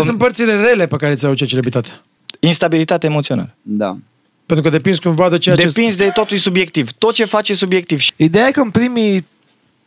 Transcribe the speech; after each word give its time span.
Care 0.00 0.02
dom- 0.02 0.06
sunt 0.06 0.18
părțile 0.18 0.56
rele 0.56 0.86
pe 0.86 0.96
care 0.96 1.14
ți 1.14 1.26
au 1.26 1.34
celebritate? 1.34 1.88
Instabilitate 2.40 3.06
emoțională. 3.06 3.54
Da. 3.62 3.96
Pentru 4.46 4.64
că 4.70 4.76
depinzi 4.76 5.00
cumva 5.00 5.28
de 5.28 5.38
ceea 5.38 5.56
ce... 5.56 5.64
Depinzi 5.66 5.96
de 5.96 6.10
totul 6.14 6.36
e 6.36 6.40
subiectiv. 6.40 6.90
Tot 6.98 7.14
ce 7.14 7.24
faci 7.24 7.48
e 7.48 7.54
subiectiv. 7.54 7.98
Și 7.98 8.12
Ideea 8.16 8.46
e 8.46 8.50
că 8.50 8.60
în 8.60 8.70
primii 8.70 9.26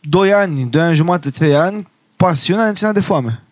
2 0.00 0.32
ani, 0.32 0.66
2 0.70 0.82
ani 0.82 0.94
jumate, 0.94 1.30
3 1.30 1.54
ani, 1.56 1.88
pasiunea 2.16 2.64
ne 2.66 2.72
ținea 2.72 2.92
de 2.92 3.00
foame. 3.00 3.42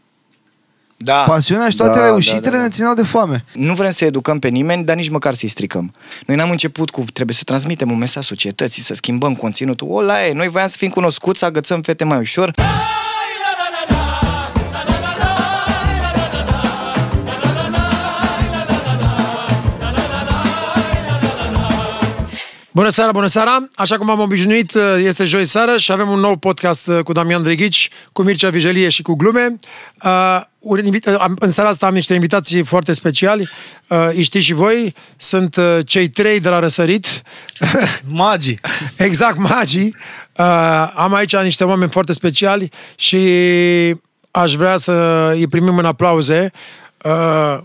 da. 0.96 1.14
Pasiunea 1.14 1.68
și 1.68 1.76
toate 1.76 1.98
Da, 1.98 2.04
reușitele 2.04 2.40
da, 2.40 2.50
da, 2.50 2.56
da. 2.56 2.62
ne 2.62 2.68
țineau 2.68 2.94
de 2.94 3.02
foame. 3.02 3.44
Nu 3.54 3.74
vrem 3.74 3.90
să 3.90 4.04
educăm 4.04 4.38
pe 4.38 4.48
nimeni, 4.48 4.84
dar 4.84 4.96
nici 4.96 5.08
măcar 5.08 5.34
să-i 5.34 5.48
stricăm. 5.48 5.94
Noi 6.26 6.36
n-am 6.36 6.50
început 6.50 6.90
cu 6.90 7.04
trebuie 7.12 7.36
să 7.36 7.42
transmitem 7.44 7.90
un 7.90 7.98
mesaj 7.98 8.24
societății, 8.24 8.82
să 8.82 8.94
schimbăm 8.94 9.34
conținutul. 9.34 9.86
O, 9.90 10.00
la 10.00 10.26
e, 10.26 10.32
noi 10.32 10.48
voiam 10.48 10.68
să 10.68 10.76
fim 10.78 10.88
cunoscuți, 10.90 11.38
să 11.38 11.44
agățăm 11.44 11.82
fete 11.82 12.04
mai 12.04 12.18
ușor. 12.18 12.54
Bună 22.74 22.88
seara, 22.88 23.12
bună 23.12 23.26
seara! 23.26 23.68
Așa 23.74 23.96
cum 23.98 24.10
am 24.10 24.20
obișnuit, 24.20 24.72
este 24.98 25.24
joi 25.24 25.44
seară 25.44 25.76
și 25.76 25.92
avem 25.92 26.08
un 26.08 26.20
nou 26.20 26.36
podcast 26.36 26.90
cu 27.04 27.12
Damian 27.12 27.42
Drighici, 27.42 27.90
cu 28.12 28.22
Mircea 28.22 28.50
Vigelie 28.50 28.88
și 28.88 29.02
cu 29.02 29.14
glume. 29.14 29.56
Uh, 30.04 30.40
un 30.58 30.78
invit- 30.84 31.06
uh, 31.06 31.14
am- 31.18 31.36
în 31.38 31.50
seara 31.50 31.68
asta 31.68 31.86
am 31.86 31.94
niște 31.94 32.14
invitații 32.14 32.62
foarte 32.64 32.92
speciali. 32.92 33.48
Uh, 33.88 34.08
îi 34.08 34.22
știți 34.22 34.44
și 34.44 34.52
voi, 34.52 34.94
sunt 35.16 35.56
uh, 35.56 35.78
cei 35.86 36.08
trei 36.08 36.40
de 36.40 36.48
la 36.48 36.58
Răsărit. 36.58 37.22
Magii. 38.04 38.58
exact, 38.96 39.36
magii. 39.38 39.96
Uh, 40.36 40.92
am 40.94 41.14
aici 41.14 41.36
niște 41.36 41.64
oameni 41.64 41.90
foarte 41.90 42.12
speciali 42.12 42.70
și 42.96 43.18
aș 44.30 44.54
vrea 44.54 44.76
să 44.76 44.92
îi 45.34 45.46
primim 45.46 45.78
în 45.78 45.84
aplauze. 45.84 46.50
Uh, 47.04 47.58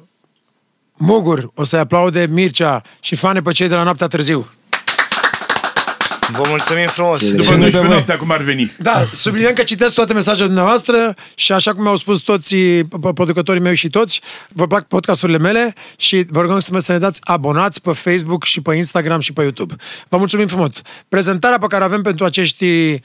Mugur 0.99 1.51
o 1.55 1.63
să-i 1.63 1.79
aplaude 1.79 2.27
Mircea 2.29 2.81
și 2.99 3.15
fane 3.15 3.41
pe 3.41 3.51
cei 3.51 3.67
de 3.67 3.75
la 3.75 3.83
Noaptea 3.83 4.07
Târziu. 4.07 4.47
Vă 6.31 6.43
mulțumim 6.49 6.85
frumos! 6.87 7.19
Ce 7.19 7.29
După 7.29 7.41
Sunt 7.43 7.59
12 7.59 7.81
de 7.81 7.87
noaptea, 7.93 8.17
cum 8.17 8.31
ar 8.31 8.41
veni. 8.41 8.71
Da, 8.77 9.05
subliniem 9.13 9.53
că 9.53 9.63
citesc 9.63 9.93
toate 9.93 10.13
mesajele 10.13 10.45
dumneavoastră 10.45 11.13
și 11.35 11.51
așa 11.51 11.73
cum 11.73 11.87
au 11.87 11.95
spus 11.95 12.19
toți 12.19 12.55
p- 12.55 13.13
producătorii 13.13 13.61
mei 13.61 13.75
și 13.75 13.89
toți, 13.89 14.21
vă 14.49 14.67
plac 14.67 14.87
podcasturile 14.87 15.37
mele 15.37 15.73
și 15.97 16.25
vă 16.29 16.41
rugăm 16.41 16.59
să, 16.59 16.69
mă- 16.71 16.79
să 16.79 16.91
ne 16.91 16.97
dați 16.97 17.19
abonați 17.23 17.81
pe 17.81 17.91
Facebook 17.91 18.43
și 18.43 18.61
pe 18.61 18.75
Instagram 18.75 19.19
și 19.19 19.33
pe 19.33 19.41
YouTube. 19.41 19.75
Vă 20.09 20.17
mulțumim 20.17 20.47
frumos! 20.47 20.69
Prezentarea 21.09 21.57
pe 21.57 21.67
care 21.67 21.83
o 21.83 21.85
avem 21.85 22.01
pentru 22.01 22.25
acești 22.25 22.99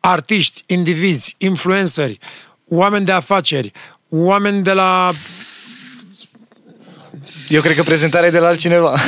artiști, 0.00 0.62
indivizi, 0.66 1.34
influenceri, 1.38 2.18
oameni 2.68 3.04
de 3.04 3.12
afaceri, 3.12 3.72
oameni 4.08 4.62
de 4.62 4.72
la 4.72 5.10
Eu 7.50 7.60
cred 7.60 7.76
că 7.76 7.82
prezentarea 7.82 8.28
e 8.28 8.30
de 8.30 8.38
la 8.38 8.46
altcineva. 8.46 8.94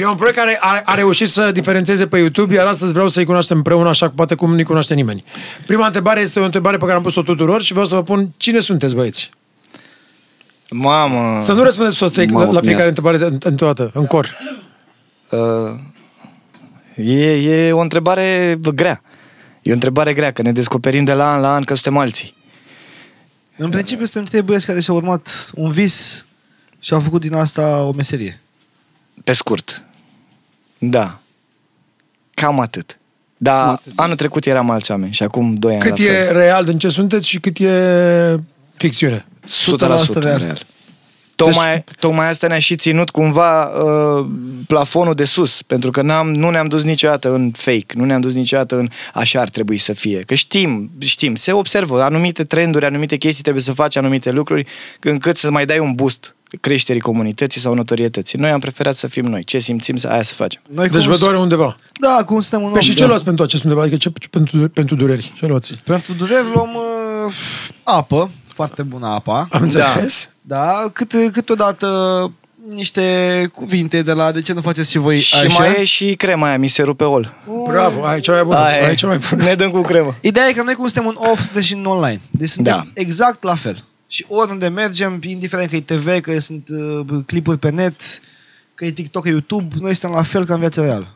E 0.00 0.06
un 0.06 0.14
proiect 0.14 0.38
care 0.38 0.58
a, 0.60 0.82
a 0.84 0.94
reușit 0.94 1.28
să 1.28 1.52
diferențieze 1.52 2.06
pe 2.06 2.18
YouTube, 2.18 2.54
iar 2.54 2.66
astăzi 2.66 2.92
vreau 2.92 3.08
să-i 3.08 3.24
cunoaștem 3.24 3.56
împreună, 3.56 3.88
așa 3.88 4.06
că 4.06 4.12
poate 4.16 4.34
cum 4.34 4.54
nu-i 4.54 4.64
cunoaște 4.64 4.94
nimeni. 4.94 5.24
Prima 5.66 5.86
întrebare 5.86 6.20
este 6.20 6.40
o 6.40 6.44
întrebare 6.44 6.76
pe 6.76 6.84
care 6.84 6.96
am 6.96 7.02
pus-o 7.02 7.22
tuturor 7.22 7.62
și 7.62 7.72
vreau 7.72 7.86
să 7.86 7.94
vă 7.94 8.02
pun 8.02 8.28
cine 8.36 8.58
sunteți, 8.58 8.94
băieți? 8.94 9.30
Mamă! 10.70 11.40
Să 11.40 11.52
nu 11.52 11.62
răspundeți 11.62 11.98
toți 11.98 12.12
trei 12.12 12.26
Mamă, 12.26 12.44
la 12.44 12.58
cum 12.58 12.58
e 12.58 12.60
fiecare 12.60 12.88
asta? 12.88 13.02
întrebare 13.02 13.30
în, 13.32 13.38
în 13.42 13.56
toată, 13.56 13.90
în 13.94 14.06
cor. 14.06 14.36
Uh, 15.30 15.38
e, 17.06 17.66
e 17.66 17.72
o 17.72 17.80
întrebare 17.80 18.58
grea. 18.74 19.02
E 19.62 19.70
o 19.70 19.74
întrebare 19.74 20.12
grea, 20.12 20.32
că 20.32 20.42
ne 20.42 20.52
descoperim 20.52 21.04
de 21.04 21.12
la 21.12 21.32
an 21.32 21.40
la 21.40 21.54
an 21.54 21.62
că 21.62 21.74
suntem 21.74 22.00
alții. 22.00 22.34
În 23.62 23.70
principiu 23.70 24.04
suntem 24.04 24.24
trei 24.24 24.42
băieți 24.42 24.66
care 24.66 24.80
și-au 24.80 24.96
urmat 24.96 25.50
un 25.54 25.70
vis 25.70 26.24
și 26.80 26.92
au 26.92 27.00
făcut 27.00 27.20
din 27.20 27.34
asta 27.34 27.82
o 27.82 27.92
meserie. 27.92 28.40
Pe 29.24 29.32
scurt. 29.32 29.82
Da. 30.78 31.18
Cam 32.34 32.60
atât. 32.60 32.98
Dar 33.36 33.80
anul 33.94 34.16
trecut 34.16 34.46
eram 34.46 34.70
alți 34.70 34.90
oameni 34.90 35.12
și 35.12 35.22
acum 35.22 35.54
doi 35.54 35.72
ani 35.72 35.82
Cât 35.82 35.98
la 35.98 36.04
e 36.04 36.08
fel. 36.24 36.32
real 36.32 36.64
din 36.64 36.78
ce 36.78 36.88
sunteți 36.88 37.28
și 37.28 37.40
cât 37.40 37.58
e 37.58 38.40
ficțiune. 38.76 39.24
100% 39.46 39.48
100% 39.48 40.22
real. 40.22 40.38
real. 40.38 40.62
Tocmai, 41.44 41.72
deci... 41.74 41.94
tocmai 41.98 42.28
asta 42.28 42.46
ne-a 42.46 42.58
și 42.58 42.76
ținut 42.76 43.10
cumva 43.10 43.64
uh, 43.64 44.26
plafonul 44.66 45.14
de 45.14 45.24
sus, 45.24 45.62
pentru 45.62 45.90
că 45.90 46.02
n-am, 46.02 46.32
nu 46.34 46.50
ne-am 46.50 46.68
dus 46.68 46.82
niciodată 46.82 47.32
în 47.34 47.50
fake, 47.50 47.86
nu 47.94 48.04
ne-am 48.04 48.20
dus 48.20 48.34
niciodată 48.34 48.78
în 48.78 48.88
așa 49.14 49.40
ar 49.40 49.48
trebui 49.48 49.76
să 49.76 49.92
fie. 49.92 50.20
Că 50.20 50.34
știm, 50.34 50.90
știm, 50.98 51.34
se 51.34 51.52
observă 51.52 52.02
anumite 52.02 52.44
trenduri, 52.44 52.84
anumite 52.84 53.16
chestii, 53.16 53.42
trebuie 53.42 53.62
să 53.62 53.72
faci 53.72 53.96
anumite 53.96 54.30
lucruri, 54.30 54.66
încât 55.00 55.36
să 55.36 55.50
mai 55.50 55.66
dai 55.66 55.78
un 55.78 55.92
boost 55.92 56.34
creșterii 56.60 57.00
comunității 57.00 57.60
sau 57.60 57.74
notorietății. 57.74 58.38
Noi 58.38 58.50
am 58.50 58.60
preferat 58.60 58.96
să 58.96 59.06
fim 59.06 59.24
noi. 59.24 59.44
Ce 59.44 59.58
simțim, 59.58 59.96
să 59.96 60.08
aia 60.08 60.22
să 60.22 60.34
facem. 60.34 60.60
Noi 60.70 60.88
Deci 60.88 61.02
cum 61.02 61.10
vă 61.10 61.16
doare 61.16 61.38
undeva. 61.38 61.76
Da, 62.00 62.22
cum 62.24 62.40
suntem 62.40 62.62
un 62.62 62.70
Păi 62.70 62.80
om. 62.80 62.86
și 62.86 62.94
ce 62.94 63.00
da. 63.00 63.06
luați 63.06 63.24
pentru 63.24 63.44
acest 63.44 63.62
undeva? 63.62 63.82
Adică 63.82 63.96
ce, 63.96 64.12
ce 64.18 64.28
pentru, 64.28 64.68
pentru 64.68 64.94
dureri? 64.94 65.32
Ce 65.38 65.46
luați? 65.46 65.74
Pentru 65.84 66.12
dureri 66.12 66.44
luăm 66.54 66.74
uh, 66.74 67.32
apă, 67.82 68.30
foarte 68.64 68.82
bună 68.82 69.06
apa. 69.06 69.48
Am 69.50 69.62
înțeles? 69.62 70.30
Da, 70.40 70.90
câte, 70.92 71.30
câteodată 71.32 72.32
niște 72.74 73.02
cuvinte 73.54 74.02
de 74.02 74.12
la 74.12 74.32
de 74.32 74.40
ce 74.40 74.52
nu 74.52 74.60
faceți 74.60 74.90
și 74.90 74.98
voi 74.98 75.18
Și 75.18 75.34
așa. 75.36 75.58
mai 75.62 75.80
e 75.80 75.84
și 75.84 76.14
crema 76.14 76.46
aia, 76.46 76.58
mi 76.58 76.68
se 76.68 76.82
rupe 76.82 77.04
ol. 77.04 77.32
Bravo, 77.68 78.04
ai 78.04 78.20
cea 78.20 78.32
mai 78.32 78.44
bună. 78.44 78.56
Aia 78.58 78.76
e. 78.76 78.86
Ai 78.86 78.94
cea 78.94 79.06
mai 79.06 79.18
bună. 79.30 79.42
Ne 79.42 79.54
dăm 79.54 79.70
cu 79.70 79.80
cremă. 79.80 80.14
Ideea 80.20 80.46
e 80.48 80.52
că 80.52 80.62
noi 80.62 80.74
cum 80.74 80.86
suntem 80.88 81.06
un 81.06 81.16
off, 81.30 81.42
suntem 81.42 81.62
și 81.62 81.74
în 81.74 81.84
online. 81.84 82.20
Deci 82.30 82.48
suntem 82.48 82.72
Da. 82.72 83.00
exact 83.00 83.42
la 83.42 83.54
fel. 83.54 83.84
Și 84.06 84.24
oriunde 84.28 84.68
mergem, 84.68 85.20
indiferent 85.22 85.70
că 85.70 85.76
e 85.76 85.80
TV, 85.80 86.20
că 86.20 86.40
sunt 86.40 86.68
uh, 86.68 87.22
clipuri 87.26 87.58
pe 87.58 87.70
net, 87.70 87.94
că 88.74 88.84
e 88.84 88.90
TikTok, 88.90 89.22
că 89.22 89.28
e 89.28 89.30
YouTube, 89.32 89.74
noi 89.80 89.94
suntem 89.94 90.18
la 90.18 90.22
fel 90.24 90.44
ca 90.44 90.54
în 90.54 90.60
viața 90.60 90.82
reală. 90.82 91.14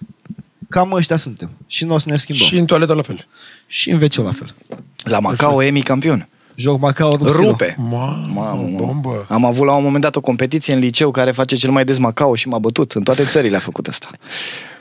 Cam 0.68 0.92
ăștia 0.92 1.16
suntem. 1.16 1.50
Și 1.66 1.84
nu 1.84 1.94
o 1.94 1.98
să 1.98 2.06
ne 2.08 2.16
schimbăm. 2.16 2.46
Și 2.46 2.56
în 2.58 2.64
toaletă 2.64 2.92
la 2.94 3.02
fel. 3.02 3.26
și 3.66 3.90
în 3.90 4.02
wc 4.02 4.14
la 4.14 4.32
fel. 4.32 4.54
La 5.02 5.18
Macao, 5.18 5.62
Emi 5.62 5.80
campion. 5.82 6.28
Joc 6.54 6.80
Macao 6.80 7.10
rup 7.16 7.28
stilo. 7.28 7.48
Rupe. 7.48 7.76
Mamă, 7.78 8.28
Mamă, 8.34 8.62
mamă. 8.62 8.76
bombă. 8.76 9.26
Am 9.28 9.44
avut 9.44 9.66
la 9.66 9.74
un 9.76 9.82
moment 9.82 10.02
dat 10.02 10.16
o 10.16 10.20
competiție 10.20 10.74
în 10.74 10.78
liceu 10.80 11.10
care 11.10 11.30
face 11.30 11.56
cel 11.56 11.70
mai 11.70 11.84
des 11.84 11.98
Macao 11.98 12.34
și 12.34 12.48
m-a 12.48 12.58
bătut. 12.58 12.92
În 12.92 13.02
toate 13.02 13.24
țările 13.24 13.56
a 13.56 13.60
făcut 13.60 13.86
asta. 13.86 14.08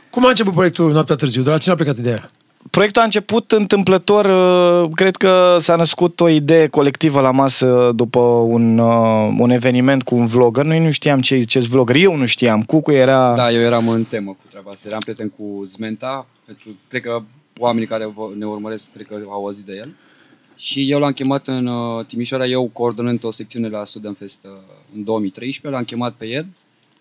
Cum 0.10 0.26
a 0.26 0.30
început 0.30 0.54
proiectul 0.54 0.92
Noaptea 0.92 1.16
Târziu? 1.16 1.42
De 1.42 1.50
la 1.50 1.58
cine 1.58 1.74
a 1.74 1.76
plecat 1.76 1.98
ideea? 1.98 2.26
Proiectul 2.70 3.02
a 3.02 3.06
început 3.06 3.52
întâmplător, 3.52 4.26
uh, 4.26 4.90
cred 4.96 5.16
că 5.16 5.58
s-a 5.60 5.76
născut 5.76 6.20
o 6.20 6.28
idee 6.30 6.68
colectivă 6.68 7.20
la 7.22 7.32
masă 7.32 7.92
după 7.96 8.20
un, 8.20 8.78
uh, 8.78 9.36
un 9.40 9.50
eveniment 9.50 10.04
cu 10.04 10.16
un 10.16 10.26
vlogger. 10.26 10.66
Noi 10.66 10.80
nu 10.80 10.92
știam 10.92 11.22
ce 11.22 11.42
ce 11.44 11.60
vlogger, 11.60 11.96
eu 11.96 12.16
nu 12.16 12.26
știam. 12.26 12.64
Cucu 12.64 12.92
era... 12.92 13.36
Da, 13.36 13.52
eu 13.52 13.62
eram 13.62 13.88
în 13.88 14.04
temă 14.04 14.30
cu 14.32 14.38
treaba 14.50 14.72
asta. 14.72 14.88
Eram 14.88 15.00
prieten 15.00 15.30
cu 15.30 15.64
Zmenta, 15.66 16.26
pentru, 16.46 16.70
cred 16.90 17.02
că 17.02 17.22
oamenii 17.60 17.88
care 17.88 18.04
vă- 18.16 18.30
ne 18.38 18.46
urmăresc, 18.46 18.88
cred 18.94 19.06
că 19.06 19.16
au 19.30 19.44
auzit 19.46 19.66
de 19.66 19.74
el. 19.78 19.90
Și 20.56 20.92
eu 20.92 21.00
l-am 21.00 21.12
chemat 21.12 21.48
în 21.48 21.68
uh, 21.68 22.06
Timișoara, 22.06 22.46
eu 22.46 22.70
coordonând 22.74 23.24
o 23.24 23.32
secțiune 23.32 23.68
la 23.68 23.86
Student 23.86 24.18
Fest 24.18 24.40
uh, 24.44 24.52
în 24.96 25.04
2013, 25.04 25.80
l-am 25.80 25.84
chemat 25.84 26.14
pe 26.14 26.28
el 26.28 26.46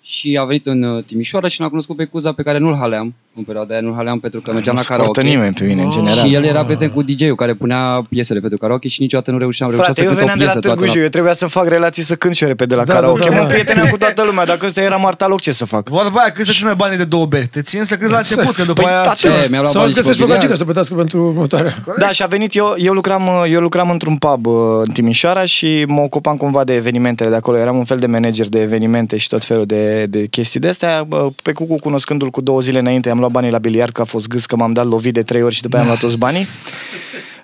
și 0.02 0.38
a 0.38 0.44
venit 0.44 0.66
în 0.66 0.82
uh, 0.82 1.04
Timișoara 1.04 1.48
și 1.48 1.60
l-am 1.60 1.68
cunoscut 1.68 1.96
pe 1.96 2.04
Cuza 2.04 2.32
pe 2.32 2.42
care 2.42 2.58
nu-l 2.58 2.74
haleam 2.74 3.14
în 3.36 3.42
perioada 3.42 3.72
aia, 3.74 3.82
nu-l 3.82 3.94
haleam 3.94 4.18
pentru 4.18 4.40
că 4.40 4.52
mergeam 4.52 4.74
nu 4.74 4.80
la 4.80 4.94
suportă 4.94 5.20
karaoke. 5.20 5.36
nimeni 5.36 5.54
pe 5.54 5.64
mine, 5.64 5.82
în 5.82 5.90
general. 5.90 6.26
Și 6.26 6.34
el 6.34 6.44
era 6.44 6.64
prieten 6.64 6.90
cu 6.90 7.02
DJ-ul 7.02 7.34
care 7.34 7.54
punea 7.54 8.02
piesele 8.08 8.40
pentru 8.40 8.58
karaoke 8.58 8.88
și 8.88 9.00
niciodată 9.00 9.30
nu 9.30 9.38
reușeam, 9.38 9.70
reușea 9.70 9.92
Frate, 9.92 10.00
să 10.00 10.06
eu 10.06 10.14
cânt 10.14 10.22
o 10.22 10.26
veneam 10.26 10.38
de 10.38 10.44
la 10.44 10.50
piesă 10.50 10.66
Târgu 10.68 10.80
toată 10.80 10.92
Jiu, 10.96 11.02
eu 11.04 11.08
trebuia 11.08 11.32
să 11.32 11.46
fac 11.46 11.68
relații 11.68 12.02
să 12.02 12.14
cânt 12.14 12.34
și 12.34 12.42
eu 12.42 12.48
repede 12.48 12.74
la 12.74 12.84
Da, 12.84 12.92
karaoke. 12.94 13.20
da, 13.20 13.26
da, 13.28 13.34
Mă 13.34 13.40
da. 13.40 13.46
prieteneam 13.46 13.88
cu 13.88 13.96
toată 13.96 14.22
lumea, 14.24 14.44
dacă 14.44 14.66
ăsta 14.66 14.80
era 14.80 14.96
Martaloc, 14.96 15.40
ce 15.40 15.52
să 15.52 15.64
fac? 15.64 15.88
Vorba 15.88 16.20
aia, 16.20 16.30
cât 16.32 16.44
să 16.46 16.52
țină 16.52 16.74
banii 16.76 16.96
de 16.96 17.04
două 17.04 17.26
beri? 17.26 17.46
Te 17.46 17.62
țin 17.62 17.84
să 17.84 17.96
câți 17.96 18.10
la 18.12 18.18
început, 18.18 18.54
că 18.54 18.62
după 18.62 18.82
Păi, 18.82 18.90
aia... 18.92 19.00
tată, 19.02 19.28
E, 19.28 19.46
mi-a 19.50 19.58
luat 19.60 19.70
Sau 19.72 19.80
bani 19.80 19.92
îți 19.92 20.00
și 20.00 20.06
găsesc 20.06 20.18
pe 20.18 20.24
o 20.24 20.26
gagică 20.26 20.36
biliard. 20.38 20.56
să 20.58 20.64
plătească 20.64 20.94
pentru 20.94 21.26
următoarea. 21.26 21.74
Da, 21.98 22.08
și 22.08 22.22
a 22.22 22.26
venit, 22.26 22.54
eu, 22.54 22.74
eu, 22.78 22.92
lucram, 22.92 23.28
eu 23.48 23.60
lucram 23.60 23.90
într-un 23.90 24.16
pub 24.16 24.46
uh, 24.46 24.54
în 24.84 24.92
Timișoara 24.92 25.44
și 25.44 25.84
mă 25.88 26.00
ocupam 26.00 26.36
cumva 26.36 26.64
de 26.64 26.74
evenimentele 26.74 27.30
de 27.30 27.36
acolo. 27.36 27.56
Eram 27.58 27.76
un 27.76 27.84
fel 27.84 27.98
de 27.98 28.06
manager 28.06 28.48
de 28.48 28.60
evenimente 28.60 29.16
și 29.16 29.28
tot 29.28 29.44
felul 29.44 29.66
de, 29.66 30.04
de 30.08 30.26
chestii 30.26 30.60
de 30.60 30.68
astea. 30.68 31.04
Bă, 31.08 31.28
Pe 31.42 31.52
Cucu, 31.52 31.76
cunoscându-l 31.78 32.30
cu 32.30 32.40
două 32.40 32.60
zile 32.60 32.78
înainte, 32.78 33.10
am 33.10 33.20
luat 33.22 33.34
banii 33.34 33.50
la 33.50 33.58
biliard, 33.58 33.92
că 33.92 34.00
a 34.00 34.04
fost 34.04 34.28
gâs, 34.28 34.46
că 34.46 34.56
m-am 34.56 34.72
dat 34.72 34.86
lovit 34.86 35.14
de 35.14 35.22
trei 35.22 35.42
ori 35.42 35.54
și 35.54 35.62
după 35.62 35.74
aia 35.74 35.84
am 35.84 35.90
luat 35.90 36.00
toți 36.00 36.18
banii. 36.18 36.46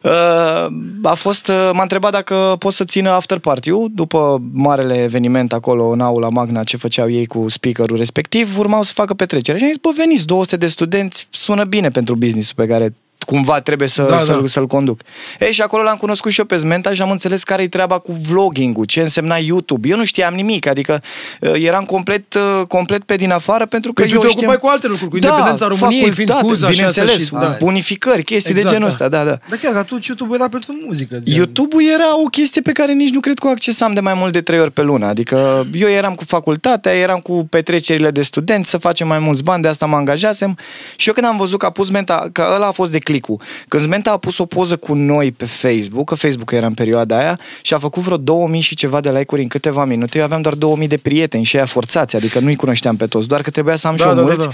Uh, 0.02 0.66
a 1.02 1.14
fost, 1.14 1.48
uh, 1.48 1.70
m-a 1.72 1.82
întrebat 1.82 2.12
dacă 2.12 2.56
pot 2.58 2.72
să 2.72 2.84
țină 2.84 3.10
after 3.10 3.38
party-ul 3.38 3.90
după 3.94 4.42
marele 4.52 5.02
eveniment 5.02 5.52
acolo 5.52 5.88
în 5.88 6.00
aula 6.00 6.28
Magna 6.28 6.64
ce 6.64 6.76
făceau 6.76 7.10
ei 7.10 7.26
cu 7.26 7.48
speakerul 7.48 7.96
respectiv, 7.96 8.58
urmau 8.58 8.82
să 8.82 8.92
facă 8.92 9.14
petrecere. 9.14 9.58
Și 9.58 9.64
am 9.64 9.70
zis, 9.70 9.78
bă, 9.80 9.90
veniți, 9.96 10.26
200 10.26 10.56
de 10.56 10.66
studenți, 10.66 11.26
sună 11.30 11.64
bine 11.64 11.88
pentru 11.88 12.14
business-ul 12.14 12.54
pe 12.56 12.66
care 12.66 12.94
cumva 13.26 13.60
trebuie 13.60 13.88
să, 13.88 14.02
Da, 14.02 14.08
da, 14.08 14.18
să, 14.18 14.32
da. 14.40 14.46
să-l 14.46 14.66
conduc. 14.66 15.00
Ei, 15.40 15.52
și 15.52 15.62
acolo 15.62 15.82
l-am 15.82 15.96
cunoscut 15.96 16.32
și 16.32 16.38
eu 16.38 16.44
pe 16.46 16.56
Zmenta 16.56 16.92
și 16.94 17.02
am 17.02 17.10
înțeles 17.10 17.42
care 17.42 17.62
e 17.62 17.68
treaba 17.68 17.98
cu 17.98 18.12
vlogging-ul, 18.28 18.84
ce 18.84 19.00
însemna 19.00 19.36
YouTube. 19.36 19.88
Eu 19.88 19.96
nu 19.96 20.04
știam 20.04 20.34
nimic, 20.34 20.66
adică 20.66 21.02
uh, 21.40 21.52
eram 21.54 21.84
complet, 21.84 22.34
uh, 22.34 22.66
complet 22.68 23.02
pe 23.02 23.16
din 23.16 23.30
afară 23.30 23.66
pentru 23.66 23.92
că 23.92 24.02
Păi 24.02 24.10
tu 24.10 24.16
eu 24.16 24.22
te 24.22 24.28
știam... 24.28 24.50
ocupai 24.50 24.68
cu 24.70 24.74
alte 24.74 24.86
lucruri, 24.86 25.10
cu 25.10 25.16
independența 25.16 25.66
României, 25.66 26.10
fiind 26.10 26.30
facultate, 26.30 26.46
Cuza 26.46 26.70
și 26.70 26.84
asta 26.84 27.00
bineînțeles, 27.02 27.26
și- 27.26 27.32
da. 27.32 27.56
unificări, 27.66 28.22
chestii 28.22 28.50
Exact, 28.54 28.68
de 28.68 28.74
genul 28.74 28.88
da. 28.88 28.94
ăsta, 28.94 29.08
da, 29.08 29.24
da. 29.24 29.38
Dar 29.48 29.58
chiar 29.58 29.72
că 29.72 29.78
atunci 29.78 30.06
YouTube 30.06 30.34
era 30.34 30.48
pentru 30.48 30.72
muzică. 30.86 31.18
gen. 31.22 31.36
YouTube-ul 31.36 31.82
era 31.94 32.20
o 32.20 32.24
chestie 32.24 32.60
pe 32.60 32.72
care 32.72 32.92
nici 32.92 33.10
nu 33.10 33.20
cred 33.20 33.38
că 33.38 33.46
o 33.46 33.50
accesam 33.50 33.94
de 33.94 34.00
mai 34.00 34.14
mult 34.14 34.32
de 34.32 34.40
trei 34.40 34.60
ori 34.60 34.70
pe 34.70 34.82
lună. 34.82 35.06
Adică 35.06 35.66
eu 35.72 35.88
eram 35.88 36.14
cu 36.14 36.24
facultatea, 36.24 36.92
eram 36.92 37.18
cu 37.18 37.46
petrecerile 37.50 38.10
de 38.10 38.22
studenți, 38.22 38.70
să 38.70 38.78
facem 38.78 39.06
mai 39.06 39.18
mulți 39.18 39.42
bani, 39.42 39.62
de 39.62 39.68
asta 39.68 39.86
mă 39.86 39.96
angajasem. 39.96 40.56
Și 40.96 41.08
eu 41.08 41.14
când 41.14 41.26
am 41.26 41.36
văzut 41.36 41.58
că 41.58 41.66
a 41.66 41.70
pus 41.70 41.90
Menta, 41.90 42.28
că 42.32 42.50
ăla 42.54 42.66
a 42.66 42.70
fost 42.70 42.90
de 42.92 42.98
clicul. 43.08 43.40
Când 43.68 43.86
Menta 43.86 44.10
a 44.10 44.16
pus 44.16 44.38
o 44.38 44.46
poză 44.46 44.76
cu 44.76 44.94
noi 44.94 45.32
pe 45.32 45.44
Facebook, 45.44 46.08
că 46.08 46.14
Facebook 46.14 46.50
era 46.50 46.66
în 46.66 46.74
perioada 46.74 47.18
aia, 47.18 47.40
și 47.62 47.74
a 47.74 47.78
făcut 47.78 48.02
vreo 48.02 48.16
2000 48.16 48.60
și 48.60 48.74
ceva 48.74 49.00
de 49.00 49.10
like-uri 49.10 49.42
în 49.42 49.48
câteva 49.48 49.84
minute, 49.84 50.18
eu 50.18 50.24
aveam 50.24 50.42
doar 50.42 50.54
2000 50.54 50.88
de 50.88 50.96
prieteni 50.96 51.44
și 51.44 51.56
aia 51.56 51.64
forțați, 51.66 52.16
adică 52.16 52.38
nu-i 52.38 52.56
cunoșteam 52.56 52.96
pe 52.96 53.06
toți, 53.06 53.28
doar 53.28 53.42
că 53.42 53.50
trebuia 53.50 53.76
să 53.76 53.86
am 53.86 53.96
Da, 53.96 54.02
și 54.02 54.08
eu 54.08 54.14
da, 54.14 54.20
da, 54.20 54.26
mulți. 54.26 54.46
da. 54.46 54.52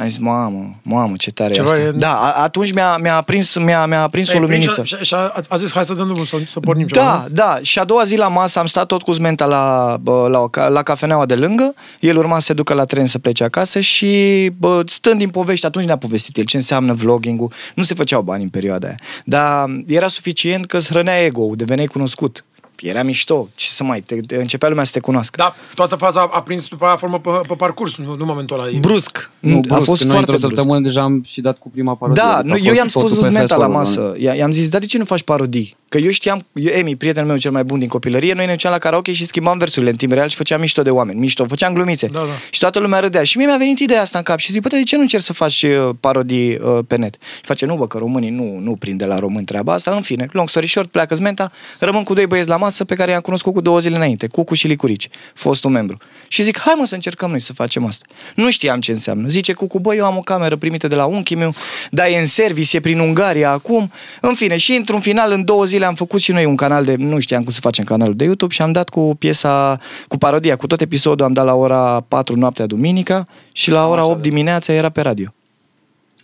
Am 0.00 0.08
zis, 0.08 0.18
mamă, 0.18 0.74
mamă, 0.82 1.14
ce 1.16 1.30
tare 1.30 1.52
Ceva 1.52 1.68
e 1.68 1.72
asta. 1.72 1.84
e- 1.84 1.90
Da, 1.90 2.12
a, 2.18 2.42
atunci 2.42 2.72
mi-a, 2.72 2.96
mi-a 2.96 3.16
aprins, 3.16 3.58
mi-a, 3.58 3.86
mi-a 3.86 4.02
aprins 4.02 4.28
o 4.28 4.32
Ei, 4.34 4.40
luminiță. 4.40 4.84
Și, 4.84 4.96
și 4.96 5.14
a, 5.14 5.32
a 5.48 5.56
zis, 5.56 5.72
hai 5.72 5.84
să 5.84 5.94
dăm 5.94 6.04
drumul, 6.04 6.24
să, 6.24 6.36
să 6.46 6.60
pornim 6.60 6.86
ceva. 6.86 7.04
Da, 7.04 7.22
nu? 7.22 7.28
da. 7.34 7.58
Și 7.62 7.78
a 7.78 7.84
doua 7.84 8.04
zi 8.04 8.16
la 8.16 8.28
masă 8.28 8.58
am 8.58 8.66
stat 8.66 8.86
tot 8.86 9.02
cu 9.02 9.12
Zmenta 9.12 9.44
la, 9.44 9.96
bă, 10.00 10.28
la, 10.30 10.38
o 10.40 10.48
ca- 10.48 10.68
la 10.68 10.82
cafeneaua 10.82 11.26
de 11.26 11.34
lângă. 11.34 11.74
El 12.00 12.16
urma 12.16 12.38
să 12.38 12.44
se 12.44 12.52
ducă 12.52 12.74
la 12.74 12.84
tren 12.84 13.06
să 13.06 13.18
plece 13.18 13.44
acasă 13.44 13.80
și 13.80 14.50
bă, 14.58 14.82
stând 14.86 15.18
din 15.18 15.28
povești, 15.30 15.66
atunci 15.66 15.84
ne-a 15.84 15.96
povestit 15.96 16.36
el 16.36 16.44
ce 16.44 16.56
înseamnă 16.56 16.92
vlogging-ul. 16.92 17.52
Nu 17.74 17.82
se 17.82 17.94
făceau 17.94 18.22
bani 18.22 18.42
în 18.42 18.48
perioada 18.48 18.86
aia. 18.86 18.96
Dar 19.24 19.64
era 19.86 20.08
suficient 20.08 20.66
că 20.66 20.76
îți 20.76 20.88
hrănea 20.88 21.24
ego-ul, 21.24 21.56
deveneai 21.56 21.86
cunoscut. 21.86 22.44
Era 22.82 23.02
mișto. 23.02 23.48
Ce 23.54 23.66
să 23.68 23.84
mai... 23.84 24.00
Te, 24.00 24.20
te, 24.20 24.36
începea 24.36 24.68
lumea 24.68 24.84
să 24.84 24.90
te 24.92 25.00
cunoască. 25.00 25.34
Da, 25.36 25.54
toată 25.74 25.94
faza 25.94 26.20
a, 26.20 26.30
a 26.32 26.42
prins 26.42 26.68
după 26.68 26.84
aia 26.84 26.96
formă 26.96 27.18
pe, 27.20 27.30
pe 27.48 27.54
parcurs, 27.54 27.96
nu, 27.96 28.14
nu 28.16 28.24
momentul 28.24 28.60
ăla. 28.60 28.68
E- 28.68 28.78
Brusc. 28.78 29.30
Nu, 29.40 29.56
a 29.56 29.60
brusc, 29.60 29.84
fost 29.84 30.02
noi 30.04 30.12
foarte 30.12 30.30
într-o 30.30 30.46
brusc. 30.46 30.54
săptămână 30.54 30.80
deja 30.86 31.02
am 31.02 31.22
și 31.26 31.40
dat 31.40 31.58
cu 31.58 31.68
prima 31.70 31.94
parodie. 31.94 32.22
Da, 32.22 32.36
Adică 32.36 32.46
nu, 32.48 32.54
a 32.54 32.56
eu 32.56 32.64
fost 32.64 32.76
i-am 32.76 32.88
spus 32.88 33.02
totul 33.02 33.16
lui 33.16 33.24
pe 33.24 33.30
Zmeta 33.30 33.56
la 33.56 33.68
fast-forward, 33.68 34.14
masă. 34.18 34.34
I- 34.34 34.38
I-am 34.38 34.50
zis, 34.50 34.68
dar 34.68 34.80
de 34.80 34.86
ce 34.86 34.98
nu 34.98 35.04
faci 35.04 35.22
parodii? 35.22 35.76
Că 35.88 35.98
eu 35.98 36.10
știam, 36.10 36.46
eu, 36.52 36.72
Emi, 36.72 36.96
prietenul 36.96 37.28
meu 37.28 37.36
cel 37.38 37.50
mai 37.50 37.64
bun 37.64 37.78
din 37.78 37.88
copilărie, 37.88 38.32
noi 38.32 38.46
ne 38.46 38.52
duceam 38.52 38.72
la 38.72 38.78
karaoke 38.78 39.12
și 39.12 39.26
schimbam 39.26 39.58
versurile 39.58 39.90
în 39.90 39.96
timp 39.96 40.12
real 40.12 40.28
și 40.28 40.36
făceam 40.36 40.60
mișto 40.60 40.82
de 40.82 40.90
oameni, 40.90 41.18
mișto, 41.18 41.46
făceam 41.46 41.72
glumițe. 41.72 42.06
Da, 42.06 42.18
da. 42.18 42.24
Și 42.50 42.60
toată 42.60 42.78
lumea 42.78 42.98
râdea. 43.00 43.22
Și 43.22 43.36
mie 43.36 43.46
mi-a 43.46 43.56
venit 43.56 43.78
ideea 43.78 44.00
asta 44.00 44.18
în 44.18 44.24
cap 44.24 44.38
și 44.38 44.52
zic, 44.52 44.62
bă, 44.62 44.68
dar 44.68 44.78
de 44.78 44.84
ce 44.84 44.96
nu 44.96 45.02
încerci 45.02 45.22
să 45.22 45.32
faci 45.32 45.62
uh, 45.62 45.88
parodii 46.00 46.54
uh, 46.54 46.78
pe 46.86 46.96
net? 46.96 47.14
Și 47.20 47.40
face, 47.42 47.66
nu, 47.66 47.76
bă, 47.76 47.86
că 47.86 47.98
românii 47.98 48.30
nu, 48.30 48.58
nu 48.62 48.76
prinde 48.76 49.04
la 49.04 49.18
român 49.18 49.44
treaba 49.44 49.72
asta. 49.72 49.90
În 49.90 50.00
fine, 50.00 50.28
long 50.32 50.48
story 50.48 50.66
short, 50.66 50.90
pleacă 50.90 51.14
Zmenta, 51.14 51.52
rămân 51.78 52.02
cu 52.02 52.14
doi 52.14 52.26
băieți 52.26 52.48
la 52.48 52.56
masă 52.56 52.67
pe 52.84 52.94
care 52.94 53.10
i-am 53.10 53.20
cunoscut 53.20 53.52
cu 53.52 53.60
două 53.60 53.78
zile 53.78 53.96
înainte, 53.96 54.26
Cucu 54.26 54.54
și 54.54 54.66
Licurici, 54.66 55.08
fostul 55.34 55.70
membru. 55.70 55.98
Și 56.28 56.42
zic, 56.42 56.58
hai 56.58 56.74
mă 56.78 56.86
să 56.86 56.94
încercăm 56.94 57.30
noi 57.30 57.40
să 57.40 57.52
facem 57.52 57.86
asta. 57.86 58.04
Nu 58.34 58.50
știam 58.50 58.80
ce 58.80 58.92
înseamnă. 58.92 59.28
Zice 59.28 59.52
Cucu, 59.52 59.78
bă, 59.78 59.94
eu 59.94 60.04
am 60.04 60.16
o 60.16 60.20
cameră 60.20 60.56
primită 60.56 60.86
de 60.86 60.94
la 60.94 61.04
unchiul 61.04 61.38
meu, 61.38 61.54
dar 61.90 62.06
e 62.06 62.18
în 62.18 62.26
service, 62.26 62.76
e 62.76 62.80
prin 62.80 62.98
Ungaria 62.98 63.50
acum. 63.50 63.92
În 64.20 64.34
fine, 64.34 64.56
și 64.56 64.72
într-un 64.72 65.00
final, 65.00 65.32
în 65.32 65.44
două 65.44 65.64
zile 65.64 65.84
am 65.84 65.94
făcut 65.94 66.20
și 66.20 66.32
noi 66.32 66.44
un 66.44 66.56
canal 66.56 66.84
de, 66.84 66.94
nu 66.94 67.18
știam 67.18 67.42
cum 67.42 67.52
să 67.52 67.60
facem 67.60 67.84
canalul 67.84 68.16
de 68.16 68.24
YouTube 68.24 68.54
și 68.54 68.62
am 68.62 68.72
dat 68.72 68.88
cu 68.88 69.16
piesa, 69.18 69.80
cu 70.08 70.16
parodia, 70.18 70.56
cu 70.56 70.66
tot 70.66 70.80
episodul 70.80 71.26
am 71.26 71.32
dat 71.32 71.44
la 71.44 71.54
ora 71.54 72.04
4 72.08 72.36
noaptea 72.36 72.66
duminica 72.66 73.26
și 73.52 73.70
la 73.70 73.88
ora 73.88 74.00
Așa, 74.00 74.10
8 74.10 74.14
da. 74.14 74.28
dimineața 74.28 74.72
era 74.72 74.88
pe 74.88 75.00
radio. 75.00 75.32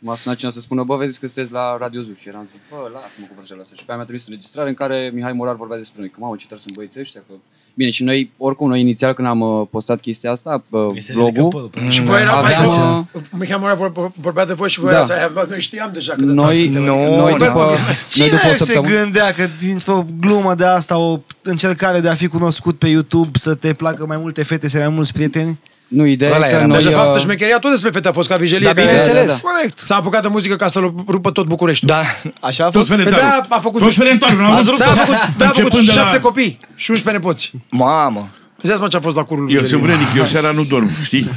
M-a 0.06 0.14
sunat 0.16 0.36
cineva 0.36 0.54
să 0.54 0.60
spună, 0.60 0.82
bă, 0.82 0.96
vedeți 0.96 1.20
că 1.20 1.26
sunteți 1.26 1.52
la 1.52 1.76
Radio 1.80 2.00
Zuș. 2.00 2.18
Și 2.20 2.28
eram 2.28 2.46
zic, 2.50 2.60
bă, 2.70 2.76
lasă-mă 2.92 3.26
cu 3.26 3.32
vrăjeala 3.36 3.62
asta. 3.62 3.74
Și 3.76 3.84
pe 3.84 3.88
aia 3.88 3.96
mi-a 3.96 4.04
trimis 4.06 4.26
înregistrare 4.26 4.68
în 4.68 4.74
care 4.74 5.10
Mihai 5.14 5.32
Morar 5.32 5.56
vorbea 5.56 5.76
despre 5.76 6.00
noi. 6.00 6.10
Că, 6.10 6.16
mamă, 6.20 6.34
ce 6.38 6.46
tare 6.48 6.60
sunt 6.60 6.74
băieții 6.74 7.00
ăștia. 7.00 7.22
Că... 7.28 7.34
Bine, 7.74 7.90
și 7.90 8.02
noi, 8.02 8.30
oricum, 8.36 8.68
noi 8.68 8.80
inițial 8.80 9.12
când 9.14 9.28
am 9.28 9.40
uh, 9.40 9.66
postat 9.70 10.00
chestia 10.00 10.30
asta, 10.30 10.62
uh, 10.70 10.86
se 10.90 10.94
ridică 10.94 11.12
vlogul, 11.18 11.48
părul 11.50 11.68
pe 11.68 11.90
Și 11.90 12.00
voi 12.02 12.20
era 12.20 12.32
Aveam, 12.36 12.70
mai 12.70 13.06
uh, 13.12 13.22
Mihai 13.38 13.58
Morea 13.60 13.74
vor- 13.74 14.12
vorbea 14.20 14.44
de 14.46 14.52
voi 14.52 14.68
și 14.68 14.80
voi 14.80 14.90
Da. 14.90 14.96
erați 14.96 15.12
aia, 15.12 15.30
bă, 15.32 15.46
noi 15.48 15.60
știam 15.60 15.90
deja 15.92 16.12
că 16.14 16.24
de 16.24 16.32
Noi- 16.32 16.44
tare 16.44 16.56
suntem. 16.56 16.82
nu, 16.82 17.16
noi 17.16 17.32
nu. 17.32 17.38
după, 17.38 17.52
noi 17.58 17.76
Cine 18.10 18.26
după 18.28 18.46
o 18.48 18.50
se 18.50 18.56
săptămână... 18.64 18.94
gândea 18.94 19.32
că 19.32 19.48
dintr-o 19.60 20.06
glumă 20.20 20.54
de 20.54 20.64
asta, 20.64 20.98
o 20.98 21.20
încercare 21.42 22.00
de 22.00 22.08
a 22.08 22.14
fi 22.14 22.26
cunoscut 22.26 22.78
pe 22.78 22.88
YouTube, 22.88 23.38
să 23.38 23.54
te 23.54 23.72
placă 23.72 24.06
mai 24.06 24.16
multe 24.16 24.42
fete, 24.42 24.68
să 24.68 24.76
ai 24.78 24.86
mai 24.86 24.94
mulți 24.94 25.12
prieteni? 25.12 25.58
Nu, 25.94 26.04
ideea 26.06 26.34
Ăla 26.34 26.46
e 26.46 26.50
că 26.50 26.56
era. 26.56 26.66
noi... 26.66 26.76
Deci, 26.76 26.86
de 26.86 26.94
fapt, 26.94 27.14
uh, 27.16 27.22
șmecheria 27.22 27.58
tot 27.58 27.70
despre 27.70 27.90
fete 27.90 28.08
a 28.08 28.12
fost 28.12 28.28
ca 28.28 28.36
vijelie. 28.36 28.66
Da, 28.66 28.72
bine. 28.72 28.84
bineînțeles. 28.86 29.26
da, 29.26 29.32
da. 29.42 29.48
Corect. 29.48 29.78
S-a 29.78 29.96
apucat 29.96 30.22
de 30.22 30.28
muzică 30.28 30.56
ca 30.56 30.66
să-l 30.68 30.94
rupă 31.08 31.30
tot 31.30 31.46
Bucureștiul. 31.46 31.90
Da, 31.90 32.02
așa 32.46 32.64
a 32.64 32.68
Toți 32.68 32.76
fost. 32.76 32.88
Pe 32.88 32.94
ferentarul. 32.94 33.26
de-aia 33.28 33.46
a 33.48 33.58
făcut, 33.60 33.80
Toți 33.80 33.96
ferentarul, 33.96 34.38
n-am 34.40 34.54
văzut 34.56 34.76
de-aia 34.76 34.92
a 34.92 34.94
făcut, 34.94 35.14
de-aia 35.36 35.50
a 35.50 35.54
făcut 35.54 35.56
Începând 35.72 35.86
de 35.86 35.92
la- 35.94 36.02
șapte 36.02 36.20
copii 36.20 36.58
și 36.74 36.90
11 36.90 37.22
nepoți. 37.22 37.52
Mamă. 37.70 38.28
Îți 38.62 38.80
mă 38.80 38.88
ce 38.88 38.96
a 38.96 39.00
fost 39.00 39.16
la 39.16 39.22
curul 39.22 39.50
Eu 39.50 39.58
lui 39.60 39.68
sunt 39.68 39.80
Vigelie. 39.80 39.96
vrenic, 40.04 40.16
eu 40.18 40.24
seara 40.24 40.50
nu 40.50 40.64
dorm, 40.64 40.88
știi? 41.04 41.30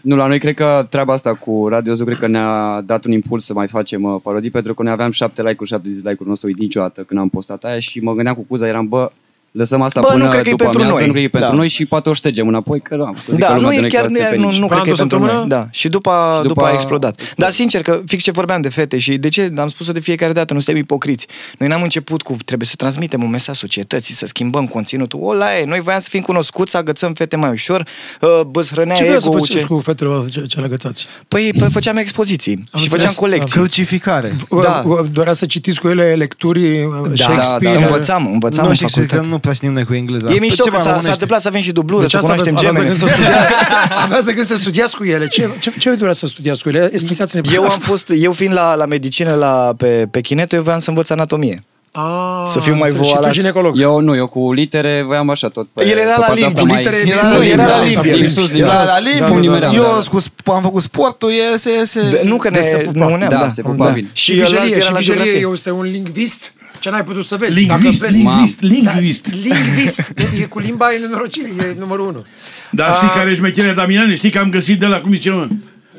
Nu, 0.00 0.16
la 0.16 0.26
noi 0.26 0.38
cred 0.38 0.54
că 0.54 0.86
treaba 0.90 1.12
asta 1.12 1.34
cu 1.34 1.66
Radio 1.70 1.94
Zoo 1.94 2.04
cred 2.06 2.18
că 2.18 2.26
ne-a 2.26 2.80
dat 2.80 3.04
un 3.04 3.12
impuls 3.12 3.44
să 3.44 3.52
mai 3.52 3.66
facem 3.66 4.02
uh, 4.02 4.20
parodii 4.22 4.50
pentru 4.50 4.74
că 4.74 4.82
noi 4.82 4.92
aveam 4.92 5.10
șapte 5.10 5.42
like-uri, 5.42 5.68
șapte 5.70 5.88
dislike-uri, 5.88 6.24
nu 6.26 6.30
o 6.32 6.34
să 6.34 6.46
uit 6.46 6.58
niciodată 6.58 7.00
când 7.00 7.20
am 7.20 7.28
postat 7.28 7.62
aia 7.64 7.78
și 7.78 7.98
mă 8.00 8.12
gândeam 8.12 8.34
cu 8.34 8.44
Cuza, 8.48 8.66
eram, 8.66 8.88
bă, 8.88 9.10
lăsăm 9.58 9.80
asta 9.82 10.00
Bă, 10.00 10.06
nu 10.08 10.12
până 10.14 10.28
cred 10.28 10.42
că 10.42 10.48
e 10.48 10.50
după 10.50 10.62
pentru 10.64 10.80
amiază, 10.82 10.98
noi. 10.98 11.06
nu 11.06 11.12
cred 11.12 11.22
că 11.22 11.28
e 11.28 11.38
pentru 11.38 11.50
Da. 11.50 11.56
noi 11.56 11.68
și 11.68 11.84
poate 11.86 12.08
o 12.08 12.12
ștegem 12.12 12.48
înapoi, 12.48 12.80
că 12.80 12.94
nu, 12.94 13.14
să 13.18 13.28
zic 13.32 13.40
Da, 13.40 13.54
lumea 13.54 13.62
nu 13.62 13.68
de 13.70 13.76
e 13.76 13.80
noi 13.80 13.90
chiar, 13.90 14.00
că 14.04 14.06
nu, 14.10 14.14
suntem 14.16 14.32
e, 14.32 14.36
nu, 14.36 14.42
penici. 14.46 14.60
nu 14.60 14.66
Până 14.66 14.80
cred 14.80 14.94
că 14.94 15.00
e 15.00 15.02
într-o 15.02 15.18
pentru 15.18 15.18
săptămână? 15.18 15.32
noi. 15.56 15.58
Da. 15.64 15.68
Și 15.70 15.88
după, 15.88 16.10
Și 16.36 16.42
după, 16.42 16.48
după 16.48 16.64
a 16.64 16.68
a 16.68 16.72
explodat. 16.72 17.10
explodat. 17.14 17.38
Dar 17.38 17.50
sincer 17.50 17.82
că 17.82 18.02
fix 18.06 18.22
ce 18.22 18.30
vorbeam 18.30 18.60
de 18.60 18.68
fete 18.68 18.98
și 18.98 19.16
de 19.16 19.28
ce 19.28 19.52
am 19.58 19.68
spus-o 19.68 19.92
de 19.92 20.00
fiecare 20.00 20.32
dată, 20.32 20.52
nu 20.52 20.60
suntem 20.60 20.82
ipocriți. 20.82 21.26
Noi 21.58 21.68
n-am 21.68 21.82
început 21.82 22.22
cu 22.22 22.36
trebuie 22.44 22.68
să 22.68 22.74
transmitem 22.76 23.22
un 23.22 23.30
mesaj 23.30 23.56
societății, 23.56 24.14
să 24.14 24.26
schimbăm 24.26 24.66
conținutul. 24.66 25.18
O, 25.22 25.32
la 25.32 25.58
e, 25.58 25.64
noi 25.64 25.80
voiam 25.80 26.00
să 26.00 26.08
fim 26.10 26.20
cunoscuți, 26.20 26.70
să 26.70 26.76
agățăm 26.76 27.12
fete 27.14 27.36
mai 27.36 27.50
ușor, 27.50 27.86
uh, 28.20 28.40
băzhrănea 28.46 28.94
Ce 28.96 29.02
vreau 29.04 29.18
să 29.20 29.28
ego 29.28 29.36
faceți 29.38 29.58
ce... 29.58 29.64
cu 29.64 29.78
fetele 29.84 30.10
voastre 30.10 30.30
ce, 30.40 30.46
ce 30.46 30.60
legățați? 30.60 31.06
Păi, 31.28 31.50
păi 31.58 31.68
făceam 31.70 31.96
expoziții 31.96 32.52
și 32.52 32.60
înțeles. 32.72 32.92
făceam 32.92 33.12
colecții. 33.16 33.60
Crucificare. 33.60 34.36
Da. 34.62 34.82
Dorea 35.12 35.32
să 35.32 35.46
citiți 35.46 35.80
cu 35.80 35.88
ele 35.88 36.14
lecturi, 36.14 36.78
Da, 37.08 37.14
Shakespeare. 37.14 37.74
da, 37.74 37.80
da. 37.80 37.86
învățam, 37.86 38.26
învățam 38.32 38.62
Nu 38.64 38.68
în 38.68 38.74
știu, 38.74 38.86
cred 38.86 39.06
că 39.06 39.14
facultate. 39.14 39.32
nu 39.34 39.38
prea 39.44 39.52
știm 39.54 39.72
noi 39.72 39.84
cu 39.84 39.94
engleza. 39.94 40.28
E 40.34 40.38
mișto 40.38 40.62
Ce 40.62 40.68
că 40.68 40.74
mai 40.74 40.76
s-a, 40.76 40.82
s-a 40.82 40.94
românește? 40.94 41.10
întâmplat 41.10 41.40
să 41.40 41.48
avem 41.48 41.60
și 41.60 41.72
dublură, 41.72 42.02
Deci 42.02 42.10
să 42.10 42.16
asta 42.16 42.32
aveți, 42.32 42.48
cunoaștem 42.48 42.70
aveați 42.80 42.98
de 42.98 43.06
gemene. 43.06 43.16
gând 43.16 43.36
să 43.36 43.46
studiați, 43.46 44.04
aveați 44.04 44.26
de 44.26 44.32
gând 44.32 44.46
să 44.46 44.56
studiați 44.56 44.96
cu 44.96 45.04
ele. 45.04 45.26
Ce, 45.26 45.48
ce, 45.60 45.72
ce 45.78 45.90
doreați 45.90 46.18
să 46.18 46.26
studiați 46.26 46.62
cu 46.62 46.68
ele? 46.68 46.88
Explicați-ne. 46.92 47.40
Eu 47.52 47.62
am 47.64 47.78
fost, 47.78 48.10
eu 48.16 48.32
fiind 48.32 48.54
la, 48.54 48.74
la 48.74 48.86
medicină 48.86 49.34
la, 49.34 49.74
pe, 49.76 50.06
pe 50.10 50.20
Chineto, 50.20 50.56
eu 50.56 50.62
voiam 50.62 50.78
să 50.80 50.90
învăț 50.90 51.10
anatomie. 51.10 51.64
Ah, 51.96 52.42
să 52.46 52.60
fiu 52.60 52.72
mai 52.74 52.82
înțeleg. 52.88 53.04
Și 53.06 53.12
voalat. 53.12 53.28
tu 53.32 53.34
ginecolog. 53.38 53.80
Eu 53.80 54.00
nu, 54.00 54.16
eu 54.16 54.26
cu 54.26 54.52
litere 54.52 55.02
voiam 55.06 55.30
așa 55.30 55.48
tot 55.48 55.68
pe, 55.72 55.82
El 55.88 55.98
era 55.98 56.12
pe 56.12 56.18
la 56.18 56.26
partea 56.26 56.34
limbi, 56.34 56.46
asta 56.58 56.62
mai- 56.62 56.76
litere- 56.76 57.02
Era 57.08 57.28
Nu, 57.28 57.38
la 57.38 57.44
era 57.44 57.66
la 57.66 57.84
limbi, 57.84 57.94
limbi. 58.04 58.10
Limbi 58.18 58.32
sus, 58.32 58.46
limbi 58.50 58.58
Era 58.68 58.78
jos. 58.80 58.88
la 58.88 58.98
limbi, 58.98 59.18
Da, 59.18 59.24
Cum 59.26 59.34
da, 59.34 59.40
nimeream, 59.40 59.74
eu 59.74 59.82
da, 59.82 59.88
da. 59.88 60.08
cu, 60.10 60.20
sp- 60.20 60.44
am 60.54 60.62
făcut 60.62 60.82
sportul, 60.82 61.30
e, 61.30 61.56
se, 61.56 61.70
se, 61.84 62.00
De, 62.10 62.20
nu 62.24 62.36
că 62.36 62.50
ne, 62.50 62.60
se 62.60 62.76
pupa. 62.76 62.98
ne 63.06 63.12
uneam, 63.12 63.30
Da, 63.30 63.36
da. 63.38 63.48
se 63.48 63.62
pupa 63.62 63.88
bine. 63.88 64.08
Și 64.12 64.32
ălalt 64.32 64.48
vijelie, 64.50 64.74
era 64.74 64.84
și 64.84 64.90
la 64.92 64.98
vijelie 64.98 65.22
geografie. 65.22 65.48
este 65.52 65.70
un 65.70 65.82
lingvist 65.84 66.52
ce 66.84 66.90
n-ai 66.90 67.04
putut 67.04 67.26
să 67.26 67.36
vezi. 67.36 67.58
Lingvist, 67.58 68.00
Dacă 68.00 68.12
vezi- 68.12 68.24
lingvist, 68.24 68.60
lingvist. 68.60 69.26
Da, 69.28 69.36
lingvist. 69.54 70.12
E 70.40 70.44
cu 70.44 70.58
limba 70.58 70.92
e 70.92 70.98
nenorocire, 70.98 71.48
e 71.58 71.76
numărul 71.78 72.06
unu. 72.08 72.24
Dar 72.70 72.94
știi 72.94 73.08
care 73.08 73.30
e 73.30 73.34
șmecherea 73.34 73.74
Damiane? 73.74 74.14
Știi 74.14 74.30
că 74.30 74.38
am 74.38 74.50
găsit 74.50 74.78
de 74.78 74.86
la, 74.86 75.00
cum 75.00 75.14
zice, 75.14 75.30
mă? 75.30 75.48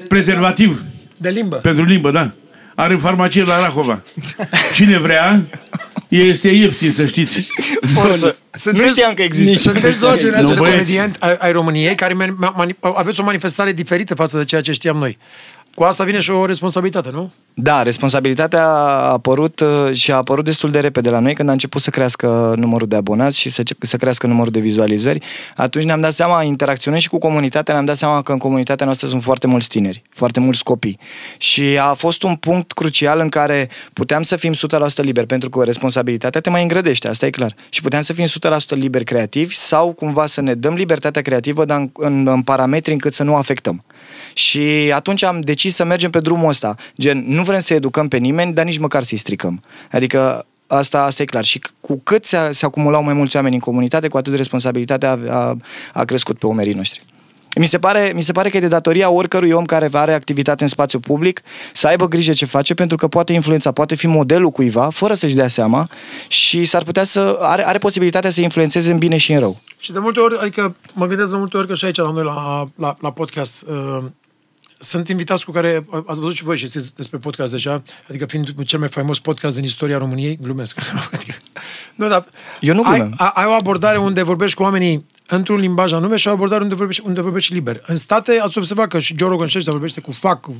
Prezervativ 0.08 0.84
De 1.18 1.30
limbă. 1.30 1.56
pentru 1.56 1.84
limbă, 1.84 2.12
da. 2.12 2.32
Are 2.75 2.94
în 2.94 3.00
farmacie 3.00 3.44
la 3.44 3.60
Rahova. 3.62 4.04
Cine 4.74 4.98
vrea, 4.98 5.42
este 6.08 6.50
ieftin, 6.50 6.94
să 6.94 7.06
știți. 7.06 7.48
Forță. 7.94 8.36
Nu 8.72 8.88
știam 8.88 9.13
că 9.13 9.22
există. 9.22 9.58
Sunteți 9.72 10.00
două 10.00 10.15
generații 10.18 10.48
Nu, 10.48 10.54
de 10.54 10.60
băieți. 10.60 10.77
comedianți 10.80 11.20
ai, 11.22 11.36
ai 11.39 11.51
României 11.51 11.96
care 11.96 12.13
mani- 12.13 12.54
mani- 12.58 12.77
aveți 12.96 13.20
o 13.20 13.24
manifestare 13.24 13.72
diferită 13.74 14.15
față 14.15 14.38
de 14.38 14.46
ceea 14.46 14.62
ce 14.62 14.72
știam 14.72 14.98
noi. 14.98 15.18
Cu 15.75 15.84
asta 15.84 16.04
vine 16.04 16.20
și 16.20 16.30
o 16.32 16.46
responsabilitate, 16.46 17.10
nu? 17.12 17.34
Da, 17.58 17.82
responsabilitatea 17.82 18.64
a 18.64 19.12
apărut 19.12 19.60
uh, 19.60 19.94
și 19.94 20.12
a 20.12 20.16
apărut 20.16 20.46
destul 20.46 20.72
de 20.72 20.80
repede 20.80 21.10
la 21.10 21.20
noi 21.20 21.34
când 21.34 21.50
a 21.50 21.52
început 21.52 21.82
să 21.82 21.90
crească 21.90 22.54
numărul 22.58 22.88
de 22.88 22.96
abonați 22.96 23.40
și 23.40 23.50
să, 23.50 23.64
să 23.80 23.98
crească 23.98 24.28
numărul 24.28 24.52
de 24.52 24.60
vizualizări. 24.60 25.20
Atunci 25.56 25.84
ne-am 25.84 26.02
dat 26.02 26.14
seama, 26.14 26.44
interacționând 26.44 27.02
și 27.02 27.10
cu 27.10 27.18
comunitatea, 27.18 27.74
ne-am 27.74 27.86
dat 27.86 27.98
seama 27.98 28.22
că 28.22 28.32
în 28.32 28.38
comunitatea 28.38 28.86
noastră 28.86 29.08
sunt 29.08 29.22
foarte 29.22 29.48
mulți 29.48 29.68
tineri, 29.68 30.02
foarte 30.10 30.40
mulți 30.40 30.64
copii. 30.64 31.00
Și 31.38 31.78
a 31.82 31.94
fost 31.94 32.24
un 32.24 32.36
punct 32.36 32.72
crucial 32.72 33.20
în 33.20 33.30
care 33.30 33.70
puteam 33.94 34.22
să 34.22 34.36
fim 34.36 34.54
100% 34.54 34.58
liberi, 34.96 35.28
pentru 35.28 35.50
că 35.50 35.64
responsabilitatea 35.64 36.42
te 36.42 36.50
mai 36.50 36.62
îngrădește, 36.62 37.08
asta 37.08 37.26
e 37.26 37.30
clar. 37.30 37.56
Și 37.70 37.82
puteam 37.82 38.02
să 38.02 38.14
fim 38.14 38.26
100% 38.26 38.30
liberi 38.70 39.04
creativi 39.04 39.56
sau 39.56 39.92
cumva 39.92 40.26
să 40.26 40.42
ne 40.42 40.54
dăm 40.54 40.74
libertatea 40.74 41.22
creativă, 41.22 41.66
dar 41.66 41.78
în, 41.78 41.90
în, 41.94 42.28
în 42.28 42.42
parametri 42.42 42.92
încât 42.92 43.14
să 43.14 43.24
nu 43.24 43.36
afectăm. 43.36 43.84
Și 44.34 44.92
atunci 44.94 45.24
am 45.24 45.40
decis 45.42 45.76
să 45.76 45.84
mergem 45.84 46.10
pe 46.10 46.20
drumul 46.20 46.50
ăsta. 46.50 46.76
Gen, 46.98 47.24
nu 47.28 47.44
vrem 47.46 47.60
să 47.60 47.74
educăm 47.74 48.08
pe 48.08 48.18
nimeni, 48.18 48.54
dar 48.54 48.66
nici 48.66 48.78
măcar 48.78 49.04
să-i 49.04 49.18
stricăm. 49.18 49.62
Adică 49.92 50.46
asta, 50.68 51.04
asta 51.04 51.22
e 51.22 51.25
clar. 51.25 51.44
Și 51.44 51.62
cu 51.82 52.00
cât 52.04 52.25
se, 52.25 52.38
se 52.52 52.66
acumulau 52.66 53.04
mai 53.04 53.14
mulți 53.14 53.36
oameni 53.36 53.54
în 53.56 53.62
comunitate, 53.62 54.08
cu 54.08 54.18
atât 54.18 54.36
responsabilitatea 54.36 55.12
a, 55.12 55.20
a, 55.30 55.58
a 55.94 56.04
crescut 56.04 56.38
pe 56.38 56.46
umerii 56.46 56.74
noștri. 56.74 57.02
Mi 57.58 57.66
se, 57.66 57.80
pare, 57.80 58.12
mi 58.16 58.22
se 58.22 58.32
pare 58.32 58.50
că 58.50 58.58
e 58.58 58.60
de 58.60 58.68
datoria 58.68 59.10
oricărui 59.10 59.52
om 59.52 59.66
care 59.66 59.90
are 59.92 60.14
activitate 60.14 60.64
în 60.64 60.70
spațiu 60.70 61.00
public 61.00 61.42
să 61.74 61.88
aibă 61.88 62.08
grijă 62.08 62.34
ce 62.34 62.46
face 62.46 62.74
pentru 62.74 62.98
că 62.98 63.08
poate 63.08 63.34
influența, 63.34 63.72
poate 63.72 63.96
fi 63.96 64.08
modelul 64.08 64.50
cuiva 64.50 64.90
fără 64.90 65.14
să-și 65.14 65.36
dea 65.36 65.48
seama 65.48 65.90
și 66.28 66.66
s-ar 66.66 66.84
putea 66.84 67.04
să 67.04 67.38
are, 67.40 67.68
are 67.68 67.78
posibilitatea 67.78 68.30
să 68.30 68.42
influențeze 68.42 68.92
în 68.92 68.98
bine 68.98 69.18
și 69.18 69.34
în 69.34 69.40
rău. 69.40 69.60
Și 69.78 69.92
de 69.92 70.00
multe 70.00 70.20
ori, 70.20 70.38
adică 70.40 70.75
mă 70.94 71.06
gândesc 71.06 71.32
de 71.32 71.38
multe 71.38 71.58
ori 71.58 71.68
că 71.68 71.74
și 71.74 71.86
aici 71.86 71.98
la 71.98 72.12
noi 72.12 72.24
la, 72.24 72.68
la, 72.75 72.96
la 73.00 73.12
podcast 73.12 73.66
uh, 73.68 74.04
sunt 74.79 75.10
invitați 75.10 75.46
cu 75.46 75.51
care 75.51 75.86
ați 76.05 76.20
văzut 76.20 76.34
și 76.36 76.44
voi 76.44 76.58
și 76.58 76.65
știți 76.65 76.96
despre 76.96 77.17
podcast 77.17 77.51
deja, 77.51 77.82
adică 78.10 78.25
fiind 78.25 78.63
cel 78.65 78.79
mai 78.79 78.88
faimos 78.88 79.20
podcast 79.20 79.55
din 79.55 79.63
istoria 79.63 79.98
României, 79.98 80.38
glumesc. 80.41 80.79
Adică, 81.13 81.34
nu, 81.96 82.08
dar 82.08 82.25
Eu 82.62 82.74
nu 82.74 82.84
ai, 82.84 82.98
glumesc. 83.00 83.22
a- 83.22 83.32
ai 83.36 83.46
o 83.46 83.51
abordare 83.51 83.98
unde 83.98 84.22
vorbești 84.22 84.55
cu 84.58 84.63
oamenii 84.63 85.05
într-un 85.27 85.60
limbaj 85.60 85.94
anume 85.94 86.15
și 86.15 86.27
ai 86.27 86.34
o 86.34 86.36
abordare 86.36 86.63
unde 86.63 86.75
vorbești, 86.75 87.03
unde 87.05 87.22
vorbești 87.22 87.53
liber. 87.53 87.82
În 87.86 87.96
state 87.96 88.39
ați 88.41 88.58
observat 88.58 88.88
că 88.88 89.00
și 89.00 89.15
Joe 89.17 89.29
Rogan 89.29 89.48
și 89.48 89.58
ăștia 89.58 89.72
vorbește 89.74 90.01
cu 90.01 90.12
fac, 90.12 90.39
cu 90.41 90.55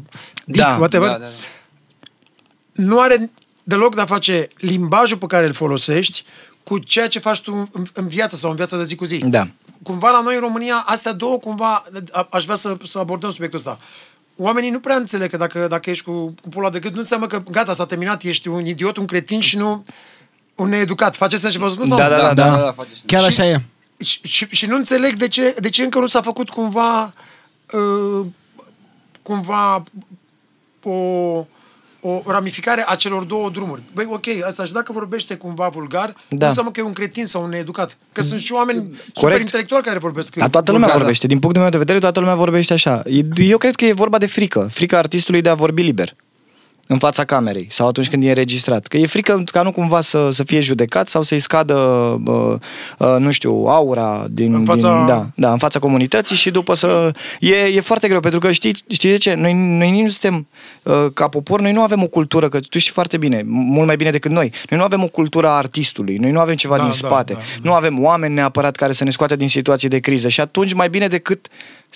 dick, 0.46 0.66
Da, 0.66 0.76
whatever. 0.78 1.08
Da, 1.10 1.18
da, 1.18 1.20
da. 1.24 1.30
Nu 2.72 3.00
are 3.00 3.32
deloc 3.64 3.96
de 3.96 4.02
a 4.02 4.06
face 4.06 4.48
limbajul 4.58 5.18
pe 5.18 5.26
care 5.26 5.46
îl 5.46 5.54
folosești 5.54 6.24
cu 6.66 6.78
ceea 6.78 7.08
ce 7.08 7.20
faci 7.20 7.42
tu 7.42 7.70
în, 7.72 7.86
în 7.94 8.08
viață 8.08 8.36
sau 8.36 8.50
în 8.50 8.56
viața 8.56 8.78
de 8.78 8.84
zi 8.84 8.96
cu 8.96 9.06
zi. 9.06 9.18
Da. 9.18 9.48
Cumva 9.84 10.10
la 10.10 10.22
noi 10.22 10.34
în 10.36 10.40
România, 10.42 10.84
astea 10.86 11.14
două, 11.14 11.38
cumva, 11.38 11.84
a, 12.12 12.28
aș 12.32 12.44
vrea 12.44 12.56
să, 12.56 12.78
să 12.84 13.00
abordăm 13.00 13.32
subiectul 13.32 13.60
ăsta. 13.60 13.80
Oamenii 14.38 14.70
nu 14.70 14.80
prea 14.80 14.96
înțeleg 14.96 15.30
că 15.30 15.38
dacă, 15.38 15.68
dacă 15.68 15.90
ești 15.90 16.04
cu, 16.04 16.12
cu 16.42 16.50
pula 16.50 16.70
de 16.70 16.80
gât, 16.80 16.92
nu 16.94 16.98
înseamnă 17.00 17.28
că 17.28 17.44
gata, 17.52 17.74
s-a 17.74 17.86
terminat, 17.86 18.24
ești 18.24 18.48
un 18.48 18.66
idiot, 18.66 18.98
un 18.98 19.06
cretin 19.06 19.40
și 19.40 19.58
nu 19.58 19.86
un 20.56 20.70
needucat. 20.70 21.16
Faceți 21.16 21.42
sens 21.42 21.54
ce 21.54 21.60
vă 21.60 21.68
spun? 21.70 21.86
sau 21.86 21.98
Da, 21.98 22.08
nu? 22.08 22.16
da, 22.16 22.34
da. 22.34 22.58
da, 22.58 22.72
face 22.72 22.90
și- 22.96 23.04
Chiar 23.06 23.20
Și- 23.22 23.28
așa 23.28 23.46
e. 23.46 23.62
Și, 24.04 24.20
și, 24.24 24.48
și 24.50 24.66
nu 24.66 24.76
înțeleg 24.76 25.14
de 25.16 25.28
ce, 25.28 25.56
de 25.60 25.70
ce 25.70 25.84
încă 25.84 26.00
nu 26.00 26.08
s-a 26.08 26.22
făcut 26.22 26.50
cumva 26.50 27.14
uh, 27.72 28.26
cumva 29.22 29.84
o, 30.84 30.92
o 32.08 32.22
ramificare 32.32 32.84
a 32.88 32.96
celor 32.96 33.24
două 33.24 33.50
drumuri. 33.50 33.82
Băi, 33.94 34.08
ok, 34.10 34.26
asta 34.48 34.66
și 34.66 34.72
dacă 34.74 34.92
vorbește 34.92 35.36
cumva 35.36 35.68
vulgar, 35.68 36.06
da. 36.08 36.14
nu 36.30 36.38
Da. 36.38 36.48
înseamnă 36.48 36.72
că 36.72 36.80
e 36.80 36.84
un 36.84 36.94
cretin 36.94 37.26
sau 37.26 37.44
un 37.44 37.50
needucat. 37.50 37.98
Că 38.12 38.22
sunt 38.22 38.40
și 38.40 38.54
oameni 38.54 38.80
super 38.80 39.12
Corect. 39.14 39.42
intelectuali 39.42 39.84
care 39.84 39.98
vorbesc 40.00 40.36
Dar 40.36 40.50
toată 40.50 40.72
lumea 40.72 40.80
vulgar. 40.86 40.98
vorbește. 41.02 41.28
Din 41.28 41.40
punctul 41.40 41.62
meu 41.62 41.72
de 41.72 41.78
vedere, 41.78 42.00
toată 42.00 42.20
lumea 42.20 42.36
vorbește 42.36 42.74
așa. 42.74 43.04
E- 43.06 43.42
Eu 43.44 43.58
cred 43.58 43.76
că 43.76 43.86
e 43.86 43.94
vorba 43.94 44.18
de 44.18 44.26
frică. 44.26 44.68
Frica 44.72 44.98
artistului 44.98 45.42
de 45.42 45.50
a 45.50 45.54
vorbi 45.54 45.82
liber. 45.82 46.16
În 46.88 46.98
fața 46.98 47.24
camerei 47.24 47.68
sau 47.72 47.88
atunci 47.88 48.10
când 48.10 48.24
e 48.24 48.28
înregistrat. 48.30 48.88
Că 48.88 48.98
e 48.98 49.06
frică 49.06 49.44
ca 49.52 49.62
nu 49.62 49.72
cumva 49.72 50.02
să, 50.02 50.30
să 50.32 50.44
fie 50.44 50.60
judecat 50.60 51.08
sau 51.08 51.22
să-i 51.22 51.40
scadă, 51.40 51.74
uh, 52.26 52.54
uh, 52.98 53.16
nu 53.20 53.32
știu, 53.32 53.52
aura 53.68 54.26
din, 54.30 54.54
În 54.54 54.66
fața- 54.66 54.96
din, 54.98 55.06
da, 55.06 55.26
da, 55.36 55.52
în 55.52 55.58
fața 55.58 55.80
comunității 55.80 56.36
și 56.36 56.52
după 56.52 56.74
să... 56.74 57.12
E, 57.40 57.56
e 57.56 57.80
foarte 57.80 58.08
greu, 58.08 58.20
pentru 58.20 58.40
că 58.40 58.52
știi, 58.52 58.76
știi 58.90 59.10
de 59.10 59.18
ce? 59.18 59.34
Noi, 59.34 59.54
noi 59.54 59.92
nici 59.92 60.04
nu 60.04 60.10
suntem, 60.10 60.48
uh, 60.84 61.06
ca 61.14 61.28
popor, 61.28 61.62
noi 61.62 61.72
nu 61.72 61.82
avem 61.82 62.04
o 62.04 62.08
cultură, 62.08 62.50
că 62.50 62.60
tu 62.60 62.78
știi 62.80 62.92
foarte 62.92 63.18
bine, 63.18 63.42
mult 63.46 63.88
mai 63.88 63.96
bine 63.96 64.10
decât 64.10 64.32
noi. 64.32 64.52
Noi 64.70 64.80
nu 64.80 64.86
avem 64.86 65.04
o 65.04 65.08
cultură 65.08 65.48
a 65.48 65.52
artistului, 65.58 66.18
noi 66.18 66.32
nu 66.32 66.40
avem 66.40 66.56
ceva 66.56 66.76
Da, 66.76 66.82
din 66.82 66.90
da, 67.02 67.08
spate. 67.08 67.34
da, 67.34 67.40
da. 67.40 67.70
Nu 67.70 67.74
avem 67.76 68.04
oameni 68.04 68.34
neapărat 68.34 68.76
care 68.76 68.94
să 68.94 69.04
ne 69.04 69.10
scoată 69.10 69.36
din 69.36 69.50
situații 69.50 69.88
de 69.90 70.00
criză 70.00 70.28
și 70.28 70.42
atunci 70.42 70.74
mai 70.74 70.90
bine 70.90 71.08
decât 71.08 71.48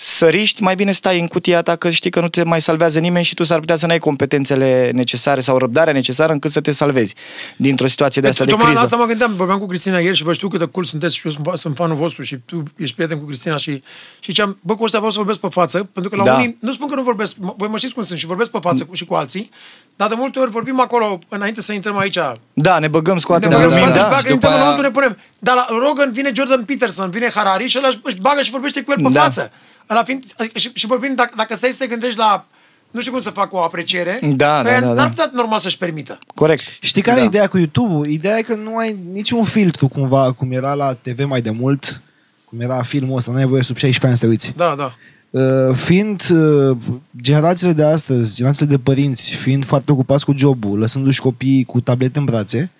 săriști, 0.02 0.62
mai 0.62 0.74
bine 0.74 0.90
stai 0.90 1.20
în 1.20 1.26
cutia 1.26 1.62
ta 1.62 1.76
că 1.76 1.90
știi 1.90 2.10
că 2.10 2.20
nu 2.20 2.28
te 2.28 2.42
mai 2.44 2.60
salvează 2.60 2.98
nimeni 2.98 3.24
și 3.24 3.34
tu 3.34 3.42
s-ar 3.42 3.58
putea 3.58 3.76
să 3.76 3.86
n-ai 3.86 3.98
competențele 3.98 4.90
necesare 4.94 5.40
sau 5.40 5.58
răbdarea 5.58 5.92
necesară 5.92 6.32
încât 6.32 6.50
să 6.50 6.60
te 6.60 6.70
salvezi 6.70 7.14
dintr-o 7.56 7.86
situație 7.86 8.22
de 8.22 8.28
asta 8.28 8.44
de 8.44 8.50
Tocmai 8.50 8.66
la 8.72 8.72
criză. 8.78 8.92
asta 8.94 9.04
mă 9.04 9.08
gândeam, 9.08 9.34
vorbeam 9.36 9.58
cu 9.58 9.66
Cristina 9.66 9.98
ieri 9.98 10.16
și 10.16 10.22
vă 10.22 10.32
știu 10.32 10.48
cât 10.48 10.58
de 10.58 10.64
cool 10.64 10.84
sunteți 10.84 11.14
și 11.16 11.22
eu 11.26 11.32
sunt, 11.32 11.58
sunt 11.58 11.76
fanul 11.76 11.96
vostru 11.96 12.22
și 12.22 12.36
tu 12.44 12.62
ești 12.76 12.94
prieten 12.94 13.18
cu 13.18 13.24
Cristina 13.24 13.56
și, 13.56 13.70
și 13.72 13.82
ziceam, 14.26 14.58
bă, 14.60 14.74
cu 14.74 14.84
ăsta 14.84 14.96
vreau 14.96 15.12
să 15.12 15.18
vorbesc 15.18 15.38
pe 15.38 15.48
față, 15.50 15.88
pentru 15.92 16.10
că 16.10 16.16
la 16.16 16.24
Da. 16.24 16.34
unii, 16.34 16.56
nu 16.60 16.72
spun 16.72 16.88
că 16.88 16.94
nu 16.94 17.02
vorbesc, 17.02 17.34
mă- 17.38 17.54
voi 17.56 17.68
mă 17.68 17.76
știți 17.76 17.94
cum 17.94 18.02
sunt 18.02 18.18
și 18.18 18.26
vorbesc 18.26 18.50
pe 18.50 18.58
față 18.62 18.84
cu, 18.84 18.94
și 18.94 19.04
cu 19.04 19.14
alții, 19.14 19.50
dar 19.96 20.08
de 20.08 20.14
multe 20.18 20.38
ori 20.38 20.50
vorbim 20.50 20.80
acolo, 20.80 21.18
înainte 21.28 21.60
să 21.60 21.72
intrăm 21.72 21.98
aici, 21.98 22.18
Da, 22.52 22.78
ne 22.78 22.88
băgăm, 22.88 23.18
scoatem 23.18 23.50
ne 23.50 23.56
Da, 23.56 23.62
băgăm 23.62 23.78
da, 23.78 23.86
da, 23.88 23.92
da. 23.94 23.96
da, 23.98 24.02
Și 24.04 24.08
bagă, 24.10 24.20
după 24.22 24.32
intrăm 24.32 24.52
aia- 24.52 24.56
înăuntru, 24.60 24.82
ne 24.82 24.90
punem. 24.90 25.18
Dar 25.38 25.54
la 25.54 25.66
Rogan 25.86 26.12
vine 26.12 26.30
Jordan 26.34 26.64
Peterson, 26.64 27.10
vine 27.10 27.30
Harari 27.34 27.68
și 27.68 27.78
ăla 27.78 27.88
își- 27.88 28.00
își 28.02 28.16
bagă 28.16 28.42
și 28.42 28.50
vorbește 28.50 28.82
cu 28.82 28.92
el 28.96 29.02
pe 29.02 29.08
Da. 29.12 29.20
față. 29.20 29.52
Ăla 29.90 30.02
fiind, 30.04 30.24
adică, 30.36 30.58
și, 30.58 30.70
și 30.74 30.86
vorbim, 30.86 31.14
dacă, 31.14 31.32
dacă 31.36 31.54
stai 31.54 31.70
să 31.70 31.78
te 31.78 31.86
gândești 31.86 32.18
la, 32.18 32.46
nu 32.90 33.00
știu 33.00 33.12
cum 33.12 33.20
să 33.20 33.30
fac 33.30 33.52
o 33.52 33.58
apreciere, 33.62 34.18
Da, 34.22 34.28
pe 34.28 34.62
da, 34.62 34.70
aia 34.70 34.80
da, 34.80 34.86
da. 34.86 34.92
n-ar 34.92 35.08
putea 35.08 35.30
normal 35.34 35.58
să-și 35.58 35.78
permită. 35.78 36.18
Corect. 36.34 36.62
Știi 36.80 37.02
care 37.02 37.16
Da. 37.16 37.22
e 37.22 37.26
ideea 37.26 37.48
cu 37.48 37.58
YouTube-ul? 37.58 38.06
Ideea 38.06 38.38
e 38.38 38.42
că 38.42 38.54
nu 38.54 38.76
ai 38.76 38.96
niciun 39.12 39.44
filtru 39.44 39.88
cumva, 39.88 40.32
cum 40.32 40.52
era 40.52 40.74
la 40.74 40.94
TV 40.94 41.24
mai 41.24 41.42
de 41.42 41.50
mult, 41.50 42.00
cum 42.44 42.60
era 42.60 42.82
filmul 42.82 43.16
ăsta, 43.16 43.30
nu 43.32 43.36
ai 43.38 43.44
voie 43.44 43.62
sub 43.62 43.76
16 43.76 44.06
ani 44.06 44.16
să 44.16 44.22
te 44.22 44.28
uiți. 44.30 44.52
Da, 44.56 44.74
da. 44.78 44.94
Uh, 45.40 45.74
fiind 45.76 46.22
uh, 46.30 46.76
generațiile 47.20 47.72
de 47.72 47.84
astăzi, 47.84 48.34
generațiile 48.36 48.70
de 48.70 48.78
părinți, 48.78 49.34
fiind 49.34 49.64
foarte 49.64 49.92
ocupați 49.92 50.24
cu 50.24 50.34
jobul, 50.36 50.78
lăsându-și 50.78 51.20
copiii 51.20 51.64
cu 51.64 51.80
tablete 51.80 52.18
în 52.18 52.24
brațe, 52.24 52.70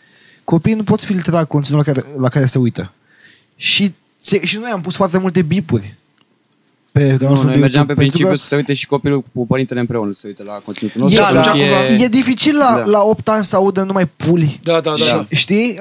copiii 0.45 0.75
nu 0.76 0.83
pot 0.83 1.02
filtra 1.02 1.45
conținutul 1.45 1.85
la 1.87 1.93
care, 1.93 2.07
la 2.21 2.29
care 2.29 2.45
se 2.47 2.59
uită. 2.59 2.93
Și, 3.57 3.93
ți- 4.21 4.40
și 4.45 4.57
noi 4.57 4.71
am 4.71 4.81
pus 4.81 4.97
foarte 4.97 5.19
multe 5.19 5.43
bipuri 5.43 5.95
pe 6.92 7.00
canalul 7.00 7.18
Nu, 7.20 7.28
nostru 7.28 7.47
noi 7.47 7.54
de 7.54 7.61
mergeam 7.61 7.87
pe 7.87 7.92
YouTube, 7.92 7.94
pentru 7.94 7.97
principiu 7.97 8.28
că 8.28 8.35
să 8.37 8.47
se 8.47 8.56
uite 8.56 8.73
și 8.73 8.87
copilul 8.87 9.25
cu 9.35 9.47
părintele 9.47 9.80
împreună, 9.80 10.11
să 10.12 10.20
se 10.20 10.26
uite 10.26 10.42
la 10.47 10.52
conținutul 10.64 11.00
E, 11.00 11.04
nostru. 11.04 11.23
Da, 11.23 11.28
să 11.28 11.35
da. 11.49 11.52
nu 11.54 11.61
fie- 11.61 12.04
e 12.04 12.09
dificil 12.09 12.56
la, 12.56 12.82
Da. 12.85 12.90
la 12.90 13.00
8 13.02 13.28
ani 13.28 13.44
să 13.44 13.56
audă 13.56 13.82
numai 13.82 14.06
puli. 14.16 14.61
Da, 14.62 14.73
da, 14.80 14.80
da. 14.99 15.04
Da. 15.11 15.26
Știi? 15.37 15.78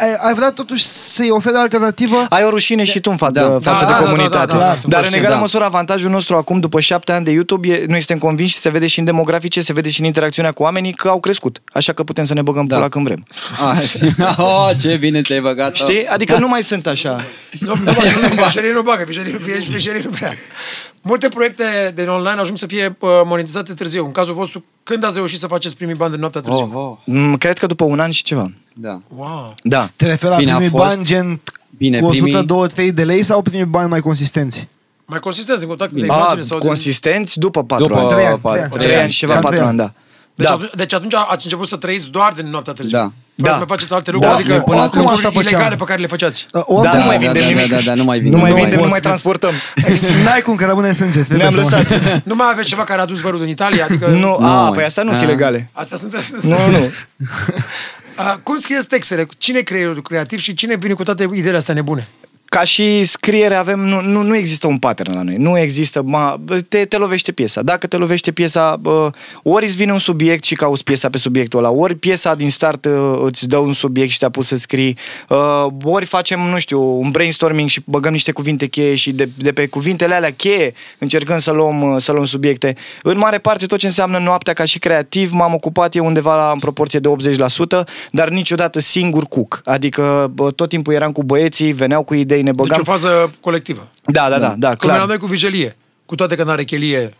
Ai, 0.00 0.28
ai 0.28 0.34
vrea 0.34 0.50
totuși 0.50 0.84
să-i 0.84 1.30
oferi 1.30 1.56
o 1.56 1.60
alternativă? 1.60 2.26
Ai 2.28 2.44
o 2.44 2.48
rușine 2.50 2.84
și 2.84 3.00
tu 3.00 3.10
în 3.10 3.16
fa- 3.16 3.32
Da. 3.32 3.42
față 3.42 3.60
Da, 3.60 3.74
de 3.78 3.84
da, 3.84 3.98
da, 3.98 4.04
comunitate. 4.04 4.46
da, 4.52 4.58
da, 4.58 4.58
da, 4.58 4.76
sunt 4.76 4.78
Dar 4.78 4.84
în 4.86 4.90
conștient, 4.94 5.14
egală 5.14 5.34
da. 5.34 5.40
măsură 5.40 5.64
avantajul 5.64 6.10
nostru 6.10 6.36
acum, 6.36 6.60
după 6.60 6.80
șapte 6.80 7.12
ani 7.12 7.24
de 7.24 7.30
YouTube, 7.30 7.68
e, 7.68 7.84
noi 7.88 7.98
suntem 7.98 8.18
convinși 8.18 8.52
și 8.54 8.58
se 8.58 8.68
vede 8.70 8.86
și 8.86 8.98
în 8.98 9.04
demografice, 9.04 9.60
se 9.60 9.72
vede 9.72 9.88
și 9.90 10.00
în 10.00 10.06
interacțiunea 10.06 10.50
cu 10.52 10.62
oamenii 10.62 10.92
că 10.92 11.08
au 11.08 11.20
crescut. 11.20 11.62
Așa 11.72 11.92
că 11.92 12.02
putem 12.04 12.24
să 12.24 12.34
ne 12.34 12.42
băgăm 12.42 12.66
Da. 12.66 12.74
pula 12.76 12.88
când 12.88 13.04
vrem. 13.06 13.26
Ah, 13.70 13.82
oh, 14.38 14.70
ce 14.80 14.96
bine 15.00 15.22
ți-ai 15.22 15.40
băgat 15.40 15.76
Știi? 15.76 16.06
Adică 16.06 16.38
nu 16.38 16.48
mai 16.48 16.62
sunt 16.62 16.86
așa. 16.86 17.24
Nu, 17.60 17.74
nu 17.74 17.84
bagă, 17.84 18.00
nu, 18.36 18.42
fișerii 18.44 18.72
nu 18.72 18.82
bagă, 18.82 19.04
fișerii, 19.06 19.32
fișerii 19.72 20.02
nu 20.04 20.10
prea. 20.10 20.32
Multe 21.02 21.28
proiecte 21.28 21.92
de 21.94 22.02
online 22.02 22.40
ajung 22.40 22.58
să 22.58 22.66
fie 22.66 22.96
uh, 23.00 23.08
monetizate 23.24 23.72
târziu. 23.72 24.04
În 24.04 24.12
cazul 24.12 24.34
vostru, 24.34 24.64
când 24.82 25.04
ați 25.04 25.14
reușit 25.14 25.38
să 25.38 25.46
faceți 25.46 25.76
primii 25.76 25.94
bani 25.94 26.10
de 26.12 26.16
noaptea 26.18 26.40
târziu? 26.40 26.70
Oh, 26.74 26.82
oh, 26.90 26.96
Mm, 27.04 27.36
Cred 27.36 27.58
că 27.58 27.66
după 27.66 27.84
un 27.84 28.00
an 28.00 28.10
și 28.10 28.22
ceva. 28.22 28.52
da. 28.74 29.00
Wow. 29.16 29.54
Da. 29.62 29.90
Te 29.96 30.06
referi 30.06 30.30
la 30.32 30.38
Bine, 30.38 30.50
a 30.50 30.54
primii 30.54 30.70
fost. 30.70 30.84
bani 30.94 31.04
gen 31.04 31.40
Bine, 31.76 31.98
cu 32.00 32.04
100, 32.06 32.22
primii- 32.24 32.44
200, 32.46 32.74
3 32.74 32.92
de 32.92 33.04
lei 33.04 33.22
sau 33.22 33.42
primii 33.42 33.64
bani 33.64 33.88
mai 33.88 34.00
consistenți? 34.00 34.68
Mai 35.04 35.18
consistenți 35.20 35.62
în 35.62 35.68
contact 35.68 35.92
de 35.92 36.00
A, 36.00 36.04
imagine 36.04 36.42
sau 36.42 36.58
de... 36.58 36.66
consistenți 36.66 37.38
după 37.38 37.64
patru 37.64 37.86
După 37.86 37.98
ani. 38.00 38.08
Trei 38.08 38.24
ani, 38.26 38.38
patru- 38.38 38.58
trei 38.60 38.62
ani. 38.78 38.82
Trei 38.84 38.96
ani 38.96 39.10
și 39.10 39.18
ceva, 39.18 39.32
Cam 39.32 39.40
patru 39.42 39.56
trei 39.56 39.68
ani, 39.68 39.78
da. 39.78 39.92
Deci, 40.38 40.46
Da. 40.46 40.52
atunci, 40.54 40.70
deci 40.74 40.92
atunci 40.92 41.14
ați 41.14 41.44
început 41.44 41.68
să 41.68 41.76
trăiți 41.76 42.08
doar 42.08 42.32
din 42.32 42.46
noaptea 42.50 42.72
târziu. 42.72 42.96
Da. 42.98 43.12
Vreau 43.34 43.54
Da. 43.54 43.60
să 43.60 43.64
mai 43.68 43.76
faceți 43.76 43.92
alte 43.92 44.10
Da. 44.10 44.16
lucruri, 44.16 44.34
adică 44.38 44.52
Până 44.54 44.64
până 44.64 44.82
acum 44.82 45.06
asta 45.06 45.30
făceam. 45.30 45.42
ilegale 45.42 45.76
pe 45.76 45.84
care 45.84 46.00
le 46.00 46.06
făceați. 46.06 46.46
Uh, 46.46 46.50
Da, 46.52 46.62
oricum 46.66 46.98
nu 46.98 47.04
mai 47.04 47.14
da, 47.18 47.22
vindem 47.24 47.42
da, 47.42 47.48
nimic. 47.48 47.70
da, 47.70 47.78
da, 47.84 47.94
nu 47.94 48.04
mai 48.04 48.16
Nu 48.16 48.22
vindem. 48.22 48.40
mai 48.40 48.50
Nu 48.50 48.56
vindem, 48.56 48.74
nu 48.74 48.78
poți 48.78 48.90
mai 48.90 48.98
să- 49.02 49.06
transportăm. 49.06 49.52
N-ai 50.24 50.40
cum 50.40 50.54
că 50.56 50.64
rămâne 50.66 50.88
în 50.88 50.94
sânge. 50.94 51.18
trebuie 51.22 51.48
Ne-am 51.48 51.50
să 51.50 51.76
mă- 51.76 51.82
lăsat. 51.82 52.22
Nu 52.30 52.34
mai 52.34 52.46
aveți 52.52 52.68
ceva 52.68 52.84
care 52.84 53.00
a 53.00 53.04
dus 53.04 53.20
vărul 53.20 53.38
din 53.40 53.48
Italia? 53.48 53.84
Adică... 53.84 54.06
Nu, 54.06 54.18
Nu 54.40 54.46
a, 54.46 54.62
mai. 54.62 54.72
păi 54.72 54.84
astea 54.84 55.02
nu 55.02 55.10
A. 55.10 55.14
sunt 55.14 55.26
ilegale. 55.28 55.70
Astea 55.72 55.96
sunt... 55.96 56.14
Nu, 56.42 56.56
nu. 56.70 56.90
A, 58.14 58.40
cum 58.42 58.56
scrieți 58.56 58.86
textele? 58.86 59.26
Cine 59.38 59.58
e 59.58 59.62
creierul 59.62 60.02
creativ 60.02 60.38
și 60.38 60.54
cine 60.54 60.76
vine 60.76 60.94
cu 60.94 61.04
toate 61.04 61.28
ideile 61.32 61.56
astea 61.56 61.74
nebune? 61.74 62.08
Ca 62.48 62.64
și 62.64 63.04
scriere 63.04 63.54
avem, 63.54 63.80
nu, 63.80 64.00
nu, 64.00 64.22
nu 64.22 64.36
există 64.36 64.66
un 64.66 64.78
pattern 64.78 65.14
la 65.14 65.22
noi. 65.22 65.36
Nu 65.36 65.58
există, 65.58 66.02
ma, 66.02 66.40
te, 66.68 66.84
te 66.84 66.96
lovește 66.96 67.32
piesa. 67.32 67.62
Dacă 67.62 67.86
te 67.86 67.96
lovește 67.96 68.32
piesa, 68.32 68.76
bă, 68.76 69.10
ori 69.42 69.64
îți 69.64 69.76
vine 69.76 69.92
un 69.92 69.98
subiect 69.98 70.44
și 70.44 70.54
cauți 70.54 70.84
piesa 70.84 71.08
pe 71.08 71.18
subiectul 71.18 71.58
ăla, 71.58 71.70
ori 71.70 71.94
piesa 71.94 72.34
din 72.34 72.50
start 72.50 72.84
uh, 72.84 73.18
îți 73.22 73.48
dă 73.48 73.56
un 73.56 73.72
subiect 73.72 74.10
și 74.10 74.18
te-a 74.18 74.30
pus 74.30 74.46
să 74.46 74.56
scrii, 74.56 74.98
uh, 75.28 75.66
ori 75.82 76.04
facem, 76.04 76.40
nu 76.40 76.58
știu, 76.58 76.82
un 76.82 77.10
brainstorming 77.10 77.68
și 77.68 77.80
băgăm 77.84 78.12
niște 78.12 78.32
cuvinte 78.32 78.66
cheie 78.66 78.94
și 78.94 79.12
de, 79.12 79.28
de 79.34 79.52
pe 79.52 79.66
cuvintele 79.66 80.14
alea 80.14 80.32
cheie 80.32 80.72
încercăm 80.98 81.38
să 81.38 81.50
luăm, 81.50 81.82
uh, 81.82 82.00
să 82.00 82.12
luăm 82.12 82.24
subiecte. 82.24 82.74
În 83.02 83.18
mare 83.18 83.38
parte 83.38 83.66
tot 83.66 83.78
ce 83.78 83.86
înseamnă 83.86 84.18
noaptea 84.18 84.52
ca 84.52 84.64
și 84.64 84.78
creativ 84.78 85.32
m-am 85.32 85.54
ocupat 85.54 85.94
eu 85.94 86.06
undeva 86.06 86.36
la, 86.36 86.50
în 86.52 86.58
proporție 86.58 86.98
de 86.98 87.08
80%, 87.82 87.84
dar 88.10 88.28
niciodată 88.28 88.80
singur 88.80 89.24
cuc. 89.24 89.60
Adică 89.64 90.30
bă, 90.34 90.50
tot 90.50 90.68
timpul 90.68 90.92
eram 90.94 91.12
cu 91.12 91.22
băieții, 91.22 91.72
veneau 91.72 92.02
cu 92.02 92.14
idei, 92.14 92.37
ne 92.42 92.50
Deci 92.52 92.54
băgam... 92.54 92.80
o 92.80 92.84
fază 92.84 93.30
colectivă. 93.40 93.88
Da, 94.04 94.28
da, 94.28 94.38
da, 94.38 94.54
da, 94.58 94.74
Cum 94.74 94.88
era 94.88 94.96
clar. 94.96 95.08
noi 95.08 95.18
cu 95.18 95.26
vijelie. 95.26 95.76
Cu 96.06 96.14
toate 96.14 96.34
că 96.36 96.44
n-are 96.44 96.64
chelie. 96.64 97.12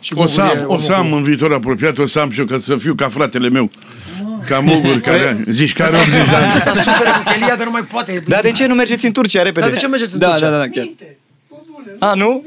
Și 0.00 0.12
O 0.16 0.26
să 0.26 0.40
Google 0.40 0.58
e 0.58 0.62
am, 0.62 0.66
o 0.66 0.68
omul 0.70 0.80
să 0.82 0.92
cu- 0.92 0.98
am 0.98 1.12
în 1.12 1.22
viitor 1.22 1.52
apropiat, 1.52 1.98
o 1.98 2.06
să 2.06 2.18
am 2.18 2.30
și 2.30 2.40
eu, 2.40 2.46
ca 2.46 2.60
să 2.64 2.76
fiu 2.76 2.94
ca 2.94 3.08
fratele 3.08 3.48
meu. 3.48 3.70
Ca 4.48 4.58
Mugur, 4.60 5.00
care 5.00 5.44
zici 5.50 5.72
care 5.72 5.96
80 5.96 6.28
de 6.28 6.36
ani. 6.36 6.44
Asta 6.52 6.72
suferă 6.74 7.10
cu 7.24 7.30
chelia, 7.32 7.56
dar 7.56 7.64
nu 7.64 7.70
mai 7.70 7.82
poate. 7.84 8.22
Dar 8.26 8.40
de 8.40 8.50
ce 8.52 8.66
nu 8.66 8.74
mergeți 8.74 9.06
în 9.06 9.12
Turcia 9.12 9.42
repede? 9.42 9.60
Dar 9.60 9.74
de 9.74 9.80
ce 9.80 9.86
mergeți 9.88 10.12
în 10.12 10.18
Da, 10.18 10.30
Turcia? 10.30 10.50
da, 10.50 10.56
da, 10.58 10.68
chiar. 10.68 10.84
A, 12.02 12.14
nu? 12.14 12.44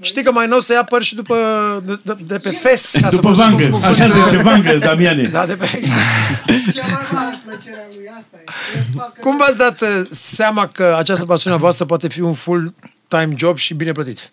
Știi 0.00 0.22
că 0.22 0.32
mai 0.32 0.46
nou 0.46 0.60
se 0.60 0.72
ia 0.72 0.84
păr 0.84 1.02
și 1.02 1.14
după, 1.14 1.36
de, 1.84 1.98
de, 2.02 2.16
de 2.26 2.38
pe 2.38 2.50
fes. 2.50 2.90
ca 3.00 3.08
să 3.08 3.16
După 3.16 3.32
folosesc 3.32 3.48
vangă, 3.48 3.64
un 3.76 3.82
așa 3.82 4.04
cuvânt. 4.04 4.24
zice 4.30 4.42
vangă, 4.42 4.74
Damiane. 4.76 5.22
Da, 5.28 5.46
de 5.46 5.54
pe 5.54 5.70
exact. 5.76 6.00
Cea 6.74 6.82
mai 6.86 7.02
mare 7.12 7.40
plăcere 7.46 7.86
a 7.90 7.94
lui 7.96 8.08
asta 8.18 8.36
e. 8.36 8.78
E 8.78 8.82
facă- 8.96 9.20
Cum 9.20 9.36
v-ați 9.36 9.56
dat 9.56 9.80
uh, 9.80 9.88
seama 10.10 10.66
că 10.68 10.94
această 10.98 11.24
pasiune 11.24 11.56
a 11.56 11.58
voastră 11.58 11.84
poate 11.84 12.08
fi 12.08 12.20
un 12.20 12.32
full-time 12.34 13.34
job 13.36 13.56
și 13.56 13.74
bine 13.74 13.92
plătit? 13.92 14.30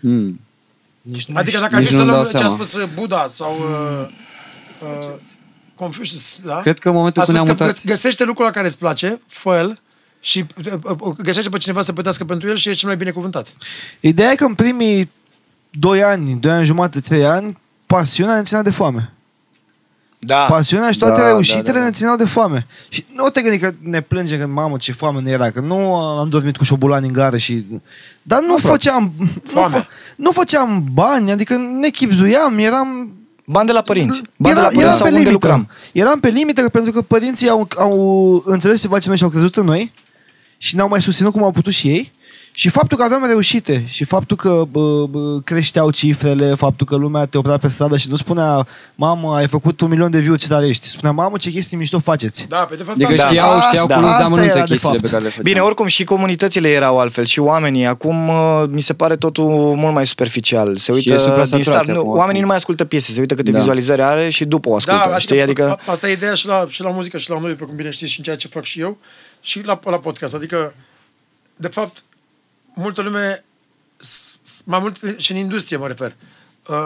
Hmm. 0.00 0.40
Nici 1.02 1.24
nu 1.26 1.36
Adică 1.36 1.50
știu. 1.50 1.60
dacă 1.62 1.74
ar 1.74 1.80
nici 1.80 1.88
fi 1.90 1.94
să 1.94 2.02
nu-mi 2.02 2.10
luăm 2.10 2.22
dau 2.22 2.30
ce 2.30 2.36
a 2.36 2.40
seama. 2.46 2.54
spus 2.64 2.74
uh, 2.82 2.88
Buddha 2.94 3.26
sau 3.28 3.56
uh, 3.60 4.08
uh, 4.82 5.08
Confucius, 5.74 6.38
da? 6.44 6.56
Cred 6.60 6.78
că 6.78 6.88
în 6.88 6.94
momentul 6.94 7.22
a 7.22 7.24
când 7.24 7.36
spus 7.36 7.46
ne-am 7.48 7.58
că 7.58 7.64
mutat... 7.64 7.80
gă- 7.80 7.84
găsește 7.86 8.24
lucrul 8.24 8.44
la 8.46 8.50
care 8.52 8.66
îți 8.66 8.78
place, 8.78 9.20
fă 9.26 9.56
el 9.56 9.78
și 10.24 10.44
uh, 10.72 10.94
uh, 11.00 11.16
găsește 11.22 11.48
pe 11.48 11.58
cineva 11.58 11.80
să 11.82 11.92
plătească 11.92 12.24
pentru 12.24 12.48
el 12.48 12.56
și 12.56 12.68
e 12.68 12.72
cel 12.72 12.88
mai 12.88 12.96
binecuvântat. 12.96 13.54
Ideea 14.00 14.30
e 14.30 14.34
că 14.34 14.44
în 14.44 14.54
primii 14.54 15.10
2 15.70 16.02
ani, 16.02 16.36
2 16.40 16.52
ani 16.52 16.64
jumate, 16.64 17.00
3 17.00 17.24
ani, 17.26 17.58
pasiunea 17.86 18.34
ne 18.36 18.42
ținea 18.42 18.62
de 18.62 18.70
foame. 18.70 19.12
Da. 20.18 20.36
Pasiunea 20.36 20.90
și 20.90 20.98
toate 20.98 21.20
Da, 21.20 21.26
reușitele 21.26 21.62
da, 21.62 21.72
da, 21.72 21.78
da. 21.78 21.84
ne 21.84 21.90
țineau 21.90 22.16
de 22.16 22.24
foame. 22.24 22.66
Și 22.88 23.06
nu 23.14 23.28
te 23.28 23.42
gândi 23.42 23.58
că 23.58 23.72
ne 23.80 24.00
plângem 24.00 24.38
că, 24.38 24.46
mamă, 24.46 24.76
ce 24.76 24.92
foame 24.92 25.20
ne 25.20 25.30
era, 25.30 25.50
că 25.50 25.60
nu 25.60 25.94
am 25.94 26.28
dormit 26.28 26.56
cu 26.56 26.64
șobolani 26.64 27.06
în 27.06 27.12
gară 27.12 27.36
și... 27.36 27.64
Dar 28.22 28.40
nu 28.42 28.56
făceam... 28.56 29.12
Nu, 29.18 29.28
Foame. 29.44 29.74
fă, 29.76 29.86
nu 30.16 30.30
făceam 30.30 30.84
bani, 30.92 31.30
adică 31.30 31.56
ne 31.56 31.88
chipzuiam, 31.88 32.58
eram... 32.58 33.12
Bani 33.46 33.66
de 33.66 33.72
la 33.72 33.82
părinți. 33.82 34.22
Bani 34.36 34.54
de 34.54 34.60
Era, 34.60 34.60
la 34.60 34.64
părinți 34.66 34.84
eram 34.84 34.96
sau 34.96 35.06
pe 35.06 35.12
unde 35.12 35.22
limită. 35.28 35.46
lucram. 35.46 35.68
Eram 35.92 36.20
pe 36.20 36.28
limită 36.28 36.68
pentru 36.68 36.92
că 36.92 37.02
părinții 37.02 37.48
au, 37.48 37.68
au 37.76 38.42
înțeles 38.46 38.80
ce 38.80 38.88
facem 38.88 39.08
noi 39.08 39.16
și 39.16 39.24
au 39.24 39.30
crezut 39.30 39.56
în 39.56 39.64
noi 39.64 39.92
și 40.64 40.74
ne-au 40.74 40.88
mai 40.88 41.02
susținut 41.02 41.32
cum 41.32 41.42
au 41.42 41.50
putut 41.50 41.72
și 41.72 41.88
ei. 41.88 42.12
Și 42.56 42.68
faptul 42.68 42.96
că 42.98 43.04
aveam 43.04 43.26
reușite 43.26 43.84
și 43.86 44.04
faptul 44.04 44.36
că 44.36 44.64
bă, 44.70 45.06
bă, 45.06 45.40
creșteau 45.44 45.90
cifrele, 45.90 46.54
faptul 46.54 46.86
că 46.86 46.96
lumea 46.96 47.24
te 47.26 47.38
oprea 47.38 47.56
pe 47.56 47.68
stradă 47.68 47.96
și 47.96 48.08
nu 48.10 48.16
spunea 48.16 48.66
mamă, 48.94 49.34
ai 49.36 49.46
făcut 49.48 49.80
un 49.80 49.88
milion 49.88 50.10
de 50.10 50.18
view 50.18 50.34
ce 50.34 50.48
tare 50.48 50.66
ești. 50.66 50.86
Spunea 50.86 51.10
mamă, 51.10 51.36
ce 51.36 51.50
chestii 51.50 51.76
mișto 51.76 51.98
faceți. 51.98 52.46
Da, 52.48 52.56
pe 52.56 52.76
de 52.76 52.82
fapt 52.82 52.96
Adică 52.96 53.10
asta- 53.12 53.26
știau, 53.26 53.50
asta- 53.50 53.68
știau 53.68 53.86
cu 53.86 53.92
asta 53.92 54.06
luz 54.06 54.16
de 54.16 54.22
amănunte 54.22 54.50
era 54.56 54.64
de 54.64 54.70
chestiile 54.70 54.96
fapt. 54.98 55.02
pe 55.02 55.08
care 55.10 55.22
le 55.22 55.28
făceam. 55.28 55.44
Bine, 55.44 55.60
oricum 55.60 55.86
și 55.86 56.04
comunitățile 56.04 56.68
erau 56.68 56.98
altfel 56.98 57.24
și 57.24 57.38
oamenii. 57.40 57.86
Acum 57.86 58.28
uh, 58.28 58.62
mi 58.68 58.80
se 58.80 58.94
pare 58.94 59.16
totul 59.16 59.44
mult 59.76 59.94
mai 59.94 60.06
superficial. 60.06 60.76
Se 60.76 60.90
e 60.90 60.94
uită 60.94 61.08
din 61.08 61.18
supra-saturație 61.18 61.72
start. 61.72 61.86
Nu, 61.86 61.94
acum, 61.98 62.08
oamenii 62.08 62.24
oricum. 62.26 62.40
nu 62.40 62.46
mai 62.46 62.56
ascultă 62.56 62.84
piese, 62.84 63.12
se 63.12 63.20
uită 63.20 63.34
câte 63.34 63.50
Da. 63.50 63.58
vizualizări 63.58 64.02
are 64.02 64.28
și 64.28 64.44
după 64.44 64.68
o 64.68 64.74
ascultă. 64.74 65.06
Da, 65.10 65.18
știi? 65.18 65.40
Adică... 65.40 65.78
a- 65.86 65.90
Asta 65.90 66.08
e 66.08 66.12
ideea 66.12 66.34
și 66.34 66.46
la, 66.46 66.66
și 66.68 66.82
la 66.82 66.90
muzică 66.90 67.18
și 67.18 67.30
la 67.30 67.38
noi, 67.40 67.52
pe 67.52 67.64
cum 67.64 67.74
bine 67.76 67.90
știți, 67.90 68.10
și 68.12 68.18
în 68.18 68.24
ceea 68.24 68.36
ce 68.36 68.48
fac 68.48 68.64
și 68.64 68.80
eu, 68.80 68.98
și 69.44 69.64
la, 69.64 69.80
la 69.84 69.98
podcast. 69.98 70.34
Adică, 70.34 70.74
de 71.56 71.68
fapt, 71.68 72.02
multă 72.74 73.02
lume, 73.02 73.44
s- 73.96 74.38
s- 74.42 74.62
mai 74.64 74.78
mult 74.78 74.98
și 75.16 75.32
în 75.32 75.38
industrie 75.38 75.76
mă 75.76 75.86
refer. 75.86 76.14
Uh, 76.68 76.76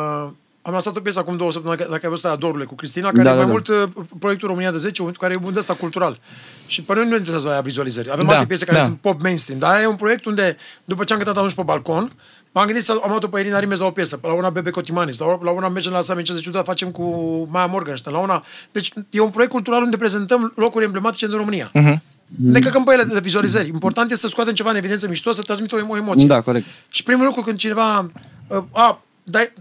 am 0.62 0.72
lansat 0.74 0.96
o 0.96 1.00
piesă 1.00 1.18
acum 1.18 1.36
două 1.36 1.52
săptămâni, 1.52 1.78
dacă 1.80 2.00
ai 2.02 2.08
văzut 2.10 2.24
aia 2.24 2.36
Dorule 2.36 2.64
cu 2.64 2.74
Cristina, 2.74 3.10
care 3.10 3.22
Da, 3.22 3.30
e 3.30 3.34
mai 3.34 3.42
da, 3.42 3.46
da. 3.46 3.52
mult 3.52 3.68
uh, 3.98 4.04
proiectul 4.18 4.48
România 4.48 4.70
de 4.70 4.78
10, 4.78 5.02
care 5.18 5.32
e 5.34 5.40
un 5.44 5.52
de 5.52 5.58
ăsta 5.58 5.74
cultural. 5.74 6.20
Și 6.66 6.82
pe 6.82 6.94
noi 6.94 7.02
nu 7.04 7.10
ne 7.10 7.16
interesează 7.16 7.50
aia 7.50 7.60
vizualizări. 7.60 8.10
Avem 8.10 8.26
Da, 8.26 8.32
alte 8.32 8.46
piese 8.46 8.64
care 8.64 8.78
da. 8.78 8.84
sunt 8.84 8.98
pop 8.98 9.22
mainstream, 9.22 9.58
dar 9.58 9.72
aia 9.74 9.82
e 9.82 9.86
un 9.86 9.96
proiect 9.96 10.24
unde, 10.24 10.56
după 10.84 11.04
ce 11.04 11.12
am 11.12 11.18
cântat 11.18 11.36
atunci 11.36 11.54
pe 11.54 11.62
balcon, 11.62 12.12
M-am 12.52 12.66
gândit 12.66 12.84
să 12.84 12.92
am 13.02 13.10
luat-o 13.10 13.28
pe 13.28 13.40
Irina 13.40 13.58
Rimez 13.58 13.78
la 13.78 13.86
o 13.86 13.90
piesă, 13.90 14.18
la 14.22 14.32
una 14.32 14.50
Bebe 14.50 14.70
Cotimanis, 14.70 15.18
la 15.18 15.26
una, 15.26 15.38
la 15.42 15.50
una 15.50 15.68
mergem 15.68 15.92
la 15.92 16.00
Sami 16.00 16.22
50 16.22 16.44
Ciudat, 16.44 16.64
facem 16.64 16.90
cu 16.90 17.02
Maya 17.50 17.66
Morgenstern, 17.66 18.14
la 18.16 18.20
una... 18.22 18.44
Deci 18.72 18.92
e 19.10 19.20
un 19.20 19.30
proiect 19.30 19.52
cultural 19.52 19.82
unde 19.82 19.96
prezentăm 19.96 20.52
locuri 20.56 20.84
emblematice 20.84 21.26
din 21.26 21.36
România. 21.36 21.70
Uh-huh. 21.74 21.98
Ne 22.36 22.58
căcăm 22.60 22.84
pe 22.84 22.92
ele 22.92 23.04
de 23.04 23.20
vizualizări. 23.20 23.68
Important 23.68 24.10
este 24.10 24.26
să 24.26 24.32
scoatem 24.32 24.54
ceva 24.54 24.70
în 24.70 24.76
evidență 24.76 25.08
mișto, 25.08 25.32
să 25.32 25.42
transmită 25.42 25.76
o, 25.76 25.78
o 25.88 25.96
emoție. 25.96 26.26
Da, 26.26 26.40
corect. 26.40 26.66
Și 26.88 27.02
primul 27.02 27.24
lucru 27.24 27.42
când 27.42 27.58
cineva... 27.58 28.10
Uh, 28.46 28.62
a, 28.72 29.02
dai, 29.22 29.52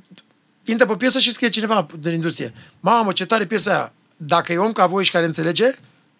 intră 0.65 0.85
pe 0.85 0.95
piesă 0.95 1.19
și 1.19 1.31
scrie 1.31 1.49
cineva 1.49 1.85
din 1.99 2.13
industrie. 2.13 2.53
Mamă, 2.79 3.11
ce 3.11 3.25
tare 3.25 3.45
piesa 3.45 3.71
aia. 3.71 3.93
Dacă 4.17 4.53
e 4.53 4.57
om 4.57 4.71
ca 4.71 4.85
voi 4.85 5.03
și 5.03 5.11
care 5.11 5.25
înțelege, 5.25 5.65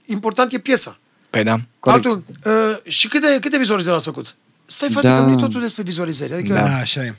important 0.05 0.53
e 0.53 0.57
piesa. 0.57 0.97
Păi 1.29 1.43
da. 1.43 1.55
Corect. 1.79 2.05
Altul, 2.05 2.23
uh, 2.45 2.91
și 2.91 3.07
câte, 3.07 3.37
câte 3.41 3.57
vizualizări 3.57 3.95
ați 3.95 4.05
făcut? 4.05 4.35
Stai, 4.65 4.89
frate, 4.89 5.07
Da. 5.07 5.17
că 5.17 5.21
nu 5.25 5.31
e 5.31 5.35
totul 5.35 5.61
despre 5.61 5.83
vizualizări. 5.83 6.33
Adică 6.33 6.53
Da. 6.53 6.63
Da, 6.63 6.75
așa 6.75 7.03
e. 7.03 7.15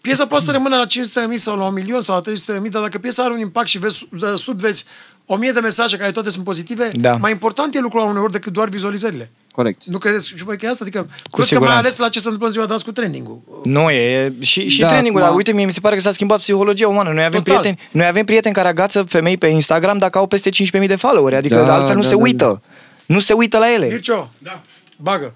Piesa 0.00 0.26
poate 0.26 0.44
să 0.44 0.50
rămână 0.50 0.76
la 0.76 0.86
500.000 0.86 1.36
sau 1.36 1.56
la 1.56 1.64
1 1.64 1.72
milion 1.72 2.00
sau 2.00 2.22
la 2.24 2.32
300.000, 2.32 2.70
dar 2.70 2.82
dacă 2.82 2.98
piesa 2.98 3.22
are 3.22 3.32
un 3.32 3.38
impact 3.38 3.68
și 3.68 3.78
vezi 3.78 4.08
de 4.12 4.34
sub 4.36 4.60
vezi 4.60 4.84
1000 5.30 5.50
de 5.52 5.60
mesaje 5.60 5.96
care 5.96 6.10
toate 6.12 6.30
sunt 6.30 6.44
pozitive, 6.44 6.90
Da. 6.94 7.16
mai 7.16 7.30
important 7.30 7.74
e 7.74 7.80
lucrul 7.80 8.00
la 8.00 8.06
uneori 8.08 8.32
decât 8.32 8.52
doar 8.52 8.68
vizualizările. 8.68 9.30
Corect. 9.52 9.84
Nu 9.84 9.98
credeți 9.98 10.28
și 10.28 10.44
voi 10.44 10.56
că 10.58 10.66
e 10.66 10.68
asta? 10.68 10.84
Adică, 10.84 10.98
cred 11.00 11.12
că 11.30 11.36
mai 11.36 11.46
siguranță. 11.46 11.78
ales 11.78 11.96
la 11.96 12.08
ce 12.08 12.18
se 12.18 12.24
întâmplă 12.24 12.46
în 12.46 12.52
ziua 12.52 12.66
de 12.66 12.72
azi 12.72 12.84
cu 12.84 12.92
trending-ul. 12.92 13.40
Nu, 13.64 13.90
e 13.90 14.32
și, 14.40 14.68
și 14.68 14.80
Da, 14.80 14.86
trainingul, 14.86 15.20
acum- 15.20 15.30
dar 15.30 15.36
uite, 15.38 15.52
mie 15.52 15.64
mi 15.64 15.72
se 15.72 15.80
pare 15.80 15.94
că 15.94 16.00
s-a 16.00 16.12
schimbat 16.12 16.38
psihologia 16.38 16.88
umană. 16.88 17.12
Noi 17.12 17.24
avem, 17.24 17.42
Total. 17.42 17.58
prieteni, 17.60 17.88
noi 17.92 18.06
avem 18.06 18.24
prieteni 18.24 18.54
care 18.54 18.68
agață 18.68 19.02
femei 19.02 19.36
pe 19.36 19.46
Instagram 19.46 19.98
dacă 19.98 20.18
au 20.18 20.26
peste 20.26 20.50
15.000 20.50 20.86
de 20.88 20.96
followeri, 20.96 21.36
adică 21.36 21.54
Da, 21.54 21.74
altfel 21.74 21.94
nu 21.96 22.02
da, 22.02 22.08
se 22.08 22.14
da, 22.14 22.20
uită. 22.22 22.62
Nu 23.06 23.20
se 23.20 23.32
uită 23.32 23.58
la 23.58 23.72
ele. 23.72 23.86
Mircio, 23.86 24.30
da. 24.38 24.62
bagă. 24.96 25.34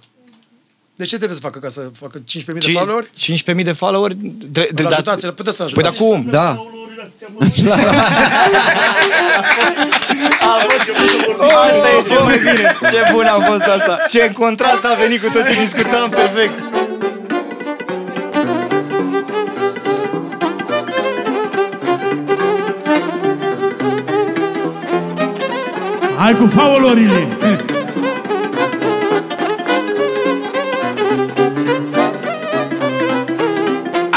De 0.97 1.05
ce 1.05 1.17
trebuie 1.17 1.37
să 1.37 1.43
facă 1.43 1.59
ca 1.59 1.69
să 1.69 1.81
facă 2.01 2.19
15.000 2.19 2.25
de 2.53 2.59
Ci- 2.59 2.73
followeri? 2.73 3.11
15.000 3.57 3.65
de 3.65 3.73
followeri? 3.73 4.17
Dre- 4.53 4.69
Îl 4.77 4.83
da- 4.83 4.89
ajutați, 4.89 5.25
îl 5.25 5.33
puteți 5.33 5.57
să 5.57 5.63
Păi 5.65 5.73
ajutați. 5.83 5.99
dar 5.99 6.09
cum? 6.09 6.27
Da. 6.31 6.57
Asta 11.69 11.89
e 11.99 12.09
cel 12.09 12.23
mai 12.23 12.39
bine. 12.39 12.77
Ce 12.91 13.13
bun 13.13 13.25
a 13.25 13.41
fost 13.41 13.61
asta. 13.63 13.99
Ce 14.11 14.33
contrast 14.33 14.85
a 14.85 14.95
venit 15.01 15.21
cu 15.23 15.31
tot 15.33 15.47
ce 15.47 15.55
discutam, 15.61 16.09
perfect. 16.11 16.59
Hai 26.17 26.35
cu 26.37 26.47
faulurile! 26.47 27.29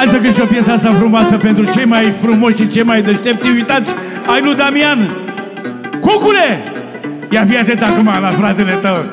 Hai 0.06 0.13
să 0.13 0.20
cânt 0.20 0.36
și 0.36 0.41
o 0.41 0.46
piesă 0.46 0.72
asta 0.72 0.94
frumoasă 0.94 1.38
pentru 1.38 1.65
cei 1.65 1.86
mai 1.86 2.13
frumoși 2.22 2.56
și 2.56 2.68
cei 2.68 2.84
mai 2.84 3.02
deștepți 3.02 3.48
invitați 3.48 3.91
ai 4.28 4.41
lui 4.41 4.56
Damian. 4.56 5.15
Cucule! 6.00 6.63
Ia 7.30 7.46
fii 7.46 7.58
atent 7.58 7.82
acum 7.82 8.06
la 8.22 8.30
fratele 8.30 8.72
tău. 8.72 9.06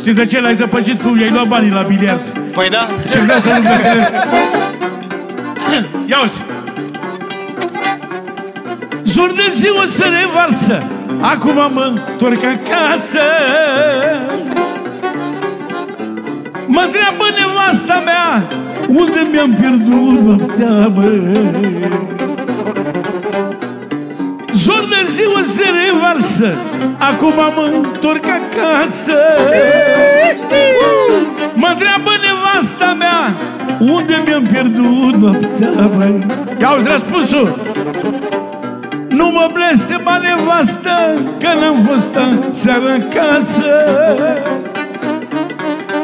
Știi 0.00 0.14
de 0.14 0.26
ce 0.26 0.40
l-ai 0.40 0.54
zăpăcit 0.54 1.02
cu 1.02 1.16
i-ai 1.18 1.30
luat 1.30 1.46
banii 1.46 1.70
la 1.70 1.82
biliard? 1.82 2.26
Păi 2.54 2.68
da. 2.70 2.88
Și 3.10 3.22
vreau 3.24 3.40
să 3.40 3.48
nu 3.48 3.60
găsesc. 3.60 4.12
Ia 6.06 6.18
uite. 6.22 6.40
Zor 9.04 9.32
de 9.32 9.52
ziua 9.54 9.84
se 9.96 10.04
revarsă 10.04 10.86
Acum 11.20 11.72
mă 11.72 11.92
întorc 11.94 12.44
acasă 12.44 13.24
Mă 16.66 16.82
întreabă 16.86 17.24
nevasta 17.38 18.02
mea 18.04 18.46
Unde 18.88 19.28
mi-am 19.30 19.54
pierdut 19.54 20.20
noaptea, 20.20 20.88
mă 20.94 21.02
Zor 24.52 24.88
de 24.88 25.10
ziua 25.10 25.44
se 25.54 25.62
revarsă. 25.62 26.54
Acum 26.98 27.32
mă 27.34 27.70
întorc 27.74 28.24
acasă. 28.24 29.18
Mă 31.54 31.68
întreabă 31.70 32.10
nevasta 32.22 32.96
mea 32.98 33.34
Unde 33.92 34.22
mi-am 34.26 34.42
pierdut 34.42 35.14
noaptea, 35.14 35.90
mă 35.96 36.04
Ia 36.60 36.70
uite 36.70 36.90
răspunsul. 36.90 37.58
Nu 39.08 39.30
mă 39.30 39.50
blestema 39.52 40.16
nevastă 40.16 41.20
Că 41.40 41.48
n-am 41.60 41.76
fost 41.86 42.18
seara 42.50 42.92
în 42.92 43.04
casă 43.14 43.70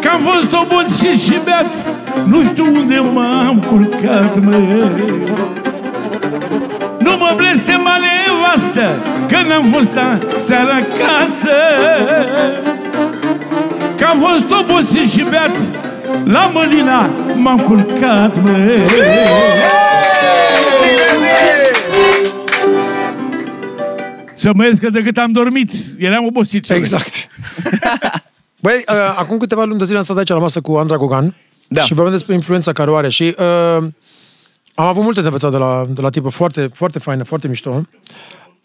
Că 0.00 0.08
am 0.08 0.20
fost 0.20 0.52
obosit 0.52 1.20
și 1.20 1.38
beat 1.44 2.03
Nu 2.26 2.42
știu 2.42 2.64
unde 2.64 2.98
m-am 2.98 3.64
culcat, 3.68 4.44
mă 4.44 4.56
Nu 6.98 7.16
mă 7.16 7.32
blestema 7.36 7.96
nevastă 8.04 9.02
Că 9.28 9.36
n-am 9.48 9.64
fost 9.72 9.98
seara 10.46 10.76
în 10.76 10.84
casă 10.84 11.56
Că 13.96 14.04
am 14.04 14.18
fost 14.18 14.60
obosit 14.60 15.10
și 15.10 15.24
beat 15.30 15.56
La 16.24 16.50
mălina 16.52 17.10
m-am 17.36 17.58
culcat, 17.58 18.42
mă 18.42 18.50
Să 24.34 24.50
mă 24.54 24.64
ies 24.64 24.78
că 24.78 24.90
decât 24.90 25.18
am 25.18 25.32
dormit, 25.32 25.70
eram 25.98 26.24
obosit. 26.24 26.70
Exact. 26.70 27.12
Băi, 28.60 28.84
uh, 28.88 28.94
acum 29.18 29.38
câteva 29.38 29.64
luni 29.64 29.78
de 29.78 29.84
zile 29.84 29.96
am 29.96 30.04
stat 30.04 30.16
aici 30.16 30.28
la 30.28 30.38
masă 30.38 30.60
cu 30.60 30.72
Andra 30.72 30.96
Gogan 30.96 31.34
Da. 31.68 31.80
și 31.80 31.94
vorbeam 31.94 32.16
despre 32.16 32.34
influența 32.34 32.72
care 32.72 32.90
o 32.90 32.96
are 32.96 33.08
și 33.08 33.34
uh, 33.38 33.86
am 34.74 34.86
avut 34.86 35.02
multe 35.02 35.20
de 35.20 35.26
învățat 35.26 35.50
de 35.50 35.56
la, 35.56 35.86
de 35.88 36.00
la 36.00 36.10
tipă 36.10 36.28
foarte, 36.28 36.68
foarte 36.72 36.98
faină, 36.98 37.24
foarte 37.24 37.48
mișto. 37.48 37.86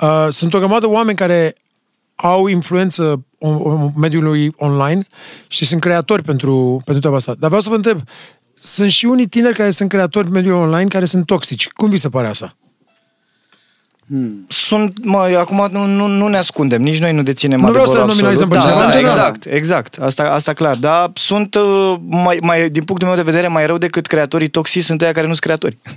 Uh, 0.02 0.28
sunt 0.30 0.54
o 0.54 0.58
grămadă 0.58 0.80
de 0.80 0.94
oameni 0.94 1.18
care 1.18 1.56
au 2.16 2.48
influență 2.48 3.26
în, 3.40 3.62
în 3.64 3.92
mediului 3.96 4.54
online 4.58 5.08
și 5.48 5.66
sunt 5.66 5.82
creatori 5.82 6.24
pentru, 6.24 6.82
pentru 6.84 7.00
treaba 7.00 7.18
asta. 7.18 7.36
Dar 7.40 7.48
vreau 7.48 7.62
să 7.62 7.70
vă 7.70 7.76
întreb, 7.76 8.02
sunt 8.54 8.90
și 8.90 9.06
unii 9.06 9.28
tineri 9.28 9.56
care 9.56 9.72
sunt 9.72 9.90
creatori 9.90 10.28
în 10.28 10.34
mediul 10.34 10.56
online 10.56 10.88
care 10.88 11.06
sunt 11.06 11.26
toxici. 11.26 11.68
Cum 11.68 11.90
vi 11.90 11.98
se 11.98 12.10
pare 12.10 12.28
asta? 12.28 12.56
Sunt, 14.48 15.06
mă, 15.06 15.18
acum 15.18 15.68
nu, 15.72 15.86
nu, 15.86 16.08
nu 16.08 16.28
ne 16.28 16.38
ascundem, 16.38 16.82
nici 16.82 17.00
noi 17.00 17.14
nu 17.14 17.22
deținem 17.22 17.60
Nu 17.60 17.68
vreau 17.68 17.84
adevărul 17.84 18.04
să 18.04 18.12
nominalizăm 18.12 18.52
absolut. 18.54 18.76
pe 18.76 18.84
da, 18.84 18.92
cineva, 18.92 18.92
da, 18.92 18.98
în 18.98 19.06
general. 19.06 19.28
exact, 19.28 19.54
exact, 19.56 19.98
asta, 20.02 20.24
asta 20.24 20.54
clar, 20.54 20.76
dar 20.76 21.12
sunt, 21.14 21.56
uh, 21.56 21.96
mai, 22.08 22.38
mai, 22.42 22.70
din 22.70 22.84
punctul 22.84 23.08
meu 23.08 23.18
de 23.18 23.22
vedere, 23.22 23.48
mai 23.48 23.66
rău 23.66 23.78
decât 23.78 24.08
creatorii 24.08 24.48
toxici 24.48 24.84
sunt 24.84 25.02
ăia 25.02 25.12
care 25.12 25.28
nu 25.28 25.34
sunt 25.34 25.44
creatori. 25.44 25.78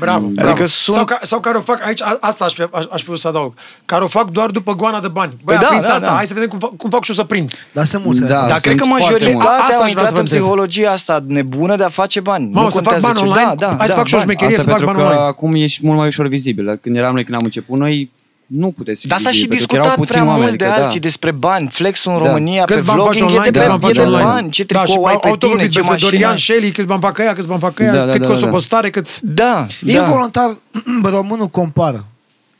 Bravo, 0.00 0.26
Adică 0.26 0.42
bravo. 0.42 0.64
sunt- 0.66 0.96
Sau, 0.96 1.04
ca, 1.04 1.18
sau 1.22 1.40
care 1.40 1.56
o 1.56 1.60
fac, 1.60 1.86
aici, 1.86 2.02
a- 2.02 2.16
asta 2.20 2.44
aș 2.44 2.52
fi, 2.54 2.62
aș, 2.62 2.84
aș 2.92 3.00
fi 3.00 3.06
vrut 3.06 3.18
să 3.18 3.28
adaug, 3.28 3.54
care 3.84 4.04
o 4.04 4.06
fac 4.06 4.30
doar 4.30 4.50
după 4.50 4.74
goana 4.74 5.00
de 5.00 5.08
bani. 5.08 5.32
Băi, 5.44 5.56
Păi 5.56 5.56
a 5.56 5.60
da, 5.60 5.66
prins 5.66 5.86
da, 5.86 5.94
asta, 5.94 6.06
da. 6.06 6.12
hai 6.14 6.26
să 6.26 6.34
vedem 6.34 6.48
cum 6.48 6.58
fac, 6.58 6.76
cum 6.76 6.90
fac 6.90 7.02
și 7.04 7.10
eu 7.10 7.16
să 7.16 7.24
prind. 7.24 7.52
Dar 7.72 7.84
sunt 7.84 8.04
mulți. 8.04 8.20
Da. 8.20 8.26
care- 8.26 8.38
Dar 8.40 8.48
sunt 8.50 8.62
cred 8.62 8.76
că 8.76 8.84
foarte 8.84 9.04
mulți. 9.08 9.24
A- 9.24 9.28
majoritatea 9.28 9.64
asta 9.64 9.74
au 9.76 9.82
aș 9.82 9.92
vrea 9.92 10.04
să 10.04 10.10
intrat 10.10 10.10
vă 10.12 10.14
în 10.18 10.20
întreb. 10.24 10.40
psihologia 10.40 10.90
asta 10.90 11.24
nebună 11.26 11.76
de 11.76 11.84
a 11.84 11.88
face 11.88 12.20
bani. 12.20 12.44
Mamă, 12.52 12.64
nu 12.64 12.70
să 12.70 12.80
fac 12.80 12.92
contează 12.92 13.06
bani 13.06 13.18
ce. 13.18 13.24
online? 13.24 13.54
Da, 13.58 13.66
da, 13.66 13.76
Hai 13.78 13.86
să 13.88 13.92
da, 13.92 13.98
fac 13.98 14.06
și 14.06 14.14
o 14.14 14.16
bani. 14.16 14.28
șmecherie. 14.30 14.56
Asta 14.56 14.62
să 14.62 14.68
fac 14.76 14.78
pentru 14.78 14.94
bani 14.96 15.08
că 15.08 15.12
online. 15.14 15.28
acum 15.32 15.52
ești 15.54 15.80
mult 15.86 15.98
mai 15.98 16.06
ușor 16.06 16.26
vizibil. 16.26 16.78
Când 16.82 16.96
eram 16.96 17.12
noi, 17.14 17.24
când 17.24 17.36
am 17.36 17.44
început 17.44 17.78
noi, 17.78 18.10
nu 18.50 18.70
puteți 18.70 19.00
fi 19.00 19.06
Dar 19.06 19.18
s-a 19.18 19.30
și 19.30 19.34
vizibil, 19.36 19.56
pentru 19.56 19.66
că 19.66 19.74
erau 19.74 19.86
discutat 19.86 20.06
puțini 20.06 20.22
prea 20.24 20.32
oameni, 20.32 20.46
mult 20.48 20.58
de 20.58 20.64
adică, 20.64 20.82
alții 20.82 21.00
da. 21.00 21.06
despre 21.06 21.30
bani, 21.30 21.68
flexul 21.68 22.12
în 22.12 22.18
Da. 22.18 22.24
România, 22.26 22.64
pe 22.64 22.72
Câți 22.74 22.86
bani 22.86 23.00
faci 23.00 23.06
vlogging, 23.18 23.30
e 23.30 23.32
online, 23.32 23.50
de 23.50 23.58
câți 23.58 23.62
pe, 23.64 23.68
bani 23.68 23.82
e 23.82 23.86
faci 23.86 23.94
de 23.94 24.00
online. 24.00 24.24
bani, 24.24 24.50
ce 24.50 24.62
Da, 24.64 24.80
și 24.80 24.86
tricou 24.86 25.04
ai 25.04 25.12
au 25.12 25.20
pe 25.20 25.28
tot 25.28 25.38
tine, 25.38 25.52
vorbit 25.52 25.70
ce 25.70 25.78
despre 25.78 25.92
mașină 25.92 26.10
Dorian 26.10 26.30
ai. 26.30 26.38
Shelley, 26.38 26.70
câți 26.70 26.86
bani 26.86 27.00
fac 27.00 27.18
ea, 27.18 27.32
câți 27.34 27.46
bani 27.46 27.60
fac 27.60 27.78
ea, 27.78 27.92
Da, 27.92 28.04
da, 28.04 28.12
cât 28.12 28.20
da, 28.20 28.26
costă 28.26 28.40
da, 28.40 28.46
o 28.46 28.50
da. 28.50 28.56
postare, 28.56 28.90
cât... 28.90 29.20
Da, 29.20 29.66
da. 29.80 29.92
Involuntar, 29.92 30.56
românul 31.02 31.46
compară. 31.48 32.04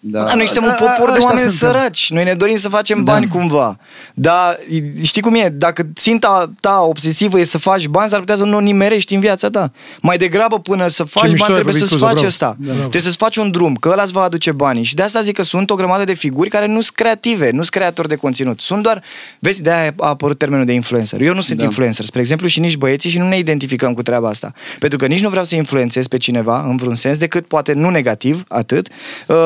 Da. 0.02 0.24
Da, 0.24 0.34
noi 0.34 0.46
suntem 0.46 0.62
un 0.64 0.68
A- 0.68 0.72
a- 0.72 0.76
popor 0.76 1.06
de 1.06 1.12
ăștia 1.12 1.24
oameni 1.26 1.48
suntem. 1.48 1.68
săraci. 1.68 2.10
Noi 2.10 2.24
ne 2.24 2.34
dorim 2.34 2.56
să 2.56 2.68
facem 2.68 3.04
bani 3.04 3.28
cumva. 3.28 3.76
Dar 4.14 4.58
știi 5.02 5.22
cum 5.22 5.34
e? 5.34 5.48
Dacă 5.48 5.86
ținta 5.94 6.50
ta 6.60 6.80
obsesivă 6.80 7.38
e 7.38 7.44
să 7.44 7.58
faci 7.58 7.86
bani, 7.86 8.10
s-ar 8.10 8.18
putea 8.18 8.36
să 8.36 8.44
nu 8.44 8.56
o 8.56 8.60
nimerești 8.60 9.14
în 9.14 9.20
viața 9.20 9.50
ta. 9.50 9.72
Mai 10.00 10.18
degrabă 10.18 10.58
până 10.60 10.88
să 10.88 11.04
faci 11.04 11.30
mișto 11.30 11.36
bani 11.46 11.54
ai 11.54 11.60
trebuie 11.62 11.72
vorbit, 11.72 11.80
să-ți 11.80 11.90
scuze, 11.90 12.04
faci 12.04 12.12
bravo. 12.12 12.26
asta. 12.26 12.46
Da, 12.58 12.64
bravo. 12.64 12.78
Trebuie 12.78 13.02
să-ți 13.02 13.16
faci 13.16 13.36
un 13.36 13.50
drum, 13.50 13.74
că 13.74 13.88
ăla 13.88 14.02
îți 14.02 14.12
va 14.12 14.22
aduce 14.22 14.52
banii. 14.52 14.82
Și 14.82 14.94
de 14.94 15.02
asta 15.02 15.20
zic 15.22 15.34
că 15.34 15.42
sunt 15.42 15.70
o 15.70 15.74
grămadă 15.74 16.04
de 16.04 16.14
figuri 16.14 16.48
care 16.48 16.66
nu 16.66 16.80
sunt 16.80 16.94
creative, 16.96 17.44
nu 17.50 17.56
sunt 17.56 17.68
creatori 17.68 18.08
de 18.08 18.16
conținut. 18.16 18.60
Sunt 18.60 18.82
doar, 18.82 19.02
vezi, 19.38 19.62
de-aia 19.62 19.94
a 19.98 20.08
apărut 20.08 20.38
termenul 20.38 20.64
de 20.64 20.72
influencer. 20.72 21.20
Eu 21.20 21.34
nu 21.34 21.40
sunt 21.40 21.58
Da. 21.58 21.64
influencer, 21.64 22.04
spre 22.04 22.20
exemplu, 22.20 22.46
și 22.46 22.60
nici 22.60 22.76
băieții 22.76 23.10
și 23.10 23.18
nu 23.18 23.28
ne 23.28 23.38
identificăm 23.38 23.94
cu 23.94 24.02
treaba 24.02 24.28
asta. 24.28 24.52
Pentru 24.78 24.98
că 24.98 25.06
nici 25.06 25.22
nu 25.22 25.28
vreau 25.28 25.44
să 25.44 25.54
influențez 25.54 26.06
pe 26.06 26.16
cineva 26.16 26.64
în 26.68 26.76
vreun 26.76 26.94
sens, 26.94 27.18
decât 27.18 27.46
poate 27.46 27.72
nu 27.72 27.88
negativ, 27.90 28.44
atât. 28.48 28.88
Uh, 29.26 29.36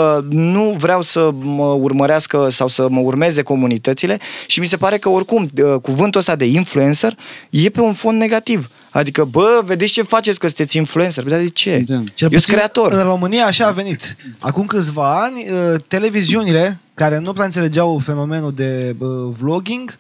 nu 0.53 0.75
vreau 0.79 1.01
să 1.01 1.31
mă 1.41 1.65
urmărească 1.65 2.49
sau 2.51 2.69
să 2.69 2.89
mă 2.91 3.01
urmeze 3.01 3.43
comunitățile 3.43 4.19
și 4.47 4.61
mi 4.61 4.67
se 4.67 4.77
pare 4.77 4.99
că 4.99 5.09
oricum 5.09 5.49
uh, 5.63 5.81
cuvântul 5.83 6.21
ăsta 6.21 6.37
de 6.37 6.45
influencer 6.45 7.17
e 7.51 7.69
pe 7.69 7.81
un 7.81 7.93
fond 7.93 8.21
negativ. 8.21 8.71
Adică, 8.91 9.25
bă, 9.25 9.63
vedeți 9.65 9.93
ce 9.93 10.03
faceți 10.03 10.39
că 10.39 10.47
sunteți 10.47 10.77
influencer. 10.77 11.25
Dar 11.25 11.39
de 11.39 11.49
ce? 11.49 11.85
Da. 11.87 11.95
Eu 11.95 12.05
Cel 12.15 12.29
sunt 12.29 12.33
puțin 12.33 12.55
creator. 12.55 12.93
În 12.93 13.03
România 13.03 13.47
așa 13.47 13.67
a 13.67 13.71
venit. 13.71 14.17
Acum 14.39 14.67
câțiva 14.67 15.23
ani, 15.23 15.51
uh, 15.51 15.81
televiziunile, 15.89 16.79
care 16.95 17.19
nu 17.19 17.33
prea 17.33 17.45
înțelegeau 17.45 18.01
fenomenul 18.05 18.53
de 18.53 18.95
uh, 18.99 19.09
vlogging, 19.39 19.99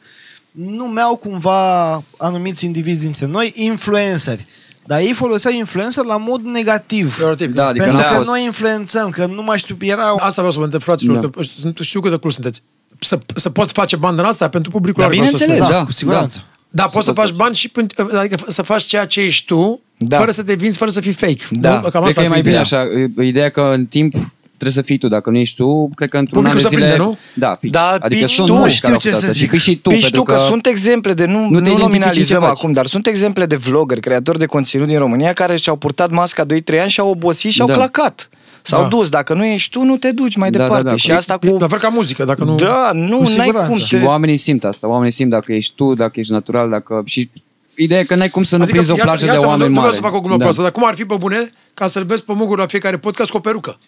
numeau 0.50 1.16
cumva 1.16 1.92
anumiți 2.16 2.64
indivizi 2.64 3.02
dintre 3.02 3.26
noi 3.26 3.52
influenceri. 3.56 4.46
Dar 4.86 5.00
ei 5.00 5.12
foloseau 5.12 5.54
influencer 5.54 6.04
la 6.04 6.16
mod 6.16 6.40
negativ. 6.42 7.16
Peorativ, 7.18 7.52
Da, 7.54 7.66
adică 7.66 7.84
pentru 7.84 8.02
n-a 8.02 8.08
că 8.08 8.14
fost... 8.16 8.28
noi 8.28 8.44
influențăm, 8.44 9.10
că 9.10 9.26
nu 9.26 9.42
mai 9.42 9.58
știu, 9.58 9.76
era... 9.80 10.02
Asta 10.10 10.32
vreau 10.34 10.50
să 10.50 10.58
vă 10.58 10.64
întreb, 10.64 10.82
fraților, 10.82 11.16
Da. 11.16 11.30
că 11.30 11.42
sunt- 11.60 11.78
știu 11.82 12.00
cât 12.00 12.10
de 12.10 12.16
cool 12.16 12.32
sunteți. 12.32 12.62
Să, 12.98 13.18
să 13.34 13.50
pot 13.50 13.70
face 13.70 13.96
bani 13.96 14.16
din 14.16 14.24
asta 14.24 14.48
pentru 14.48 14.70
publicul 14.70 15.02
Da, 15.02 15.08
larg, 15.08 15.18
vreau 15.20 15.36
să 15.36 15.44
bineînțeles, 15.44 15.68
spun. 15.70 15.78
da. 15.80 15.84
cu 15.86 15.92
siguranță. 15.92 16.42
Dar 16.70 16.88
poți 16.88 17.06
să 17.06 17.12
pot 17.12 17.20
faci 17.24 17.30
face. 17.32 17.42
bani 17.42 17.54
și 17.54 17.68
până- 17.68 18.18
adică 18.18 18.36
să 18.48 18.62
faci 18.62 18.82
ceea 18.82 19.04
ce 19.04 19.20
ești 19.20 19.46
tu, 19.46 19.80
Da. 19.96 20.18
fără 20.18 20.30
să 20.30 20.42
te 20.42 20.54
vinzi, 20.54 20.76
fără 20.76 20.90
să 20.90 21.00
fii 21.00 21.12
fake. 21.12 21.44
Da. 21.50 21.74
Nu? 21.74 21.80
Cam 21.80 21.90
Cred 21.90 22.02
asta 22.02 22.12
că 22.14 22.20
e 22.20 22.24
ar 22.24 22.28
mai 22.28 22.38
fi 22.38 22.44
bine 22.44 22.60
ideea. 22.62 22.80
așa. 22.80 22.82
E- 23.22 23.26
Ideea 23.26 23.48
că 23.48 23.60
în 23.60 23.86
timp 23.86 24.14
trebuie 24.58 24.72
să 24.72 24.82
fii 24.82 24.98
tu. 24.98 25.08
Dacă 25.08 25.30
nu 25.30 25.36
ești 25.36 25.56
tu, 25.56 25.90
cred 25.94 26.08
că 26.08 26.16
într-un 26.18 26.44
an 26.44 26.50
Publicul 26.50 26.70
de 26.70 26.76
se 26.76 26.82
zile... 26.82 26.94
prinde, 26.96 27.10
nu? 27.10 27.18
Da, 27.46 27.48
pici. 27.60 27.70
Da, 27.70 27.88
adică 27.88 28.08
pici 28.24 28.30
sunt 28.34 28.46
tu, 28.46 28.52
mulți 28.54 28.74
știu 28.74 28.82
care 28.88 28.92
au 28.94 29.00
ce 29.00 29.08
făcut 29.08 29.24
să 29.24 29.30
asta. 29.30 29.38
zic. 29.38 29.50
Și 29.50 29.56
pici 29.56 29.60
și 29.62 29.76
tu, 29.76 29.88
Pici 29.88 30.00
pentru 30.00 30.20
tu 30.20 30.26
că, 30.26 30.36
sunt 30.36 30.66
exemple 30.66 31.12
de, 31.12 31.24
nu, 31.24 31.32
nu 31.32 31.38
nu, 31.40 31.48
te 31.48 31.56
identifici 31.58 31.80
nominalizăm 31.82 32.40
ce 32.40 32.46
faci. 32.46 32.56
acum, 32.58 32.72
dar 32.72 32.86
sunt 32.86 33.06
exemple 33.06 33.46
de 33.46 33.56
vlogger, 33.56 34.00
creatori 34.00 34.38
de 34.38 34.46
conținut 34.46 34.86
din 34.86 34.98
România 34.98 35.32
care 35.32 35.56
și-au 35.56 35.76
purtat 35.76 36.10
masca 36.10 36.44
2-3 36.44 36.80
ani 36.80 36.90
și 36.90 37.00
au 37.00 37.10
obosit 37.10 37.52
și 37.52 37.60
au 37.60 37.66
Da. 37.66 37.74
clacat. 37.74 38.28
S-au 38.62 38.82
Da. 38.82 38.88
dus. 38.88 39.08
Dacă 39.08 39.34
nu 39.34 39.44
ești 39.44 39.70
tu, 39.70 39.82
nu 39.82 39.96
te 39.96 40.10
duci 40.10 40.36
mai 40.36 40.50
Da, 40.50 40.56
da, 40.58 40.62
departe. 40.64 40.88
da. 40.88 40.96
Și 40.96 41.10
E- 41.10 41.14
asta 41.14 41.38
E 41.40 41.48
cu... 41.48 41.56
La 41.60 41.68
fel 41.68 41.78
ca 41.78 41.88
muzică, 41.88 42.24
dacă 42.24 42.44
nu... 42.44 42.54
Da, 42.54 42.90
nu, 42.94 43.16
Cu 43.16 43.22
n-ai 43.22 43.30
siguranță. 43.32 43.68
cum. 43.68 43.78
Și 43.78 43.96
Te... 43.96 44.02
oamenii 44.04 44.36
simt 44.36 44.64
asta. 44.64 44.88
Oamenii 44.88 45.12
simt 45.12 45.30
dacă 45.30 45.52
ești 45.52 45.72
tu, 45.76 45.94
dacă 45.94 46.20
ești 46.20 46.32
natural, 46.32 46.70
dacă... 46.70 47.02
Și 47.06 47.30
ideea 47.76 48.00
e 48.00 48.04
că 48.04 48.14
n-ai 48.14 48.28
cum 48.28 48.42
să 48.42 48.56
nu 48.56 48.64
prinzi 48.64 48.90
o 48.90 48.94
iată- 48.94 49.06
plajă 49.06 49.24
de 49.24 49.30
iată-mă, 49.32 49.46
oameni 49.46 49.68
nu, 49.68 49.74
nu 49.74 49.80
vreau 49.80 49.84
mari. 49.92 49.96
să 50.02 50.08
fac 50.08 50.14
o 50.14 50.20
glumă 50.20 50.34
Da. 50.36 50.40
proastă, 50.42 50.62
dar 50.62 50.70
cum 50.70 50.86
ar 50.86 50.94
fi 50.94 51.04
pe 51.04 51.14
bune 51.18 51.52
ca 51.74 51.86
să 51.86 51.98
îl 51.98 52.04
pe 52.04 52.22
Muguru 52.26 52.60
la 52.60 52.66
fiecare 52.66 52.96
podcast 52.96 53.30
cu 53.30 53.36
o 53.36 53.40
perucă? 53.40 53.78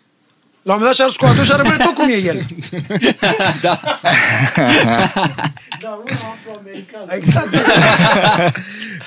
La 0.67 0.73
un 0.75 0.79
moment 0.81 0.87
dat 0.87 0.95
și-ar 0.95 1.11
scoate 1.11 1.45
și 1.45 1.53
ar 1.53 1.59
rămâne 1.61 1.77
tot 1.85 1.95
cum 1.95 2.09
e 2.09 2.13
el. 2.13 2.47
Da, 5.81 5.89
unul 5.89 6.19
afroamerican. 6.39 7.09
Exact. 7.09 7.49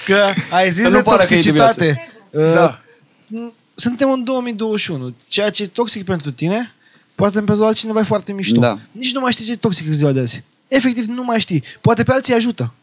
Că 0.06 0.26
ai 0.50 0.72
zis 0.72 0.84
Să 0.84 0.89
de 0.89 0.98
nu 0.98 1.04
pară 1.04 1.17
că 1.24 1.34
e 1.34 1.36
toxicitate. 1.36 2.12
Uh, 2.30 2.54
Da. 2.54 2.80
Suntem 3.76 4.12
în 4.12 4.24
2021. 4.24 5.15
Ceea 5.28 5.50
ce 5.50 5.63
e 5.63 5.67
toxic 5.67 6.06
pentru 6.06 6.32
tine, 6.32 6.74
poate 7.15 7.41
pentru 7.41 7.65
altcineva 7.65 8.00
e 8.00 8.04
foarte 8.04 8.32
mișto. 8.32 8.60
Da. 8.60 8.78
Nici 8.91 9.13
nu 9.13 9.19
mai 9.19 9.32
știi 9.32 9.45
ce 9.45 9.52
e 9.52 9.56
toxic 9.56 9.88
în 9.88 9.93
ziua 9.93 10.12
de 10.12 10.19
azi. 10.19 10.43
Efectiv, 10.67 11.06
nu 11.06 11.24
mai 11.24 11.39
știi. 11.39 11.63
Poate 11.82 12.04
pe 12.04 12.12
alții 12.12 12.34
ajută. 12.34 12.74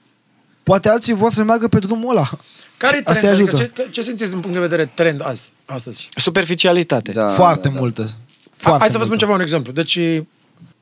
Poate 0.62 0.89
alții 0.89 1.12
vor 1.12 1.33
să 1.33 1.43
meargă 1.43 1.69
pe 1.69 1.79
drumul 1.79 2.11
ăla. 2.17 2.29
Care 2.77 2.97
e 2.97 3.01
Asta 3.05 3.12
trend? 3.21 3.35
îi 3.39 3.43
Adică 3.43 3.57
ajută. 3.57 3.83
ce, 3.83 3.89
ce 3.91 4.03
simțiți 4.03 4.31
din 4.31 4.41
punct 4.41 4.55
de 4.57 4.62
vedere 4.62 4.91
trend 4.95 5.21
azi, 5.27 5.49
astăzi? 5.67 6.09
Superficialitate. 6.17 7.12
Da, 7.12 7.29
foarte 7.29 7.69
da, 7.69 7.75
da. 7.75 7.81
multă. 7.81 8.03
A, 8.03 8.26
Foarte 8.57 8.81
hai 8.81 8.90
să 8.90 8.99
vă 8.99 9.05
spun 9.05 9.09
multă. 9.09 9.25
ceva, 9.25 9.35
un 9.35 9.40
exemplu. 9.40 9.73
Deci, 9.73 9.99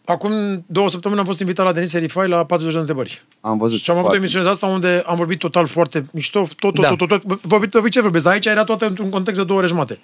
acum 0.05 0.65
două 0.67 0.89
săptămâni 0.89 1.21
am 1.21 1.27
fost 1.27 1.41
invitat 1.41 1.65
la 1.65 1.73
Denis 1.73 1.91
Serifai 1.91 2.29
la 2.29 2.45
40 2.45 2.75
de 2.75 2.81
întrebări. 2.81 3.25
Am 3.41 3.59
văzut. 3.59 3.81
Și 3.81 3.91
am 3.91 3.97
avut 3.97 4.09
o 4.09 4.09
foarte. 4.09 4.17
emisiune 4.25 4.45
de 4.45 4.51
asta 4.51 4.67
unde 4.67 5.03
am 5.07 5.17
vorbit 5.17 5.39
total 5.39 5.67
foarte 5.67 6.07
mișto, 6.13 6.39
tot, 6.59 6.75
tot, 6.75 6.81
Da. 6.83 6.89
tot, 6.89 7.09
tot, 7.09 7.09
tot. 7.09 7.41
Vorbit, 7.43 7.71
vorbit 7.71 7.93
ce 7.93 8.01
vorbesc, 8.01 8.25
dar 8.25 8.33
aici 8.33 8.47
era 8.47 8.65
toată 8.65 8.87
într-un 8.87 9.11
context 9.11 9.41
de 9.41 9.47
două 9.47 9.59
ore 9.59 9.69
jumate. 9.69 9.99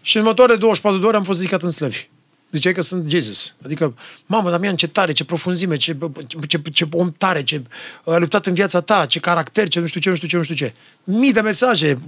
Și 0.00 0.16
în 0.16 0.22
următoarele 0.22 0.58
24 0.58 1.00
de 1.00 1.06
ore 1.06 1.16
am 1.16 1.22
fost 1.22 1.38
ridicat 1.38 1.62
în 1.62 1.70
slăvi. 1.70 2.08
Ziceai 2.52 2.72
că 2.72 2.82
sunt 2.82 3.10
Jesus. 3.10 3.54
Adică, 3.64 3.94
mamă, 4.26 4.50
Damian, 4.50 4.76
ce 4.76 4.88
tare, 4.88 5.12
ce 5.12 5.24
profunzime, 5.24 5.76
ce, 5.76 5.96
ce, 6.26 6.36
ce, 6.46 6.60
ce 6.72 6.86
om 6.90 7.12
tare, 7.18 7.42
ce 7.42 7.62
a 8.04 8.16
luptat 8.16 8.46
în 8.46 8.54
viața 8.54 8.80
ta, 8.80 9.06
ce 9.06 9.20
caracter, 9.20 9.68
ce 9.68 9.80
nu 9.80 9.86
știu 9.86 10.00
ce, 10.00 10.08
nu 10.08 10.14
știu 10.14 10.28
ce, 10.28 10.36
nu 10.36 10.42
știu 10.42 10.54
ce. 10.54 10.74
Mii 11.04 11.32
de 11.32 11.40
mesaje, 11.40 11.98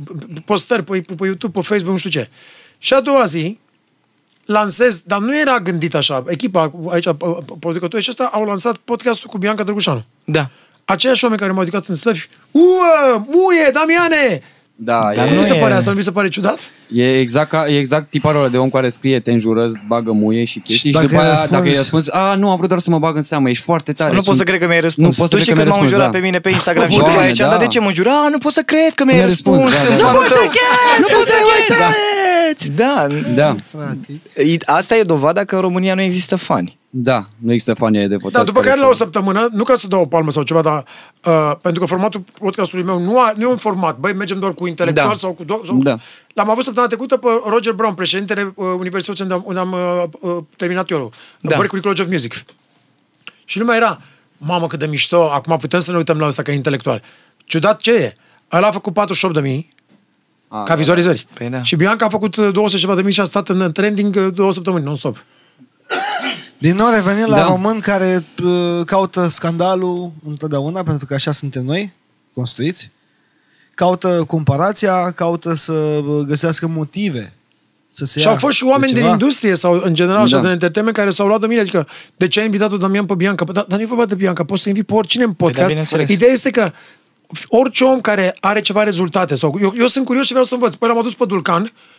postări 0.44 0.82
pe, 0.84 1.00
pe, 1.00 1.14
pe 1.14 1.26
YouTube, 1.26 1.60
pe 1.60 1.66
Facebook, 1.66 1.92
nu 1.92 1.98
știu 1.98 2.10
ce. 2.10 2.28
Și 2.78 2.94
a 2.94 3.00
doua 3.00 3.24
zi, 3.24 3.58
lansez, 4.46 5.02
dar 5.06 5.18
nu 5.18 5.38
era 5.38 5.60
gândit 5.60 5.94
așa. 5.94 6.24
Echipa 6.26 6.72
aici, 6.90 7.08
producătorii 7.60 8.04
și 8.04 8.10
ăsta, 8.10 8.30
au 8.32 8.44
lansat 8.44 8.76
podcastul 8.76 9.30
cu 9.30 9.38
Bianca 9.38 9.62
Drăgușanu. 9.62 10.04
Da. 10.24 10.50
Aceiași 10.84 11.24
oameni 11.24 11.40
care 11.40 11.52
m-au 11.52 11.64
ridicat 11.64 11.86
în 11.86 11.94
slăvi, 11.94 12.26
uă, 12.50 13.24
muie, 13.26 13.70
Damiane! 13.72 14.42
Da, 14.76 15.10
Dar 15.14 15.28
Nu 15.28 15.34
e, 15.34 15.36
mi 15.38 15.44
se 15.44 15.54
e- 15.54 15.60
pare 15.60 15.74
asta, 15.74 15.90
nu 15.90 15.96
mi 15.96 16.02
se 16.02 16.10
pare 16.10 16.28
ciudat? 16.28 16.58
e, 16.92 17.18
exact 17.18 17.50
ca, 17.50 17.66
e 17.68 17.78
exact 17.78 18.10
tiparul 18.10 18.40
ăla 18.40 18.48
de 18.48 18.58
om 18.58 18.70
care 18.70 18.88
scrie, 18.88 19.20
te 19.20 19.30
înjură, 19.32 19.66
îți 19.66 19.78
bagă 19.86 20.12
muie 20.12 20.44
și 20.44 20.58
chestii. 20.58 20.90
Și, 20.90 20.94
dacă 20.94 21.06
după 21.06 21.18
îi 21.18 21.22
aia, 21.24 21.30
răspunzi- 21.30 21.52
dacă 21.52 21.64
îi 21.68 21.74
răspunzi, 21.76 22.10
a, 22.12 22.34
nu, 22.34 22.50
am 22.50 22.56
vrut 22.56 22.68
doar 22.68 22.80
să 22.80 22.90
mă 22.90 22.98
bag 22.98 23.16
în 23.16 23.22
seamă, 23.22 23.48
ești 23.48 23.64
foarte 23.64 23.92
tare. 23.92 24.10
Nu 24.10 24.14
pot 24.16 24.24
sunt- 24.24 24.36
să 24.36 24.42
cred 24.44 24.60
că 24.60 24.66
mi-ai 24.66 24.80
răspuns. 24.80 25.06
Nu 25.06 25.12
pot 25.22 25.28
să 25.30 25.36
tu 25.36 25.42
cred 25.42 25.42
și 25.42 25.48
că 25.48 25.54
când 25.54 25.66
mi-ai 25.66 25.78
m-au 25.78 25.82
răspuns, 25.82 25.90
jurat 26.00 26.12
da. 26.12 26.18
pe 26.18 26.24
mine 26.24 26.38
pe 26.40 26.50
Instagram 26.50 26.88
și 26.88 26.96
Doamne, 26.96 27.12
după 27.14 27.26
aici, 27.26 27.38
da. 27.38 27.48
dar 27.48 27.58
de 27.58 27.66
ce 27.66 27.80
mă 27.80 27.92
jura? 27.92 28.24
A, 28.24 28.28
nu 28.28 28.38
pot 28.38 28.52
să 28.52 28.62
cred 28.66 28.92
că 28.94 29.04
mi-ai 29.04 29.16
Mi-ai 29.16 29.28
răspuns. 29.28 29.56
răspuns, 29.56 29.86
da, 29.88 29.92
în 29.92 29.98
da, 29.98 30.04
fanul 30.04 30.26
da. 30.28 30.34
tău. 30.34 30.44
Nu 31.00 31.06
pot 31.16 31.26
să 31.26 31.34
Da, 32.74 33.06
Da, 33.34 33.56
E- 34.36 34.56
Asta 34.64 34.96
e 34.96 35.02
dovada 35.02 35.44
că 35.44 35.54
în 35.54 35.60
România 35.60 35.94
nu 35.94 36.00
există 36.00 36.36
fani. 36.36 36.78
Da, 36.96 37.24
nu 37.36 37.52
există 37.52 37.74
fani 37.74 38.08
de 38.08 38.16
podcast. 38.16 38.32
Da, 38.34 38.42
după 38.42 38.60
care 38.60 38.74
să- 38.74 38.80
la 38.80 38.88
o 38.88 38.92
săptămână, 38.92 39.48
nu 39.52 39.64
ca 39.64 39.74
să 39.74 39.86
dau 39.86 40.00
o 40.00 40.06
palmă 40.06 40.30
sau 40.30 40.42
ceva, 40.42 40.62
dar 40.62 40.84
uh, 41.24 41.52
pentru 41.62 41.80
că 41.80 41.86
formatul 41.86 42.24
podcastului 42.38 42.84
meu 42.84 42.98
nu, 42.98 43.20
a, 43.20 43.32
nu 43.36 43.42
e 43.42 43.46
un 43.46 43.56
format, 43.56 43.98
băi, 43.98 44.12
mergem 44.12 44.38
doar 44.38 44.54
cu 44.54 44.66
intelectual 44.66 45.08
Da. 45.08 45.14
sau 45.14 45.32
cu... 45.32 45.44
Do- 45.44 45.66
sau, 45.66 45.78
Da. 45.82 45.98
L-am 46.34 46.50
avut 46.50 46.64
săptămâna 46.64 46.92
trecută 46.92 47.16
pe 47.16 47.26
Roger 47.48 47.72
Brown, 47.72 47.94
președintele 47.94 48.52
uh, 48.56 48.66
Universității 48.78 49.22
unde 49.22 49.34
am, 49.34 49.42
unde 49.46 49.60
am 49.60 49.72
uh, 49.72 50.02
uh, 50.20 50.44
terminat 50.56 50.90
eu, 50.90 51.12
Da. 51.40 51.48
da. 51.50 51.56
Berkeley 51.56 51.82
College 51.82 52.02
of 52.02 52.08
Music. 52.08 52.44
Și 53.44 53.58
lumea 53.58 53.76
era, 53.76 54.00
mamă, 54.38 54.66
cât 54.66 54.78
de 54.78 54.86
mișto, 54.86 55.30
acum 55.32 55.56
putem 55.56 55.80
să 55.80 55.90
ne 55.90 55.96
uităm 55.96 56.18
la 56.18 56.26
ăsta 56.26 56.42
că 56.42 56.50
e 56.50 56.54
intelectual. 56.54 57.02
Ciudat 57.44 57.80
ce 57.80 57.92
e? 57.94 58.14
Ăla 58.52 58.66
a 58.66 58.70
făcut 58.70 58.92
48 58.92 59.34
de 59.34 59.40
mii, 59.40 59.72
A, 60.48 60.62
ca 60.62 60.74
vizualizări. 60.74 61.26
Păi 61.34 61.48
da. 61.48 61.62
Și 61.62 61.76
Bianca 61.76 62.04
a 62.04 62.08
făcut 62.08 62.36
uh, 62.36 62.48
200 62.52 62.80
ceva 62.80 62.94
de 62.94 63.02
mii 63.02 63.12
și 63.12 63.20
a 63.20 63.24
stat 63.24 63.48
în 63.48 63.72
trending 63.72 64.16
uh, 64.16 64.26
două 64.34 64.52
săptămâni, 64.52 64.84
non-stop. 64.84 65.24
Din 66.58 66.76
nou 66.76 66.90
revenim 66.92 67.26
la 67.26 67.36
Da. 67.36 67.46
români 67.46 67.80
care 67.80 68.24
uh, 68.44 68.84
caută 68.84 69.28
scandalul 69.28 70.12
întotdeauna, 70.28 70.82
pentru 70.82 71.06
că 71.06 71.14
așa 71.14 71.32
suntem 71.32 71.64
noi, 71.64 71.92
construiți. 72.34 72.90
Caută 73.74 74.24
comparația, 74.26 75.10
caută 75.12 75.54
să 75.54 75.72
uh, 75.72 76.24
găsească 76.26 76.66
motive 76.66 77.32
să 77.88 78.04
se 78.04 78.18
Și 78.20 78.24
ia 78.26 78.32
au 78.32 78.38
fost 78.38 78.56
și 78.56 78.62
de 78.62 78.68
oameni 78.68 78.92
din 78.92 79.00
ceva. 79.00 79.12
industrie 79.12 79.54
sau 79.54 79.80
în 79.84 79.94
general 79.94 80.22
așa 80.22 80.36
Da. 80.36 80.42
de 80.42 80.48
entertainment 80.52 80.96
care 80.96 81.10
s-au 81.10 81.26
luat 81.26 81.40
de 81.40 81.46
mine. 81.46 81.60
Adică, 81.60 81.88
de 82.16 82.28
ce 82.28 82.38
ai 82.38 82.44
invitat-o 82.44 82.76
Damian 82.76 83.06
pe 83.06 83.14
Bianca? 83.14 83.44
Păi, 83.44 83.54
Dar, 83.54 83.64
dar 83.68 83.78
nu 83.78 83.84
e 83.84 83.88
vorba 83.88 84.04
de 84.06 84.14
Bianca, 84.14 84.44
poți 84.44 84.62
să 84.62 84.68
invit 84.68 84.86
pe 84.86 84.94
oricine 84.94 85.24
în 85.24 85.32
podcast. 85.32 85.68
bineînțeles. 85.68 86.10
Ideea 86.10 86.32
este 86.32 86.50
că 86.50 86.70
orice 87.48 87.84
om 87.84 88.00
care 88.00 88.36
are 88.40 88.60
ceva 88.60 88.82
rezultate 88.82 89.34
sau 89.34 89.58
eu, 89.62 89.74
eu 89.78 89.86
sunt 89.86 90.04
curios 90.04 90.24
și 90.24 90.30
vreau 90.30 90.44
să 90.46 90.54
învăț. 90.54 90.74
Păi 90.74 90.88
l-am 90.88 90.98
adus 90.98 91.14
pe 91.14 91.24
Dulcan, 91.24 91.64
inter- 91.64 91.72
ma- 91.72 91.93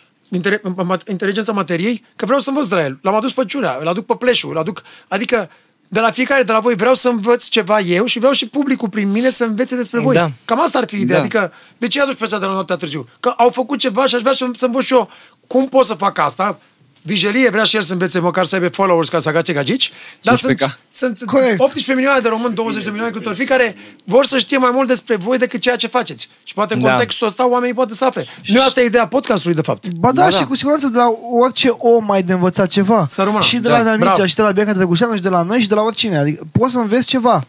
inteligența 1.08 1.52
materiei, 1.52 2.04
că 2.16 2.26
vreau 2.26 2.40
să 2.40 2.50
învăț 2.50 2.66
de 2.66 2.76
la 2.76 2.84
el. 2.84 2.98
L-am 3.02 3.16
adus 3.16 3.34
pe 3.34 3.46
Ciurea, 3.46 3.78
îl 3.80 3.88
aduc 3.88 4.06
pe 4.06 4.16
Pleșu, 4.16 4.48
îl 4.48 4.58
aduc... 4.58 4.82
Adică 5.08 5.50
de 5.88 6.00
la 6.00 6.12
fiecare 6.12 6.44
de 6.44 6.52
la 6.52 6.60
voi 6.60 6.76
vreau 6.76 6.94
să 6.94 7.10
învăț 7.10 7.48
ceva 7.48 7.80
eu 7.80 8.06
și 8.06 8.18
vreau 8.18 8.34
și 8.34 8.48
publicul 8.48 8.90
prin 8.90 9.12
mine 9.12 9.30
să 9.30 9.44
învețe 9.44 9.76
despre 9.76 10.00
voi. 10.00 10.16
Da. 10.16 10.32
Cam 10.46 10.62
asta 10.62 10.78
ar 10.78 10.88
fi 10.88 10.96
ideea. 10.96 11.18
Da. 11.18 11.24
Adică, 11.24 11.54
de 11.78 11.88
ce 11.88 11.98
i-a 11.98 12.04
adus 12.04 12.16
pe 12.16 12.24
ăsta 12.24 12.40
de 12.40 12.46
la 12.46 12.52
noaptea 12.52 12.76
târziu? 12.76 13.08
Că 13.20 13.30
au 13.30 13.50
făcut 13.50 13.80
ceva 13.80 14.06
și 14.06 14.16
aș 14.16 14.22
vrea 14.22 14.34
să, 14.34 14.50
să 14.54 14.66
învăț 14.66 14.84
și 14.84 14.94
eu 14.94 15.10
cum 15.48 15.68
pot 15.68 15.86
să 15.86 15.94
fac 15.94 16.18
asta. 16.18 16.60
Vigelie 17.08 17.50
vrea 17.50 17.64
și 17.64 17.76
el 17.76 17.82
să 17.82 17.94
învețe 17.94 18.20
măcar 18.20 18.46
să 18.46 18.56
aibă 18.56 18.68
followers 18.68 19.10
ca 19.10 19.20
să 19.20 19.30
agace 19.30 19.54
gagici, 19.54 19.92
dar 20.22 20.36
sunt, 20.36 20.62
15K. 20.62 20.78
sunt 20.90 21.20
Corect. 21.26 21.60
18 21.60 21.94
milioane 21.94 22.20
de 22.20 22.28
români, 22.28 22.54
20 22.54 22.84
de 22.84 22.90
milioane 22.90 23.14
cât 23.14 23.26
or 23.26 23.36
fi, 23.36 23.44
care 23.44 23.76
vor 24.06 24.26
să 24.26 24.38
știe 24.38 24.58
mai 24.58 24.70
mult 24.74 24.88
despre 24.88 25.16
voi 25.16 25.38
decât 25.38 25.62
ceea 25.62 25.76
ce 25.76 25.88
faceți. 25.88 26.30
Și 26.44 26.54
poate 26.54 26.74
în 26.74 26.82
Da. 26.82 26.90
contextul 26.90 27.28
ăsta 27.28 27.50
oamenii 27.50 27.74
poate 27.76 27.94
să 27.94 28.06
afle. 28.06 28.26
Nu 28.48 28.62
asta 28.62 28.82
e 28.82 28.86
ideea 28.86 29.08
podcastului, 29.08 29.56
de 29.56 29.62
fapt. 29.62 29.88
Ba 29.88 30.12
da, 30.12 30.22
Da, 30.24 30.30
și 30.30 30.40
da. 30.40 30.46
cu 30.46 30.56
siguranță 30.56 30.88
de 30.88 30.98
la 30.98 31.12
orice 31.40 31.70
om 31.70 32.12
ai 32.12 32.24
de 32.24 32.34
învățat 32.34 32.68
ceva. 32.68 33.06
Să 33.08 33.22
rămână. 33.24 33.44
Și 33.44 33.58
de 33.58 33.68
Da, 33.68 33.78
la 33.78 33.84
Neamicea, 33.84 34.10
bravo. 34.12 34.26
și 34.26 34.36
de 34.36 34.42
la 34.42 34.52
Bianca 34.52 34.74
Drăgușeanu, 34.74 35.16
și 35.16 35.22
de 35.22 35.30
la 35.30 35.42
noi, 35.42 35.60
și 35.60 35.68
de 35.68 35.74
la 35.76 35.82
oricine. 35.82 36.18
Adică 36.18 36.44
poți 36.52 36.74
să 36.74 36.80
înveți 36.80 37.08
ceva. 37.08 37.44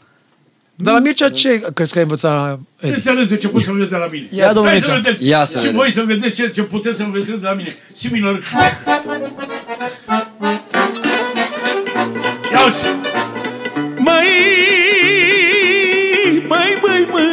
Dar 0.79 0.95
la 0.95 1.01
Mircea 1.01 1.29
ce 1.31 1.63
crezi 1.75 1.93
că 1.93 1.99
ai 1.99 2.03
învățat? 2.05 2.59
Ce 2.81 2.87
Edi? 2.87 3.03
să 3.03 3.13
râzi 3.17 3.37
ce 3.39 3.49
poți 3.49 3.65
să 3.65 3.71
înveți 3.71 3.91
de 3.91 3.97
la 3.97 4.09
mine? 4.13 4.27
Ia, 4.31 4.53
domnule 4.53 4.81
Stai 4.81 4.85
să 4.87 4.93
Mircea. 4.93 5.11
vedeți. 5.11 5.29
Ia 5.29 5.45
să 5.45 5.59
Și 5.59 5.65
vedem. 5.65 5.77
voi 5.81 5.93
să 5.93 6.03
vedeți 6.07 6.35
ce, 6.35 6.49
ce 6.51 6.63
puteți 6.63 6.97
să 6.97 7.03
înveți 7.03 7.27
de 7.31 7.37
la 7.43 7.53
mine. 7.53 7.75
Și 7.99 8.07
minor. 8.13 8.41
Ia 12.53 12.61
uite. 12.65 13.11
Măi, 13.99 14.27
măi, 16.49 16.79
măi, 16.83 17.07
măi. 17.13 17.25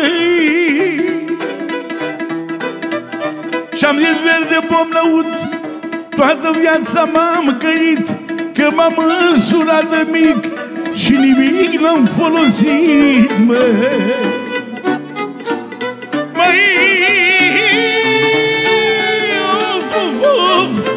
Și-am 3.77 3.95
zis 3.95 4.15
verde 4.27 4.65
pom 4.67 4.87
lăut 4.91 5.25
Toată 6.15 6.51
viața 6.59 7.03
m-am 7.03 7.57
căit 7.57 8.07
Că 8.53 8.69
m-am 8.75 9.03
însurat 9.31 9.89
de 9.89 10.07
mic 10.11 10.52
Și 10.95 11.11
nimic 11.11 11.79
n-am 11.79 12.05
folosit, 12.05 13.37
mă 13.45 13.59
Măi 16.33 16.59
uf, 19.75 19.95
uf, 20.03 20.25
uf. 20.59 20.91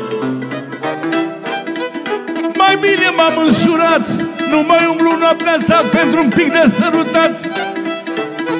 Mai 2.57 2.77
bine 2.81 3.11
m-am 3.17 3.45
însurat 3.47 4.09
Nu 4.51 4.65
mai 4.67 4.87
umblu 4.91 5.17
noaptea 5.19 5.53
asta 5.53 5.85
Pentru 5.93 6.21
un 6.21 6.29
pic 6.29 6.53
de 6.53 6.71
sărutat 6.79 7.41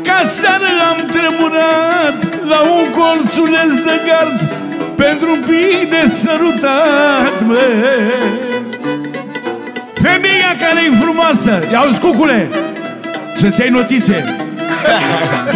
ca 0.07 0.23
seară 0.41 0.67
am 0.89 1.07
tremurat 1.11 2.47
La 2.49 2.61
un 2.61 2.91
colțuleț 2.91 3.73
de 3.85 4.01
gard 4.07 4.41
Pentru 4.97 5.31
un 5.31 5.45
pic 5.47 5.91
de 5.91 6.11
sărutat 6.15 7.47
mă. 7.47 7.59
Femeia 10.07 10.53
care 10.63 10.81
e 10.89 10.97
frumoasă 11.03 11.53
Ia 11.73 11.81
uzi 11.89 12.01
cucule 12.01 12.49
Să-ți 13.35 13.63
ai 13.63 13.69
notițe. 13.69 14.17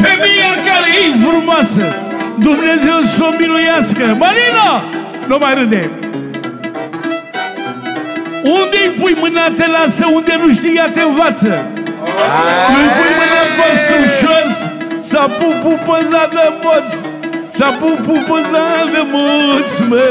Femeia 0.05 0.53
care 0.69 0.91
e 1.05 1.29
frumoasă 1.29 1.85
Dumnezeu 2.39 2.99
să 3.15 3.23
o 3.23 3.31
miluiască. 3.39 4.05
Marina! 4.25 4.69
Nu 5.27 5.37
mai 5.41 5.55
râde. 5.55 5.91
Unde-i 8.43 8.91
pui 9.01 9.17
mâna 9.21 9.47
te 9.57 9.67
lasă 9.67 10.05
Unde 10.13 10.33
nu 10.43 10.53
știi 10.55 10.77
ea 10.77 10.91
te 10.91 11.01
învață. 11.01 11.53
Nu-i 12.73 12.91
pui 12.97 13.13
mâna 13.19 13.41
în 13.47 13.53
vostru 13.61 14.01
șorț 14.21 14.59
S-a 15.11 15.25
pupu 15.39 15.81
păza 15.87 16.29
de 16.35 16.47
moț 16.63 16.91
S-a 17.57 17.69
pupu 17.81 18.13
păza 18.29 18.65
de 18.93 19.03
moț, 19.13 19.89
mă 19.89 20.03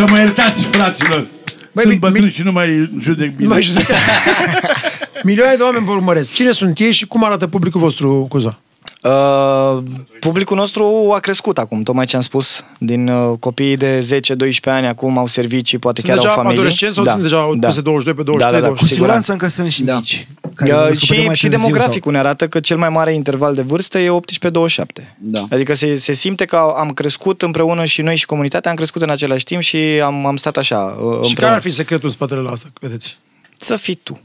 Să 0.00 0.06
mă 0.10 0.18
iertați, 0.18 0.62
fraților 0.64 1.26
Băi, 1.72 1.82
Sunt 1.84 1.92
mi- 1.94 1.98
bătrân 1.98 2.24
mi- 2.24 2.30
și 2.30 2.42
nu 2.42 2.52
mai 2.52 2.90
judec 3.00 3.34
bine 3.36 3.48
Mai 3.48 3.62
judecă. 3.62 3.92
Milioane 5.22 5.54
de 5.56 5.62
oameni 5.62 5.84
vă 5.84 5.92
urmăresc. 5.92 6.32
Cine 6.32 6.50
sunt 6.50 6.78
ei 6.78 6.92
și 6.92 7.06
cum 7.06 7.24
arată 7.24 7.46
publicul 7.46 7.80
vostru, 7.80 8.26
Cuza? 8.28 8.58
Uh, 9.02 9.82
publicul 10.20 10.56
nostru 10.56 11.10
a 11.14 11.18
crescut 11.18 11.58
acum, 11.58 11.82
tocmai 11.82 12.06
ce 12.06 12.16
am 12.16 12.22
spus. 12.22 12.64
Din 12.78 13.08
uh, 13.08 13.38
copiii 13.38 13.76
de 13.76 14.20
10-12 14.20 14.50
ani 14.64 14.86
acum 14.86 15.18
au 15.18 15.26
servicii, 15.26 15.78
poate 15.78 16.00
Sunt 16.00 16.12
chiar 16.12 16.20
deja 16.20 16.32
au 16.34 16.36
familii. 16.40 16.58
adolescenți 16.58 16.94
sau 16.94 17.04
sunt 17.04 17.22
deja 17.22 17.48
peste 17.60 17.80
22, 17.80 18.14
pe 18.14 18.22
23, 18.22 18.60
da, 18.60 18.66
da, 18.66 18.66
da, 18.66 18.72
Cu 18.72 18.80
cu 18.80 18.86
siguranță. 18.86 18.94
siguranță 18.94 19.32
încă 19.32 19.48
sunt 19.48 19.72
și 19.72 19.82
Da. 19.82 19.94
mici. 19.94 20.26
Care 20.64 20.78
Uh, 20.78 20.82
au 20.82 20.88
descoperit 20.88 21.20
și, 21.20 21.26
mai 21.26 21.36
și 21.36 21.48
târziu 21.48 21.58
demograficul 21.66 22.12
ne 22.12 22.18
arată 22.18 22.48
că 22.48 22.60
cel 22.60 22.76
mai 22.76 22.88
mare 22.88 23.14
interval 23.14 23.54
de 23.54 23.62
vârstă 23.62 23.98
e 23.98 24.08
18-27. 24.10 25.04
Da. 25.18 25.46
Adică 25.50 25.74
se, 25.74 25.94
se 25.94 26.12
simte 26.12 26.44
că 26.44 26.56
am 26.56 26.90
crescut 26.90 27.42
împreună 27.42 27.84
și 27.84 28.02
noi 28.02 28.16
și 28.16 28.26
comunitatea, 28.26 28.70
am 28.70 28.76
crescut 28.76 29.02
în 29.02 29.10
același 29.10 29.44
timp 29.44 29.62
și 29.62 29.76
am, 29.76 30.26
am 30.26 30.36
stat 30.36 30.56
așa 30.56 30.78
uh, 30.78 30.94
Și 30.96 31.06
împreună. 31.08 31.34
care 31.34 31.54
ar 31.54 31.60
fi 31.60 31.70
secretul 31.70 32.04
în 32.04 32.14
spatele 32.14 32.40
la 32.40 32.50
asta, 32.50 32.68
vedeți? 32.80 33.18
Să 33.58 33.76
fii 33.76 33.94
tu. 33.94 34.12
Sau. 34.12 34.22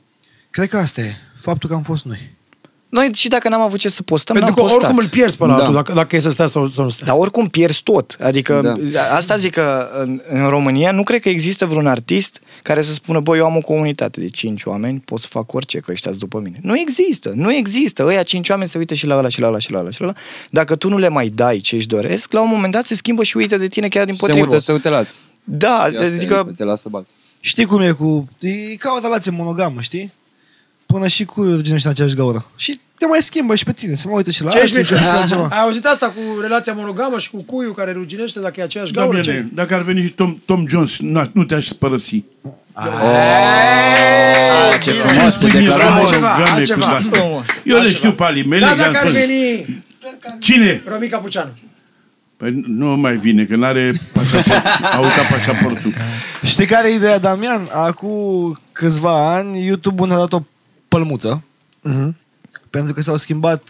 Cred 0.50 0.70
că 0.70 0.78
asta 0.78 1.02
e. 1.02 1.16
Faptul 1.42 1.70
că 1.70 1.76
am 1.76 1.82
fost 1.84 2.06
noi. 2.06 2.30
Noi 2.96 3.10
și 3.14 3.28
dacă 3.28 3.50
n-am 3.50 3.62
avut 3.62 3.80
ce 3.80 3.90
să 3.90 4.04
postăm, 4.04 4.36
Pentru 4.36 4.54
n-am 4.54 4.68
că 4.68 4.74
postat. 4.74 4.90
oricum 4.92 5.04
îl 5.04 5.10
pierzi 5.18 5.38
pe 5.38 5.46
la 5.46 5.50
Da. 5.50 5.56
altul, 5.60 5.74
dacă, 5.74 5.94
dacă 5.94 6.16
e 6.16 6.20
să 6.20 6.30
stai 6.30 6.50
sau, 6.50 6.68
sau 6.68 6.84
nu 6.84 6.90
stai. 6.90 7.08
Dar 7.08 7.18
oricum 7.18 7.48
pierzi 7.48 7.84
tot. 7.84 8.18
Adică 8.22 8.76
Da. 8.92 9.02
asta 9.16 9.36
zic 9.36 9.52
că 9.54 9.90
în, 10.00 10.22
în 10.30 10.48
România 10.50 10.92
nu 10.92 11.04
cred 11.04 11.22
că 11.22 11.30
există 11.30 11.66
vreun 11.66 11.88
artist 11.88 12.42
care 12.64 12.82
să 12.82 12.94
spună, 12.94 13.20
băi, 13.20 13.38
eu 13.38 13.46
am 13.46 13.56
o 13.56 13.60
comunitate 13.60 14.20
de 14.20 14.28
cinci 14.28 14.64
oameni, 14.64 15.00
pot 15.06 15.20
să 15.20 15.28
fac 15.30 15.54
orice, 15.54 15.80
că 15.80 15.92
ăștia 15.92 16.12
după 16.12 16.40
mine. 16.40 16.60
Nu 16.62 16.78
există, 16.80 17.32
nu 17.36 17.54
există. 17.54 18.04
Ăia 18.06 18.24
cinci 18.24 18.50
oameni 18.50 18.70
se 18.70 18.78
uită 18.78 18.94
și 18.94 19.06
la 19.06 19.18
ăla 19.18 19.28
și 19.30 19.40
la 19.40 19.48
ăla 19.48 19.60
și 19.60 19.72
la 19.72 19.80
ăla 19.80 19.90
și 19.92 20.00
la 20.02 20.06
ăla. 20.08 20.16
Dacă 20.50 20.76
tu 20.76 20.90
nu 20.90 20.98
le 20.98 21.08
mai 21.08 21.28
dai 21.28 21.58
ce 21.58 21.76
își 21.76 21.88
doresc, 21.88 22.32
la 22.32 22.42
un 22.42 22.50
moment 22.50 22.74
dat 22.74 22.86
se 22.86 22.96
schimbă 22.96 23.24
și 23.24 23.38
uită 23.38 23.58
de 23.58 23.68
tine 23.68 23.88
chiar 23.88 24.06
din 24.06 24.14
Se 24.14 24.20
potrivă. 24.20 24.46
mută 24.46 24.60
să 24.60 24.72
uite 24.72 24.90
la 24.90 24.98
alții. 24.98 25.20
Da, 25.44 25.88
Și 25.90 25.96
asta 25.96 26.08
adică 26.16 26.46
e, 26.50 26.54
te 26.54 26.64
lasă 26.64 26.90
bat. 26.90 27.06
Știi 27.40 27.66
cum 27.66 27.82
e 27.82 27.92
cu... 27.92 28.28
E 28.40 28.76
ca 28.76 28.94
o 28.98 29.00
relație 29.02 29.32
monogamă, 29.32 29.82
știi? 29.82 30.14
Până 30.96 31.08
și 31.08 31.26
cu 31.26 31.44
ruginești 31.44 31.86
în 31.86 31.92
aceeași 31.92 32.16
gaură. 32.16 32.46
Și 32.56 32.80
te 32.98 33.06
mai 33.06 33.22
schimbă 33.22 33.56
și 33.56 33.64
pe 33.64 33.72
tine, 33.72 33.94
se 33.96 34.08
mai 34.08 34.16
uită 34.16 34.32
și 34.32 34.44
la 34.44 34.50
Ce 34.50 34.60
ești, 34.60 34.78
alții, 34.78 34.94
Mircea? 34.96 35.08
și 35.14 35.20
la 35.20 35.26
ceva. 35.26 35.48
Ai 35.52 35.60
auzit 35.60 35.86
asta 35.86 36.06
cu 36.08 36.40
relația 36.42 36.74
monogamă 36.74 37.20
și 37.20 37.30
cu 37.30 37.44
cuiul 37.44 37.74
care 37.74 37.92
ruginește 37.92 38.40
dacă 38.40 38.54
e 38.60 38.64
aceeași 38.64 38.92
gaură? 38.92 39.12
Doamne, 39.22 39.32
Ce? 39.42 39.46
dacă 39.54 39.74
ar 39.74 39.82
veni 39.82 40.02
și 40.02 40.10
Tom, 40.10 40.38
Tom 40.46 40.68
Jones, 40.68 40.92
nu, 41.00 41.30
nu 41.32 41.44
te-aș 41.44 41.68
părăsi. 41.80 42.24
Ce 44.84 44.92
frumos, 44.92 45.40
ce 45.40 45.48
declarație. 45.48 46.00
Altceva, 46.00 46.36
Doamne, 46.38 46.50
altceva. 46.50 46.98
cât 47.02 47.16
la- 47.16 47.42
Eu 47.64 47.78
le 47.82 47.90
știu 47.90 48.12
pe 48.14 48.24
ale 48.24 48.44
mele. 48.44 48.66
Da, 48.66 48.68
că 48.68 48.72
am 48.72 48.78
dacă 48.92 48.98
ar 48.98 49.02
spus. 49.12 49.14
veni 49.14 49.66
Cine? 50.40 50.82
Romica 50.86 51.18
Puceanu. 51.18 51.50
Păi 52.38 52.64
nu 52.68 52.86
mai 52.96 53.18
vine, 53.18 53.46
că 53.46 53.56
n-are 53.56 53.94
pașaport. 54.14 54.66
A 54.96 55.00
uitat 55.00 55.28
pașaportul. 55.32 55.94
Știi 56.44 56.66
care 56.66 56.92
e 56.92 56.96
ideea, 56.96 57.18
Damian? 57.18 57.70
Acum 57.74 58.56
câțiva 58.72 59.36
ani, 59.36 59.66
YouTube-ul 59.66 60.08
ne-a 60.08 60.18
dat 60.18 60.34
o 60.34 60.42
pălmuță. 60.96 61.44
Pentru 62.70 62.94
că 62.94 63.02
s-au 63.02 63.16
schimbat 63.16 63.62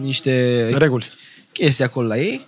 niște 0.00 0.68
Reguli. 0.76 1.10
chestii 1.52 1.84
acolo 1.84 2.06
la 2.06 2.18
ei 2.18 2.46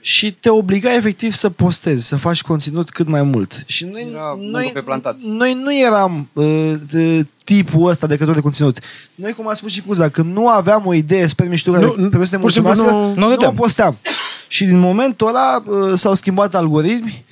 și 0.00 0.32
te 0.32 0.48
obliga 0.50 0.94
efectiv 0.94 1.32
să 1.34 1.50
postezi, 1.50 2.06
să 2.06 2.16
faci 2.16 2.42
conținut 2.42 2.90
cât 2.90 3.06
mai 3.06 3.22
mult. 3.22 3.62
Și 3.66 3.84
noi, 3.84 4.08
Era 4.12 4.34
muncă 4.36 4.50
noi, 4.58 4.70
pe 4.74 4.80
plantații. 4.80 5.30
noi 5.30 5.54
nu 5.54 5.76
eram 5.78 6.28
uh, 6.32 6.74
de, 6.90 7.26
tipul 7.44 7.88
ăsta 7.90 8.06
de 8.06 8.14
creator 8.14 8.34
de 8.34 8.40
conținut. 8.40 8.78
Noi, 9.14 9.32
cum 9.32 9.48
a 9.48 9.54
spus 9.54 9.72
și 9.72 9.80
Cuza, 9.82 10.08
când 10.08 10.32
nu 10.34 10.48
aveam 10.48 10.86
o 10.86 10.94
idee 10.94 11.26
super 11.26 11.48
mișto 11.48 11.72
care 11.72 11.84
Nu, 11.84 11.90
pe 11.92 12.08
care 12.08 12.24
să 12.24 12.30
te 12.30 12.38
pur 12.38 12.50
și 12.50 12.54
simplu 12.54 12.72
mulțumească, 12.72 12.90
nu- 12.90 13.14
nu 13.14 13.20
nu, 13.20 13.28
dădeam. 13.28 13.52
o 13.52 13.56
posteam. 13.60 13.96
Și 14.48 14.64
din 14.64 14.78
momentul 14.78 15.28
ăla 15.28 15.62
uh, 15.66 15.98
s-au 15.98 16.14
schimbat 16.14 16.54
algoritmi, 16.54 17.24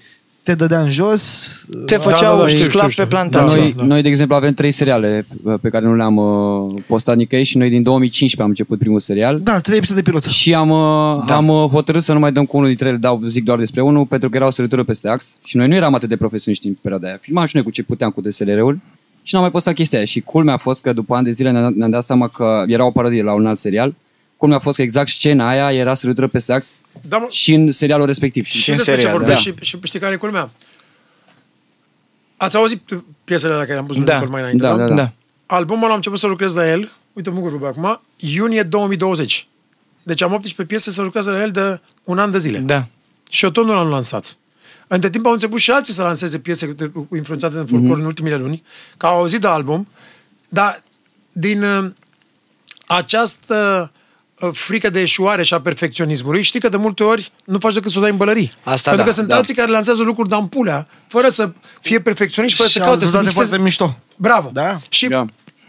te 0.45 0.55
dădea 0.55 0.81
în 0.81 0.91
jos. 0.91 1.47
uh, 1.77 1.85
te 1.85 1.95
Da, 1.97 2.01
făceau 2.03 2.37
da, 2.37 2.43
da, 2.43 2.49
știu, 2.49 2.63
sclav 2.65 2.91
știu, 2.91 3.05
știu. 3.05 3.05
pe 3.05 3.09
Dar 3.11 3.29
plantație. 3.29 3.59
noi, 3.59 3.75
da. 3.77 3.85
noi, 3.85 4.03
de 4.03 4.09
exemplu, 4.09 4.35
avem 4.37 4.53
trei 4.55 4.71
seriale 4.71 5.27
uh, 5.43 5.55
pe 5.61 5.69
care 5.69 5.85
nu 5.85 5.95
le-am 5.95 6.17
uh, 6.17 6.81
postat 6.87 7.17
nicăieri 7.17 7.49
și 7.49 7.57
noi 7.59 7.69
din 7.69 7.83
2015 7.83 8.43
am 8.43 8.49
început 8.49 8.79
primul 8.79 9.01
serial. 9.01 9.41
Da, 9.41 9.61
trei 9.61 9.77
episoade 9.77 10.01
de 10.03 10.11
pilot. 10.11 10.25
Și 10.25 10.55
am, 10.55 10.71
uh, 10.71 11.25
am 11.31 11.49
uh, 11.49 11.69
hotărât 11.71 12.03
să 12.03 12.13
nu 12.13 12.19
mai 12.19 12.33
dăm 12.33 12.45
cu 12.45 12.57
unul 12.57 12.69
dintre 12.69 12.89
ele, 12.89 12.97
dau, 12.97 13.21
zic 13.29 13.45
doar 13.45 13.59
despre 13.59 13.83
unul, 13.83 14.07
pentru 14.07 14.29
că 14.29 14.37
era 14.37 14.47
o 14.47 14.51
săritură 14.51 14.83
peste 14.85 15.09
ax 15.09 15.39
și 15.45 15.57
noi 15.57 15.69
nu 15.69 15.75
eram 15.75 15.95
atât 15.95 16.09
de 16.09 16.17
profesioniști 16.17 16.67
în 16.67 16.77
perioada 16.83 17.07
aia. 17.07 17.19
Filmam 17.21 17.47
și 17.47 17.55
noi 17.55 17.65
cu 17.65 17.71
ce 17.71 17.83
puteam 17.83 18.11
cu 18.11 18.21
DSLR-ul 18.21 18.79
și 19.23 19.35
n-am 19.35 19.43
mai 19.43 19.51
postat 19.53 19.75
chestia 19.75 19.99
aia. 19.99 20.07
Și 20.07 20.21
culmea 20.21 20.55
a 20.55 20.57
fost 20.57 20.83
că 20.83 20.93
după 20.93 21.15
ani 21.15 21.25
de 21.25 21.31
zile 21.31 21.51
ne-am, 21.51 21.73
ne-am 21.77 21.91
dat 21.91 22.03
seama 22.05 22.29
că 22.29 22.65
era 22.67 22.85
o 22.87 22.91
parodie 22.91 23.23
la 23.23 23.33
un 23.35 23.47
alt 23.47 23.59
serial. 23.59 23.95
Culmea 24.45 24.63
a 24.63 24.65
fost 24.65 24.77
că 24.77 24.83
exact 24.83 25.09
scena 25.09 25.49
aia 25.49 25.73
era 25.73 25.95
săritură 25.95 26.27
peste 26.27 26.53
ax 26.53 26.75
Da, 27.09 27.17
mă, 27.17 27.27
și 27.31 27.55
în 27.55 27.73
serialul 27.73 28.07
respectiv. 28.07 28.45
Și 28.45 28.71
în 28.71 28.77
despre 28.77 28.95
ce 28.95 29.01
serial, 29.01 29.19
vorbesc 29.19 29.45
da. 29.45 29.51
și, 29.51 29.55
și 29.61 29.79
știi 29.83 29.99
care 29.99 30.15
e 30.15 30.17
culmea? 30.17 30.51
Ați 32.37 32.57
auzit 32.57 32.83
piesele 33.25 33.53
alea 33.53 33.67
care 33.67 33.79
am 33.79 33.87
pus 33.87 33.97
Da. 33.97 34.03
da. 34.19 34.25
mai 34.25 34.41
înainte, 34.41 34.63
Da, 34.63 34.77
da? 34.77 34.87
da, 34.87 34.95
Da. 34.95 35.13
Albumul 35.47 35.89
am 35.89 35.95
început 35.95 36.19
să 36.19 36.27
lucrez 36.27 36.55
la 36.55 36.69
el, 36.71 36.93
uite 37.13 37.31
mă 37.31 37.41
vorbe 37.41 37.67
acum, 37.67 38.01
iunie 38.17 38.63
2020. 38.63 39.47
Deci 40.03 40.23
am 40.23 40.33
18 40.33 40.63
piese 40.65 40.91
să 40.91 41.03
lucrez 41.03 41.27
la 41.27 41.43
el 41.43 41.51
de 41.51 41.81
un 42.05 42.19
an 42.19 42.31
de 42.31 42.39
zile. 42.39 42.59
Da. 42.59 42.87
Și 43.31 43.45
eu 43.45 43.51
tot 43.51 43.65
nu 43.67 43.75
l-am 43.75 43.89
lansat. 43.89 44.37
Între 44.87 45.11
timp 45.11 45.27
au 45.27 45.33
început 45.33 45.59
și 45.61 45.71
alții 45.71 45.93
să 45.93 46.03
lanseze 46.03 46.39
piese 46.39 46.67
cu- 46.67 47.01
cu 47.09 47.17
influențate 47.17 47.57
în 47.57 47.67
folclor 47.67 47.97
mm-hmm. 47.97 48.01
în 48.01 48.07
ultimile 48.07 48.37
luni, 48.37 48.63
că 48.97 49.07
au 49.07 49.19
auzit 49.19 49.41
de 49.41 49.47
album, 49.47 49.89
dar 50.49 50.83
din 51.33 51.63
uh, 51.63 51.91
această 52.87 53.91
uh, 53.95 54.03
frică 54.53 54.91
de 54.91 55.01
eșuare 55.01 55.43
și 55.43 55.55
a 55.55 55.61
perfecționismului, 55.61 56.43
știi 56.43 56.61
că 56.61 56.69
de 56.69 56.77
multe 56.77 57.05
ori 57.05 57.33
nu 57.45 57.59
faci 57.59 57.75
decât 57.75 57.91
să 57.91 57.99
o 57.99 58.01
dai 58.01 58.11
în 58.11 58.17
bălării. 58.17 58.51
Asta 58.65 58.91
Pentru 58.91 58.97
da, 58.97 59.05
că 59.05 59.11
sunt 59.11 59.29
da. 59.29 59.37
alții 59.37 59.55
care 59.55 59.71
lansează 59.71 60.03
lucruri 60.03 60.29
de 60.29 60.35
ampulea, 60.35 60.89
fără 61.09 61.29
să 61.29 61.51
fie 61.81 62.01
perfecționiști, 62.01 62.57
fără 62.57 62.69
Și 62.69 62.75
să 62.75 62.81
au 62.83 62.87
caute 62.89 63.05
să 63.07 63.11
rezultate 63.17 63.37
mixeze. 63.39 63.47
foarte 63.49 63.65
mișto. 63.65 63.99
Bravo. 64.17 64.51
Da. 64.53 64.79
Și 64.89 65.07
Da. 65.09 65.25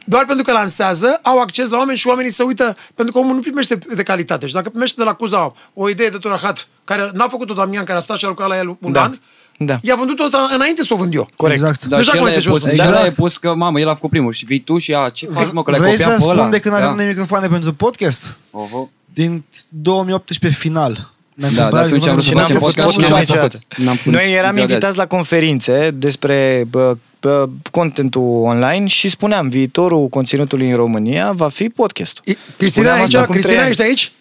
doar 0.06 0.26
pentru 0.26 0.44
că 0.46 0.52
lansează, 0.52 1.20
au 1.24 1.40
acces 1.42 1.70
la 1.70 1.78
oameni 1.78 1.98
și 1.98 2.08
oamenii 2.08 2.32
se 2.32 2.44
uită, 2.44 2.76
pentru 2.94 3.14
că 3.14 3.20
omul 3.20 3.36
nu 3.36 3.42
primește 3.42 3.76
de 3.96 4.04
calitate. 4.04 4.48
Și 4.48 4.54
dacă 4.54 4.70
primește 4.70 4.96
de 4.98 5.04
la 5.04 5.14
Cuza 5.14 5.54
o 5.74 5.90
idee 5.90 6.10
de 6.10 6.18
Turahat, 6.18 6.68
care 6.84 7.10
n-a 7.14 7.28
făcut-o 7.28 7.54
Damian, 7.54 7.84
care 7.84 7.98
a 7.98 8.02
stat 8.02 8.18
și 8.18 8.26
a 8.26 8.28
lucrat 8.28 8.48
la 8.48 8.58
el 8.58 8.68
un 8.82 8.92
Da. 8.92 9.02
an, 9.04 9.18
Da. 9.58 9.78
i-a 9.82 9.96
vândut-o 9.96 10.24
asta 10.24 10.50
înainte 10.56 10.84
să 10.84 10.94
o 10.94 10.98
vând 10.98 11.14
eu. 11.14 11.30
Corect. 11.36 11.62
Exact. 11.62 11.86
Da, 11.86 11.96
Nu 11.98 12.02
și 12.04 12.08
știu 12.10 12.20
el 12.20 12.26
dacă 12.26 12.36
a 12.36 12.38
înțelegi 12.38 12.50
pus, 12.50 12.64
ce 12.64 12.70
și 12.70 12.76
spun. 12.76 12.88
el 12.88 12.94
a 12.96 13.00
Exact. 13.00 13.16
pus 13.16 13.38
că, 13.38 13.54
mamă, 13.56 13.80
el 13.80 13.88
a 13.90 13.94
făcut 13.94 14.10
primul 14.10 14.34
și 14.34 14.46
vii 14.46 14.60
tu 14.60 14.78
și 14.78 14.94
a, 14.94 15.10
ce 15.10 15.26
faci, 15.34 15.52
mă, 15.52 15.64
că 15.64 15.72
l-ai 15.72 15.80
Vrei 15.80 15.92
copiat 15.92 16.10
să 16.20 16.26
pe 16.26 16.30
ăla? 16.32 16.40
spun 16.40 16.50
de 16.52 16.60
când 16.60 16.76
avem 16.76 16.88
Da. 16.88 16.94
noi 16.96 17.06
microfoane 17.06 17.48
pentru 17.48 17.74
podcast? 17.74 18.38
Oho. 18.52 18.90
Din 19.14 19.44
2018 19.70 20.60
final. 20.60 21.10
Ne-am 21.34 21.54
Da, 21.54 21.62
cumpărat 21.62 21.88
de 21.90 21.94
atunci 21.96 22.08
am 22.08 22.14
vrut 22.14 22.26
să 22.26 22.30
microfoane 22.30 22.32
Și 22.32 22.34
n-am 22.36 22.46
facem 22.46 22.60
făcut 22.60 22.76
podcast 22.76 22.94
și 22.94 23.00
n-am 23.02 23.12
mai 23.12 23.20
niciodată. 23.20 23.58
făcut. 23.58 23.86
N-am 23.86 23.96
făcut 23.96 24.12
Noi 24.12 24.34
eram 24.34 24.52
ziua 24.52 24.66
de 24.66 24.72
invitați 24.72 24.86
azi. 24.86 24.98
la 24.98 25.08
conferințe 25.08 25.90
despre 25.94 26.66
bă, 26.70 26.96
bă, 27.20 27.48
contentul 27.72 28.22
online 28.44 28.88
și 28.88 29.10
spuneam, 29.10 29.50
viitorul 29.50 30.08
conținutului 30.08 30.70
în 30.70 30.76
România 30.76 31.32
va 31.32 31.50
fi 31.50 31.70
podcast. 31.70 32.22
I- 32.24 32.38
Cristina, 32.58 32.70
Spuneam 32.70 32.96
aici, 32.96 33.04
asta 33.06 33.20
acum 33.20 33.30
trei 33.32 33.42
Cristina 33.42 33.62
ani. 33.62 33.70
ești 33.70 33.82
aici? 33.82 34.12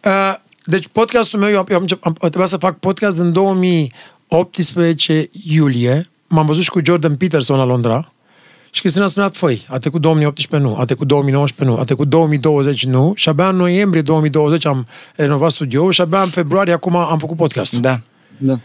Da. 0.00 0.10
Uh, 0.10 0.34
deci 0.66 0.88
podcastul 0.92 1.38
meu, 1.38 1.50
eu, 1.50 1.58
am, 1.58 1.66
eu 1.68 1.76
am, 1.76 1.86
am, 2.00 2.12
trebuia 2.18 2.46
să 2.46 2.56
fac 2.56 2.78
podcast 2.78 3.18
în 3.18 3.32
2018 4.34 5.28
iulie. 5.46 6.10
M-am 6.28 6.46
văzut 6.46 6.62
și 6.62 6.70
cu 6.70 6.80
Jordan 6.84 7.16
Peterson 7.16 7.58
la 7.58 7.64
Londra. 7.64 8.12
Și 8.70 8.80
Cristina 8.80 9.06
spunea, 9.06 9.30
făi, 9.32 9.66
a 9.68 9.78
trecut 9.78 10.00
2018 10.00 10.68
nu, 10.68 10.76
a 10.80 10.84
trecut 10.84 11.06
2019 11.06 11.76
nu, 11.76 11.82
a 11.82 11.84
trecut 11.84 12.08
2020 12.08 12.84
nu 12.84 13.12
și 13.16 13.28
abia 13.28 13.48
în 13.48 13.56
noiembrie 13.56 14.02
2020 14.02 14.66
am 14.66 14.86
renovat 15.16 15.50
studioul 15.50 15.92
și 15.92 16.00
abia 16.00 16.22
în 16.22 16.28
februarie 16.28 16.72
acum 16.72 16.96
am 16.96 17.18
făcut 17.18 17.36
podcastul. 17.36 17.80
Da. 17.80 18.00
Da. 18.38 18.58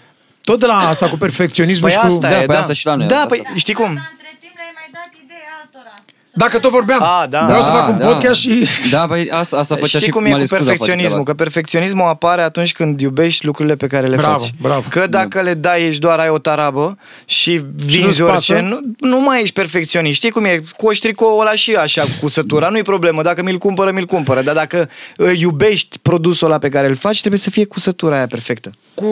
Tot 0.43 0.59
de 0.59 0.65
la 0.65 0.77
asta 0.77 1.09
cu 1.09 1.17
perfecționismul 1.17 1.89
Păi 1.89 1.97
și 1.97 2.05
cu... 2.05 2.13
asta 2.13 2.29
Da, 2.29 2.41
e, 2.41 2.45
păi 2.45 2.55
da. 2.55 2.61
asta 2.61 2.73
și 2.73 2.85
la 2.85 2.95
noi, 2.95 3.07
Da, 3.07 3.15
asta. 3.15 3.27
păi 3.27 3.41
știi 3.55 3.73
cum? 3.73 3.93
Dar 3.93 4.09
între 4.15 4.31
timp 4.43 4.53
le-ai 4.55 4.73
mai 4.79 4.89
dat 4.97 5.09
idei 5.23 5.45
altora. 5.61 5.95
Dacă 6.33 6.59
tot 6.59 6.71
vorbeam, 6.71 7.01
A, 7.03 7.27
da. 7.29 7.45
vreau 7.45 7.61
să 7.61 7.71
Da, 7.71 7.75
fac 7.77 7.87
un 7.89 7.97
da. 7.97 8.07
podcast 8.07 8.39
și... 8.39 8.65
Da, 8.91 9.05
băi, 9.05 9.29
asta, 9.31 9.57
asta 9.57 9.75
făcea 9.75 9.87
Știi 9.87 10.01
și 10.01 10.09
cum 10.09 10.21
mai 10.21 10.29
e 10.29 10.33
cu 10.33 10.37
ales 10.37 10.49
Scuza 10.49 10.63
face 10.63 10.73
perfecționismul? 10.75 11.17
Că 11.23 11.23
treaba 11.33 11.43
perfecționismul 11.43 12.07
apare 12.07 12.41
atunci 12.41 12.73
când 12.73 13.01
iubești 13.01 13.45
lucrurile 13.45 13.75
pe 13.75 13.87
care 13.87 14.07
le 14.07 14.15
Bravo, 14.15 14.37
faci. 14.37 14.53
bravo. 14.61 14.87
Că 14.89 15.07
dacă 15.07 15.41
le 15.41 15.53
dai, 15.53 15.83
ești 15.87 15.99
doar 15.99 16.19
ai 16.19 16.29
o 16.29 16.37
tarabă 16.37 16.97
și 17.25 17.61
vinzi 17.75 18.05
nu-ți 18.05 18.21
orice, 18.21 18.53
pasă? 18.53 18.65
nu, 18.65 18.79
nu 19.09 19.21
mai 19.21 19.41
ești 19.41 19.53
perfecționist. 19.53 20.15
Știi 20.15 20.29
cum 20.29 20.45
e? 20.45 20.61
Coși 20.77 20.99
tricoul 20.99 21.39
ăla 21.41 21.53
și 21.53 21.75
așa, 21.75 22.01
cu 22.01 22.09
cusătura, 22.19 22.69
nu-i 22.69 22.81
problemă. 22.83 23.21
Dacă 23.21 23.43
mi-l 23.43 23.57
cumpără, 23.57 23.91
mi-l 23.91 24.05
cumpără. 24.05 24.41
Dar 24.41 24.55
dacă 24.55 24.89
uh, 25.17 25.31
iubești 25.39 25.97
produsul 26.01 26.47
ăla 26.47 26.57
pe 26.57 26.69
care 26.69 26.87
îl 26.87 26.95
faci, 26.95 27.19
trebuie 27.19 27.39
să 27.39 27.49
fie 27.49 27.65
cusătura 27.65 28.15
aia 28.15 28.27
perfectă. 28.27 28.71
cu 28.93 29.07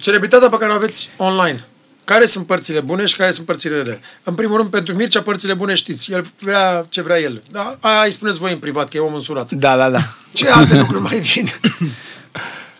celebritatea 0.00 0.48
pe 0.48 0.56
care 0.56 0.72
o 0.72 0.74
aveți 0.74 1.08
online. 1.16 1.64
Care 2.04 2.26
sunt 2.26 2.46
părțile 2.46 2.80
bune 2.80 3.06
și 3.06 3.16
care 3.16 3.30
sunt 3.30 3.46
părțile 3.46 3.76
rele? 3.76 4.00
În 4.22 4.34
primul 4.34 4.56
rând, 4.56 4.70
pentru 4.70 4.94
Mircea, 4.94 5.22
părțile 5.22 5.54
bune 5.54 5.74
știți. 5.74 6.12
El 6.12 6.32
vrea 6.38 6.86
ce 6.88 7.02
vrea 7.02 7.18
el. 7.18 7.42
Da? 7.50 7.76
Aia 7.80 8.02
îi 8.04 8.12
spuneți 8.12 8.38
voi 8.38 8.52
în 8.52 8.58
privat, 8.58 8.88
că 8.88 8.96
e 8.96 9.00
om 9.00 9.14
însurat. 9.14 9.50
Da, 9.50 9.76
da, 9.76 9.90
da. 9.90 10.00
Ce 10.32 10.48
alte 10.48 10.78
lucruri 10.78 11.02
mai 11.02 11.20
vin? 11.20 11.48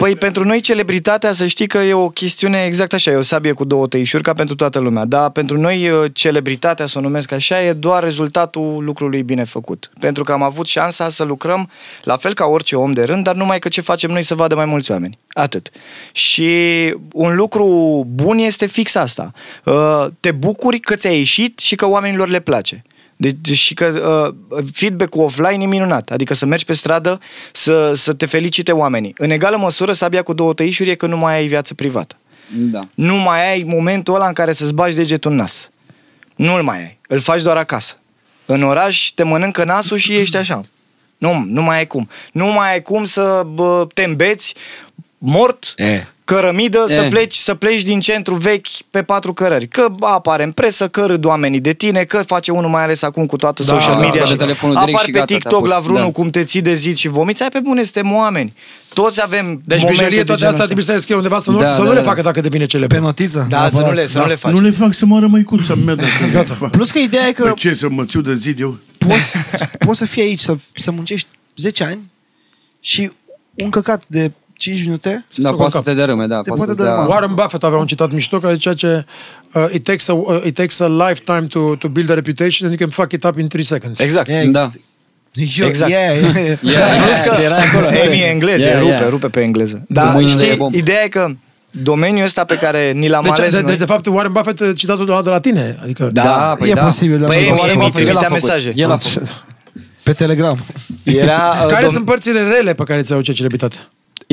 Păi 0.01 0.17
pentru 0.17 0.45
noi 0.45 0.61
celebritatea, 0.61 1.33
să 1.33 1.47
știi 1.47 1.67
că 1.67 1.79
e 1.79 1.93
o 1.93 2.09
chestiune 2.09 2.65
exact 2.65 2.93
așa, 2.93 3.11
e 3.11 3.15
o 3.15 3.23
sabie 3.23 3.53
cu 3.53 3.65
două 3.65 3.87
tăișuri 3.87 4.23
ca 4.23 4.33
pentru 4.33 4.55
toată 4.55 4.79
lumea. 4.79 5.05
Dar 5.05 5.31
pentru 5.31 5.59
noi 5.59 5.89
uh, 5.89 6.11
celebritatea, 6.13 6.87
să 6.87 6.99
o 6.99 7.01
numesc 7.01 7.33
așa, 7.33 7.63
e 7.63 7.73
doar 7.73 8.03
rezultatul 8.03 8.85
lucrului 8.85 9.23
bine 9.23 9.45
făcut. 9.45 9.91
Pentru 10.01 10.23
că 10.23 10.33
am 10.33 10.43
avut 10.43 10.67
șansa 10.67 11.09
să 11.09 11.25
lucrăm 11.25 11.71
la 12.03 12.17
fel 12.17 12.35
ca 12.35 12.45
orice 12.45 12.77
om 12.77 12.93
de 12.93 13.03
rând, 13.03 13.25
dar 13.25 13.35
numai 13.35 13.59
că 13.59 13.69
ce 13.69 13.81
facem 13.81 14.11
noi 14.11 14.23
să 14.23 14.35
vadă 14.35 14.55
mai 14.55 14.65
mulți 14.65 14.91
oameni. 14.91 15.19
Atât. 15.33 15.71
Și 16.13 16.51
un 17.13 17.37
lucru 17.37 17.67
bun 18.09 18.39
este 18.39 18.67
fix 18.67 18.95
asta. 18.95 19.31
Uh, 19.65 20.07
Te 20.21 20.31
bucuri 20.31 20.79
că 20.79 20.95
ți-a 20.95 21.13
ieșit 21.13 21.59
și 21.59 21.75
că 21.75 21.89
oamenilor 21.89 22.29
le 22.29 22.41
place. 22.41 22.85
Deci 23.21 23.57
și 23.57 23.75
că 23.75 23.87
uh, 24.51 24.65
feedback-ul 24.73 25.23
offline 25.23 25.63
e 25.63 25.67
minunat. 25.67 26.11
Adică 26.11 26.35
să 26.35 26.47
mergi 26.47 26.65
pe 26.65 26.73
stradă, 26.73 27.19
să, 27.53 27.93
să 27.95 28.13
te 28.13 28.27
felicite 28.27 28.73
oamenii. 28.73 29.15
În 29.17 29.31
egală 29.31 29.57
măsură, 29.57 29.93
sabia 29.93 30.23
cu 30.23 30.33
două 30.33 30.55
tăișuri 30.55 30.91
e 30.91 30.95
că 30.95 31.07
nu 31.07 31.17
mai 31.17 31.35
ai 31.35 31.47
viață 31.47 31.75
privată. 31.75 32.17
Da. 32.57 32.87
Nu 32.95 33.17
mai 33.17 33.51
ai 33.51 33.63
momentul 33.67 34.15
ăla 34.15 34.27
în 34.27 34.33
care 34.33 34.53
să-ți 34.53 34.75
bagi 34.75 34.97
degetul 34.97 35.31
în 35.31 35.37
nas. 35.37 35.71
Nu-l 36.37 36.63
mai 36.63 36.79
ai. 36.79 36.99
Îl 37.09 37.21
faci 37.21 37.43
doar 37.43 37.57
acasă. 37.57 37.97
În 38.47 38.63
oraș 38.63 39.11
te 39.15 39.23
mănâncă 39.23 39.65
nasul 39.65 39.97
și 39.97 40.13
ești 40.13 40.37
așa. 40.37 40.65
Nu, 41.19 41.45
nu 41.47 41.63
mai 41.63 41.77
ai 41.77 41.87
cum. 41.87 42.09
Nu 42.33 42.47
mai 42.47 42.73
ai 42.73 42.83
cum 42.83 43.05
să 43.05 43.47
bă, 43.55 43.87
te 43.95 44.05
îmbeți 44.05 44.55
mort, 45.19 45.75
E. 45.77 46.07
cărămidă, 46.35 46.85
să 46.87 47.01
E. 47.03 47.09
pleci, 47.09 47.35
să 47.35 47.55
pleci 47.55 47.83
din 47.83 48.01
centru 48.01 48.35
vechi 48.35 48.67
pe 48.91 49.03
patru 49.03 49.33
cărări. 49.33 49.69
Că 49.69 49.87
apare 50.01 50.43
în 50.43 50.53
presă, 50.53 50.89
că 50.89 51.05
râd 51.07 51.25
oamenii 51.25 51.61
de 51.61 51.73
tine, 51.73 52.05
că 52.05 52.23
face 52.27 52.51
unul 52.51 52.71
mai 52.71 52.83
ales 52.83 53.03
acum 53.03 53.27
cu 53.27 53.37
toată 53.37 53.63
Da, 53.63 53.73
social 53.79 53.95
da, 53.95 54.01
media. 54.01 54.21
da, 54.21 54.27
și 54.27 54.33
de 54.33 54.37
telefonul 54.39 54.75
direct 54.75 54.93
apar 54.95 55.05
și 55.07 55.11
pe 55.11 55.19
gata, 55.19 55.25
te-a 55.27 55.37
TikTok 55.37 55.61
pus, 55.61 55.71
la 55.71 55.79
vreunul 55.79 56.05
da. 56.05 56.11
cum 56.11 56.29
te 56.31 56.45
ții 56.45 56.61
de 56.63 56.75
zid 56.75 56.97
și 56.97 57.09
vomiți. 57.09 57.41
Hai 57.41 57.49
pe 57.53 57.61
bune, 57.63 57.83
suntem 57.83 58.13
oameni. 58.13 58.55
Toți 58.95 59.23
avem 59.23 59.61
Deci 59.65 59.79
momente 59.79 59.91
vijelie 60.03 60.19
de 60.19 60.25
toate 60.25 60.41
genul 60.41 60.47
astea 60.47 60.49
ăsta. 60.49 60.65
trebuie 60.65 60.85
să 60.85 60.93
le 60.93 60.99
scrie 60.99 61.17
undeva, 61.17 61.39
să 61.39 61.51
nu, 61.51 61.59
Da, 61.59 61.73
să 61.73 61.79
da, 61.83 61.85
nu 61.89 61.93
le 61.95 62.01
da. 62.01 62.07
facă 62.09 62.23
dacă 62.23 62.41
devine 62.41 62.67
celebru. 62.67 62.97
Pe 62.97 63.03
notiță. 63.03 63.47
Da, 63.49 63.69
să 63.71 63.81
nu 63.81 63.93
le, 63.93 64.07
să 64.07 64.19
nu 64.19 64.27
le 64.27 64.35
faci. 64.35 64.53
Nu 64.53 64.61
le 64.61 64.71
fac 64.71 64.95
să 64.95 65.07
moară 65.07 65.27
măicuța 65.27 65.75
mea 65.75 65.95
dacă 65.95 66.11
le 66.33 66.43
fac. 66.61 66.71
Plus 66.71 66.91
că 66.91 66.99
ideea 66.99 67.27
e 67.27 67.33
că 67.33 67.43
Păi 67.43 67.55
ce, 67.55 67.75
să 67.75 67.89
mă 67.89 68.05
țiu 68.05 68.21
de 68.21 68.35
zid 68.35 68.61
eu? 68.61 68.79
poți, 68.99 69.37
poți 69.79 69.99
să 69.99 70.05
fii 70.05 70.23
aici, 70.23 70.41
să, 70.41 70.57
să 70.73 70.91
muncești 70.91 71.29
10 71.57 71.85
ani 71.85 72.11
și 72.81 73.11
un 73.55 73.71
căcat 73.71 74.03
de 74.07 74.31
5 74.61 74.83
minute 74.85 75.25
Da, 75.37 75.49
Să 75.49 75.55
poate 75.55 75.71
să 75.71 75.77
cap. 75.77 75.87
te 75.87 75.95
dărâme, 75.95 76.27
da. 76.27 76.41
Te 76.41 76.49
Poate 76.49 76.65
poate 76.65 76.71
să 76.81 76.83
dea... 76.87 76.95
dărâma. 76.95 77.07
Warren 77.15 77.35
Buffett 77.35 77.63
avea 77.65 77.79
un 77.79 77.87
citat 77.87 78.13
mișto 78.13 78.39
care 78.39 78.55
zicea 78.55 78.75
ce 78.75 79.05
uh, 79.53 79.67
it, 79.73 79.85
takes 79.85 80.09
a, 80.09 80.13
uh, 80.13 80.43
it 80.45 80.55
takes 80.55 80.81
a 80.81 80.89
lifetime 80.89 81.47
to, 81.51 81.75
to 81.75 81.89
build 81.89 82.11
a 82.11 82.15
reputation 82.15 82.69
and 82.69 82.79
you 82.81 82.89
can 82.89 82.89
fuck 82.89 83.13
it 83.13 83.25
up 83.25 83.39
in 83.39 83.47
3 83.49 83.65
seconds. 83.65 84.01
Exact. 84.01 84.29
E, 84.29 84.45
Da. 84.45 84.69
Eu, 85.59 85.67
Exact. 85.67 85.91
Yeah, 85.91 86.17
yeah. 86.35 86.59
Plus 87.05 87.19
că 87.37 87.43
Era 87.43 87.57
acolo. 87.57 87.87
Emi 88.05 88.21
e 88.21 88.25
engleză, 88.31 88.67
Yeah, 88.67 88.79
rupe, 88.79 88.91
yeah. 88.93 89.09
rupe 89.09 89.29
pe 89.29 89.41
engleză. 89.41 89.77
Cu 89.77 89.93
Dar 89.93 90.13
mâinile 90.13 90.43
e 90.43 90.45
știi, 90.45 90.57
bom. 90.57 90.71
ideea 90.75 91.05
e 91.05 91.09
că 91.09 91.27
domeniul 91.71 92.25
ăsta 92.25 92.45
pe 92.45 92.59
care 92.59 92.93
ni 92.93 93.09
l-am 93.09 93.23
Deci, 93.23 93.39
ales 93.39 93.51
de, 93.51 93.57
noi... 93.61 93.67
deci, 93.71 93.79
de 93.79 93.85
fapt, 93.85 94.07
Warren 94.07 94.33
Buffett 94.33 94.61
uh, 94.61 94.71
citatul 94.77 95.05
de 95.07 95.13
la, 95.13 95.23
de 95.23 95.29
la 95.29 95.41
tine. 95.41 95.79
Adică, 95.83 96.09
Da, 96.13 96.55
păi 96.59 96.71
e 96.71 96.73
da. 96.73 96.85
posibil, 96.85 97.19
dar 97.19 97.29
Păi, 97.29 97.37
știu 97.37 97.47
că 97.49 97.53
Emi, 97.53 97.61
Warren 97.61 97.81
Emi, 97.81 97.85
Buffett 97.91 98.07
trimitea 98.07 98.21
El 98.21 98.33
a 98.33 98.37
făcut. 98.37 98.49
mesaje. 98.49 98.73
El 98.77 98.91
a 98.91 98.97
făcut. 98.97 99.29
pe 100.03 100.13
Telegram. 100.13 100.65
Era, 101.03 101.57
uh, 101.63 101.67
care 101.69 101.85
dom- 101.87 101.91
sunt 101.91 102.05
părțile 102.05 102.43
rele 102.43 102.73
pe 102.75 102.83
care 102.83 103.01
ți 103.03 103.09
le 103.11 103.15
aduce 103.15 103.33
celebritate? 103.33 103.77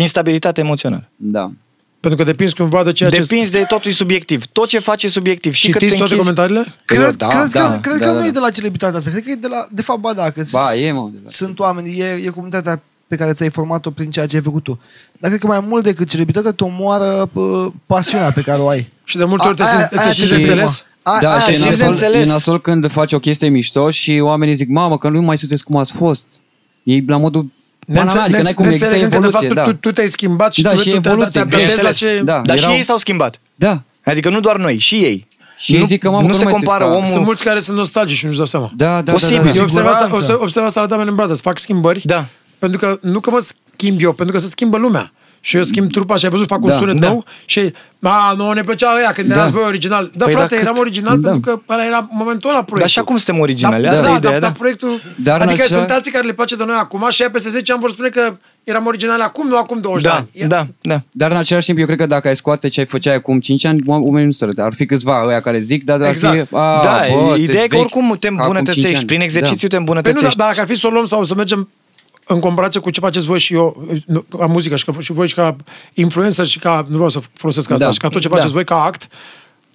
Instabilitate 0.01 0.61
emoțională. 0.61 1.09
Da. 1.15 1.51
Pentru 1.99 2.19
că 2.19 2.25
depinzi 2.31 2.55
cumva 2.55 2.83
de 2.83 2.91
ceea 2.91 3.09
ce... 3.09 3.19
Depinzi 3.19 3.51
de 3.51 3.65
totul 3.67 3.91
e 3.91 3.93
subiectiv. 3.93 4.45
Tot 4.51 4.67
ce 4.67 4.79
faci 4.79 5.03
e 5.03 5.07
subiectiv. 5.07 5.53
Și 5.53 5.69
că 5.71 5.77
te 5.77 5.83
Citiți 5.85 5.97
toate 5.97 6.13
închizi... 6.13 6.29
comentariile? 6.35 6.75
Cred, 6.85 7.15
Da, 7.15 7.27
cred, 7.27 7.51
da, 7.51 7.69
că, 7.71 7.79
cred 7.81 7.97
da, 7.99 8.05
că 8.05 8.11
da, 8.11 8.17
nu 8.19 8.21
e 8.23 8.25
da. 8.25 8.31
de 8.31 8.39
la 8.39 8.49
celebritatea 8.49 8.97
asta. 8.97 9.09
Cred 9.09 9.23
că 9.23 9.29
e 9.31 9.35
de 9.35 9.47
la... 9.47 9.67
De 9.71 9.81
fapt, 9.81 9.99
ba 9.99 10.13
da, 10.13 10.29
că 10.29 10.43
Ba, 10.51 10.59
s- 10.59 10.81
e, 10.87 10.91
mă, 10.91 11.09
de 11.13 11.17
la- 11.23 11.29
sunt 11.29 11.59
oameni, 11.59 11.99
e, 11.99 12.05
e 12.25 12.27
comunitatea 12.29 12.81
pe 13.07 13.15
care 13.15 13.33
ți-ai 13.33 13.49
format-o 13.49 13.91
prin 13.91 14.11
ceea 14.11 14.25
ce 14.27 14.35
ai 14.35 14.41
făcut 14.41 14.63
tu. 14.63 14.79
Dar 15.19 15.29
cred 15.29 15.41
că 15.41 15.47
mai 15.47 15.59
mult 15.59 15.83
decât 15.83 16.09
celebritatea 16.09 16.51
te 16.51 16.63
omoară 16.63 17.29
pă, 17.33 17.71
pasiunea 17.85 18.31
pe 18.31 18.41
care 18.41 18.59
o 18.61 18.67
ai. 18.67 18.89
Și 19.03 19.17
de 19.17 19.23
multe 19.23 19.47
ori 19.47 19.55
te 19.55 19.61
A- 19.61 19.65
simți 19.65 19.83
aia- 19.83 19.87
te 19.89 19.99
aia 19.99 20.11
simți 20.11 20.29
te 20.29 20.35
înțeles? 20.35 20.85
A, 21.01 21.17
Da, 21.21 21.29
aia 21.31 21.39
și 21.39 21.49
e 21.49 21.53
și 21.53 21.59
simți 21.61 21.77
de 21.77 21.83
nasol, 21.85 21.93
înțeles. 22.05 22.27
e 22.27 22.31
nasol 22.31 22.61
când 22.61 22.91
faci 22.91 23.13
o 23.13 23.19
chestie 23.19 23.49
mișto 23.49 23.89
și 23.89 24.19
oamenii 24.21 24.53
zic, 24.53 24.69
mamă, 24.69 24.97
că 24.97 25.09
nu 25.09 25.21
mai 25.21 25.37
sunteți 25.37 25.63
cum 25.63 25.75
ați 25.77 25.91
fost. 25.91 26.25
E 26.83 27.03
la 27.07 27.17
modul 27.17 27.51
banal, 27.93 28.17
adică 28.19 28.41
n-ai 28.41 28.53
cum 28.53 28.65
există 28.65 28.89
Neînțelegând 28.89 29.11
că, 29.11 29.19
de 29.19 29.25
evoluție, 29.25 29.47
fapt, 29.47 29.59
da. 29.59 29.63
tu, 29.63 29.73
tu 29.73 29.91
te-ai 29.91 30.09
schimbat 30.09 30.53
și 30.53 30.61
Da, 30.61 30.71
tu, 30.71 30.77
și 30.77 30.83
tu 30.83 30.99
te- 30.99 31.07
evoluție, 31.09 31.29
te 31.31 31.39
adaptezi 31.39 31.81
la 31.83 31.89
bineînțeles. 31.89 31.97
ce... 32.17 32.21
Da. 32.23 32.41
Dar 32.45 32.57
erau- 32.57 32.71
și 32.71 32.77
ei 32.77 32.83
s-au 32.83 32.97
schimbat. 32.97 33.39
Da. 33.55 33.81
Adică 34.03 34.29
nu 34.29 34.39
doar 34.39 34.57
noi, 34.57 34.77
și 34.77 34.95
ei. 34.95 35.27
Și 35.57 35.73
ei 35.73 35.79
nu, 35.79 35.85
zic 35.85 35.99
că, 36.01 36.09
mamă, 36.09 36.21
nu 36.21 36.27
că 36.27 36.33
se 36.33 36.43
nu 36.43 36.49
mai 36.49 36.53
compară 36.53 36.77
sunteți 36.77 36.91
ca- 36.91 36.97
omul... 36.97 37.11
Sunt 37.13 37.25
mulți 37.25 37.43
care 37.43 37.59
sunt 37.59 37.77
nostalgici 37.77 38.17
și 38.17 38.25
nu-și 38.25 38.37
dau 38.37 38.45
seama. 38.45 38.71
Da, 38.75 38.85
da, 38.95 39.01
da, 39.01 39.11
Posibil. 39.11 39.35
da, 39.37 39.43
da. 39.49 39.55
Eu 39.55 39.61
observ 39.63 39.85
asta, 39.85 39.91
siguranță. 40.03 40.15
observ, 40.31 40.41
observ 40.41 40.65
asta 40.65 40.81
la 40.81 40.87
Diamond 40.87 41.09
Brothers, 41.09 41.41
fac 41.41 41.59
schimbări. 41.59 42.01
Da. 42.05 42.25
Pentru 42.59 42.79
că 42.79 42.97
nu 43.01 43.19
că 43.19 43.29
mă 43.29 43.45
schimb 43.75 44.01
eu, 44.01 44.13
pentru 44.13 44.35
că 44.35 44.41
se 44.41 44.49
schimbă 44.49 44.77
lumea. 44.77 45.11
Și 45.47 45.55
eu 45.55 45.63
schimb 45.63 45.91
trupa 45.91 46.15
și 46.17 46.25
ai 46.25 46.31
văzut, 46.31 46.47
fac 46.47 46.63
un 46.63 46.69
Da, 46.69 46.75
sunet 46.75 46.95
da. 46.95 47.07
nou 47.07 47.23
și 47.45 47.73
a, 48.01 48.33
nu 48.37 48.51
ne 48.51 48.63
plăcea 48.63 48.95
ăia 48.97 49.11
când 49.11 49.27
Da. 49.27 49.35
erați 49.35 49.51
voi 49.51 49.63
original. 49.65 50.11
Da, 50.15 50.25
Păi, 50.25 50.33
frate, 50.33 50.53
dar 50.53 50.63
eram 50.63 50.73
cât- 50.73 50.81
original 50.83 51.19
Da. 51.19 51.29
pentru 51.29 51.51
că 51.65 51.73
ăla 51.73 51.85
era 51.85 52.07
momentul 52.11 52.49
ăla 52.49 52.63
proiectul. 52.63 52.79
Dar 52.79 52.89
și 52.89 52.99
acum 52.99 53.17
suntem 53.17 53.41
originali, 53.41 53.83
Da, 53.83 53.91
asta 53.91 54.03
da, 54.05 54.13
e 54.13 54.17
ideea, 54.17 54.33
da, 54.33 54.39
da. 54.39 54.45
dar 54.47 54.55
proiectul... 54.57 55.01
Dar 55.15 55.41
în 55.41 55.47
adică 55.47 55.63
acea- 55.65 55.75
sunt 55.75 55.89
alții 55.91 56.11
care 56.11 56.25
le 56.25 56.33
place 56.33 56.55
de 56.55 56.63
noi 56.65 56.75
acum 56.79 57.07
și 57.09 57.21
aia 57.21 57.31
peste 57.31 57.49
10 57.49 57.71
ani 57.71 57.81
vor 57.81 57.91
spune 57.91 58.09
că 58.09 58.37
eram 58.63 58.85
originali 58.85 59.21
acum, 59.21 59.47
nu 59.47 59.57
acum 59.57 59.79
20 59.81 60.03
de 60.03 60.07
Da, 60.09 60.15
ani. 60.15 60.27
E- 60.31 60.45
da, 60.45 60.65
da. 60.81 61.01
Dar 61.11 61.31
în 61.31 61.37
același 61.37 61.65
timp, 61.65 61.77
eu 61.79 61.85
cred 61.85 61.97
că 61.97 62.05
dacă 62.05 62.27
ai 62.27 62.35
scoate 62.35 62.67
ce 62.67 62.79
ai 62.79 62.85
făcea 62.85 63.13
acum 63.13 63.39
5 63.39 63.65
ani, 63.65 63.79
oamenii 63.85 64.25
nu 64.25 64.31
se 64.31 64.47
Ar 64.57 64.73
fi 64.73 64.85
câțiva 64.85 65.23
ăia 65.27 65.41
care 65.41 65.59
zic, 65.59 65.83
dar 65.83 66.01
ar 66.01 66.09
Exact. 66.09 66.47
fi... 66.47 66.55
A, 66.55 66.81
Da, 66.83 67.01
bă, 67.11 67.17
sunteți 67.19 67.41
ideea 67.41 67.63
e 67.63 67.67
că 67.67 67.75
vechi 67.75 67.83
oricum 67.85 68.15
te 68.19 68.27
ca 68.27 68.33
acum 68.33 68.43
cinci 68.43 68.57
îmbunătățești. 68.57 68.95
ani. 68.97 69.05
Prin 69.05 69.21
exercițiu 69.21 69.67
te 69.67 69.75
Păi 69.75 69.85
nu, 69.85 69.91
îmbunătățești. 69.91 70.37
dar 70.37 70.47
dacă 70.47 70.59
ar 70.61 70.67
fi 70.67 70.75
să 70.75 70.87
o 70.87 70.89
luăm 70.89 71.05
sau 71.05 71.23
să 71.23 71.35
mergem 71.35 71.69
în 72.27 72.39
comparație 72.39 72.79
cu 72.79 72.89
ce 72.89 72.99
faceți 72.99 73.25
voi 73.25 73.39
și 73.39 73.53
eu, 73.53 73.87
nu, 74.05 74.21
ca 74.37 74.45
muzică 74.45 74.75
și, 74.75 74.85
ca, 74.85 74.91
și 74.99 75.11
voi 75.11 75.27
și 75.27 75.33
ca 75.33 75.55
influencer 75.93 76.45
și 76.45 76.59
ca, 76.59 76.85
nu 76.87 76.95
vreau 76.95 77.09
să 77.09 77.19
folosesc 77.33 77.69
asta, 77.71 77.85
Da. 77.85 77.91
și 77.91 77.97
ca 77.99 78.07
tot 78.07 78.21
ce 78.21 78.27
Da. 78.27 78.35
faceți 78.35 78.53
voi 78.53 78.63
ca 78.63 78.83
act, 78.83 79.07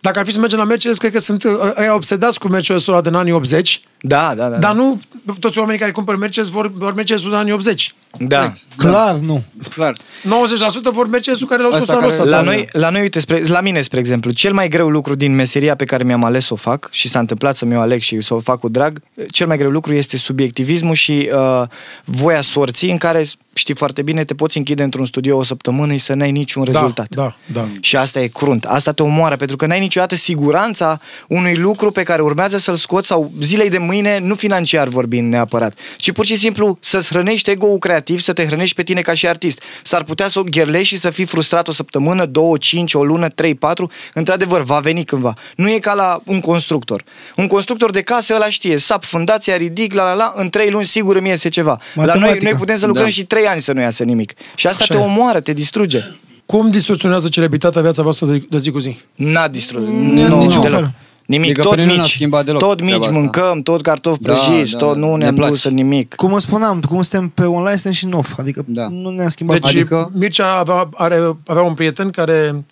dacă 0.00 0.18
ar 0.18 0.24
fi 0.24 0.32
să 0.32 0.38
mergem 0.38 0.58
la 0.58 0.64
Mercedes, 0.64 0.98
cred 0.98 1.12
că 1.12 1.18
sunt 1.18 1.44
uh, 1.44 1.52
ăia 1.78 1.94
obsedați 1.94 2.38
cu 2.38 2.48
Mercedes-ul 2.48 2.92
ăla 2.92 3.02
din 3.02 3.14
anii 3.14 3.32
80, 3.32 3.82
Da, 4.04 4.34
da, 4.36 4.48
da. 4.48 4.56
Dar 4.58 4.74
nu 4.74 5.00
toți 5.40 5.58
oamenii 5.58 5.80
care 5.80 5.92
cumpără 5.92 6.16
Mercedes 6.16 6.48
vor, 6.48 6.72
vor 6.72 6.94
Mercedes 6.94 7.22
în 7.24 7.32
anii 7.32 7.52
80. 7.52 7.94
da. 8.18 8.52
Clar, 8.76 9.14
nu. 9.14 9.42
Clar. 9.74 9.92
90% 10.24 10.92
vor 10.92 11.08
Mercedes-ul 11.08 11.46
care 11.46 11.62
l-au 11.62 11.70
scos 11.70 11.82
Ăsta 11.82 11.92
anul 11.96 12.08
care- 12.08 12.22
ăsta. 12.22 12.36
La 12.36 12.42
sau- 12.42 12.52
noi, 12.52 12.68
la 12.72 12.90
noi, 12.90 13.00
uite, 13.00 13.20
spre, 13.20 13.42
la 13.46 13.60
mine, 13.60 13.80
spre 13.80 13.98
exemplu, 13.98 14.30
cel 14.30 14.52
mai 14.52 14.68
greu 14.68 14.88
lucru 14.88 15.14
din 15.14 15.34
meseria 15.34 15.74
pe 15.76 15.84
care 15.84 16.04
mi-am 16.04 16.24
ales 16.24 16.46
să 16.46 16.52
o 16.52 16.56
fac 16.56 16.88
și 16.90 17.08
s-a 17.08 17.18
întâmplat 17.18 17.56
să 17.56 17.64
mi-o 17.64 17.80
aleg 17.80 18.00
și 18.00 18.20
să 18.20 18.34
o 18.34 18.40
fac 18.40 18.58
cu 18.58 18.68
drag, 18.68 19.02
cel 19.30 19.46
mai 19.46 19.56
greu 19.58 19.70
lucru 19.70 19.94
este 19.94 20.16
subiectivismul 20.16 20.94
și 20.94 21.30
uh, 21.34 21.62
voia 22.04 22.40
sorții 22.40 22.90
în 22.90 22.96
care, 22.96 23.24
știi 23.52 23.74
foarte 23.74 24.02
bine, 24.02 24.24
te 24.24 24.34
poți 24.34 24.56
închide 24.58 24.82
într-un 24.82 25.06
studio 25.06 25.36
o 25.36 25.42
săptămână 25.42 25.92
și 25.92 25.98
să 25.98 26.14
n-ai 26.14 26.30
niciun 26.30 26.64
da, 26.64 26.72
rezultat. 26.72 27.06
Da, 27.08 27.36
da. 27.52 27.68
Și 27.80 27.96
asta 27.96 28.20
e 28.20 28.26
crunt. 28.26 28.64
Asta 28.64 28.92
te 28.92 29.02
omoară, 29.02 29.36
pentru 29.36 29.56
că 29.56 29.66
n-ai 29.66 29.80
niciodată 29.80 30.14
siguranța 30.14 31.00
unui 31.28 31.54
lucru 31.54 31.90
pe 31.90 32.02
care 32.02 32.22
urmează 32.22 32.56
să-l 32.58 32.74
scoți 32.74 33.06
sau 33.06 33.32
zilei 33.40 33.68
de 33.70 33.78
mâine, 33.78 33.90
nu 34.00 34.34
financiar 34.34 34.88
vorbind 34.88 35.30
neapărat, 35.30 35.78
ci 35.96 36.12
pur 36.12 36.24
și 36.24 36.36
simplu 36.36 36.78
să-ți 36.80 37.08
hrănești 37.08 37.50
ego-ul 37.50 37.78
creativ, 37.78 38.20
să 38.20 38.32
te 38.32 38.46
hrănești 38.46 38.74
pe 38.74 38.82
tine 38.82 39.00
ca 39.00 39.14
și 39.14 39.28
artist. 39.28 39.62
S-ar 39.84 40.02
putea 40.02 40.28
să 40.28 40.38
o 40.38 40.42
gherlești 40.42 40.94
și 40.94 41.00
să 41.00 41.10
fii 41.10 41.24
frustrat 41.24 41.68
o 41.68 41.72
săptămână, 41.72 42.24
două, 42.26 42.56
cinci, 42.56 42.94
o 42.94 43.04
lună, 43.04 43.28
trei, 43.28 43.54
patru. 43.54 43.90
Într-adevăr, 44.14 44.62
va 44.62 44.78
veni 44.78 45.04
cândva. 45.04 45.34
Nu 45.56 45.70
e 45.70 45.78
ca 45.78 45.94
la 45.94 46.20
un 46.24 46.40
constructor. 46.40 47.02
Un 47.36 47.46
constructor 47.46 47.90
de 47.90 48.00
case, 48.02 48.34
ăla 48.34 48.48
știe, 48.48 48.76
sap, 48.76 49.04
fundația, 49.04 49.56
ridic, 49.56 49.94
la 49.94 50.02
la 50.02 50.14
la, 50.14 50.32
în 50.36 50.48
trei 50.50 50.70
luni 50.70 50.84
sigur 50.84 51.16
îmi 51.16 51.28
iese 51.28 51.48
ceva. 51.48 51.70
La 51.94 52.04
noi, 52.04 52.06
Matematică. 52.06 52.44
noi 52.44 52.52
putem 52.54 52.76
să 52.76 52.86
lucrăm 52.86 53.04
Da. 53.04 53.10
și 53.10 53.24
trei 53.24 53.46
ani 53.46 53.60
să 53.60 53.72
nu 53.72 53.80
iasă 53.80 54.02
nimic. 54.04 54.32
Și 54.54 54.66
asta 54.66 54.84
Așa 54.88 54.94
te 54.94 55.00
e. 55.00 55.04
omoară, 55.04 55.40
te 55.40 55.52
distruge. 55.52 56.00
Cum 56.46 56.70
distorsionează 56.70 57.28
celebritatea 57.28 57.82
viața 57.82 58.02
voastră 58.02 58.26
de, 58.26 58.46
de 58.50 58.58
zi 58.58 58.70
cu 58.70 58.78
zi? 58.78 58.98
N-a 59.14 59.48
distrus. 59.48 59.82
în 59.82 60.12
Nu, 60.12 60.38
niciun 60.38 60.62
deloc. 60.62 60.78
fel. 60.78 60.92
Nimic, 61.26 61.44
Adică 61.46 61.62
tot 61.62 61.70
pe 61.70 61.76
noi 61.76 61.86
nu 61.86 61.92
ne-a 61.92 62.02
mici, 62.02 62.10
schimbat 62.12 62.44
deloc 62.44 62.60
tot 62.60 62.80
mici 62.80 62.86
treaba 62.88 63.06
asta. 63.06 63.18
mâncăm, 63.18 63.62
tot 63.62 63.82
cartofi 63.82 64.22
Da, 64.22 64.32
prăjiți, 64.32 64.72
da, 64.72 64.78
tot 64.78 64.96
nu 64.96 65.10
ne 65.10 65.16
ne-am 65.22 65.34
place. 65.34 65.50
dus 65.50 65.64
în 65.64 65.74
nimic. 65.74 66.14
Cum 66.14 66.32
îți 66.32 66.44
spuneam, 66.46 66.80
cum 66.80 67.02
suntem 67.02 67.28
pe 67.28 67.44
online, 67.44 67.72
suntem 67.74 67.92
și 67.92 68.04
în 68.04 68.12
off. 68.12 68.38
Adică 68.38 68.64
Da. 68.66 68.88
nu 68.88 69.10
ne-am 69.10 69.28
schimbat. 69.28 69.60
Deci 69.60 69.68
Adică- 69.74 69.94
adică... 69.96 70.18
Mircea 70.18 70.52
avea, 70.58 70.88
are, 70.94 71.36
avea 71.46 71.62
un 71.62 71.74
prieten 71.74 72.10
care 72.10 72.64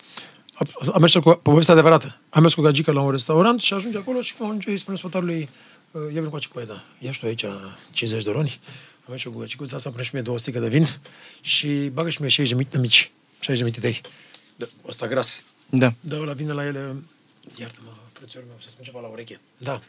a, 0.53 0.65
a 0.93 0.97
mers 0.97 1.13
cu 1.13 1.39
povestea 1.43 1.73
adevărată. 1.73 2.17
A 2.29 2.39
mers 2.39 2.53
cu 2.53 2.61
gagică 2.61 2.91
la 2.91 3.01
un 3.01 3.11
restaurant 3.11 3.61
și 3.61 3.73
ajunge 3.73 3.97
acolo 3.97 4.21
și 4.21 4.33
ajunge, 4.41 4.69
îi 4.69 4.77
spune 4.77 4.97
sfătarului 4.97 5.49
"Uh, 5.91 6.01
ia 6.13 6.21
vin 6.21 6.29
cu 6.29 6.37
cu 6.53 6.61
da. 6.67 6.81
Ia 6.99 7.11
și 7.11 7.19
tu 7.19 7.25
aici 7.25 7.45
50 7.91 8.23
de 8.23 8.31
roni. 8.31 8.59
Am 8.97 9.07
mers 9.09 9.21
și 9.21 9.27
eu 9.27 9.33
cu 9.33 9.39
gagicuța 9.39 9.75
asta, 9.75 9.89
pune 9.89 10.03
și 10.03 10.09
mie 10.13 10.21
două 10.21 10.37
sticle 10.39 10.59
de 10.59 10.69
vin 10.69 10.87
și 11.41 11.67
bagă 11.67 12.09
și 12.09 12.17
mie 12.21 12.29
60 12.29 12.51
de 12.51 12.57
mici, 12.57 12.71
de 12.71 12.77
mici 12.79 13.11
60 13.39 13.63
de 13.63 13.69
mititei. 13.69 14.01
Da, 14.55 14.65
ăsta 14.87 15.07
gras. 15.07 15.43
Da. 15.69 15.93
Da, 15.99 16.17
ăla 16.21 16.33
vine 16.33 16.51
la 16.53 16.65
ele, 16.65 16.95
iartă-mă, 17.59 17.89
frățiorul 18.21 18.47
meu, 18.49 18.57
să 18.61 18.69
spun 18.69 18.83
ceva 18.85 18.99
la 18.99 19.07
ureche. 19.07 19.39
Da. 19.57 19.81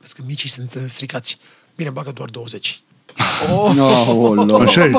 Vezi 0.00 0.14
că 0.14 0.22
micii 0.26 0.48
sunt 0.48 0.74
uh, 0.74 0.82
stricați. 0.86 1.38
Bine, 1.76 1.90
bagă 1.90 2.10
doar 2.10 2.28
20. 2.28 2.80
Oh, 3.54 4.60
Așa 4.60 4.84
e. 4.84 4.90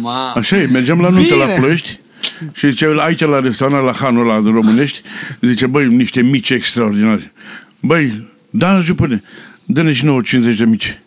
Ma. 0.00 0.32
Așa 0.32 0.56
e, 0.56 0.66
mergeam 0.66 1.00
la 1.00 1.08
nuntă 1.08 1.34
la 1.34 1.44
Bine. 1.44 1.58
Ploiești 1.58 2.00
și 2.52 2.68
zice, 2.70 2.94
aici 2.98 3.20
la 3.20 3.40
restaurant, 3.40 3.84
la 3.84 3.92
Hanul 3.92 4.26
la 4.26 4.34
românești, 4.44 5.02
zice, 5.40 5.66
băi, 5.66 5.86
niște 5.86 6.22
mici 6.22 6.50
extraordinari. 6.50 7.32
Băi, 7.80 8.28
da, 8.50 8.80
jupâne, 8.80 9.22
dă-ne 9.64 9.92
și 9.92 10.04
nouă 10.04 10.20
50 10.20 10.56
de 10.56 10.64
mici. 10.64 11.00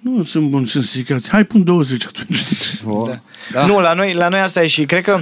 Nu, 0.00 0.24
sunt 0.24 0.48
buni, 0.48 0.68
sunt 0.68 0.84
stricați. 0.84 1.30
Hai, 1.30 1.44
pun 1.44 1.64
20 1.64 2.04
atunci. 2.06 2.42
Da. 3.52 3.66
Nu, 3.66 3.80
la 3.80 3.92
noi, 3.92 4.12
la 4.12 4.28
noi 4.28 4.40
asta 4.40 4.62
e 4.62 4.66
și 4.66 4.84
cred 4.84 5.02
că 5.02 5.20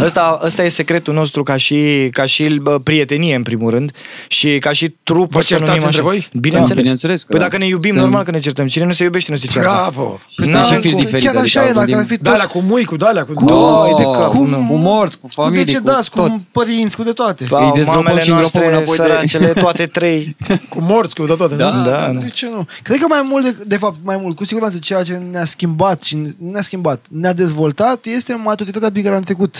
ăsta, 0.00 0.40
ăsta 0.44 0.64
e 0.64 0.68
secretul 0.68 1.14
nostru 1.14 1.42
ca 1.42 1.56
și, 1.56 2.08
ca 2.12 2.24
și 2.24 2.58
bă, 2.62 2.78
prietenie 2.78 3.34
în 3.34 3.42
primul 3.42 3.70
rând 3.70 3.92
și 4.28 4.58
ca 4.58 4.72
și 4.72 4.94
trupă 5.02 5.28
Vă 5.30 5.40
să 5.42 5.52
numim 5.54 5.66
certați 5.66 5.84
între 5.84 6.00
așa. 6.00 6.08
voi? 6.10 6.28
Bineînțeles. 6.40 6.68
Da, 6.74 6.80
bineînțeles 6.80 7.20
că 7.22 7.26
Păi 7.30 7.38
da. 7.38 7.44
dacă 7.44 7.58
ne 7.58 7.66
iubim, 7.66 7.90
Sunt- 7.90 8.02
normal 8.02 8.22
că 8.24 8.30
ne 8.30 8.38
certăm. 8.38 8.66
Cine 8.66 8.84
nu 8.84 8.92
se 8.92 9.02
iubește, 9.04 9.30
nu 9.30 9.36
se 9.36 9.46
ceartă. 9.46 9.68
Bravo! 9.70 10.20
Sunt 10.34 10.50
Da, 10.52 10.62
și 10.62 10.72
cum- 10.72 10.80
firi 10.80 10.94
diferite. 10.94 11.26
Chiar 11.26 11.36
așa 11.42 11.60
adică 11.60 11.70
e, 11.72 11.74
dacă 11.74 11.86
gândim- 11.86 11.98
ar 11.98 12.04
fi 12.06 12.16
Da, 12.22 12.32
alea 12.32 12.46
cu 12.46 12.58
mui, 12.68 12.84
cu 12.84 12.96
dalea, 12.96 13.24
cu... 13.24 13.32
Cu- 13.32 13.44
Doi 13.44 13.94
de 13.96 14.02
Oh, 14.04 14.16
cap. 14.18 14.28
cu- 14.28 14.44
nu. 14.44 14.56
Cu 14.68 14.74
morți, 14.76 15.18
cu 15.18 15.26
cu 15.26 15.32
familie, 15.32 15.64
decedați, 15.64 16.10
cu 16.10 16.18
tot. 16.18 16.28
cu 16.28 16.36
părinți, 16.52 16.96
cu 16.96 17.02
de 17.02 17.10
toate. 17.12 17.44
Pa, 17.48 17.64
Îi 17.64 17.72
dezgropăm 17.74 18.02
mamele 18.04 18.22
și 18.24 18.30
îngropăm 18.30 18.60
noastre, 18.62 18.76
înapoi 18.76 18.96
de- 18.96 19.02
săracele, 19.02 19.60
toate 19.60 19.86
trei. 19.86 20.36
cu 20.72 20.78
morți, 20.80 21.14
cu 21.14 21.26
de 21.26 21.32
toate. 21.34 21.54
Da. 21.54 21.70
nu? 21.70 21.84
Da, 21.84 22.12
De 22.20 22.28
ce 22.34 22.46
nu? 22.48 22.66
Cred 22.82 22.98
că 22.98 23.06
mai 23.08 23.24
mult, 23.28 23.44
de, 23.44 23.64
de 23.66 23.76
fapt, 23.76 23.96
mai 24.02 24.18
mult, 24.22 24.36
cu 24.36 24.44
siguranță 24.44 24.78
ceea 24.78 25.02
ce 25.02 25.20
ne-a 25.30 25.44
schimbat 25.44 26.02
și 26.02 26.16
nu 26.16 26.30
ne-a 26.50 26.62
schimbat, 26.62 27.04
ne-a 27.10 27.32
dezvoltat 27.32 28.06
este 28.06 28.34
maturitatea 28.34 28.90
pe 28.90 29.00
care 29.02 29.14
am 29.14 29.20
trecut. 29.20 29.55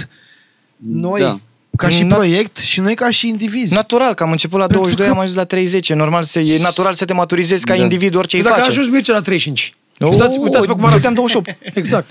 Noi, 0.76 1.20
Da. 1.20 1.38
ca 1.76 1.88
și 1.88 2.02
Na- 2.04 2.14
proiect 2.14 2.56
și 2.56 2.80
noi 2.80 2.94
ca 2.94 3.10
și 3.10 3.28
indivizi. 3.28 3.74
Natural, 3.74 4.14
că 4.14 4.22
am 4.22 4.30
început 4.30 4.58
la 4.58 4.66
Pentru 4.66 4.76
22, 4.82 5.06
că- 5.06 5.12
am 5.12 5.20
ajuns 5.20 5.36
la 5.36 5.44
30. 5.44 5.88
E 5.88 5.94
normal 5.94 6.22
să, 6.22 6.38
e 6.38 6.58
natural 6.62 6.94
să 6.94 7.04
te 7.04 7.12
maturizezi 7.12 7.64
ca 7.64 7.74
Da. 7.76 7.82
individ 7.82 8.14
orice 8.14 8.36
îi 8.36 8.42
Păi 8.42 8.50
Dacă 8.50 8.62
a 8.62 8.64
face. 8.66 8.78
ajuns 8.78 8.94
Mircea 8.94 9.12
la 9.12 9.20
35. 9.20 9.74
Oh, 10.00 10.08
Uitați, 10.10 10.38
uitați-vă 10.38 10.72
cum 10.72 10.80
eu 10.80 10.86
arată. 10.86 11.00
te-am 11.02 11.14
28. 11.14 11.56
Exact. 11.74 12.08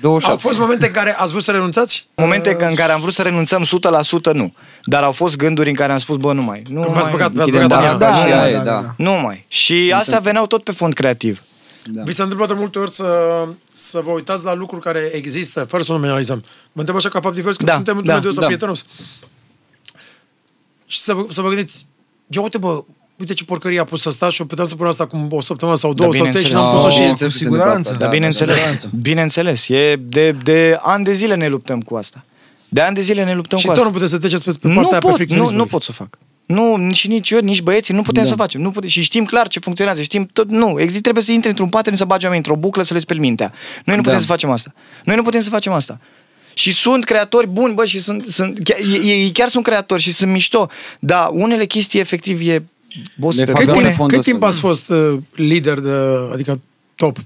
28. 0.00 0.32
Au 0.42 0.48
fost 0.48 0.58
momente 0.58 0.86
în 0.86 0.92
care 0.92 1.14
ați 1.18 1.30
vrut 1.30 1.42
să 1.42 1.50
renunțați? 1.50 2.06
Momente 2.14 2.56
în 2.68 2.74
care 2.74 2.92
am 2.92 3.00
vrut 3.00 3.12
să 3.12 3.22
renunțăm 3.22 3.64
100% 3.64 4.32
nu. 4.32 4.54
Dar 4.84 5.02
au 5.02 5.12
fost 5.12 5.36
gânduri 5.36 5.68
în 5.68 5.74
care 5.74 5.92
am 5.92 5.98
spus, 5.98 6.16
bă, 6.16 6.32
nu 6.32 6.42
mai. 6.42 6.62
Nu 6.68 6.80
Când 6.80 6.94
v-ați 6.94 7.08
mai. 7.08 7.16
băgat, 7.16 7.32
v-ați 7.32 7.50
Închidem 7.50 7.68
băgat 7.68 7.82
banii 7.82 7.94
în 7.94 8.00
ea. 8.00 8.08
acasă. 8.08 8.22
Da, 8.22 8.26
și 8.28 8.32
da, 8.36 8.42
aia 8.42 8.50
e, 8.52 8.56
da, 8.56 8.62
da. 8.64 8.80
da. 8.80 8.94
Nu 8.96 9.12
mai. 9.12 9.44
Și 9.48 9.92
astea 9.96 10.18
veneau 10.18 10.46
tot 10.46 10.62
pe 10.64 10.72
fond 10.72 10.94
creativ. 10.94 11.42
Da. 11.84 12.02
Vi 12.02 12.12
s-a 12.12 12.22
întâmplat 12.22 12.48
de 12.50 12.54
multe 12.58 12.78
ori 12.78 12.90
să, 12.92 13.06
să 13.72 14.00
vă 14.04 14.10
uitați 14.10 14.44
la 14.44 14.54
lucruri 14.54 14.82
care 14.82 15.10
există, 15.12 15.64
fără 15.64 15.82
să 15.82 15.92
nu 15.92 15.98
analizăm. 16.06 16.36
Mă 16.72 16.80
întreb 16.80 16.96
așa 16.96 17.08
ca 17.08 17.20
fapt 17.20 17.34
divers, 17.34 17.56
că 17.56 17.64
Da, 17.64 17.72
suntem 17.74 17.96
într-un 17.96 18.08
da, 18.10 18.14
mediu 18.14 18.28
ăsta 18.28 18.40
da. 18.40 18.46
prietenos. 18.46 18.86
Și 20.86 20.98
să 21.00 21.14
vă, 21.14 21.26
să 21.30 21.40
vă 21.40 21.48
gândiți, 21.48 21.86
ia 22.28 22.40
uite 22.40 22.58
bă, 22.58 22.82
uite 23.16 23.34
ce 23.34 23.44
porcărie 23.44 23.80
a 23.80 23.84
pus 23.84 24.06
asta 24.06 24.30
și 24.30 24.44
puteam 24.44 24.66
să 24.66 24.74
pun 24.74 24.86
asta 24.86 25.02
acum 25.02 25.28
o 25.30 25.40
săptămână 25.40 25.76
sau 25.76 25.92
două 25.92 26.14
sau 26.14 26.26
trei 26.28 26.44
și 26.44 26.48
bineînțeles. 26.50 26.62
n-am 26.72 26.74
pus-o 26.74 26.86
Oh, 26.86 26.92
și... 26.92 26.98
bineînțeles 26.98 27.32
că 27.32 27.38
se 27.38 27.44
întâmplă 27.44 27.66
siguranță. 27.66 27.90
asta, 27.90 28.00
Dar 28.00 28.08
da, 28.08 28.14
bineînțeles, 28.14 28.56
da, 28.82 28.88
da. 28.92 28.98
bineînțeles. 29.02 29.68
E 29.68 29.96
de, 30.08 30.30
de 30.32 30.76
ani 30.80 31.04
de 31.04 31.12
zile 31.12 31.34
ne 31.34 31.48
luptăm 31.48 31.80
cu 31.80 31.94
asta. 31.94 32.24
De 32.68 32.80
ani 32.80 32.94
de 32.94 33.00
zile 33.00 33.24
ne 33.24 33.34
luptăm 33.34 33.58
Și 33.58 33.66
cu 33.66 33.70
tot 33.72 33.76
asta. 33.80 33.88
nu 33.90 33.94
puteți 33.96 34.12
să 34.12 34.18
treceți 34.18 34.44
pe, 34.44 34.50
pe 34.60 34.68
nu 34.68 34.74
partea 34.74 34.90
aia 34.90 34.98
pot, 34.98 35.10
nu, 35.10 35.16
perfecționismului. 35.16 35.64
nu 35.64 35.70
pot 35.70 35.82
să 35.82 35.92
fac. 35.92 36.18
Nu, 36.46 36.92
și 36.92 37.08
nici 37.08 37.30
eu, 37.30 37.38
nici 37.40 37.62
băieții, 37.62 37.94
nu 37.94 38.02
putem 38.02 38.22
da. 38.22 38.28
să 38.28 38.34
facem. 38.34 38.60
Nu 38.60 38.70
putem, 38.70 38.88
și 38.88 39.02
știm 39.02 39.24
clar 39.24 39.48
ce 39.48 39.58
funcționează. 39.60 40.02
Știm 40.02 40.28
tot, 40.32 40.50
nu, 40.50 40.74
există, 40.80 41.00
trebuie 41.00 41.22
să 41.24 41.32
intri 41.32 41.48
într-un 41.50 41.68
pattern, 41.68 41.96
să 41.96 42.04
bagi 42.04 42.24
oamenii 42.24 42.44
într-o 42.46 42.60
buclă, 42.60 42.82
să 42.82 42.94
le 42.94 43.00
speli 43.00 43.18
mintea. 43.20 43.52
Noi 43.84 43.96
nu 43.96 44.02
putem 44.02 44.16
Da. 44.16 44.22
să 44.24 44.30
facem 44.30 44.50
asta. 44.50 44.72
Noi 45.04 45.16
nu 45.16 45.22
putem 45.22 45.40
să 45.40 45.48
facem 45.50 45.72
asta. 45.72 46.00
Și 46.54 46.72
sunt 46.72 47.04
creatori 47.04 47.46
buni, 47.48 47.74
bă, 47.74 47.84
și 47.84 48.00
sunt, 48.00 48.24
sunt 48.24 48.58
chiar, 48.64 48.78
ei, 48.78 49.00
ei 49.22 49.30
chiar 49.30 49.48
sunt 49.48 49.64
creatori 49.64 50.02
și 50.02 50.12
sunt 50.12 50.30
mișto, 50.30 50.68
dar 50.98 51.28
unele 51.32 51.64
chestii 51.64 52.00
efectiv 52.00 52.48
e 52.48 52.64
boss 53.16 53.38
Le 53.38 53.44
pe 53.44 53.50
fac 53.50 53.60
Cât 53.60 53.66
Pe 53.68 53.72
bune. 53.72 53.84
timp, 53.86 53.96
fondul 53.96 54.18
cât 54.18 54.18
ăsta, 54.18 54.30
timp 54.30 54.40
da. 54.40 54.46
ați 54.46 54.58
fost 54.58 54.88
uh, 54.90 55.18
lider, 55.34 55.78
de, 55.80 55.90
adică 56.32 56.60
top? 56.94 57.16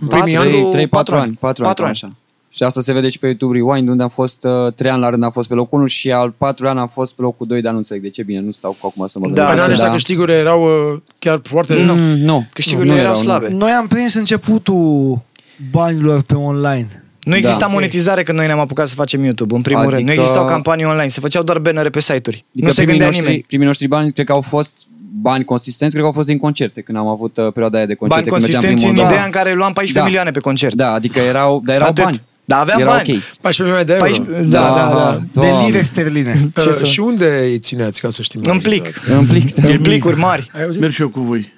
În 0.00 0.06
primii 0.08 0.34
Patru- 0.34 0.56
ani? 0.56 0.70
3, 0.70 0.86
4 0.86 0.88
patru 0.88 1.14
ani. 1.14 1.22
ani. 1.24 1.36
4 1.40 1.62
Patru 1.62 1.84
ani, 1.84 1.98
ani. 2.02 2.12
așa. 2.12 2.16
Și 2.56 2.62
asta 2.62 2.80
se 2.80 2.92
vede 2.92 3.08
și 3.08 3.18
pe 3.18 3.26
YouTube 3.26 3.58
Rewind, 3.58 3.88
unde 3.88 4.02
am 4.02 4.08
fost 4.08 4.44
uh, 4.66 4.72
3 4.74 4.90
ani 4.90 5.00
la 5.00 5.10
rând, 5.10 5.22
am 5.24 5.30
fost 5.30 5.48
pe 5.48 5.54
locul 5.54 5.78
1 5.78 5.86
și 5.86 6.12
al 6.12 6.30
4 6.30 6.68
ani 6.68 6.78
am 6.78 6.88
fost 6.88 7.14
pe 7.14 7.22
locul 7.22 7.46
2, 7.46 7.60
dar 7.60 7.72
nu 7.72 7.78
înțeleg 7.78 8.02
de 8.02 8.08
ce 8.10 8.22
bine, 8.22 8.40
nu 8.40 8.50
stau 8.50 8.76
cu 8.80 8.86
acum 8.86 9.06
să 9.06 9.18
mă 9.18 9.28
Da, 9.28 9.44
Păi 9.44 9.54
gândesc. 9.54 9.56
în 9.56 9.62
anii 9.62 9.72
ăștia 9.72 9.86
da. 9.86 9.92
câștigurile 9.92 10.36
erau 10.36 10.62
uh, 10.92 11.00
chiar 11.18 11.40
foarte... 11.42 11.74
Mm, 11.74 11.98
nu. 12.00 12.46
Câștigurile 12.52 12.92
Nu 12.94 12.98
erau 13.00 13.12
nu. 13.12 13.18
slabe. 13.18 13.48
Noi 13.48 13.70
am 13.70 13.86
prins 13.86 14.14
începutul 14.14 15.20
banilor 15.70 16.22
pe 16.22 16.34
online. 16.34 17.04
Nu 17.22 17.36
exista 17.36 17.66
Da. 17.66 17.72
monetizare 17.72 18.22
când 18.22 18.38
noi 18.38 18.46
ne-am 18.46 18.58
apucat 18.58 18.88
să 18.88 18.94
facem 18.94 19.24
YouTube, 19.24 19.54
în 19.54 19.62
primul 19.62 19.80
Adică- 19.82 19.96
rând. 19.96 20.08
Nu 20.08 20.14
existau 20.14 20.44
campanii 20.44 20.84
online, 20.84 21.08
se 21.08 21.20
făceau 21.20 21.42
doar 21.42 21.58
bannere 21.58 21.90
pe 21.90 22.00
site-uri. 22.00 22.44
Adică 22.52 22.66
nu 22.66 22.68
se 22.68 22.74
primii 22.74 22.86
gândea 22.90 23.06
noștri, 23.06 23.26
nimeni. 23.26 23.44
Primii 23.46 23.66
noștri 23.66 23.86
bani, 23.86 24.12
cred 24.12 24.26
că 24.26 24.32
au 24.32 24.40
fost 24.40 24.78
bani 25.20 25.44
consistenți, 25.44 25.92
cred 25.92 26.02
că 26.04 26.08
au 26.08 26.16
fost 26.16 26.28
din 26.28 26.38
concerte, 26.38 26.80
când 26.80 26.98
am 26.98 27.06
avut 27.06 27.36
uh, 27.36 27.52
perioada 27.52 27.76
aia 27.76 27.86
de 27.86 27.94
concerte. 27.94 28.30
Bani 28.30 28.40
când 28.40 28.40
mergeam 28.40 28.62
consistenți 28.62 28.82
prin 28.82 28.88
în 28.88 28.94
Moldova. 28.94 29.08
ideea 29.08 29.24
în 29.24 29.30
care 29.30 29.52
luam 29.54 29.72
14 29.72 29.98
Da. 29.98 30.04
milioane 30.04 30.30
pe 30.30 30.40
concert. 30.40 30.74
Da, 30.74 30.92
adică 30.92 31.18
erau, 31.18 31.62
dar 31.64 31.74
erau 31.74 31.88
Atât. 31.88 32.04
bani. 32.04 32.20
Da, 32.48 32.58
aveam 32.60 32.80
erau 32.80 32.92
bani. 32.92 33.12
ok. 33.12 33.22
14 33.40 33.62
milioane 33.62 33.82
de 33.84 33.92
euro. 33.92 34.04
14 34.04 34.48
da, 34.48 34.58
da, 34.60 34.98
da. 34.98 35.18
De 35.32 35.48
Doamne. 35.48 35.66
lire 35.66 35.82
sterline. 35.82 36.32
Ce 36.62 36.68
Uh, 36.68 36.74
să- 36.78 36.84
Și 36.84 37.00
unde 37.00 37.38
îi 37.42 37.58
țineați, 37.58 38.00
ca 38.00 38.10
să 38.10 38.22
știm? 38.22 38.40
În 38.44 38.50
mai 38.50 38.58
plic. 38.60 38.86
exact? 38.86 39.08
În 39.18 39.26
plic. 39.26 39.54
da. 39.54 39.68
În 39.68 39.78
plicuri 39.78 40.16
mari. 40.18 40.50
Ai 40.54 40.62
auzit? 40.64 40.80
Merg 40.80 40.92
și 40.92 41.00
eu 41.00 41.08
cu 41.08 41.20
voi. 41.20 41.54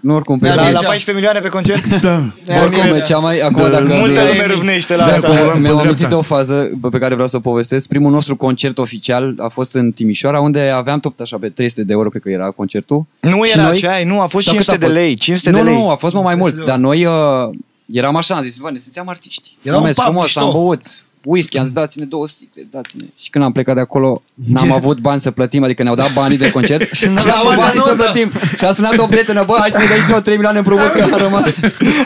Nu 0.00 0.14
oricum, 0.14 0.38
pe 0.38 0.46
La, 0.48 0.54
la 0.54 0.60
la, 0.62 0.68
14 0.70 1.12
milioane 1.12 1.38
pe 1.40 1.48
concert? 1.48 2.00
Da. 2.00 2.24
oricum, 2.62 3.00
cea 3.04 3.18
mai, 3.18 3.38
acum 3.40 3.62
Da, 3.62 3.68
dacă... 3.68 3.84
Multă 3.84 4.20
de- 4.20 4.26
lume 4.26 4.46
râvnește 4.54 4.96
la 4.96 5.04
Da, 5.04 5.10
asta. 5.12 5.26
acolo 5.26 5.44
la- 5.46 5.52
Mi-am 5.52 5.62
pe 5.62 5.68
amintit 5.68 5.84
dreapta. 5.96 6.08
de 6.08 6.14
o 6.14 6.22
fază 6.22 6.70
pe 6.90 6.98
care 6.98 7.14
vreau 7.14 7.28
să 7.28 7.36
o 7.36 7.40
povestesc. 7.40 7.88
Primul 7.88 8.10
nostru 8.10 8.36
concert 8.36 8.78
oficial 8.78 9.34
a 9.38 9.48
fost 9.48 9.74
în 9.74 9.90
Timișoara, 9.92 10.40
unde 10.40 10.60
aveam 10.60 11.00
tot 11.00 11.20
așa 11.20 11.36
pe 11.40 11.48
300 11.48 11.84
de 11.84 11.92
euro, 11.92 12.08
cred 12.08 12.22
că 12.22 12.30
era 12.30 12.50
concertul. 12.50 13.04
Nu 13.20 13.42
Și 13.44 13.52
era 13.58 13.66
noi- 13.66 13.76
ce 13.76 13.88
ai, 13.88 14.04
nu, 14.04 14.20
a 14.20 14.26
fost 14.26 14.44
Sau 14.46 14.54
cât 14.54 14.64
500 14.64 14.74
a 14.74 14.78
de 14.78 14.84
fost? 14.84 14.96
lei, 14.96 15.14
500 15.14 15.50
nu, 15.50 15.56
de 15.56 15.62
lei. 15.62 15.74
Nu, 15.74 15.90
a 15.90 15.94
fost 15.94 16.14
mult 16.14 16.26
mai 16.26 16.34
500 16.34 16.56
mult, 16.56 16.66
de 16.66 16.70
dar 16.70 16.80
noi 16.80 17.04
uh, 17.04 17.54
eram 17.92 18.16
așa, 18.16 18.34
am 18.34 18.42
zis, 18.42 18.58
bă, 18.58 18.70
ne 18.70 18.78
simțeam 18.78 19.08
artiști. 19.08 19.56
Era 19.62 19.74
am 19.74 19.80
un 19.80 19.86
mers 19.86 19.96
pub 19.96 20.04
frumos, 20.04 20.22
mișto. 20.24 20.40
am 20.40 20.52
băut 20.52 20.80
whisky, 21.24 21.58
am 21.58 21.64
zis, 21.64 21.72
dați-ne 21.72 22.04
două 22.04 22.26
sticle, 22.28 22.66
dați-ne. 22.70 23.04
Și 23.18 23.30
când 23.30 23.44
am 23.44 23.52
plecat 23.52 23.74
de 23.74 23.80
acolo, 23.80 24.22
n-am 24.34 24.72
avut 24.80 24.98
bani 24.98 25.20
să 25.20 25.30
plătim, 25.30 25.62
adică 25.64 25.82
ne-au 25.82 25.94
dat 25.94 26.12
banii 26.12 26.36
de 26.38 26.50
concert 26.50 26.92
și 26.96 27.04
n-am 27.04 27.14
n-am 27.14 27.24
avut 27.26 27.46
avut 27.50 27.56
bani 27.56 27.76
notă. 27.76 27.88
să 27.88 27.94
plătim. 27.94 28.30
Și 28.58 28.64
a 28.64 28.72
sunat 28.74 28.98
o 28.98 29.06
prietenă, 29.06 29.44
bă, 29.44 29.56
hai 29.58 29.70
să 29.70 29.78
ne 29.78 29.84
dai 29.86 29.98
și 29.98 30.08
nouă 30.08 30.20
3 30.20 30.34
milioane 30.34 30.58
împrumut, 30.58 30.90
că 30.92 31.02
am 31.02 31.10
rămas. 31.20 31.56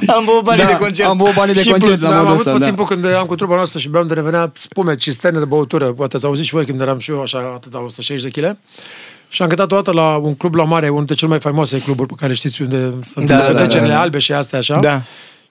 Am 0.07 0.25
băut 0.25 0.43
banii 0.45 0.63
Da, 0.65 0.69
de 0.71 0.77
concert. 0.77 1.09
am 1.09 1.17
băut 1.17 1.35
banii 1.35 1.55
de 1.55 1.61
Și 1.61 1.71
concert, 1.71 1.91
plus, 1.91 2.03
la 2.03 2.09
Da, 2.11 2.15
am 2.19 2.21
modul 2.23 2.33
avut 2.35 2.47
ăsta, 2.47 2.59
pe 2.59 2.59
da. 2.59 2.67
timpul 2.67 2.85
când 2.87 3.05
eram 3.05 3.27
cu 3.27 3.35
trupa 3.35 3.55
noastră 3.55 3.79
și 3.79 3.89
beam 3.89 4.07
de 4.07 4.15
revenea 4.15 4.53
spume, 4.55 4.95
cisterne 4.97 5.39
de 5.39 5.45
băutură. 5.45 5.85
Poate 5.93 6.17
ați 6.17 6.25
auzit 6.25 6.45
și 6.45 6.53
voi 6.53 6.65
când 6.67 6.81
eram 6.81 6.99
și 6.99 7.11
eu 7.11 7.23
așa, 7.23 7.53
atâta 7.55 7.83
160 7.85 8.33
de 8.33 8.41
kg. 8.41 8.57
și 9.29 9.43
am 9.43 9.49
cântat 9.49 9.73
o 9.73 9.75
dată 9.75 9.93
la 9.93 10.17
un 10.17 10.35
club 10.35 10.55
la 10.55 10.65
mare, 10.65 10.87
unul 10.87 10.99
dintre 10.99 11.15
cele 11.15 11.31
mai 11.31 11.39
faimoase 11.41 11.79
cluburi 11.79 12.09
pe 12.09 12.15
care 12.19 12.35
știți 12.35 12.63
unde 12.63 12.95
sunt 13.03 13.27
Da, 13.27 13.37
da, 13.37 13.53
da, 13.53 13.53
da, 13.53 13.67
da, 13.79 13.87
da. 13.87 14.01
albe 14.01 14.19
și 14.19 14.33
astea 14.33 14.59
așa. 14.59 14.79
Da. 14.81 15.03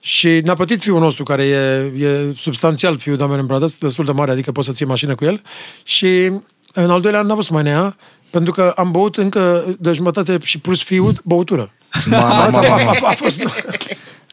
Și 0.06 0.40
ne-a 0.44 0.54
plătit 0.54 0.80
fiul 0.80 1.00
nostru, 1.00 1.22
care 1.22 1.42
e, 1.42 1.92
e 2.04 2.32
substanțial 2.36 2.98
fiul 2.98 3.16
doamnei 3.16 3.38
în 3.38 3.46
Bradăs, 3.46 3.78
destul 3.78 4.04
de 4.04 4.12
mare, 4.12 4.30
adică 4.30 4.52
poți 4.52 4.66
să 4.66 4.72
ții 4.72 4.86
mașină 4.86 5.14
cu 5.14 5.24
el. 5.24 5.42
Și 5.82 6.32
în 6.72 6.90
al 6.90 7.00
doilea 7.00 7.20
an 7.20 7.26
n-a 7.26 7.34
fost 7.34 7.50
mai 7.50 7.62
nea, 7.62 7.96
pentru 8.30 8.52
că 8.52 8.72
am 8.76 8.90
băut 8.90 9.16
încă 9.16 9.74
de 9.78 9.92
jumătate 9.92 10.38
și 10.42 10.58
plus 10.58 10.82
fiul 10.82 11.20
băutură. 11.24 11.72
Mamă, 12.06 12.24
A, 12.42 12.48
mamă, 12.48 12.66
a, 12.66 12.96
a, 13.02 13.08
a 13.08 13.12
fost... 13.12 13.42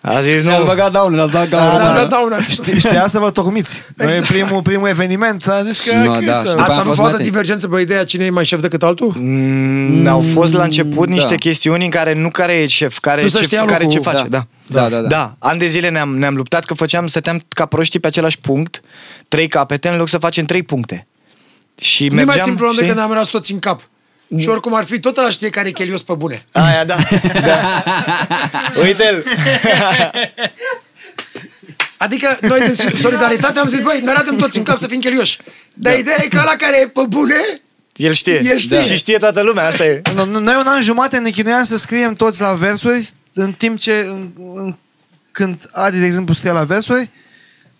A 0.06 0.22
zis 0.22 0.44
Ne-ați 0.44 0.60
nu. 0.60 0.66
băgat 0.66 0.92
daune, 0.92 1.16
ne-ați 1.16 1.32
dat 1.32 1.50
Da, 1.50 1.58
gaură. 1.58 1.84
da, 1.84 1.94
da, 1.94 2.06
dauna. 2.06 2.38
Ști- 2.40 2.78
Știa 2.78 3.08
să 3.08 3.20
vă 3.20 3.32
tocmiți. 3.32 3.82
Noi 3.96 4.20
primul, 4.28 4.62
primul 4.62 4.88
eveniment 4.88 5.48
am 5.48 5.64
zis 5.64 5.90
că... 5.90 5.96
No, 5.96 6.12
cât 6.14 6.26
da, 6.26 6.38
să- 6.38 6.48
și 6.48 6.50
după 6.50 6.62
Ați 6.62 6.72
aia 6.72 6.80
am 6.80 6.86
avut 6.86 6.86
fost 6.88 7.00
o 7.00 7.04
altă 7.04 7.16
mai 7.16 7.26
divergență 7.26 7.68
pe 7.68 7.82
ideea 7.82 8.04
cine 8.04 8.26
e 8.26 8.30
mai 8.30 8.46
șef 8.46 8.62
decât 8.62 8.84
altul? 8.84 9.14
Mm, 9.18 10.08
Au 10.08 10.22
fost 10.34 10.54
la 10.54 10.64
început 10.64 11.08
niște 11.08 11.30
Da. 11.30 11.36
chestiuni 11.36 11.84
în 11.84 11.90
care 11.90 12.14
nu 12.14 12.30
care 12.30 12.54
e 12.54 12.68
șef, 12.68 12.98
care, 13.00 13.22
Nu 13.22 13.28
se 13.28 13.38
ce, 13.38 13.44
știa 13.44 13.66
care 13.66 13.84
lucrul. 13.84 14.04
ce 14.04 14.10
face. 14.10 14.28
Da. 14.28 14.48
Da. 14.68 14.82
Da, 14.82 14.90
da, 14.90 15.02
da. 15.02 15.08
da. 15.08 15.36
Ani 15.40 15.60
de 15.60 15.66
zile 15.68 15.90
ne-am, 15.90 16.18
ne-am 16.18 16.36
luptat 16.36 16.66
că 16.66 16.74
făceam, 16.74 17.08
stăteam 17.08 17.42
ca 17.50 17.66
proștii 17.66 18.00
pe 18.00 18.08
același 18.08 18.40
punct, 18.40 18.82
trei 19.28 19.48
capete, 19.48 19.88
în 19.90 19.98
loc 19.98 20.08
să 20.10 20.18
facem 20.18 20.46
trei 20.46 20.64
puncte. 20.64 21.08
Și 21.82 22.08
Nu 22.08 22.14
e 22.14 22.16
mergeam, 22.16 22.36
mai 22.38 22.46
simplu 22.46 22.68
știi? 22.68 22.80
decât 22.82 22.96
ne-am 22.96 23.10
rămas 23.12 23.28
toți 23.28 23.52
în 23.52 23.60
cap. 23.60 23.82
Și 24.38 24.48
oricum 24.50 24.74
ar 24.74 24.84
fi, 24.86 25.00
tot 25.00 25.18
ăla 25.18 25.30
știe 25.30 25.50
care 25.50 25.68
e 25.68 25.72
chelios 25.72 26.02
pe 26.02 26.14
bune. 26.14 26.46
Aia, 26.52 26.86
da. 26.86 26.96
da. 27.48 27.84
Uite-l. 28.82 29.24
Adică 31.98 32.38
noi 32.42 32.60
din 32.60 32.76
solidaritate 32.98 33.60
am 33.60 33.68
zis, 33.70 33.80
băi, 33.80 34.02
ne 34.04 34.10
arătăm 34.10 34.36
toți 34.36 34.58
în 34.58 34.64
cap 34.64 34.78
să 34.78 34.88
fim 34.88 35.00
chelioși. 35.00 35.38
Dar 35.74 35.98
ideea 35.98 36.18
e 36.24 36.28
că 36.28 36.38
ăla 36.42 36.56
care 36.56 36.80
e 36.82 36.88
pe 36.88 37.02
bune, 37.10 37.36
El 37.96 38.14
știe. 38.14 38.42
El 38.44 38.58
știe. 38.58 38.82
Și 38.82 38.96
știe 38.96 39.18
toată 39.18 39.42
lumea, 39.42 39.66
asta 39.66 39.86
e. 39.86 40.02
No- 40.02 40.14
no- 40.14 40.40
Noi 40.40 40.56
un 40.60 40.66
an 40.68 40.82
jumate 40.82 41.18
ne 41.18 41.30
chinuiam 41.30 41.64
să 41.64 41.78
scriem 41.78 42.14
toți 42.16 42.42
la 42.42 42.54
versuri, 42.54 43.10
în 43.34 43.52
timp 43.54 43.80
ce 43.80 43.94
în, 44.10 44.30
în, 44.54 44.76
când 45.32 45.70
Adi, 45.72 45.98
de 45.98 46.06
exemplu, 46.06 46.34
scria 46.34 46.52
la 46.52 46.64
versuri, 46.64 47.10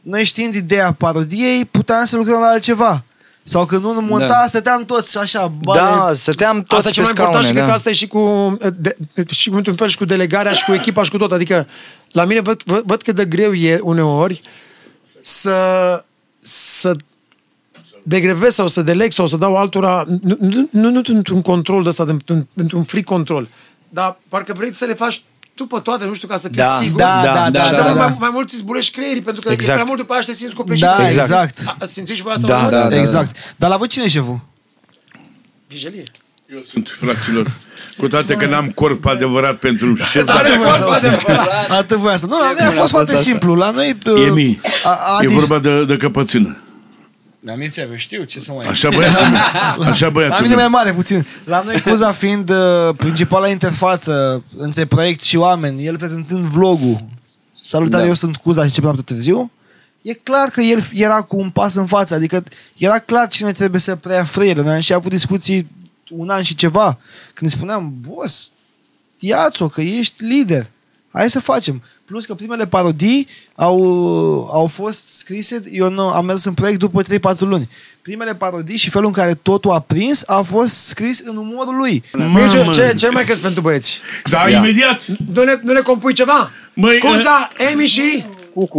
noi 0.02 0.24
știind 0.24 0.56
ideea 0.56 0.92
parodiei, 0.92 1.66
puteam 1.66 2.06
să 2.06 2.16
lucrăm 2.16 2.40
la 2.40 2.48
altceva. 2.48 3.04
Sau 3.44 3.66
când 3.66 3.84
unul 3.84 4.02
monta, 4.02 4.28
Da. 4.28 4.46
stăteam 4.48 4.86
toți 4.86 5.18
așa, 5.18 5.48
bale, 5.62 5.80
Da, 5.80 6.12
stăteam 6.14 6.64
toți 6.64 6.88
asta 6.88 6.88
e 6.88 6.92
pe 6.92 6.94
cel 6.96 7.04
mai 7.04 7.12
important 7.12 7.44
scaune. 7.44 7.48
și 7.48 7.52
cred 7.52 7.62
că 7.64 7.68
Da. 7.70 7.74
asta 7.74 7.90
e 7.90 7.94
și 7.94 8.08
cu, 8.08 8.58
de, 8.78 8.96
de, 9.14 9.24
și 9.34 9.50
cu 9.50 9.56
într-un 9.56 9.76
fel 9.76 9.88
și 9.88 9.98
cu 9.98 10.06
delegarea 10.06 10.52
și 10.52 10.66
cu 10.66 10.74
echipa 10.74 11.04
și 11.04 11.12
cu 11.12 11.18
tot. 11.18 11.32
Adică 11.32 11.68
la 12.12 12.26
mine 12.26 12.40
văd, 12.42 12.62
văd, 12.66 12.84
văd 12.86 13.02
cât 13.02 13.16
de 13.16 13.26
greu 13.26 13.54
e 13.54 13.80
uneori 13.82 14.42
să, 15.22 15.58
să 16.42 16.96
degrevez 18.04 18.54
sau 18.54 18.68
să 18.68 18.82
deleg 18.82 19.12
sau 19.12 19.28
să 19.28 19.38
dau 19.38 19.56
altora, 19.56 20.06
nu, 20.22 20.38
nu, 20.40 20.68
nu, 20.72 20.90
nu 20.90 21.02
într-un 21.06 21.42
control 21.42 21.84
de 21.84 21.90
ăsta, 21.90 22.04
într-un, 22.08 22.48
într-un 22.54 22.84
free 22.84 23.04
control, 23.04 23.48
dar 23.90 24.18
parcă 24.30 24.54
vrei 24.58 24.74
să 24.74 24.86
le 24.86 24.94
faci 24.94 25.24
tu 25.56 25.66
pe 25.66 25.80
toate, 25.84 26.06
nu 26.06 26.14
știu, 26.14 26.28
ca 26.28 26.36
să 26.38 26.48
fii 26.48 26.58
Da, 26.58 26.76
sigur. 26.80 27.00
da, 27.00 27.22
da, 27.24 27.50
da, 27.50 27.64
Și 27.64 27.72
da, 27.72 27.78
de 27.78 27.84
da. 27.84 27.94
mai, 27.94 28.16
mai 28.20 28.30
mult 28.34 28.48
îți 28.50 28.58
zbulești 28.58 28.96
creierii, 28.96 29.22
pentru 29.22 29.42
că 29.42 29.52
Exact. 29.52 29.70
e 29.70 29.74
prea 29.74 29.84
mult 29.88 30.00
după 30.00 30.14
aia 30.14 30.22
și 30.22 30.28
te 30.28 30.34
simți 30.34 30.56
copleșit. 30.56 30.86
Da, 30.86 31.06
Exact. 31.08 31.30
exact. 31.60 31.76
A, 31.82 31.86
simțiți 31.86 32.18
și 32.18 32.24
voi 32.24 32.34
asta? 32.36 32.48
Da, 32.48 32.56
uneori? 32.58 32.74
da, 32.76 32.90
da. 32.90 33.00
exact. 33.00 33.36
Dar 33.56 33.70
la 33.70 33.78
voi 33.78 33.88
cine 33.88 34.04
e 34.04 34.08
șeful? 34.08 34.40
Vijelie. 35.68 36.04
Eu 36.54 36.60
sunt, 36.72 36.90
fraților. 37.00 37.52
Cu 37.98 38.08
toate 38.08 38.34
că 38.34 38.46
n-am 38.46 38.70
corp 38.70 39.06
adevărat 39.06 39.56
pentru 39.56 39.96
șef. 39.96 40.28
Atât 40.30 40.56
voia 40.58 40.76
să- 40.76 41.48
Atât 41.70 41.98
voia 41.98 42.18
să... 42.18 42.26
Nu, 42.26 42.40
la 42.40 42.54
noi 42.60 42.68
a 42.68 42.72
fost 42.72 42.90
foarte 42.92 43.16
simplu. 43.16 43.56
La 43.56 43.72
noi... 43.72 43.98
E 44.26 44.30
mii. 44.30 44.62
A, 44.84 44.90
E 45.22 45.26
Adi, 45.26 45.34
vorba 45.34 45.60
de, 45.60 45.86
de 45.86 45.98
căpățână. 45.98 46.58
La 47.46 47.56
Mircea, 47.56 47.82
eu 47.82 47.96
știu 47.96 48.24
ce 48.24 48.40
să 48.40 48.52
mai... 48.52 48.68
Așa 48.68 48.90
băiatul 48.90 49.26
meu. 49.26 49.88
Așa 49.92 50.06
La 50.06 50.12
băiatul 50.12 50.42
mine 50.42 50.54
mai 50.54 50.64
meu. 50.64 50.72
mare 50.72 50.94
puțin. 50.94 51.26
La 51.46 51.62
noi 51.62 51.82
Cuza 51.82 52.12
fiind 52.12 52.50
uh, 52.50 52.90
principala 52.98 53.48
interfață 53.48 54.44
între 54.58 54.86
proiect 54.86 55.24
și 55.24 55.38
oameni, 55.38 55.86
el 55.86 55.98
prezentând 55.98 56.46
vlogul, 56.46 57.04
salutare, 57.54 58.02
Da. 58.04 58.08
eu 58.08 58.14
sunt 58.16 58.36
Cuza 58.36 58.60
și 58.60 58.66
începem 58.66 58.90
noapte 58.90 59.14
târziu, 59.14 59.52
e 60.02 60.14
clar 60.14 60.50
că 60.50 60.62
el 60.62 60.84
era 60.94 61.22
cu 61.22 61.38
un 61.38 61.50
pas 61.50 61.76
în 61.76 61.86
față, 61.86 62.14
adică 62.16 62.44
era 62.78 63.00
clar 63.00 63.28
cine 63.28 63.52
trebuie 63.52 63.82
să 63.82 63.96
preia 63.96 64.24
frâiele. 64.24 64.62
Noi 64.62 64.74
am 64.74 64.80
și 64.80 64.94
avut 64.94 65.12
discuții 65.12 65.68
un 66.10 66.30
an 66.30 66.42
și 66.42 66.56
ceva, 66.56 66.98
când 67.34 67.52
îi 67.52 67.58
spuneam, 67.58 67.94
boss, 68.08 68.52
ia-ți-o, 69.20 69.68
că 69.68 69.82
ești 69.82 70.24
lider. 70.24 70.66
Hai 71.12 71.30
să 71.30 71.40
facem. 71.40 71.84
Plus 72.14 72.26
că 72.26 72.34
primele 72.34 72.68
parodii 72.68 73.28
au, 73.56 73.80
au 74.52 74.68
fost 74.68 75.18
scrise, 75.18 75.62
eu 75.72 75.90
nu, 75.90 76.02
am 76.02 76.26
mers 76.26 76.44
în 76.44 76.54
proiect 76.54 76.80
după 76.80 77.02
3-4 77.04 77.06
luni. 77.40 77.70
Primele 78.02 78.36
parodii 78.36 78.78
și 78.78 78.90
felul 78.90 79.08
în 79.08 79.14
care 79.14 79.34
totul 79.34 79.72
a 79.72 79.80
prins 79.80 80.24
a 80.26 80.42
fost 80.42 80.76
scris 80.76 81.24
în 81.26 81.38
umorul 81.38 81.76
lui. 81.76 82.04
Mie 82.12 82.50
ce, 82.52 82.58
Mamă. 82.58 82.72
ce, 82.72 82.94
ce 82.98 83.10
mai 83.10 83.24
crezi 83.24 83.40
pentru 83.40 83.62
băieți? 83.62 84.00
Da, 84.30 84.50
imediat. 84.50 85.06
Nu 85.34 85.44
ne, 85.44 85.60
nu 85.62 85.74
ne 85.74 85.80
compui 85.80 86.14
ceva? 86.14 86.52
Măi, 86.74 86.98
Cuza, 86.98 87.50
Emi 87.72 87.88
și 87.88 88.26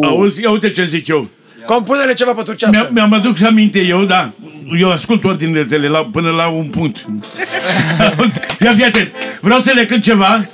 Auzi, 0.02 0.42
ia 0.42 0.50
uite 0.50 0.70
ce 0.70 0.84
zic 0.84 1.06
eu. 1.06 1.28
compune-le 1.66 2.14
ceva 2.14 2.32
pe 2.32 2.42
turcească. 2.42 2.78
Mi-am, 2.80 2.92
mi-am 2.92 3.12
adus 3.12 3.42
aminte 3.42 3.80
eu, 3.80 4.04
da. 4.04 4.32
Eu 4.78 4.90
ascult 4.90 5.24
ordinele 5.24 5.64
tale 5.64 5.88
la, 5.88 6.04
până 6.12 6.30
la 6.30 6.48
un 6.48 6.66
punct. 6.66 6.96
Ia 8.64 8.72
fii 8.74 8.84
atent. 8.84 9.10
Vreau 9.40 9.60
să 9.60 9.72
le 9.74 9.86
cânt 9.86 10.02
ceva. 10.02 10.48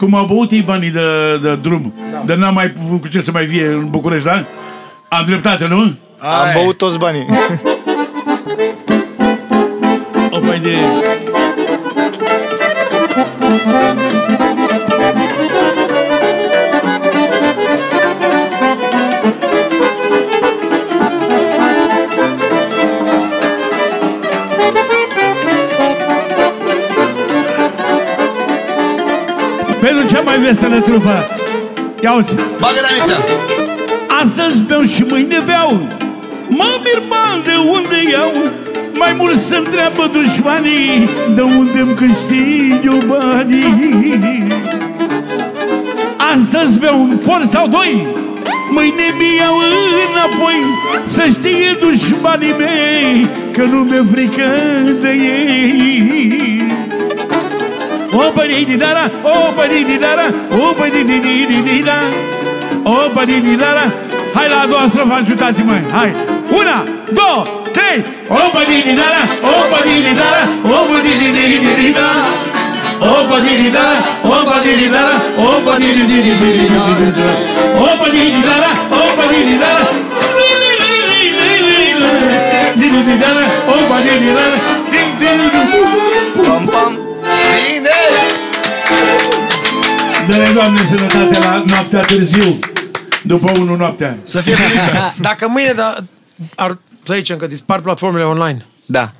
Cum 0.00 0.14
au 0.14 0.24
băut 0.24 0.50
ei 0.50 0.62
banii 0.62 0.90
de, 0.90 1.38
de 1.42 1.54
drum. 1.54 1.94
Da. 2.12 2.22
De 2.26 2.34
n-am 2.34 2.54
mai 2.54 2.72
cu 3.00 3.08
ce 3.08 3.20
să 3.20 3.30
mai 3.30 3.44
vie 3.44 3.66
în 3.66 3.90
București, 3.90 4.26
da? 4.26 4.46
Am 5.08 5.24
dreptate, 5.26 5.66
nu? 5.66 5.76
Am 6.18 6.48
băut 6.54 6.76
toți 6.76 6.98
banii. 6.98 7.26
O, 10.30 10.40
mai 10.40 10.58
de... 10.58 10.76
Pentru 29.80 30.06
cea 30.12 30.20
mai 30.20 30.38
veselă 30.38 30.80
trupă. 30.80 31.14
Ia 32.02 32.12
uite. 32.14 32.32
Bagă 32.34 32.80
la 32.82 32.88
Mircea! 32.96 33.18
Astăzi 34.22 34.62
beau 34.62 34.82
și 34.82 35.04
mâine 35.10 35.38
beau 35.44 35.86
Mă 36.48 36.80
mir 36.84 37.02
bani 37.08 37.42
de 37.44 37.56
unde 37.76 38.10
iau 38.12 38.32
Mai 38.94 39.14
mult 39.18 39.40
să 39.40 39.54
întreabă 39.54 40.10
dușmanii 40.12 41.08
De 41.34 41.40
unde 41.40 41.78
îmi 41.80 41.94
câștig 41.94 42.84
eu 42.84 42.98
banii 43.06 44.46
Astăzi 46.32 46.78
beau 46.78 47.00
un 47.00 47.18
for 47.22 47.46
sau 47.50 47.66
doi 47.66 48.06
Mâine 48.70 49.06
mi 49.18 49.36
iau 49.38 49.56
înapoi 50.10 50.58
Să 51.06 51.22
știe 51.32 51.76
dușmanii 51.80 52.54
mei 52.58 53.28
Că 53.52 53.62
nu 53.62 53.78
mi-e 53.78 54.02
frică 54.12 54.48
de 55.00 55.10
ei 55.10 56.59
O 58.12 58.32
bădididara, 58.34 59.10
o 59.22 59.52
bădididara, 59.56 60.26
o 60.62 60.74
bădididididida 60.78 61.98
O 62.84 62.96
bădididara 63.14 63.84
Hai 64.34 64.48
la 64.52 64.58
a 64.62 64.66
doua 64.66 64.86
strofă, 64.90 65.14
ajutați-mă, 65.20 65.76
hai 65.96 66.10
Una, 66.60 66.76
două, 67.18 67.40
trei 67.76 67.98
O 68.40 68.42
bădididara, 68.54 69.22
o 69.52 69.54
bădididara, 69.70 70.42
o 70.74 70.78
bădidididida 70.90 72.08
O 73.12 73.16
bădididara, 73.28 73.98
o 74.34 74.36
bădididara, 74.48 75.16
o 75.46 75.50
bădidididida 75.64 76.82
O 77.86 77.90
bădididara, 78.00 78.70
o 79.00 79.02
bădididara 79.16 79.84
Didididara, 82.80 83.44
o 83.72 83.76
bădididara 83.90 84.56
Pam, 84.56 84.59
Dă-ne, 90.30 90.52
Doamne, 90.52 90.80
sănătate 90.86 91.38
la 91.38 91.64
noaptea 91.66 92.00
târziu. 92.00 92.58
După 93.24 93.52
unu 93.58 93.76
noaptea. 93.76 94.18
Să 94.22 94.40
fie 94.40 94.54
fericită. 94.54 95.14
Dacă 95.20 95.48
mâine 95.48 95.72
da, 95.72 95.96
ar, 96.54 96.78
să 97.04 97.14
zicem 97.14 97.36
că 97.36 97.46
dispar 97.46 97.80
platformele 97.80 98.24
online, 98.24 98.66
Da. 98.86 99.12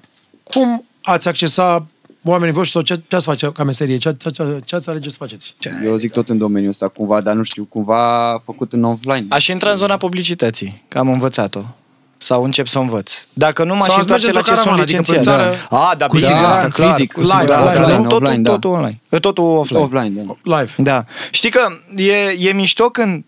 cum 0.43 0.85
ați 1.03 1.29
accesa 1.29 1.87
oamenii 2.25 2.55
voștri 2.55 2.73
sau 2.73 2.83
ce, 2.83 3.03
ce 3.09 3.17
ați 3.17 3.25
face 3.25 3.53
ca 3.53 3.65
meserie? 3.65 3.97
Ce, 3.97 4.13
ce, 4.13 4.31
ce, 4.31 4.61
ce 4.65 4.77
ați 4.77 4.89
alege 4.89 5.11
să 5.11 5.17
faceți? 5.19 5.55
Eu 5.85 5.97
zic 5.97 6.13
tot 6.13 6.29
în 6.29 6.39
domeniul 6.39 6.71
ăsta 6.71 6.89
cumva, 6.89 7.21
dar 7.21 7.35
nu 7.35 7.43
știu, 7.43 7.65
cumva 7.65 8.43
făcut 8.45 8.73
în 8.73 8.85
offline. 8.85 9.27
Aș 9.29 9.47
intra 9.47 9.71
în 9.71 9.77
zona 9.77 9.97
publicității, 9.97 10.83
că 10.89 10.99
am 10.99 11.09
învățat-o. 11.09 11.61
Sau 12.23 12.45
încep 12.45 12.67
să 12.67 12.79
o 12.79 12.81
învăț. 12.81 13.13
Dacă 13.33 13.65
nu 13.65 13.75
m-aș 13.75 13.83
Sau 13.85 13.91
ați 13.93 14.01
întoarce 14.01 14.25
merge 14.27 14.39
la 14.39 14.45
ce 14.45 14.51
într-o 14.51 14.63
sunt 14.63 14.77
caravană, 14.77 14.83
adică 14.83 15.01
licențiat. 15.01 15.37
pe 15.39 15.69
țară- 15.71 15.85
A, 15.91 15.95
da, 15.97 16.07
Cu 16.07 16.17
bine, 16.17 16.27
siguranță, 16.29 16.57
asta, 16.59 16.69
clar. 16.69 16.91
fizic, 16.91 17.13
cu 17.13 17.21
Live, 17.21 17.33
siguranță, 17.39 17.71
live, 17.73 17.83
offline, 17.83 17.97
nu, 18.03 18.09
totul, 18.09 18.25
offline, 18.27 18.43
da. 18.43 18.51
totul 18.51 18.71
online. 18.71 19.01
Totul 19.21 19.45
offline. 19.45 19.81
Offline, 19.81 20.23
da. 20.43 20.57
Live. 20.59 20.73
Da. 20.77 21.05
Știi 21.31 21.51
că 21.51 21.61
e, 21.97 22.13
e 22.49 22.53
mișto 22.53 22.85
când 22.85 23.25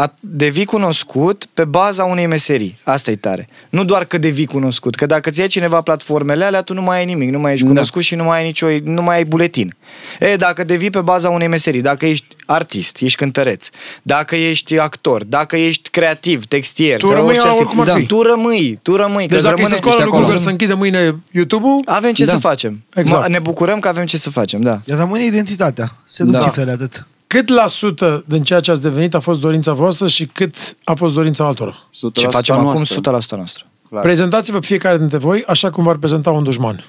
a, 0.00 0.14
devii 0.20 0.64
cunoscut 0.64 1.44
pe 1.54 1.64
baza 1.64 2.04
unei 2.04 2.26
meserii. 2.26 2.78
Asta 2.84 3.10
e 3.10 3.16
tare. 3.16 3.48
Nu 3.70 3.84
doar 3.84 4.04
că 4.04 4.18
devii 4.18 4.46
cunoscut, 4.46 4.94
că 4.94 5.06
dacă 5.06 5.30
ți 5.30 5.40
ia 5.40 5.46
cineva 5.46 5.80
platformele 5.80 6.44
alea, 6.44 6.62
tu 6.62 6.74
nu 6.74 6.82
mai 6.82 6.98
ai 6.98 7.04
nimic, 7.04 7.30
nu 7.30 7.38
mai 7.38 7.52
ești 7.52 7.64
Da. 7.64 7.70
cunoscut 7.70 8.02
și 8.02 8.14
nu 8.14 8.24
mai 8.24 8.38
ai 8.38 8.44
nicio, 8.46 8.66
nu 8.84 9.02
mai 9.02 9.16
ai 9.16 9.24
buletin. 9.24 9.74
E, 10.20 10.36
dacă 10.36 10.64
devii 10.64 10.90
pe 10.90 11.00
baza 11.00 11.28
unei 11.28 11.46
meserii, 11.46 11.80
dacă 11.80 12.06
ești 12.06 12.26
artist, 12.46 13.00
ești 13.00 13.16
cântăreț, 13.18 13.68
dacă 14.02 14.36
ești 14.36 14.78
actor, 14.78 15.24
dacă 15.24 15.56
ești 15.56 15.90
creativ, 15.90 16.44
textier, 16.46 16.98
Tu 16.98 17.06
sau 17.06 17.14
rămâi 17.14 17.28
orice 17.30 17.46
ar 17.46 17.52
la 17.52 17.52
fi, 17.54 17.60
oricum 17.60 17.80
ar 17.80 17.86
da. 17.86 17.94
fi. 17.94 18.06
tu 18.06 18.22
rămâi, 18.22 18.78
tu 18.82 18.96
rămâi. 18.96 19.26
Deci 19.26 19.36
că 19.36 19.42
dacă 19.42 19.48
îi 19.48 19.54
rămâne- 19.56 19.68
se 19.68 19.74
scoală 19.80 19.96
ești 19.96 20.02
lui 20.02 20.10
Google 20.10 20.26
acolo. 20.26 20.42
să 20.44 20.50
închide 20.50 20.74
mâine 20.74 21.14
YouTube-ul, 21.30 21.82
avem 21.84 22.12
ce 22.12 22.24
Da. 22.24 22.32
să 22.32 22.38
facem. 22.38 22.82
Exact. 22.94 23.26
Ma- 23.28 23.30
Ne 23.30 23.38
bucurăm 23.38 23.78
că 23.80 23.88
avem 23.88 24.06
ce 24.06 24.16
să 24.18 24.30
facem, 24.30 24.60
da. 24.62 24.80
Iar 24.84 24.98
rămâne 24.98 25.24
identitatea. 25.24 25.92
Se 26.04 26.24
duc 26.24 26.32
Da. 26.32 26.38
cifrele 26.40 26.70
atât. 26.70 27.06
Cât 27.28 27.48
la 27.48 27.66
sută 27.66 28.24
din 28.26 28.42
ceea 28.42 28.60
ce 28.60 28.70
ați 28.70 28.80
devenit 28.82 29.14
a 29.14 29.20
fost 29.20 29.40
dorința 29.40 29.72
voastră 29.72 30.08
și 30.08 30.26
cât 30.26 30.76
a 30.84 30.94
fost 30.94 31.14
dorința 31.14 31.46
altora? 31.46 31.76
100% 31.88 32.12
Ce 32.12 32.26
facem 32.26 32.54
acum, 32.54 32.66
noastră. 32.72 33.00
100% 33.00 33.36
noastră. 33.36 33.66
Clar. 33.88 34.02
Prezentați-vă 34.02 34.60
fiecare 34.60 34.98
dintre 34.98 35.18
voi 35.18 35.44
așa 35.46 35.70
cum 35.70 35.84
v-ar 35.84 35.96
prezenta 35.96 36.30
un 36.30 36.42
dușman. 36.42 36.84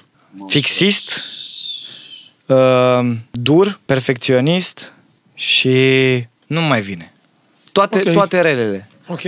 Fixist, 0.48 1.20
uh, 2.46 2.56
dur, 3.30 3.80
perfecționist 3.86 4.92
și 5.34 5.70
nu 6.46 6.60
mai 6.60 6.80
vine. 6.80 7.12
Toate, 7.72 7.96
Ok. 7.96 8.02
okay. 8.02 8.14
toate 8.14 8.40
relele. 8.40 8.88
Ok. 9.06 9.20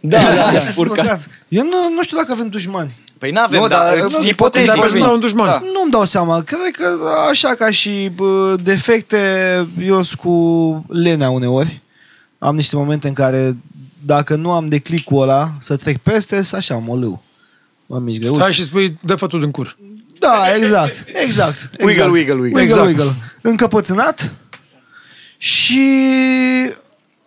Da, 0.00 0.18
da, 0.52 0.60
Spurcat. 0.70 1.28
Eu 1.48 1.62
nu, 1.64 1.90
nu 1.94 2.02
știu 2.02 2.16
dacă 2.16 2.32
avem 2.32 2.48
dușmani. 2.48 2.92
Păi 3.22 3.30
n-avem, 3.30 3.60
Nu, 3.60 3.66
dar 3.68 3.80
dar- 3.94 4.04
îți- 4.04 4.16
nu, 4.18 4.26
ipotetic. 4.26 4.66
Dar 4.66 4.76
vorbim. 4.76 5.00
da 5.00 5.08
un 5.10 5.20
dușman. 5.20 5.46
Da. 5.46 5.60
Nu-mi 5.72 5.90
dau 5.90 6.04
seama. 6.04 6.40
Cred 6.42 6.58
că 6.72 6.98
așa 7.30 7.48
ca 7.54 7.70
și 7.70 8.10
bă, 8.14 8.56
defecte, 8.62 9.18
eu 9.80 10.02
sunt 10.02 10.20
cu 10.20 10.84
lenea 10.88 11.30
uneori. 11.30 11.80
Am 12.38 12.54
niște 12.56 12.76
momente 12.76 13.08
în 13.08 13.14
care 13.14 13.56
dacă 14.06 14.34
nu 14.34 14.50
am 14.52 14.68
declicul 14.68 15.22
ăla 15.22 15.50
să 15.58 15.76
trec 15.76 15.96
peste, 15.96 16.42
sunt 16.42 16.60
așa, 16.60 16.74
mă 16.76 16.94
lâu. 16.96 17.22
Mă 17.86 17.98
mici 17.98 18.18
greuț. 18.20 18.36
Stai 18.36 18.52
și 18.52 18.62
spui, 18.62 18.96
dă 19.00 19.14
fătul 19.14 19.40
din 19.40 19.50
cur. 19.50 19.76
Da, 20.18 20.54
exact, 20.56 21.04
exact. 21.24 21.70
Wiggle, 21.78 21.90
exact. 21.92 22.10
wiggle, 22.12 22.32
wiggle. 22.34 22.42
Wiggle, 22.42 22.62
Exact. 22.62 22.86
wiggle. 22.86 23.12
Încăpățânat 23.40 24.34
și 25.36 25.88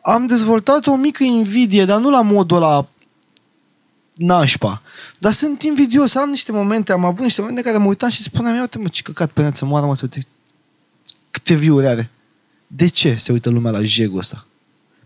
am 0.01 0.25
dezvoltat 0.25 0.87
o 0.87 0.95
mică 0.95 1.23
invidie, 1.23 1.85
dar 1.85 1.99
nu 1.99 2.09
la 2.09 2.21
modul 2.21 2.57
ăla 2.57 2.87
nașpa. 4.15 4.81
Dar 5.19 5.31
sunt 5.31 5.61
invidios, 5.61 6.15
am 6.15 6.29
niște 6.29 6.51
momente, 6.51 6.91
am 6.91 7.05
avut 7.05 7.23
niște 7.23 7.41
momente 7.41 7.61
în 7.61 7.65
care 7.65 7.83
mă 7.83 7.89
uitam 7.89 8.09
și 8.09 8.21
spuneam, 8.21 8.55
ia 8.55 8.61
uite 8.61 8.77
mă, 8.77 8.87
ce 8.87 9.01
căcat 9.01 9.29
pe 9.31 9.41
net 9.41 9.55
să 9.55 9.65
moară, 9.65 9.85
mă, 9.85 9.95
să 9.95 10.07
uite 10.11 10.27
câte 11.31 11.53
view-uri 11.53 11.85
are. 11.85 12.09
De 12.67 12.87
ce 12.87 13.15
se 13.15 13.31
uită 13.31 13.49
lumea 13.49 13.71
la 13.71 13.81
jegul 13.81 14.19
ăsta? 14.19 14.45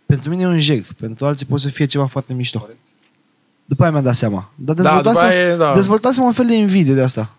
Pentru 0.05 0.29
mine 0.29 0.41
e 0.41 0.45
un 0.45 0.59
jeg, 0.59 0.85
pentru 0.99 1.25
alții 1.25 1.45
poate 1.45 1.63
să 1.63 1.69
fie 1.69 1.85
ceva 1.85 2.05
foarte 2.05 2.33
mișto. 2.33 2.67
După 3.65 3.81
aia 3.81 3.91
mi-am 3.91 4.03
dat 4.03 4.15
seama. 4.15 4.51
Dar 4.55 4.75
Da, 4.75 4.81
dezvoltasem, 4.81 5.21
după 5.21 5.33
aia 5.35 5.53
e, 5.53 5.55
da. 5.55 5.73
dezvoltasem 5.73 6.23
un 6.23 6.31
fel 6.31 6.45
de 6.45 6.55
invidie 6.55 6.93
de 6.93 7.01
asta. 7.01 7.35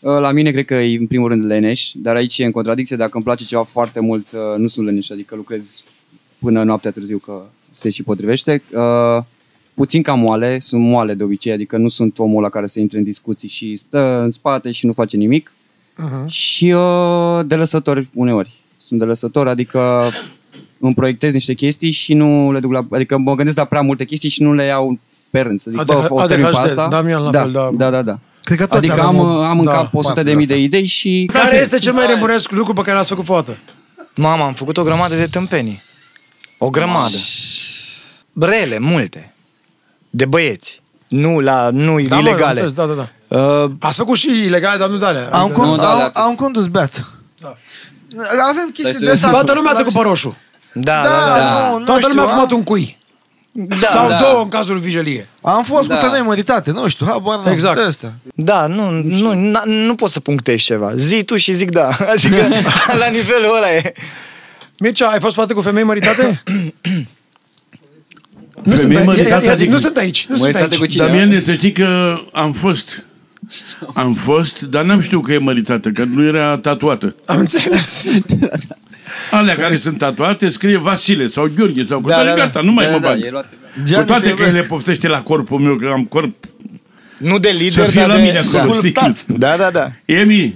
Uh, 0.00 0.18
La 0.18 0.30
mine 0.32 0.50
cred 0.50 0.64
că 0.64 0.74
e 0.74 0.98
în 0.98 1.06
primul 1.06 1.28
rând 1.28 1.44
leneș, 1.44 1.90
dar 1.94 2.14
aici 2.14 2.38
e 2.38 2.44
în 2.44 2.50
contradicție. 2.50 2.96
Dacă 2.96 3.10
îmi 3.14 3.24
place 3.24 3.44
ceva 3.44 3.62
foarte 3.62 4.00
mult, 4.00 4.32
uh, 4.32 4.40
nu 4.56 4.66
sunt 4.66 4.86
leneș, 4.86 5.10
adică 5.10 5.34
lucrez 5.34 5.82
până 6.38 6.62
noaptea 6.62 6.90
târziu 6.90 7.18
că 7.18 7.44
se 7.72 7.90
și 7.90 8.02
potrivește. 8.02 8.62
Uh, 9.74 9.78
Puțin 9.82 10.02
cam 10.02 10.18
moale, 10.20 10.58
sunt 10.58 10.82
moale 10.82 11.14
de 11.14 11.22
obicei, 11.24 11.52
adică 11.52 11.76
nu 11.76 11.88
sunt 11.88 12.18
omul 12.18 12.42
la 12.42 12.48
care 12.48 12.66
să 12.66 12.80
intre 12.80 12.98
în 12.98 13.04
discuții 13.04 13.48
și 13.48 13.76
stă 13.76 14.20
în 14.22 14.30
spate 14.30 14.70
și 14.70 14.86
nu 14.86 14.92
face 14.92 15.16
nimic. 15.16 15.52
Uh-huh. 15.98 16.26
Și 16.26 16.70
uh, 16.70 17.40
de 17.46 17.54
lăsători 17.54 18.08
uneori. 18.14 18.52
Sunt 18.78 18.98
de 18.98 19.04
lăsător, 19.04 19.48
adică 19.48 20.10
îmi 20.78 20.94
proiectez 20.94 21.32
niște 21.32 21.54
chestii 21.54 21.90
și 21.90 22.14
nu 22.14 22.52
le 22.52 22.60
duc 22.60 22.72
la... 22.72 22.86
Adică 22.90 23.18
mă 23.18 23.34
gândesc 23.34 23.56
la 23.56 23.64
prea 23.64 23.80
multe 23.80 24.04
chestii 24.04 24.28
și 24.28 24.42
nu 24.42 24.54
le 24.54 24.64
iau 24.64 24.98
pe 25.30 25.40
rând. 25.40 25.60
Să 25.60 25.70
zic, 25.70 25.82
ADH- 25.82 25.86
bă, 25.86 26.06
o 26.08 26.26
termin 26.26 26.46
pe 26.46 26.56
ADHD, 26.56 26.68
asta. 26.68 26.88
Damian 26.88 27.22
la 27.22 27.30
da, 27.30 27.40
fel, 27.40 27.50
da. 27.50 27.70
da, 27.74 27.90
da, 27.90 28.02
da. 28.02 28.18
Cred 28.42 28.58
că 28.58 28.66
toți 28.66 28.78
Adică 28.78 28.92
avem 28.92 29.20
am, 29.20 29.36
o- 29.36 29.42
am 29.42 29.58
în 29.58 29.64
da, 29.64 29.72
cap 29.72 29.94
100 29.94 30.02
parte 30.06 30.22
de 30.22 30.28
de 30.30 30.36
mii 30.36 30.44
asta. 30.44 30.54
de 30.54 30.62
idei 30.62 30.86
și... 30.86 31.30
Care 31.32 31.56
este 31.60 31.78
cel 31.78 31.92
mai 31.92 32.06
nebunesc 32.06 32.50
lucru 32.50 32.72
pe 32.72 32.82
care 32.82 32.96
l-ați 32.96 33.08
făcut 33.08 33.24
vreodată? 33.24 33.58
Mama, 34.16 34.44
am 34.46 34.52
făcut 34.54 34.76
o 34.76 34.82
grămadă 34.82 35.14
de 35.16 35.26
tâmpenii. 35.26 35.82
O 36.58 36.70
grămadă. 36.70 37.16
Rele, 38.32 38.78
multe. 38.78 39.31
De 40.14 40.24
băieți. 40.24 40.80
Nu, 41.08 41.38
la, 41.38 41.68
nu 41.72 42.00
Da, 42.00 42.08
mă, 42.08 42.14
am 42.16 42.26
ilegale. 42.26 42.48
înțeles, 42.48 42.72
da, 42.72 42.86
da, 42.86 42.92
da. 43.28 43.38
uh, 43.38 43.70
Ați 43.80 43.96
făcut 43.96 44.16
și 44.16 44.28
ilegale, 44.44 44.78
dar 44.78 44.88
nu 44.88 44.96
de 44.96 45.04
alea. 45.06 45.28
Am, 45.32 45.44
Adică- 45.44 45.60
con- 45.60 45.64
nu, 45.64 45.76
da, 45.76 45.90
am, 45.90 45.96
le-a- 45.96 46.10
am 46.14 46.34
condus 46.34 46.66
beat. 46.66 47.10
Da. 47.40 47.54
Avem 48.48 48.70
chestii 48.72 48.94
să- 48.98 49.04
de 49.04 49.10
asta. 49.10 49.30
Toată 49.30 49.52
lumea 49.52 49.70
a 49.70 49.74
la- 49.74 49.80
trecut 49.80 50.02
pe 50.02 50.08
roșu. 50.08 50.36
da, 50.72 51.02
Da, 51.02 51.08
da, 51.08 51.36
da. 51.38 51.68
nu, 51.70 51.78
nu 51.78 51.84
Toată 51.84 52.00
știu, 52.00 52.12
lumea 52.12 52.24
a 52.24 52.32
fumat 52.34 52.50
am, 52.50 52.56
un 52.56 52.62
cui. 52.64 52.98
Da, 53.54 53.86
Sau 53.86 54.08
da. 54.08 54.18
două 54.18 54.42
în 54.42 54.48
cazul 54.48 54.72
lui 54.74 54.82
Vigelie. 54.82 55.28
am 55.42 55.62
fost 55.62 55.88
Da. 55.88 55.94
cu 55.96 56.04
femei 56.04 56.20
măritate, 56.22 56.70
nu 56.70 56.88
știu, 56.88 57.06
habar 57.06 57.36
n-am, 57.38 57.52
Exact. 57.52 57.76
de 57.78 57.82
astea. 57.82 58.12
Da, 58.34 58.66
nu, 58.66 58.90
nu, 58.90 59.34
nu, 59.34 59.60
nu 59.64 59.94
poți 59.94 60.12
să 60.12 60.20
punctezi 60.20 60.64
ceva. 60.64 60.94
Zi 60.94 61.22
tu 61.22 61.36
și 61.36 61.52
zic 61.52 61.70
da. 61.70 61.88
Adică 62.12 62.36
la 63.00 63.06
nivelul 63.06 63.56
ăla 63.56 63.72
e. 63.74 63.92
Mircea, 64.78 65.06
ai 65.08 65.20
fost 65.20 65.34
fată 65.34 65.52
cu 65.54 65.60
femei 65.60 65.82
măritate? 65.84 66.42
nu, 68.62 68.74
sunt, 68.76 68.80
Femei 68.80 68.96
aici, 68.96 69.06
măritate, 69.06 69.44
ia, 69.44 69.50
ia, 69.50 69.54
zi, 69.54 69.62
adică- 69.62 69.70
nu 69.70 69.78
sunt 69.78 69.96
aici. 69.96 70.26
Nu 70.28 70.36
sunt 70.36 70.50
Măritate 70.52 70.76
cu 70.76 70.82
aici. 70.82 70.92
cine? 70.92 71.06
Damian, 71.06 71.42
să 71.44 71.52
știi 71.54 71.72
că 71.72 72.18
am 72.32 72.52
fost. 72.52 73.04
Am 73.94 74.14
fost, 74.14 74.60
dar 74.62 74.84
n-am 74.84 75.00
știut 75.00 75.24
că 75.24 75.32
e 75.32 75.38
măritată, 75.38 75.88
că 75.90 76.04
nu 76.04 76.26
era 76.26 76.56
tatuată. 76.58 77.14
Am 77.24 77.38
înțeles. 77.38 78.06
Alea 79.30 79.56
care 79.56 79.76
sunt 79.76 79.98
tatuate 79.98 80.48
scrie 80.48 80.76
Vasile 80.78 81.26
sau 81.26 81.50
Gheorghe 81.56 81.84
sau 81.84 82.00
cu 82.00 82.08
Da, 82.08 82.14
toate, 82.14 82.28
da, 82.28 82.34
da. 82.34 82.40
gata, 82.42 82.60
nu 82.60 82.72
mai 82.72 82.84
Da, 82.86 82.90
mă 82.92 82.98
da, 82.98 83.08
bag. 83.08 83.24
e 83.24 83.30
luat- 83.30 83.48
Cu 83.94 84.02
toate 84.04 84.34
că 84.34 84.42
le 84.48 84.60
poftește 84.62 85.08
la 85.08 85.22
corpul 85.22 85.58
meu, 85.60 85.76
că 85.76 85.88
am 85.92 86.04
corp 86.04 86.34
Nu 87.18 87.38
de 87.38 87.48
să 87.52 87.62
lider, 87.62 87.88
fie 87.88 88.00
dar 88.00 88.08
la 88.08 88.16
de 88.16 88.22
mine 88.22 88.38
acolo, 88.38 88.74
știi? 88.74 88.88
sculptat. 88.92 89.24
Da, 89.26 89.56
da, 89.56 89.70
da. 89.70 89.90
Emi, 90.04 90.54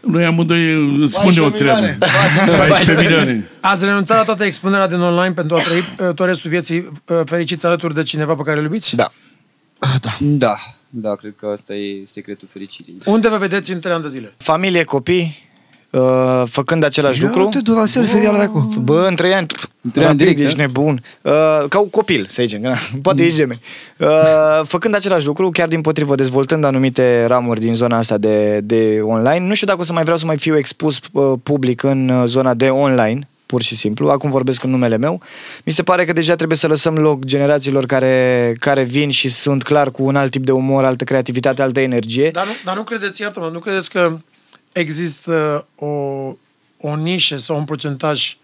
noi 0.00 0.24
amândoi 0.24 0.72
îți 1.00 1.12
spune 1.12 1.40
o 1.40 1.50
treabă. 1.50 1.86
14 2.68 3.08
milioane. 3.08 3.48
Ați 3.60 3.84
renunțat 3.84 4.16
la 4.16 4.24
toată 4.24 4.44
expunerea 4.44 4.88
din 4.88 5.00
online 5.00 5.34
pentru 5.34 5.56
a 5.56 5.60
trăi 5.60 6.08
uh, 6.08 6.14
tot 6.14 6.26
restul 6.26 6.50
vieții 6.50 6.78
uh, 7.06 7.20
fericiți 7.24 7.66
alături 7.66 7.94
de 7.94 8.02
cineva 8.02 8.34
pe 8.34 8.42
care 8.42 8.58
îl 8.58 8.64
iubiți? 8.64 8.96
Da. 8.96 9.12
Da, 10.18 10.54
da, 10.88 11.14
cred 11.14 11.34
că 11.36 11.46
asta 11.46 11.74
e 11.74 12.04
secretul 12.04 12.48
fericirii. 12.50 12.96
Unde 13.04 13.28
vă 13.28 13.36
vedeți 13.36 13.72
în 13.72 13.80
trei 13.80 13.92
ani 13.92 14.02
de 14.02 14.08
zile? 14.08 14.34
Familie, 14.36 14.84
copii, 14.84 15.47
uh, 15.90 16.42
făcând 16.44 16.84
același 16.84 17.22
lucru. 17.22 17.44
Te 17.44 17.58
dura 17.58 17.86
selfie 17.86 18.20
de 18.20 18.26
ala 18.26 18.38
de 18.38 18.44
acolo. 18.44 18.68
Bă, 18.82 19.06
în 19.08 19.14
trei 19.14 19.34
ani. 19.34 19.46
În 19.80 19.90
trei 19.90 20.06
ani 20.06 20.18
direct, 20.18 20.38
ești 20.38 20.56
da? 20.56 20.62
nebun. 20.62 21.02
Uh, 21.22 21.32
ca 21.68 21.78
un 21.78 21.90
copil, 21.90 22.26
să 22.28 22.42
zicem. 22.42 22.62
că 22.62 22.68
na, 22.68 22.76
Poate 23.02 23.24
ești 23.24 23.36
gemeni. 23.36 23.60
Uh, 23.96 24.60
făcând 24.62 24.94
același 24.94 25.26
lucru, 25.26 25.50
chiar 25.50 25.68
din 25.68 25.80
potrivă, 25.80 26.14
dezvoltând 26.14 26.64
anumite 26.64 27.24
ramuri 27.26 27.60
din 27.60 27.74
zona 27.74 27.96
asta 27.96 28.18
de, 28.18 28.60
de 28.60 29.00
online. 29.02 29.46
Nu 29.46 29.54
știu 29.54 29.66
dacă 29.66 29.80
o 29.80 29.84
să 29.84 29.92
mai 29.92 30.02
vreau 30.02 30.18
să 30.18 30.26
mai 30.26 30.38
fiu 30.38 30.56
expus 30.56 31.00
uh, 31.12 31.32
public 31.42 31.82
în 31.82 32.08
uh, 32.08 32.22
zona 32.26 32.54
de 32.54 32.68
online, 32.68 33.28
pur 33.46 33.62
și 33.62 33.76
simplu. 33.76 34.08
Acum 34.08 34.30
vorbesc 34.30 34.62
în 34.62 34.70
numele 34.70 34.96
meu. 34.96 35.20
Mi 35.64 35.72
se 35.72 35.82
pare 35.82 36.04
că 36.04 36.12
deja 36.12 36.34
trebuie 36.34 36.58
să 36.58 36.66
lăsăm 36.66 36.94
loc 36.94 37.24
generațiilor 37.24 37.86
care, 37.86 38.54
care 38.60 38.82
vin 38.82 39.10
și 39.10 39.28
sunt 39.28 39.62
clar 39.62 39.90
cu 39.90 40.02
un 40.02 40.16
alt 40.16 40.30
tip 40.30 40.44
de 40.44 40.52
umor, 40.52 40.84
altă 40.84 41.04
creativitate, 41.04 41.62
altă 41.62 41.80
energie. 41.80 42.30
Dar 42.30 42.46
nu, 42.46 42.52
dar 42.64 42.76
nu 42.76 42.82
credeți, 42.82 43.22
iartă 43.22 43.50
nu 43.52 43.58
credeți 43.58 43.90
că 43.90 44.16
există 44.72 45.66
o, 45.74 45.86
o 46.80 46.96
nișă 46.96 47.36
sau 47.36 47.56
un 47.56 47.64
procentaj 47.64 48.36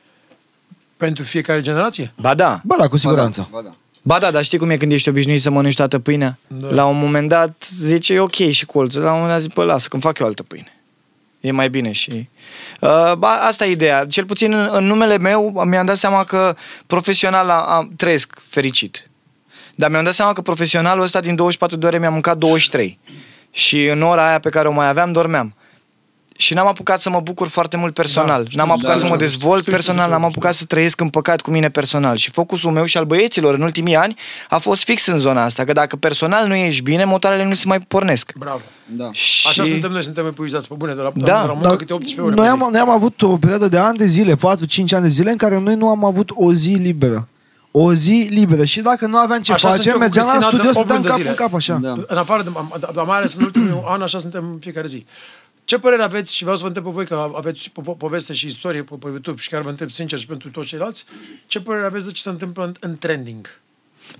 pentru 0.97 1.25
fiecare 1.25 1.61
generație? 1.61 2.13
Ba 2.17 2.35
da, 2.35 2.61
Ba 2.65 2.77
da, 2.79 2.89
cu 2.89 2.97
siguranță. 2.97 3.49
Ba 3.51 3.63
da. 3.63 3.75
Ba 4.03 4.19
da, 4.19 4.31
dar 4.31 4.45
știi 4.45 4.59
cum 4.59 4.71
e 4.71 4.77
când 4.77 4.93
ești 4.93 5.09
obișnuit 5.09 5.41
să 5.41 5.51
mănânci 5.51 5.75
toată 5.75 5.99
pâinea? 5.99 6.39
Da. 6.47 6.67
Da. 6.67 6.75
La 6.75 6.87
un 6.87 6.99
moment 6.99 7.29
dat 7.29 7.67
zice, 7.77 8.13
e 8.13 8.21
ok 8.21 8.35
și 8.35 8.67
colțul. 8.67 9.03
La 9.03 9.13
un 9.13 9.13
moment 9.13 9.33
dat 9.33 9.41
zice, 9.41 9.53
bă, 9.55 9.65
lasă, 9.65 9.89
când 9.89 10.03
fac 10.03 10.19
eu 10.19 10.27
altă 10.27 10.43
pâine. 10.43 10.79
E 11.41 11.51
mai 11.51 11.71
bine 11.71 11.93
și... 11.93 12.29
Uh, 12.81 13.13
ba, 13.19 13.29
asta 13.29 13.67
e 13.67 13.71
ideea. 13.71 14.07
Cel 14.07 14.25
puțin 14.25 14.53
în, 14.53 14.69
în 14.73 14.85
numele 14.85 15.19
meu 15.19 15.63
mi-am 15.67 15.87
dat 15.87 15.97
seama 15.97 16.25
că 16.25 16.57
profesional 16.87 17.51
am, 17.51 17.71
am, 17.71 17.93
trăiesc 17.97 18.41
fericit. 18.49 19.11
Dar 19.75 19.91
mi-am 19.91 20.05
dat 20.05 20.15
seama 20.15 20.33
că 20.33 20.41
profesionalul 20.41 21.03
ăsta 21.03 21.21
din 21.21 21.35
24 21.35 21.77
de 21.77 21.87
ore 21.87 21.99
mi-a 21.99 22.11
mâncat 22.11 22.37
23. 22.37 22.99
Și 23.51 23.87
în 23.87 24.03
ora 24.03 24.29
aia 24.29 24.39
pe 24.39 24.49
care 24.49 24.69
o 24.69 24.73
mai 24.73 24.89
aveam, 24.89 25.13
dormeam. 25.13 25.55
Și 26.37 26.55
n-am 26.55 26.67
apucat 26.67 27.01
să 27.01 27.11
mă 27.11 27.21
bucur 27.21 27.49
foarte 27.49 27.77
mult 27.77 27.95
personal. 27.95 28.43
Da, 28.43 28.49
n-am 28.53 28.71
apucat 28.71 28.93
da, 28.93 28.99
să 28.99 29.05
mă 29.05 29.11
da. 29.11 29.17
dezvolt 29.17 29.65
personal, 29.65 30.11
n-am 30.11 30.25
apucat 30.25 30.55
să 30.55 30.65
trăiesc 30.65 31.01
împăcat 31.01 31.41
cu 31.41 31.51
mine 31.51 31.69
personal. 31.71 32.17
Și 32.17 32.31
focusul 32.31 32.71
meu 32.73 32.85
și 32.85 32.97
al 32.97 33.05
băieților 33.05 33.55
în 33.55 33.63
ultimii 33.63 33.97
ani 33.97 34.17
a 34.49 34.59
fost 34.59 34.83
fix 34.85 35.07
în 35.07 35.19
zona 35.19 35.43
asta. 35.45 35.65
Că 35.65 35.73
dacă 35.73 35.97
personal 35.97 36.47
nu 36.47 36.55
ești 36.55 36.83
bine, 36.83 37.05
motoarele 37.05 37.45
nu 37.45 37.55
se 37.55 37.65
mai 37.67 37.81
pornesc. 37.81 38.33
Bravo. 38.39 38.61
Da. 38.87 39.09
Și... 39.13 39.47
Așa 39.49 39.65
suntem 39.65 39.91
noi, 39.91 40.03
suntem 40.03 40.27
epuizați 40.27 40.69
pe 40.69 40.75
bune 40.79 40.95
de 40.95 41.01
la, 41.01 41.13
Da. 41.15 41.25
de 41.25 41.31
la 41.47 41.53
muncă 41.53 41.69
Dar 41.69 41.77
câte 41.77 41.93
18 41.93 42.21
ore 42.21 42.35
noi, 42.35 42.45
pe 42.45 42.51
am, 42.51 42.63
zi. 42.67 42.73
noi 42.73 42.81
am 42.81 42.91
avut 42.91 43.23
o 43.23 43.37
perioadă 43.37 43.69
de 43.69 43.79
ani 43.79 43.99
de 43.99 44.07
zile, 44.07 44.35
4-5 44.35 44.39
ani 44.93 45.03
de 45.03 45.09
zile, 45.09 45.31
în 45.31 45.37
care 45.37 45.59
noi 45.59 45.75
nu 45.75 45.89
am 45.89 46.05
avut 46.05 46.31
o 46.35 46.53
zi 46.53 46.71
liberă. 46.71 47.29
O 47.71 47.93
zi 47.95 48.29
liberă. 48.31 48.65
Și 48.65 48.81
dacă 48.81 49.07
nu 49.07 49.17
aveam 49.17 49.41
ce 49.41 49.53
Așa 49.53 49.69
sunt 49.69 49.77
face, 49.77 49.89
eu 49.89 49.95
cu 49.95 50.01
mergeam 50.01 50.27
la 50.27 50.33
Cristina 50.33 50.51
de 50.51 50.57
studio 50.57 50.73
să 50.73 50.79
opt 50.79 50.89
dăm 50.89 50.97
luni 50.97 51.05
de 51.07 51.09
cap 51.11 51.19
zile. 51.19 51.29
în 51.29 51.35
cap 51.35 51.55
așa. 51.55 51.75
Da. 51.83 51.93
În 52.07 52.17
afară 52.17 52.43
de, 52.43 52.51
dar 52.95 53.05
mai 53.05 53.17
ales 53.17 53.35
în 53.35 53.45
ultimul 53.45 53.85
an, 53.87 54.03
așa 54.03 54.19
suntem 54.19 54.45
în 54.53 54.59
fiecare 54.59 54.87
zi. 54.87 55.07
Ce 55.65 55.79
părere 55.79 56.03
aveți, 56.03 56.35
și 56.35 56.43
vreau 56.43 56.57
să 56.57 56.63
vă 56.63 56.69
întreb 56.69 56.85
pe 56.85 56.91
voi, 56.91 57.07
că 57.07 57.31
aveți 57.35 57.71
po- 57.71 57.95
po- 57.95 57.97
poveste 57.99 58.33
și 58.33 58.47
istorie 58.47 58.83
pe, 58.83 58.95
pe 59.01 59.07
YouTube 59.09 59.41
și 59.41 59.49
chiar 59.49 59.63
vă 59.63 59.69
întreb 59.69 59.91
sincer 59.91 60.19
și 60.19 60.27
pentru 60.27 60.51
toți 60.51 60.69
ceilalți, 60.69 61.05
ce 61.47 61.61
părere 61.61 61.85
aveți 61.85 62.07
de 62.07 62.13
ce 62.13 62.23
se 62.23 62.29
întâmplă 62.29 62.65
în, 62.65 62.75
în 62.81 62.99
trending? 62.99 63.61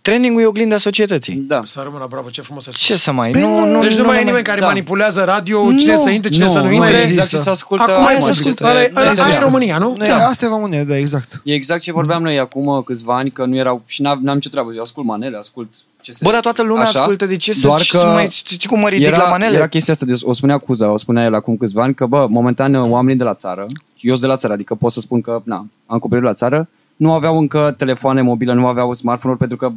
Trending-ul 0.03 0.43
e 0.43 0.47
oglinda 0.47 0.77
societății. 0.77 1.35
Da. 1.35 1.61
Să 1.65 1.81
rămână, 1.85 2.07
bravo, 2.11 2.29
ce 2.31 2.41
frumos 2.41 2.67
ai 2.67 2.73
spus. 2.73 2.87
Ce 2.87 2.97
să 2.97 3.13
mai... 3.13 3.31
Păi 3.31 3.41
nu, 3.41 3.65
nu, 3.67 3.81
Deci 3.81 3.95
nu, 3.95 4.03
mai 4.05 4.11
e 4.13 4.15
mai- 4.17 4.25
nimeni 4.25 4.45
care 4.45 4.61
da. 4.61 4.67
manipulează 4.67 5.23
radio, 5.25 5.73
cine 5.79 5.93
Nu. 5.93 5.99
să 6.01 6.11
intre, 6.11 6.31
cine 6.31 6.45
nu, 6.45 6.51
să 6.51 6.59
nu 6.59 6.65
nu 6.67 6.73
intre. 6.73 6.91
e 6.91 6.95
exact 6.97 7.09
există. 7.11 7.37
ce 7.37 7.43
se 7.43 7.51
ascultă. 7.51 7.83
Acum 7.83 7.95
acum, 8.05 8.15
e 8.15 8.15
ce 8.15 8.21
să 8.21 8.33
se- 8.33 8.39
ascultă. 8.49 8.67
Ăla 8.67 8.83
e- 8.83 8.87
ce 8.87 8.93
se 8.95 9.01
ăla 9.01 9.09
e 9.09 9.11
ascultă. 9.21 9.39
România, 9.41 9.79
nu? 9.79 9.95
Nu, 9.99 10.05
da. 10.07 10.27
Asta 10.27 10.45
e 10.45 10.49
România, 10.49 10.85
da, 10.85 10.97
exact. 10.97 11.41
E 11.45 11.55
exact 11.55 11.81
ce 11.83 11.93
vorbeam 11.93 12.23
noi 12.23 12.39
acum 12.39 12.83
câțiva 12.87 13.17
ani, 13.17 13.31
că 13.31 13.45
nu 13.45 13.57
erau, 13.57 13.83
și 13.87 14.03
n-am, 14.03 14.19
n-am 14.23 14.39
ce 14.39 14.49
treabă, 14.49 14.73
eu 14.75 14.83
ascult 14.83 15.07
manele, 15.07 15.37
ascult 15.37 15.69
ce 16.01 16.13
se... 16.13 16.19
Bă, 16.25 16.31
dar 16.31 16.41
toată 16.41 16.63
lumea 16.63 16.83
așa, 16.83 16.99
ascultă, 17.01 17.27
de 17.27 17.37
ce 17.37 17.53
să- 17.53 17.67
doar 17.67 17.81
ce 17.81 17.91
că 17.91 17.99
să 17.99 18.05
mai- 18.07 18.29
știi 18.31 18.69
cum 18.69 18.79
mă 18.81 18.89
ridic 18.89 19.07
era, 19.07 19.17
la 19.17 19.29
manele? 19.29 19.57
Era 19.57 19.69
chestia 19.69 19.93
asta, 19.93 20.05
de, 20.07 20.15
o 20.23 20.33
spunea 20.33 20.59
Cuza, 20.59 20.91
o 20.91 20.97
spunea 20.97 21.25
el 21.25 21.35
acum 21.35 21.57
câțiva 21.57 21.83
ani, 21.83 21.95
că 21.95 22.07
bă, 22.07 22.27
momentan 22.29 22.75
oamenii 22.75 23.19
de 23.19 23.25
la 23.25 23.35
țară, 23.35 23.67
eu 24.01 24.11
sunt 24.11 24.21
de 24.21 24.27
la 24.27 24.37
țară, 24.37 24.53
adică 24.53 24.75
pot 24.75 24.93
să 24.93 25.01
spun 25.01 25.21
că, 25.21 25.41
na, 25.45 25.67
am 25.87 25.99
copilul 25.99 26.23
la 26.25 26.35
țară, 26.35 26.69
nu 27.05 27.13
aveau 27.13 27.39
încă 27.39 27.75
telefoane 27.79 28.21
mobile, 28.21 28.53
nu 28.53 28.67
aveau 28.67 28.95
smartphone-uri, 28.95 29.41
pentru 29.47 29.57
că 29.57 29.71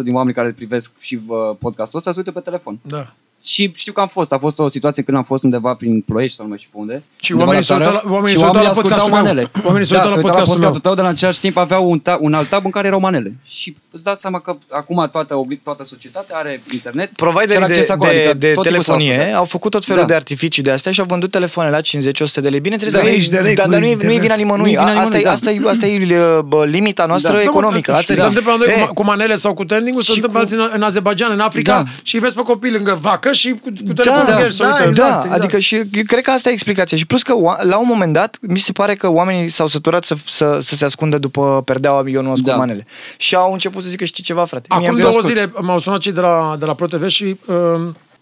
90% 0.00 0.04
din 0.04 0.14
oamenii 0.14 0.34
care 0.34 0.50
privesc 0.50 0.92
și 0.98 1.20
uh, 1.26 1.36
podcastul 1.58 1.98
ăsta 1.98 2.12
se 2.12 2.18
uită 2.18 2.32
pe 2.32 2.40
telefon. 2.40 2.78
Da. 2.82 3.12
Și 3.44 3.72
știu 3.74 3.92
că 3.92 4.00
am 4.00 4.08
fost, 4.08 4.32
a 4.32 4.38
fost 4.38 4.58
o 4.58 4.68
situație 4.68 5.02
când 5.02 5.16
am 5.16 5.22
fost 5.22 5.42
undeva 5.42 5.74
prin 5.74 6.00
Ploiești 6.00 6.36
sau 6.36 6.44
nu 6.44 6.50
mai 6.50 6.58
știu 6.58 6.70
pe 6.72 6.78
unde. 6.80 7.02
Și 7.20 7.32
undeva 7.32 7.48
oamenii 7.50 7.68
la 7.68 7.76
se 7.76 7.82
țară, 7.82 7.94
uitau 7.94 8.08
la- 8.10 8.14
oamenii 8.14 8.34
și 8.34 8.38
se 8.40 8.44
uitau 8.46 8.60
oamenii 8.62 8.66
la 8.66 8.72
ascultau 8.72 9.06
podcastul 9.08 9.24
meu. 9.24 9.34
manele. 9.34 9.50
Oamenii 9.68 9.86
se 9.86 9.92
da, 9.94 9.98
uitau 9.98 10.10
la 10.10 10.16
se 10.20 10.22
uitau 10.26 10.36
podcastul 10.36 10.60
meu. 10.70 10.80
tău, 10.80 10.94
dar 10.94 11.04
în 11.04 11.10
același 11.10 11.40
timp 11.40 11.56
aveau 11.56 11.90
un, 11.90 11.98
ta- 12.00 12.18
un 12.20 12.32
alt 12.34 12.48
tab 12.48 12.64
în 12.64 12.70
care 12.70 12.86
erau 12.86 13.00
manele. 13.00 13.34
Și 13.46 13.76
îți 13.90 14.02
dați 14.02 14.20
seama 14.20 14.38
că 14.40 14.56
acum 14.70 15.08
toată, 15.12 15.34
obli- 15.34 15.62
toată 15.64 15.84
societatea 15.84 16.36
are 16.36 16.62
internet 16.72 17.08
și 17.08 17.14
Providerii 17.14 17.56
are 17.56 17.66
de, 17.66 17.72
acces 17.72 17.88
acolo, 17.88 18.10
de, 18.10 18.16
adică 18.16 18.34
de 18.34 18.52
tot 18.52 18.64
timpul 18.64 18.82
s-au 18.82 18.96
telefonie 18.96 19.12
ascultat. 19.18 19.38
au 19.38 19.44
făcut 19.44 19.70
tot 19.70 19.84
felul 19.84 20.00
Da. 20.00 20.06
de 20.06 20.14
artificii 20.14 20.62
de 20.62 20.70
astea 20.70 20.92
și 20.92 21.00
au 21.00 21.06
vândut 21.06 21.30
telefoane 21.30 21.70
la 21.70 21.80
50-100 21.80 22.40
de 22.40 22.48
lei. 22.48 22.60
Bineînțeles, 22.60 22.92
Da, 22.94 22.98
dar, 23.00 23.08
nu 23.08 23.14
e- 23.14 23.16
ești 23.18 23.30
de 23.30 23.38
lei 23.38 23.54
dar, 23.54 23.64
cu 23.64 23.70
dar 23.70 23.80
nu, 23.80 23.86
e, 23.86 23.88
nu 23.88 23.92
e 23.94 23.96
internet. 23.96 24.20
vina 24.20 24.34
nimănui. 24.34 24.62
Nu 24.62 24.68
e 24.68 24.70
vina 24.70 25.00
asta, 25.00 25.00
e, 25.00 25.02
nimănui, 25.04 25.22
da. 25.22 25.30
asta, 25.30 25.50
e, 25.50 25.68
asta 25.70 25.86
e 25.86 26.40
bă, 26.46 26.64
limita 26.64 27.06
noastră 27.06 27.32
Da. 27.32 27.42
economică. 27.42 27.90
Și 27.92 27.96
Asta 27.98 28.14
se 28.14 28.20
e- 28.22 28.24
întâmplă 28.26 28.52
la 28.52 28.58
noi 28.58 28.74
E, 28.74 28.86
cu, 28.86 28.94
cu 28.94 29.04
manele 29.04 29.34
sau 29.34 29.54
cu 29.54 29.64
trending 29.64 29.96
se 30.00 30.12
Și 30.12 30.14
întâmplă 30.20 30.38
cu- 30.38 30.44
alții 30.44 30.56
în, 30.64 30.70
în 30.74 30.82
Azerbaijan, 30.82 31.30
în 31.32 31.40
Africa 31.40 31.72
Da. 31.82 31.84
și 32.02 32.14
îi 32.14 32.20
vezi 32.20 32.34
pe 32.34 32.42
copii 32.42 32.70
lângă 32.70 32.98
vacă 33.00 33.29
și 33.32 33.50
cu, 33.50 33.68
cu 33.86 33.92
telefonul 33.92 34.26
da, 34.26 34.32
da, 34.32 34.42
el, 34.42 34.50
să 34.50 34.62
da, 34.62 34.68
uită. 34.68 34.82
da, 34.82 34.88
exact, 34.88 35.24
exact. 35.24 35.38
adică 35.42 35.58
și 35.58 35.74
eu 35.74 35.84
cred 36.06 36.22
că 36.22 36.30
asta 36.30 36.48
e 36.48 36.52
explicația. 36.52 36.96
Și 36.96 37.06
plus 37.06 37.22
că 37.22 37.34
oa- 37.34 37.62
la 37.62 37.78
un 37.78 37.86
moment 37.88 38.12
dat, 38.12 38.36
mi 38.40 38.58
se 38.58 38.72
pare 38.72 38.94
că 38.94 39.10
oamenii 39.10 39.48
s-au 39.48 39.66
săturat 39.66 40.04
să, 40.04 40.16
să, 40.26 40.58
să 40.62 40.74
se 40.76 40.84
ascundă 40.84 41.18
după 41.18 41.62
perdeaua 41.64 42.02
eu 42.06 42.22
nu 42.22 42.28
ascult 42.30 42.46
Da. 42.50 42.56
manele. 42.56 42.86
Și 43.16 43.34
au 43.34 43.52
început 43.52 43.82
să 43.82 43.88
zică, 43.88 44.04
știi 44.04 44.22
ceva, 44.22 44.44
frate? 44.44 44.66
mie 44.70 44.78
Acum 44.78 44.90
îmi 44.90 44.98
două 45.02 45.16
ascult. 45.18 45.32
zile 45.36 45.52
m-au 45.60 45.78
sunat 45.78 45.98
cei 46.00 46.12
de 46.12 46.20
la, 46.20 46.56
de 46.58 46.64
la 46.64 46.74
ProTV 46.74 47.06
și 47.06 47.24
uh, 47.46 47.54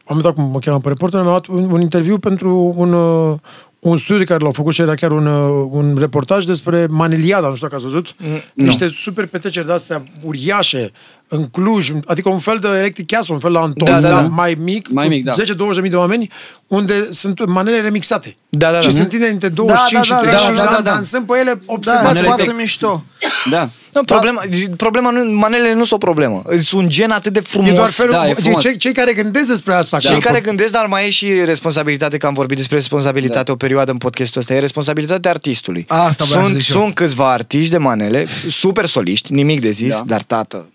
am 0.05 0.17
uitat 0.17 0.35
cum 0.35 0.45
mă 0.53 0.59
cheamă 0.59 0.81
pe 0.81 0.89
reporter, 0.89 1.21
mi-au 1.21 1.33
dat 1.33 1.47
un, 1.47 1.71
un 1.71 1.81
interviu 1.81 2.19
pentru 2.19 2.73
un, 2.77 2.93
uh, 2.93 3.37
un 3.79 3.97
studiu 3.97 4.25
care 4.25 4.43
l-au 4.43 4.53
făcut 4.53 4.75
și 4.75 4.81
era 4.81 4.95
chiar 4.95 5.11
un, 5.11 5.27
uh, 5.27 5.69
un 5.71 5.97
reportaj 5.99 6.45
despre 6.45 6.87
Maniliada, 6.91 7.49
nu 7.49 7.55
știu 7.55 7.69
dacă 7.69 7.81
ați 7.83 7.91
văzut. 7.93 8.15
Mm, 8.19 8.41
Niște 8.55 8.89
super 8.97 9.27
petreceri 9.27 9.67
de-astea 9.67 10.03
uriașe 10.23 10.91
în 11.29 11.47
Cluj, 11.47 11.91
adică 12.07 12.29
un 12.29 12.39
fel 12.39 12.57
de 12.61 12.69
Electric 12.69 13.07
Castle, 13.07 13.35
un 13.35 13.41
fel 13.41 13.53
de 13.53 13.59
Anton, 13.59 13.85
Da, 13.87 14.01
da, 14.01 14.09
dar 14.09 14.23
da. 14.23 14.29
mai 14.29 14.57
mic, 14.61 14.89
Mai 14.89 15.05
cu 15.07 15.13
mic, 15.13 15.25
da. 15.25 15.35
10-20 15.35 15.81
mii 15.81 15.91
de 15.91 15.97
oameni, 15.97 16.31
unde 16.67 17.09
sunt 17.11 17.47
manele 17.47 17.81
remixate. 17.81 18.37
Da, 18.49 18.67
da, 18.67 18.73
da. 18.73 18.81
Și 18.81 18.91
sunt 18.91 19.09
tineri 19.09 19.33
între 19.33 19.49
25 19.49 19.91
Da, 19.91 19.99
da, 19.99 20.03
și 20.03 20.11
da, 20.11 20.17
35 20.31 20.57
da, 20.57 20.63
de 20.63 20.69
da, 20.71 20.75
ani, 20.77 20.85
da. 20.85 20.91
dansând 20.93 21.27
pe 21.27 21.39
ele 21.39 21.53
Da, 21.55 21.61
observați. 21.73 22.05
Manele 22.07 22.27
foarte 22.27 22.43
tech. 22.45 22.57
mișto. 22.57 23.05
Da. 23.51 23.71
Nu, 23.93 24.05
problema, 24.05 24.43
problema 24.77 25.11
nu, 25.11 25.25
manele 25.33 25.73
nu 25.73 25.79
sunt 25.85 25.93
o 26.03 26.07
problemă. 26.07 26.43
Sunt 26.63 26.83
un 26.83 26.89
gen 26.89 27.11
atât 27.11 27.33
de 27.33 27.41
frumos. 27.41 27.71
E 27.71 27.75
doar 27.75 27.89
felul, 27.89 28.13
Da, 28.13 28.29
e 28.29 28.33
de 28.33 28.41
frumos. 28.41 28.63
cei, 28.63 28.77
cei 28.77 28.93
care 28.93 29.13
gândesc 29.13 29.49
despre 29.49 29.75
asta. 29.75 29.99
Cei 29.99 30.13
că- 30.15 30.19
care 30.29 30.41
gândesc, 30.41 30.73
dar 30.73 30.87
mai 30.87 31.07
e 31.07 31.11
și 31.11 31.45
responsabilitate, 31.45 32.17
că 32.17 32.27
am 32.27 32.35
vorbit 32.35 32.57
despre 32.57 32.77
responsabilitate 32.77 33.43
da. 33.45 33.53
o 33.53 33.57
perioadă 33.57 33.91
în 33.91 33.97
podcastul 33.99 34.41
ăsta, 34.41 34.55
e 34.55 34.59
responsabilitatea 34.59 35.31
artistului. 35.31 35.85
Asta 35.89 36.25
vreau 36.25 36.41
să 36.43 36.49
sunt, 36.49 36.61
zic 36.61 36.71
și 36.71 36.77
eu. 36.77 36.83
sunt 36.83 36.95
câțiva 36.95 37.33
artiști 37.33 37.71
de 37.71 37.79
manele, 37.79 38.27
super 38.49 38.87
soliști, 38.87 39.33
nimic 39.33 39.61
de 39.61 39.71
zis, 39.71 39.89
Da. 39.91 39.97
da. 39.97 40.03
dar 40.07 40.23
tată, 40.23 40.69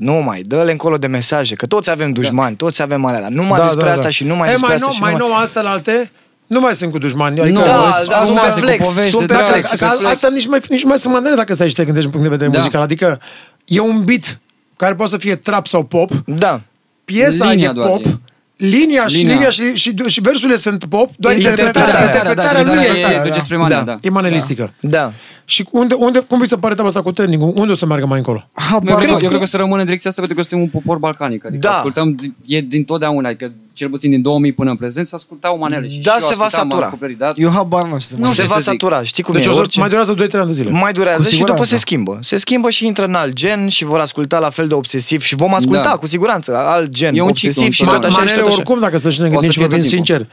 nu 0.00 0.12
mai, 0.12 0.40
dă-le 0.40 0.70
încolo 0.70 0.96
de 0.96 1.06
mesaje, 1.06 1.54
că 1.54 1.66
toți 1.66 1.90
avem 1.90 2.12
dușmani, 2.12 2.56
da. 2.56 2.64
toți 2.64 2.82
avem 2.82 3.04
alea, 3.04 3.20
dar 3.20 3.30
numai 3.30 3.58
da, 3.58 3.64
despre 3.64 3.90
asta 3.90 4.08
și 4.08 4.24
numai 4.24 4.48
e, 4.48 4.50
despre 4.50 4.66
mai 4.66 4.76
asta 4.76 4.86
nou, 4.86 4.94
și 4.94 5.02
mai 5.02 5.12
numai... 5.12 5.28
nou 5.28 5.38
astea 5.38 5.62
la 5.62 5.70
alte, 5.70 6.10
nu 6.46 6.60
mai 6.60 6.74
sunt 6.74 6.90
cu 6.90 6.98
dușmani. 6.98 7.40
Adică, 7.40 7.58
Nu, 7.58 7.64
Da, 7.64 7.92
sunt 7.98 8.08
da, 8.08 8.16
sunt 8.16 8.26
frumoase, 8.26 8.54
pe 8.54 8.60
cu 8.60 8.66
flex, 8.66 8.88
povești, 8.88 9.10
sunt 9.10 9.26
pe 9.26 9.32
da, 9.32 9.38
flex. 9.38 9.70
Că, 9.70 9.76
pe 9.76 9.84
că 9.84 9.90
flex. 9.90 10.10
asta 10.10 10.28
nici 10.34 10.46
mai, 10.46 10.60
nici 10.68 10.84
mai 10.84 10.98
sunt 10.98 11.14
manele 11.14 11.34
dacă 11.34 11.54
stai 11.54 11.68
și 11.68 11.74
te 11.74 11.84
gândești 11.84 12.10
din 12.10 12.18
punct 12.18 12.30
de 12.30 12.36
vedere 12.36 12.56
Da. 12.56 12.58
muzical. 12.58 12.82
Adică 12.82 13.20
e 13.64 13.80
un 13.80 14.04
beat 14.04 14.38
care 14.76 14.94
poate 14.94 15.10
să 15.10 15.16
fie 15.16 15.36
trap 15.36 15.66
sau 15.66 15.82
pop, 15.82 16.10
Da. 16.26 16.60
piesa 17.04 17.50
Linia 17.50 17.68
e 17.68 17.72
doar 17.72 17.88
pop, 17.88 18.04
e. 18.04 18.18
linia, 18.60 19.06
și, 19.06 19.16
Linia. 19.16 19.32
linia 19.34 19.50
și, 19.50 19.74
și, 19.74 19.94
și 20.06 20.20
versurile 20.20 20.56
sunt 20.56 20.84
pop, 20.84 21.10
doar 21.16 21.34
interpretarea, 21.34 21.88
Interpretarea, 21.88 22.30
interpretarea, 22.30 22.62
da, 22.64 22.70
nu 22.72 22.76
da, 22.80 22.84
e, 22.84 23.20
e, 23.26 23.28
duce 23.28 23.40
spre 23.40 23.56
manele, 23.56 23.78
Da. 23.84 23.84
da. 23.84 23.98
e 24.02 24.10
manelistică. 24.10 24.72
Da. 24.80 25.12
Și 25.44 25.66
unde, 25.70 25.94
unde, 25.94 26.18
cum 26.18 26.38
vi 26.38 26.46
se 26.46 26.56
pare 26.56 26.72
treaba 26.72 26.88
asta 26.88 27.02
cu 27.02 27.12
trending 27.12 27.42
Unde 27.58 27.72
o 27.72 27.74
să 27.74 27.86
meargă 27.86 28.06
mai 28.06 28.18
încolo? 28.18 28.48
Eu 28.58 28.64
Habar 28.70 28.96
cred, 28.96 29.10
n-am. 29.10 29.18
eu 29.22 29.28
cred 29.28 29.40
că 29.40 29.46
să 29.46 29.56
rămână 29.56 29.78
în 29.78 29.84
direcția 29.84 30.10
asta 30.10 30.22
pentru 30.22 30.40
că 30.40 30.46
suntem 30.48 30.68
un 30.72 30.80
popor 30.80 30.98
balcanic. 30.98 31.44
Adică 31.46 31.66
Da. 31.66 31.70
ascultăm, 31.70 32.34
e 32.46 32.60
din 32.60 32.84
totdeauna, 32.84 33.28
adică 33.28 33.52
cel 33.80 33.88
puțin 33.88 34.10
din 34.10 34.22
2000 34.22 34.52
până 34.52 34.70
în 34.70 34.76
prezent, 34.76 35.06
să 35.06 35.14
ascultau 35.14 35.58
manele. 35.58 35.88
Și 35.88 35.98
Da, 35.98 36.10
și 36.10 36.18
eu 36.22 36.28
se 36.28 36.34
va 36.34 36.44
ascultam, 36.44 36.68
satura. 36.68 36.86
am 36.86 36.92
acoperit, 36.92 37.18
da. 37.18 37.32
Eu 37.36 37.50
habar 37.50 37.82
n-am 37.86 37.98
ce 37.98 38.06
să 38.06 38.14
Nu, 38.16 38.20
mă 38.26 38.32
se 38.32 38.40
ce 38.40 38.46
va 38.46 38.54
să 38.54 38.60
zic. 38.60 38.70
satura, 38.70 39.02
știi 39.02 39.22
cum 39.22 39.34
Deci 39.34 39.44
e? 39.44 39.48
o 39.48 39.52
să 39.52 39.58
Orice... 39.58 39.78
mai 39.78 39.88
durează 39.88 40.14
2-3 40.14 40.18
ani 40.40 40.46
de 40.46 40.52
zile. 40.52 40.70
Mai 40.70 40.92
durează 40.92 41.22
Cu 41.22 41.28
și 41.28 41.30
după 41.30 41.44
siguranță. 41.46 41.74
se 41.74 41.80
schimbă. 41.80 42.18
Se 42.22 42.36
schimbă 42.36 42.70
și 42.70 42.86
intră 42.86 43.04
în 43.04 43.14
alt 43.14 43.32
gen 43.32 43.68
și 43.68 43.84
vor 43.84 43.98
asculta 43.98 44.38
la 44.38 44.50
fel 44.50 44.68
de 44.68 44.74
obsesiv 44.74 45.20
și 45.22 45.34
vom 45.34 45.54
asculta 45.54 45.82
Da. 45.82 45.90
cu 45.96 46.06
siguranță 46.06 46.56
alt 46.56 46.90
gen 46.90 47.14
E 47.16 47.20
un 47.22 47.28
obsesiv 47.28 47.52
ciclu 47.62 47.72
și 47.72 47.80
întotdeauna. 47.82 48.16
tot 48.16 48.18
așa 48.18 48.26
și 48.26 48.34
Manele 48.34 48.40
tot 48.42 48.50
așa. 48.50 48.56
oricum, 48.60 48.80
dacă 48.80 48.98
să 48.98 49.10
și 49.10 49.20
ne 49.20 49.26
O 49.26 49.28
să 49.28 49.32
gândim 49.32 49.50
și 49.50 49.56
fie 49.58 49.66
vorbim 49.66 49.80
tot 49.82 49.90
timpul. 49.90 50.06
sincer, 50.16 50.28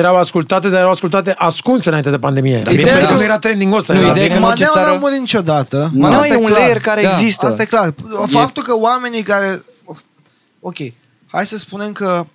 erau 0.00 0.16
ascultate, 0.16 0.68
dar 0.68 0.78
erau 0.78 0.90
ascultate 0.90 1.34
ascunse 1.38 1.88
înainte 1.88 2.10
de 2.10 2.18
pandemie. 2.18 2.60
Dar 2.64 2.72
Ideea- 2.72 2.86
pentru 2.94 3.06
că 3.12 3.14
nu 3.18 3.22
era 3.22 3.38
trending 3.38 3.74
ăsta. 3.74 3.92
Nu, 3.92 4.00
era- 4.00 4.10
ideea 4.10 4.24
e 4.24 4.28
că 4.28 4.34
în 4.36 4.42
orice 4.42 4.64
Maneaua 4.64 4.86
țară... 4.86 4.96
n-a 4.98 5.00
murit 5.06 5.18
niciodată. 5.20 5.90
Maneaua 5.94 6.22
Asta 6.22 6.34
e 6.34 6.36
un 6.36 6.44
clar. 6.44 6.58
layer 6.60 6.78
care 6.80 7.02
Da. 7.02 7.08
există. 7.10 7.46
Asta 7.46 7.62
e 7.62 7.64
clar. 7.64 7.94
Faptul 8.30 8.62
că 8.62 8.76
oamenii 8.76 9.22
care... 9.22 9.62
Ok, 10.60 10.76
hai 11.26 11.46
să 11.46 11.56
spunem 11.58 11.92
că 11.92 12.26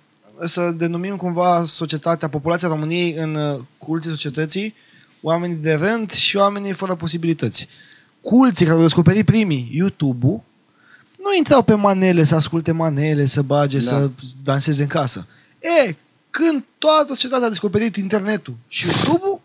să 0.44 0.70
denumim 0.70 1.16
cumva 1.16 1.64
societatea, 1.66 2.28
populația 2.28 2.68
României 2.68 3.12
în 3.12 3.34
uh, 3.34 3.58
culții 3.78 4.10
societății, 4.10 4.74
oamenii 5.20 5.56
de 5.56 5.74
rând 5.74 6.10
și 6.10 6.36
oamenii 6.36 6.72
fără 6.72 6.94
posibilități. 6.94 7.68
Culții 8.20 8.64
care 8.64 8.76
au 8.76 8.82
descoperit 8.82 9.24
primii 9.24 9.70
YouTube-ul 9.72 10.40
nu 11.24 11.36
intrau 11.36 11.62
pe 11.62 11.74
manele 11.74 12.24
să 12.24 12.34
asculte 12.34 12.72
manele, 12.72 13.26
să 13.26 13.42
bage, 13.42 13.78
Da. 13.78 13.84
să 13.84 14.10
danseze 14.42 14.82
în 14.82 14.88
casă. 14.88 15.26
E, 15.86 15.94
când 16.30 16.64
toată 16.78 17.06
societatea 17.06 17.46
a 17.46 17.48
descoperit 17.48 17.96
internetul 17.96 18.54
și 18.68 18.86
YouTube-ul, 18.86 19.40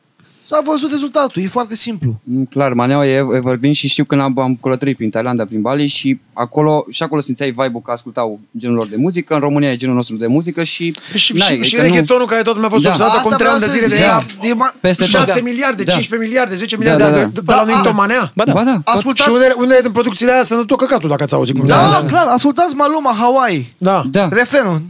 s-a 0.49 0.61
văzut 0.65 0.91
rezultatul. 0.91 1.41
E 1.41 1.47
foarte 1.47 1.75
simplu. 1.75 2.19
Mm, 2.23 2.45
Clar, 2.45 2.73
Maneaua 2.73 3.05
e 3.05 3.15
evergreen 3.15 3.73
și 3.73 3.87
știu 3.87 4.03
când 4.03 4.21
am, 4.21 4.39
am 4.39 4.57
călătorit 4.61 4.95
prin 4.97 5.09
Thailanda, 5.09 5.45
prin 5.45 5.61
Bali 5.61 5.87
și 5.87 6.19
acolo, 6.33 6.85
și 6.89 7.03
acolo 7.03 7.21
simțeai 7.21 7.49
vibe-ul 7.49 7.81
că 7.85 7.91
ascultau 7.91 8.39
genul 8.57 8.75
lor 8.75 8.87
de 8.87 8.95
muzică, 8.95 9.33
în 9.33 9.39
România 9.39 9.71
e 9.71 9.75
genul 9.75 9.95
nostru 9.95 10.15
de 10.15 10.27
muzică 10.27 10.63
și... 10.63 10.95
Și, 11.15 11.33
n-ai, 11.33 11.47
și, 11.47 11.53
și 11.53 11.57
adică 11.59 11.77
nu- 11.77 11.83
reggaetonul 11.83 12.27
care 12.27 12.41
tot 12.41 12.53
lumea 12.53 12.67
a 12.67 12.71
fost 12.71 12.83
Da. 12.83 12.89
obsedată 12.89 13.15
acum 13.17 13.31
Asta 13.31 13.43
3 13.43 13.49
ani 13.51 13.59
de 13.59 13.65
vreau 13.65 13.79
să 13.79 13.87
zile 13.87 13.95
de 13.95 14.01
zic. 14.01 14.41
ea. 14.43 14.49
E 14.51 14.55
ma- 14.55 14.79
Peste 14.79 15.03
tot. 15.03 15.11
6 15.11 15.39
Da. 15.39 15.43
miliarde, 15.49 15.83
Da. 15.83 15.91
15 15.91 16.27
miliarde, 16.29 16.55
10 16.55 16.75
Da, 16.75 16.81
miliarde 16.81 17.03
da, 17.03 17.09
de, 17.09 17.21
da. 17.23 17.25
de, 17.33 17.41
de 17.45 17.53
la 17.53 17.63
numit 17.63 17.85
o 17.85 17.93
manea. 17.93 18.31
Ba 18.35 18.43
da. 18.43 18.53
Ba 18.53 18.63
da, 18.63 18.81
Ascultați, 18.85 19.29
Și 19.29 19.35
unele, 19.35 19.53
unele 19.57 19.81
din 19.81 19.91
producțiile 19.91 20.31
astea 20.31 20.55
sunt 20.57 20.67
tot 20.67 20.77
căcatul, 20.77 21.09
dacă 21.09 21.23
ați 21.23 21.33
auzit 21.33 21.55
cum 21.57 21.65
da, 21.67 21.75
da. 21.75 22.03
clar, 22.07 22.27
ascultați 22.27 22.75
Maluma, 22.75 23.13
Hawaii. 23.19 23.73
da. 23.77 24.03
Da, 24.11 24.27
Refrenul. 24.31 24.81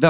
Da. 0.00 0.08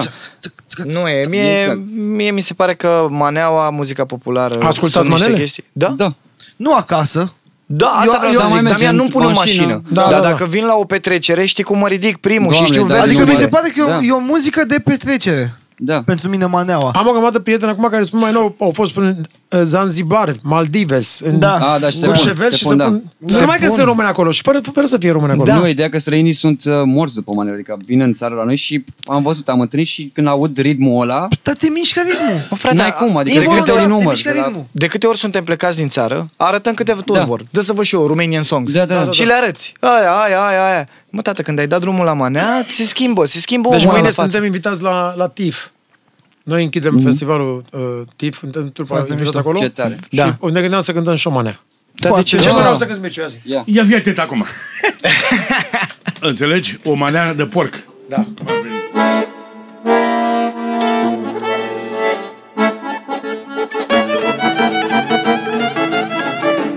Nu 0.85 1.09
e, 1.09 1.27
mie, 1.29 1.61
Exact. 1.61 1.79
mie 1.97 2.31
mi 2.31 2.41
se 2.41 2.55
pare 2.55 2.75
că 2.75 3.07
maneaua, 3.11 3.71
muzica 3.71 4.05
populară 4.05 4.55
Ascultați 4.63 4.93
sunt 4.93 5.07
niște 5.09 5.23
manele? 5.25 5.41
chestii. 5.43 5.65
Da? 5.73 5.89
Da. 5.97 6.15
Nu 6.57 6.75
acasă. 6.75 7.33
Da, 7.67 7.87
asta 7.87 8.05
Eu- 8.13 8.19
vreau 8.19 8.33
eu- 8.33 8.39
să 8.41 8.47
da, 8.47 8.47
zic, 8.47 8.53
mai 8.55 8.63
dar 8.63 8.79
mie 8.79 8.87
mergem 8.89 8.97
nu 8.97 9.11
pun 9.11 9.23
în 9.23 9.29
în 9.29 9.35
mașină. 9.35 9.65
mașină. 9.65 9.83
Da, 9.89 10.01
dar 10.03 10.11
da, 10.11 10.21
da. 10.21 10.29
dacă 10.29 10.45
vin 10.47 10.65
la 10.67 10.75
o 10.75 10.85
petrecere, 10.85 11.45
știi 11.45 11.65
cum 11.65 11.79
mă 11.79 11.89
ridic 11.89 12.17
primul 12.17 12.49
Doamne, 12.51 12.67
și 12.67 12.73
știu 12.73 12.87
da, 12.87 12.95
versul. 12.95 13.09
Adică 13.11 13.25
mi 13.31 13.37
se 13.37 13.43
numai. 13.45 13.61
pare 13.61 13.73
că 13.73 13.81
e 13.81 13.83
o, 13.83 13.87
Da. 13.87 13.99
e 14.05 14.11
o 14.13 14.19
muzică 14.19 14.65
de 14.65 14.79
petrecere. 14.85 15.55
Da. 15.81 16.03
Pentru 16.07 16.29
mine 16.29 16.47
maneaua. 16.47 16.91
Am 16.95 17.07
o 17.07 17.11
grămadă 17.11 17.37
de 17.37 17.43
prieteni 17.43 17.71
acum 17.71 17.89
care 17.91 18.03
spun 18.03 18.19
mai 18.19 18.33
nou, 18.33 18.55
au 18.59 18.71
fost 18.71 18.93
până 18.93 19.07
în 19.07 19.17
uh, 19.59 19.65
Zanzibar, 19.65 20.35
Maldives, 20.43 21.21
în 21.25 21.39
Da. 21.39 21.55
Ah, 21.75 21.81
da, 21.81 21.91
și 21.91 21.97
se 21.97 22.05
pun, 22.07 22.15
Courchevel 22.15 22.51
se 22.51 22.57
și 22.57 22.63
pun, 22.63 22.71
se 22.73 22.77
da. 22.77 22.85
pun... 22.85 23.03
Se 23.27 23.41
Nu 23.41 23.47
mai 23.47 23.59
că 23.59 23.67
pun. 23.67 23.75
sunt 23.75 23.87
români 23.87 24.09
acolo 24.09 24.31
și 24.31 24.43
fără, 24.43 24.61
fără 24.73 24.87
să 24.87 24.99
fie 24.99 25.11
români 25.11 25.33
acolo. 25.33 25.45
Da. 25.47 25.55
Nu, 25.57 25.69
ideea 25.69 25.89
că 25.91 25.99
străinii 25.99 26.33
sunt 26.33 26.65
uh, 26.65 26.73
morți 26.85 27.15
după 27.15 27.33
manele, 27.33 27.55
adică 27.55 27.77
vin 27.85 28.01
în 28.01 28.13
țară 28.15 28.35
la 28.35 28.45
noi 28.45 28.57
și 28.57 28.85
am 29.07 29.23
văzut, 29.23 29.49
am 29.49 29.61
întâlnit 29.61 29.89
și 29.89 30.11
când 30.15 30.27
aud 30.27 30.59
ritmul 30.59 31.03
ăla, 31.03 31.29
Dar 31.43 31.55
te 31.55 31.69
mișcă 31.69 32.01
ritmul. 32.07 32.47
Mă, 32.51 32.57
frate, 32.57 32.77
N-ai 32.77 32.95
cum, 32.99 33.17
adică 33.17 33.39
de 33.39 33.45
de 33.45 33.51
câte 33.51 33.59
câte 33.59 33.71
ori 33.71 33.81
ori 33.81 33.89
te 33.91 33.95
număr. 33.97 34.13
mișcă 34.13 34.31
de 34.33 34.39
la- 34.39 34.45
ritmul. 34.45 34.65
De 34.71 34.87
câte 34.87 35.07
ori 35.07 35.19
suntem 35.19 35.45
plecați 35.45 35.77
din 35.77 35.89
țară, 35.89 36.29
arătăm 36.37 36.75
câte 36.75 36.93
toți 37.05 37.19
Da. 37.21 37.25
vor. 37.27 37.43
Dă 37.51 37.61
să 37.61 37.73
văd 37.73 37.85
și 37.85 37.95
eu 37.95 38.07
Romanian 38.07 38.43
Songs. 38.43 38.73
Da, 38.73 38.85
da, 38.85 39.05
da, 39.05 39.11
Și 39.11 39.21
da. 39.21 39.27
le 39.27 39.33
arăți. 39.35 39.75
Aia, 39.81 40.13
aia, 40.25 40.47
aia, 40.47 40.67
aia. 40.67 40.89
Mă, 41.11 41.23
tată, 41.23 41.43
când 41.43 41.59
ai 41.59 41.67
dat 41.67 41.81
drumul 41.81 42.05
la 42.05 42.13
manea, 42.13 42.65
se 42.67 42.85
schimbă, 42.85 43.25
se 43.25 43.39
schimbă 43.39 43.69
Deci 43.71 43.85
mâine 43.85 44.11
suntem 44.11 44.45
invitați 44.45 44.83
la, 44.83 45.15
la 45.17 45.29
TIF. 45.29 45.69
Noi 46.43 46.63
închidem 46.63 47.01
mm-hmm. 47.01 47.05
festivalul 47.05 47.65
uh, 47.73 47.81
TIF, 48.17 48.39
cântăm 48.41 48.73
trupa 48.73 49.07
invitată 49.11 49.39
acolo. 49.39 49.59
Ce 49.59 49.69
tare. 49.69 49.97
Da. 50.11 50.25
Și 50.25 50.33
da. 50.41 50.51
ne 50.51 50.61
gândeam 50.61 50.81
să 50.81 50.93
cântăm 50.93 51.15
șomane. 51.15 51.61
Dar 51.93 52.13
de 52.13 52.23
ce? 52.23 52.37
De 52.37 52.43
ce 52.43 52.49
vreau 52.49 52.75
să 52.75 52.87
cânt 52.87 53.01
Mircea 53.01 53.25
azi? 53.25 53.41
Ia, 53.45 53.65
Ia 53.67 53.85
fii 53.85 53.95
atent 53.95 54.19
acum. 54.19 54.45
Înțelegi? 56.21 56.79
O 56.85 56.95
manea 56.95 57.35
de 57.35 57.45
porc. 57.45 57.75
Da. 58.09 58.25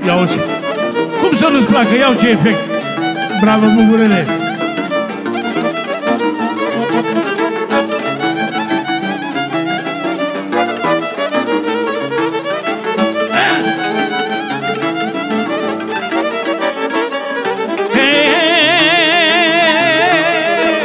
Ia 0.06 0.16
uite. 0.20 0.34
Cum 1.22 1.38
să 1.38 1.48
nu-ți 1.52 1.66
placă? 1.66 1.96
Iau 1.96 2.14
ce 2.14 2.30
efect. 2.30 2.81
Bravo, 3.42 3.66
Mugurele. 3.66 4.26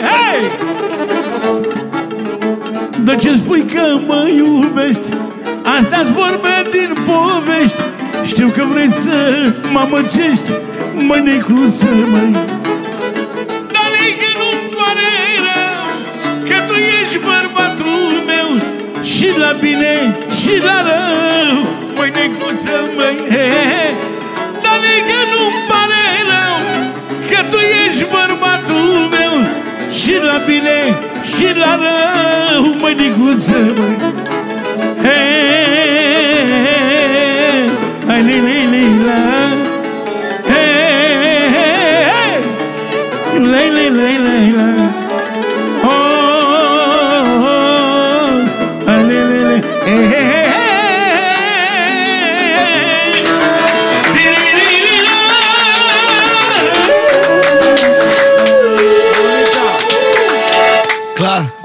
Hey! 0.02 0.50
De 3.04 3.16
ce 3.16 3.34
spui 3.34 3.64
că 3.74 3.98
mă 4.06 4.28
iubești? 4.36 5.08
Asta-ți 5.64 6.12
vorbe 6.12 6.24
din 6.24 6.44
povești 6.44 6.55
Știu 8.26 8.48
că 8.48 8.64
vrei 8.72 8.92
să 8.92 9.16
mă 9.72 9.78
amăgești 9.78 10.50
Mănicuță, 11.08 11.90
măi. 12.12 12.30
Dar 13.74 13.90
e 14.04 14.08
că 14.20 14.30
nu-mi 14.40 14.66
pare 14.76 15.10
rău 15.46 15.84
Că 16.48 16.56
tu 16.68 16.74
ești 16.98 17.18
bărbatul 17.28 18.12
meu. 18.30 18.48
Și 19.12 19.28
la 19.42 19.50
bine 19.62 19.94
și 20.40 20.52
la 20.66 20.76
rău 20.88 21.56
Mănicuță, 21.96 22.76
măi 22.96 23.16
he, 23.30 23.42
he, 23.54 23.64
he. 23.74 23.86
Dar 24.64 24.80
e 24.94 24.96
că 25.08 25.20
nu-mi 25.32 25.60
pare 25.70 26.04
rău 26.30 26.58
Că 27.30 27.40
tu 27.50 27.58
ești 27.84 28.04
bărbatul 28.14 28.92
meu. 29.16 29.34
Și 29.98 30.14
la 30.28 30.36
bine 30.46 30.78
și 31.32 31.48
la 31.62 31.72
rău 31.84 32.62
Mănicuță, 32.82 33.58
măi. 33.78 33.96
Hey, 35.04 35.85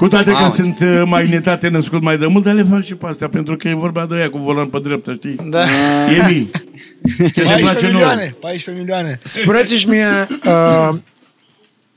Cu 0.02 0.08
toate 0.08 0.30
că 0.30 0.38
Mamă. 0.38 0.54
sunt 0.54 0.80
uh, 0.80 1.02
magnetate 1.04 1.68
născut 1.68 2.02
mai 2.02 2.18
de 2.18 2.26
mult, 2.26 2.44
dar 2.44 2.54
le 2.54 2.62
fac 2.62 2.82
și 2.82 2.94
pe 2.94 3.06
astea, 3.06 3.28
pentru 3.28 3.56
că 3.56 3.68
e 3.68 3.74
vorba 3.74 4.06
de 4.06 4.14
aia 4.14 4.30
cu 4.30 4.38
volan 4.38 4.66
pe 4.66 4.78
dreapta, 4.78 5.12
știi? 5.12 5.36
Da. 5.48 5.62
E 6.16 6.26
mii. 6.28 6.50
Ce 7.34 7.42
ne 7.42 7.44
14 7.44 7.62
place 7.62 7.80
nouă. 7.80 7.92
milioane. 7.92 8.34
14 8.40 8.84
milioane. 8.84 9.18
Spuneți-și 9.22 9.88
mie 9.88 10.26
uh, 10.46 10.98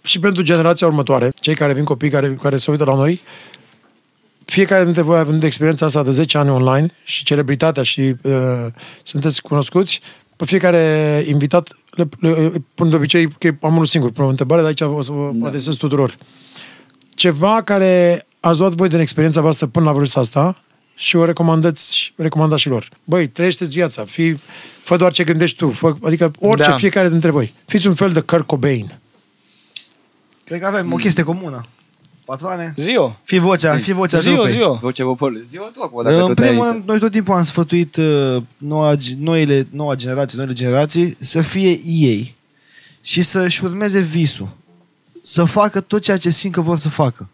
și 0.03 0.20
pentru 0.20 0.41
generația 0.41 0.88
următoare, 0.88 1.32
cei 1.36 1.56
care 1.56 1.74
vin 1.74 1.84
copii 1.84 2.10
care, 2.10 2.38
care 2.41 2.58
se 2.58 2.72
uită 2.72 2.84
la 2.84 2.95
noi, 2.95 3.22
fiecare 4.45 4.84
dintre 4.84 5.01
voi 5.01 5.18
având 5.18 5.43
experiența 5.43 5.86
asta 5.86 6.03
de 6.03 6.12
10 6.12 6.38
ani 6.38 6.49
online 6.49 6.88
și 7.03 7.24
celebritatea 7.24 7.84
și 7.84 8.16
uh, 8.22 8.34
sunteți 9.03 9.41
cunoscuți, 9.41 10.01
pe 10.36 10.45
fiecare 10.45 11.24
invitat 11.28 11.76
le, 11.89 12.10
le, 12.20 12.51
pun 12.74 12.89
de 12.89 12.95
obicei 12.95 13.28
că 13.28 13.56
am 13.62 13.74
unul 13.74 13.86
singur, 13.86 14.12
pun 14.12 14.24
o 14.24 14.28
întrebare, 14.28 14.62
dar 14.62 14.70
aici 14.70 14.82
o 14.82 15.01
să 15.01 15.12
vă 15.12 15.32
da. 15.34 15.47
adresez 15.47 15.76
tuturor. 15.76 16.18
Ceva 17.16 17.61
care 17.63 18.26
ați 18.39 18.59
luat 18.59 18.74
voi 18.74 18.89
din 18.89 18.99
experiența 18.99 19.41
voastră 19.41 19.66
până 19.68 19.86
la 19.86 19.91
vârsta 19.91 20.20
asta 20.20 20.61
și 20.95 21.16
o 21.16 21.26
recomandați, 21.26 22.13
recomandați 22.16 22.61
și 22.61 22.70
lor. 22.70 22.89
Băi, 23.03 23.28
trăiește 23.28 23.66
viața, 23.66 24.05
fii, 24.05 24.39
fă 24.84 24.95
doar 24.95 25.11
ce 25.11 25.24
gândești 25.24 25.57
tu, 25.57 25.70
fă, 25.70 25.95
adică 26.03 26.32
orice, 26.39 26.70
Da. 26.70 26.76
fiecare 26.76 27.09
dintre 27.09 27.30
voi. 27.30 27.53
Fiți 27.66 27.88
un 27.88 27.93
fel 27.93 28.09
de 28.11 28.20
Kurt 28.20 28.45
Cobain. 28.47 28.99
Cred 30.43 30.59
că 30.59 30.66
avem 30.66 30.93
o 30.93 30.95
chestie 30.95 31.24
comună. 31.24 31.66
Patroane, 32.26 32.74
Zio. 32.78 33.20
fii 33.24 33.39
vocea, 33.39 33.78
fii 33.78 33.93
vocea 33.93 34.20
Zio, 34.20 34.34
trupei. 34.34 34.51
zio. 34.51 34.74
Voce 34.82 35.03
poporului. 35.03 35.43
Zi-o 35.49 35.63
tu 35.63 35.82
acum, 35.82 36.03
dacă 36.03 36.16
În 36.16 36.28
tot 36.28 36.39
ai 36.39 36.45
primul 36.47 36.63
aici. 36.63 36.74
rând, 36.74 36.86
noi 36.88 36.99
tot 36.99 37.11
timpul 37.11 37.34
am 37.36 37.43
sfătuit 37.43 37.95
uh, 37.95 38.38
noua, 38.57 38.95
noile, 39.20 39.68
noua 39.72 39.95
generație, 39.95 40.38
noile 40.38 40.53
generații 40.53 41.16
să 41.20 41.41
fie 41.41 41.80
ei 41.86 42.36
și 43.01 43.22
să-și 43.22 43.63
urmeze 43.63 43.99
visul. 43.99 44.49
Să 45.26 45.43
facă 45.43 45.82
tot 45.82 46.01
ceea 46.01 46.17
ce 46.17 46.30
simt 46.30 46.53
că 46.53 46.61
vor 46.61 46.78
să 46.78 46.89
facă. 46.89 47.30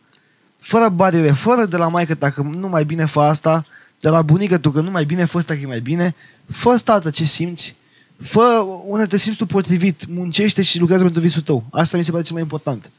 Fără 0.59 0.89
bariere, 0.89 1.31
fără 1.31 1.65
de 1.65 1.77
la 1.77 1.87
maică 1.87 2.13
dacă 2.13 2.41
nu 2.41 2.67
mai 2.67 2.85
bine 2.85 3.05
fă 3.05 3.19
asta, 3.19 3.65
de 3.99 4.09
la 4.09 4.21
bunică 4.21 4.57
tu 4.57 4.69
că 4.69 4.81
nu 4.81 4.91
mai 4.91 5.05
bine, 5.05 5.25
fă 5.25 5.37
asta 5.37 5.53
că 5.53 5.59
e 5.59 5.65
mai 5.65 5.79
bine, 5.79 6.15
fă 6.49 6.81
tată 6.83 7.09
ce 7.09 7.23
simți, 7.23 7.75
fă 8.21 8.65
unde 8.85 9.05
te 9.05 9.17
simți 9.17 9.37
tu 9.37 9.45
potrivit, 9.45 10.05
muncește 10.07 10.61
și 10.61 10.79
lucrează 10.79 11.03
pentru 11.03 11.21
visul 11.21 11.41
tău. 11.41 11.63
Asta 11.71 11.97
mi 11.97 12.03
se 12.03 12.11
pare 12.11 12.23
cel 12.23 12.33
mai 12.33 12.41
important. 12.41 12.89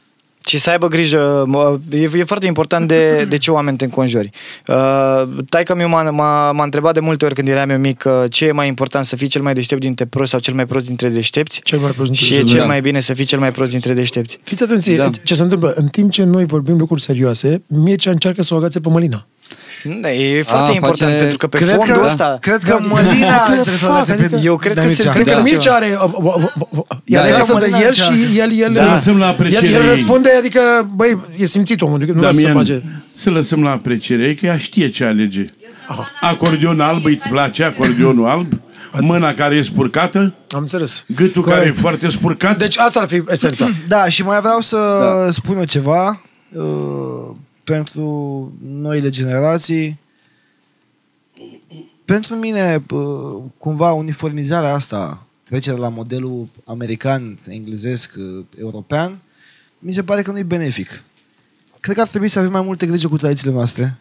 Și 0.47 0.57
să 0.57 0.69
aibă 0.69 0.87
grijă, 0.87 1.43
mă, 1.47 1.79
e, 1.91 2.09
e 2.17 2.23
foarte 2.23 2.45
important 2.45 2.87
de, 2.87 3.25
de 3.29 3.37
ce 3.37 3.51
oameni 3.51 3.77
te 3.77 3.83
înconjori. 3.83 4.29
Uh, 4.67 5.23
taica 5.49 5.73
mi 5.73 5.83
m-a, 5.83 6.09
m-a, 6.09 6.51
m-a 6.51 6.63
întrebat 6.63 6.93
de 6.93 6.99
multe 6.99 7.25
ori 7.25 7.33
când 7.33 7.47
eram 7.47 7.69
eu 7.69 7.77
mic 7.77 8.03
uh, 8.05 8.23
ce 8.29 8.45
e 8.45 8.51
mai 8.51 8.67
important, 8.67 9.05
să 9.05 9.15
fii 9.15 9.27
cel 9.27 9.41
mai 9.41 9.53
deștept 9.53 9.81
dintre 9.81 10.05
proști 10.05 10.31
sau 10.31 10.39
cel 10.39 10.53
mai 10.53 10.65
prost 10.65 10.85
dintre 10.85 11.09
deștepți. 11.09 11.61
Cel 11.63 11.79
mai 11.79 11.91
prost 11.91 12.11
dintre 12.11 12.25
și 12.25 12.33
e 12.33 12.35
deștepți, 12.35 12.53
cel 12.53 12.61
da. 12.61 12.67
mai 12.71 12.81
bine 12.81 12.99
să 12.99 13.13
fii 13.13 13.25
cel 13.25 13.39
mai 13.39 13.51
prost 13.51 13.71
dintre 13.71 13.93
deștepți. 13.93 14.39
Fiți 14.43 14.63
atenți, 14.63 14.91
da. 14.91 15.03
Da. 15.03 15.09
ce 15.23 15.35
se 15.35 15.41
întâmplă? 15.41 15.73
În 15.75 15.87
timp 15.87 16.11
ce 16.11 16.23
noi 16.23 16.45
vorbim 16.45 16.77
lucruri 16.77 17.01
serioase, 17.01 17.63
Mircea 17.67 18.11
încearcă 18.11 18.43
să 18.43 18.53
o 18.53 18.57
agațe 18.57 18.79
pe 18.79 18.89
Mălina. 18.89 19.27
Da, 20.01 20.11
e 20.11 20.41
foarte 20.41 20.71
A, 20.71 20.73
important 20.73 21.09
face- 21.11 21.19
pentru 21.21 21.37
că 21.37 21.47
pe 21.47 21.57
Cred 21.57 21.69
fondul 21.75 21.95
că, 21.95 22.05
ăsta 22.05 22.37
cred 22.41 22.63
că 22.63 22.77
Mălina 22.81 23.25
What 23.27 23.45
the 23.49 23.55
încearcă 23.55 23.79
să 23.79 23.85
fuck? 23.85 23.93
dați 23.97 24.13
pe 24.13 24.23
Adică- 24.23 24.39
Eu 24.43 24.55
cred 24.57 24.73
că 24.75 24.81
Mircea. 24.81 25.01
se 25.03 25.09
Cred 25.09 25.25
că 25.27 25.31
Da. 25.33 25.39
Mircea 25.41 25.73
are... 25.73 25.85
E 25.85 25.95
Da, 27.15 27.21
adevărat 27.21 27.69
da. 27.69 27.77
de 27.77 27.83
el 27.85 27.91
și 27.93 28.37
el... 28.37 28.51
el 28.59 28.73
Să 28.73 28.83
lăsăm 28.93 29.17
la 29.17 29.27
apreciere 29.27 29.65
el, 29.67 29.73
el 29.73 29.81
ei. 29.81 29.87
răspunde, 29.87 30.29
adică, 30.37 30.59
băi, 30.95 31.17
e 31.37 31.45
simțit 31.45 31.81
omul, 31.81 31.95
adică 31.95 32.11
nu 32.11 32.19
vrea 32.19 32.31
să 32.31 32.37
se 32.39 32.43
Damian, 32.45 32.63
bage. 32.63 32.81
să 33.15 33.29
lăsăm 33.29 33.63
la 33.63 33.71
apreciere, 33.71 34.33
că 34.35 34.45
ea 34.45 34.57
știe 34.57 34.89
ce 34.89 35.03
alege. 35.05 35.45
Acordeon 36.21 36.79
alb, 36.79 37.05
îți 37.05 37.29
place 37.29 37.63
acordionul 37.63 38.29
alb? 38.29 38.53
Mâna 38.99 39.33
care 39.33 39.55
e 39.55 39.61
spurcată? 39.61 40.33
Am 40.49 40.59
înțeles. 40.59 41.05
Gâtul 41.15 41.41
Corect. 41.41 41.59
care 41.61 41.73
e 41.77 41.79
foarte 41.81 42.09
spurcat? 42.09 42.57
Deci 42.57 42.77
asta 42.77 42.99
ar 42.99 43.07
fi 43.07 43.23
esența. 43.31 43.67
Da, 43.87 44.05
și 44.09 44.23
mai 44.23 44.39
vreau 44.39 44.59
să 44.61 44.77
Da. 45.25 45.31
spun 45.31 45.57
eu 45.57 45.63
ceva 45.63 46.21
uh, 46.53 46.63
pentru 47.63 48.51
noile 48.63 49.09
generații. 49.09 49.99
Pentru 52.05 52.35
mine, 52.35 52.83
uh, 52.91 53.43
cumva, 53.57 53.91
uniformizarea 53.91 54.73
asta, 54.73 55.25
trecerea 55.43 55.79
la 55.79 55.89
modelul 55.89 56.47
american, 56.65 57.39
englezesc, 57.47 58.13
uh, 58.17 58.45
european, 58.59 59.21
mi 59.79 59.93
se 59.93 60.03
pare 60.03 60.21
că 60.21 60.31
nu 60.31 60.37
e 60.37 60.43
benefic. 60.43 61.03
Cred 61.79 61.95
că 61.95 62.01
ar 62.01 62.07
trebui 62.07 62.27
să 62.27 62.39
avem 62.39 62.51
mai 62.51 62.61
multe 62.61 62.85
grijă 62.85 63.07
cu 63.07 63.17
tradițiile 63.17 63.53
noastre 63.53 63.97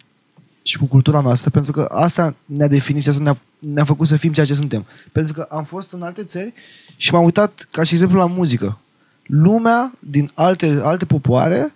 și 0.63 0.79
cu 0.79 0.85
cultura 0.85 1.21
noastră, 1.21 1.51
pentru 1.51 1.73
că 1.73 1.81
asta 1.91 2.35
ne-a 2.45 2.69
definit 2.69 3.03
și 3.03 3.09
asta 3.09 3.23
ne-a, 3.23 3.39
ne-a 3.59 3.85
făcut 3.85 4.07
să 4.07 4.17
fim 4.17 4.33
ceea 4.33 4.47
ce 4.47 4.55
suntem. 4.55 4.87
Pentru 5.13 5.33
că 5.33 5.47
am 5.51 5.65
fost 5.65 5.93
în 5.93 6.03
alte 6.03 6.25
țări 6.25 6.53
și 6.97 7.13
m-am 7.13 7.25
uitat, 7.25 7.69
ca 7.71 7.83
și 7.83 7.93
exemplu, 7.93 8.19
la 8.19 8.27
muzică. 8.27 8.79
Lumea 9.27 9.93
din 9.99 10.31
alte, 10.35 10.81
alte 10.83 11.05
popoare 11.05 11.73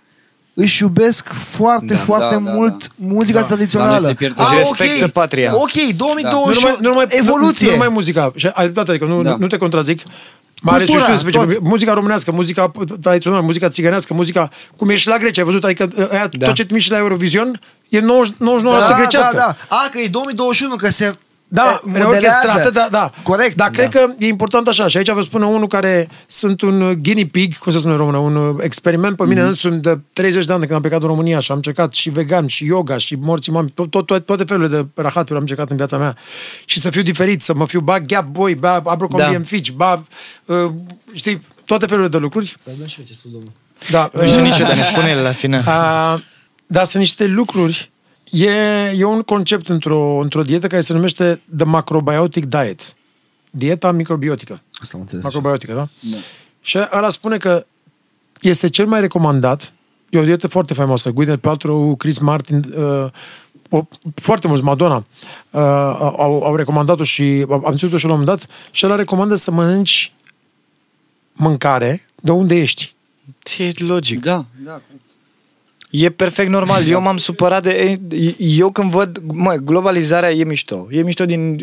își 0.59 0.81
iubesc 0.83 1.27
foarte, 1.33 1.93
Da, 1.93 1.99
foarte 1.99 2.35
da, 2.35 2.41
da, 2.41 2.51
mult 2.51 2.89
muzica 2.95 3.39
Da. 3.39 3.45
tradițională. 3.45 3.91
La 3.91 3.97
noi 3.97 4.07
se 4.07 4.13
pierde 4.13 4.41
Își 4.41 4.51
Ah, 4.51 4.57
respectă 4.57 5.07
patria. 5.07 5.55
Ok, 5.55 5.71
2021, 5.95 6.45
Nu 6.45 6.53
numai, 6.59 6.77
nu 6.81 6.87
numai, 6.89 7.05
evoluție. 7.09 7.65
Nu, 7.65 7.71
nu 7.71 7.77
numai 7.77 7.93
muzica. 7.93 8.31
Și 8.35 8.47
ai 8.53 8.63
dreptate, 8.63 8.89
adică 8.89 9.05
nu, 9.05 9.21
Da. 9.23 9.35
nu 9.39 9.47
te 9.47 9.57
contrazic. 9.57 10.01
Mai 10.61 10.75
ales 10.75 10.87
și 10.87 10.93
Cultura, 10.93 11.15
știu, 11.17 11.29
specific, 11.29 11.57
tot. 11.57 11.67
muzica 11.69 11.93
românească, 11.93 12.31
muzica 12.31 12.71
tradițională, 13.01 13.41
muzica 13.41 13.69
țigănească, 13.69 14.13
muzica, 14.13 14.49
cum 14.75 14.89
e 14.89 14.95
și 14.95 15.07
la 15.07 15.17
Grecia, 15.17 15.41
ai 15.41 15.47
văzut? 15.47 15.63
Adică 15.63 15.89
aia, 16.11 16.29
Da. 16.31 16.45
tot 16.45 16.55
ce 16.55 16.63
trimiți 16.65 16.85
și 16.85 16.91
la 16.91 16.97
Eurovision 16.97 17.59
e 17.89 17.99
90, 17.99 18.35
99% 18.39 18.89
da, 18.89 18.95
grecească. 18.97 19.35
da, 19.35 19.55
da. 19.69 19.75
A, 19.75 19.89
că 19.91 19.99
e 19.99 20.07
2021, 20.07 20.75
că 20.75 20.89
se 20.89 21.11
Da, 21.49 21.81
e, 21.93 21.97
reorchestrată, 21.97 22.69
da, 22.69 22.87
da. 22.91 23.11
Corect. 23.23 23.55
Dar 23.55 23.69
cred 23.69 23.89
că 23.89 24.07
e 24.17 24.27
important 24.27 24.67
așa, 24.67 24.87
și 24.87 24.97
aici 24.97 25.09
vă 25.11 25.21
spune 25.21 25.45
unul 25.45 25.67
care 25.67 26.07
sunt 26.27 26.61
un 26.61 26.81
uh, 26.81 26.95
guinea 26.95 27.23
pig, 27.31 27.57
cum 27.57 27.71
se 27.71 27.77
spune 27.77 27.93
în 27.93 27.99
română, 27.99 28.17
un 28.17 28.35
uh, 28.35 28.55
experiment 28.59 29.17
pe 29.17 29.25
mine 29.25 29.41
însumi 29.41 29.81
de 29.81 29.99
30 30.13 30.45
de 30.45 30.51
ani 30.51 30.59
de 30.61 30.65
când 30.65 30.77
am 30.77 30.81
plecat 30.81 31.01
în 31.01 31.07
România 31.07 31.39
și 31.39 31.51
am 31.51 31.57
încercat 31.57 31.93
și 31.93 32.09
vegan, 32.09 32.47
și 32.47 32.65
yoga, 32.65 32.97
și 32.97 33.15
morții 33.15 33.51
mami, 33.51 33.69
tot, 33.69 33.89
tot, 33.89 34.05
tot, 34.05 34.25
toate 34.25 34.43
felurile 34.43 34.77
de 34.81 35.01
rahaturi 35.01 35.33
am 35.35 35.41
încercat 35.41 35.69
în 35.69 35.75
viața 35.77 35.97
mea. 35.97 36.17
Și 36.65 36.79
să 36.79 36.89
fiu 36.89 37.01
diferit, 37.01 37.41
să 37.41 37.53
mă 37.53 37.67
fiu 37.67 37.79
ba 37.79 37.99
gap 37.99 38.25
boy, 38.25 38.55
ba 38.55 38.73
Abercrombie 38.73 39.29
Da. 39.29 39.35
and 39.35 39.47
Fitch, 39.47 39.71
ba, 39.71 40.03
uh, 40.45 40.71
știi, 41.13 41.41
toate 41.65 41.85
felurile 41.85 42.09
de 42.11 42.17
lucruri. 42.17 42.55
Nu 42.79 42.87
știu 42.87 43.03
ce 43.03 43.13
spus 43.13 43.31
domnul. 43.31 43.51
Da, 43.89 44.09
Nu 44.13 44.25
știu 44.25 44.41
nici 44.41 44.57
eu, 44.57 44.65
dar 44.65 44.75
ne 44.81 44.81
spune 44.81 45.09
el 45.09 45.21
la 45.21 45.31
final. 45.31 45.63
a, 45.65 46.21
dar 46.67 46.83
sunt 46.83 47.01
niște 47.01 47.25
lucruri. 47.25 47.91
E, 48.31 48.49
e 48.97 49.03
un 49.03 49.21
concept 49.21 49.69
într-o, 49.69 50.19
într-o 50.21 50.41
dietă 50.41 50.67
care 50.67 50.81
se 50.81 50.93
numește 50.93 51.41
The 51.57 51.65
Macrobiotic 51.65 52.45
Diet. 52.45 52.95
Dieta 53.51 53.91
microbiotică. 53.91 54.61
Asta 54.73 54.91
am 54.95 55.01
înțeles. 55.01 55.23
Macrobiotică, 55.23 55.73
da? 55.73 55.87
da. 55.99 56.17
Și 56.61 56.77
ăla 56.93 57.09
spune 57.09 57.37
că 57.37 57.65
este 58.41 58.69
cel 58.69 58.85
mai 58.85 58.99
recomandat, 58.99 59.73
e 60.09 60.19
o 60.19 60.23
dietă 60.23 60.47
foarte 60.47 60.73
faimoasă, 60.73 61.09
Gwyneth 61.09 61.41
Paltrow, 61.41 61.95
Chris 61.95 62.17
Martin, 62.17 62.73
uh, 62.77 63.09
o, 63.69 63.85
foarte 64.15 64.47
mulți, 64.47 64.63
Madonna, 64.63 64.95
uh, 65.51 65.61
au, 66.17 66.43
au 66.43 66.55
recomandat-o 66.55 67.03
și 67.03 67.45
am 67.49 67.75
ținut-o 67.75 67.97
și 67.97 68.05
la 68.05 68.11
un 68.11 68.19
moment 68.19 68.37
dat 68.37 68.49
și 68.71 68.85
el 68.85 68.95
recomandă 68.95 69.35
să 69.35 69.51
mănânci 69.51 70.13
mâncare 71.33 72.05
de 72.21 72.31
unde 72.31 72.55
ești. 72.55 72.95
E 73.57 73.71
logic. 73.77 74.19
Da, 74.19 74.45
da. 74.63 74.81
E 75.89 76.09
perfect 76.09 76.49
normal. 76.49 76.87
Eu 76.87 77.01
m-am 77.01 77.17
supărat 77.17 77.63
de... 77.63 77.99
Eu 78.37 78.71
când 78.71 78.91
văd... 78.91 79.21
Mă, 79.33 79.53
globalizarea 79.63 80.31
e 80.31 80.43
mișto. 80.43 80.87
E 80.89 81.01
mișto 81.01 81.25
din, 81.25 81.55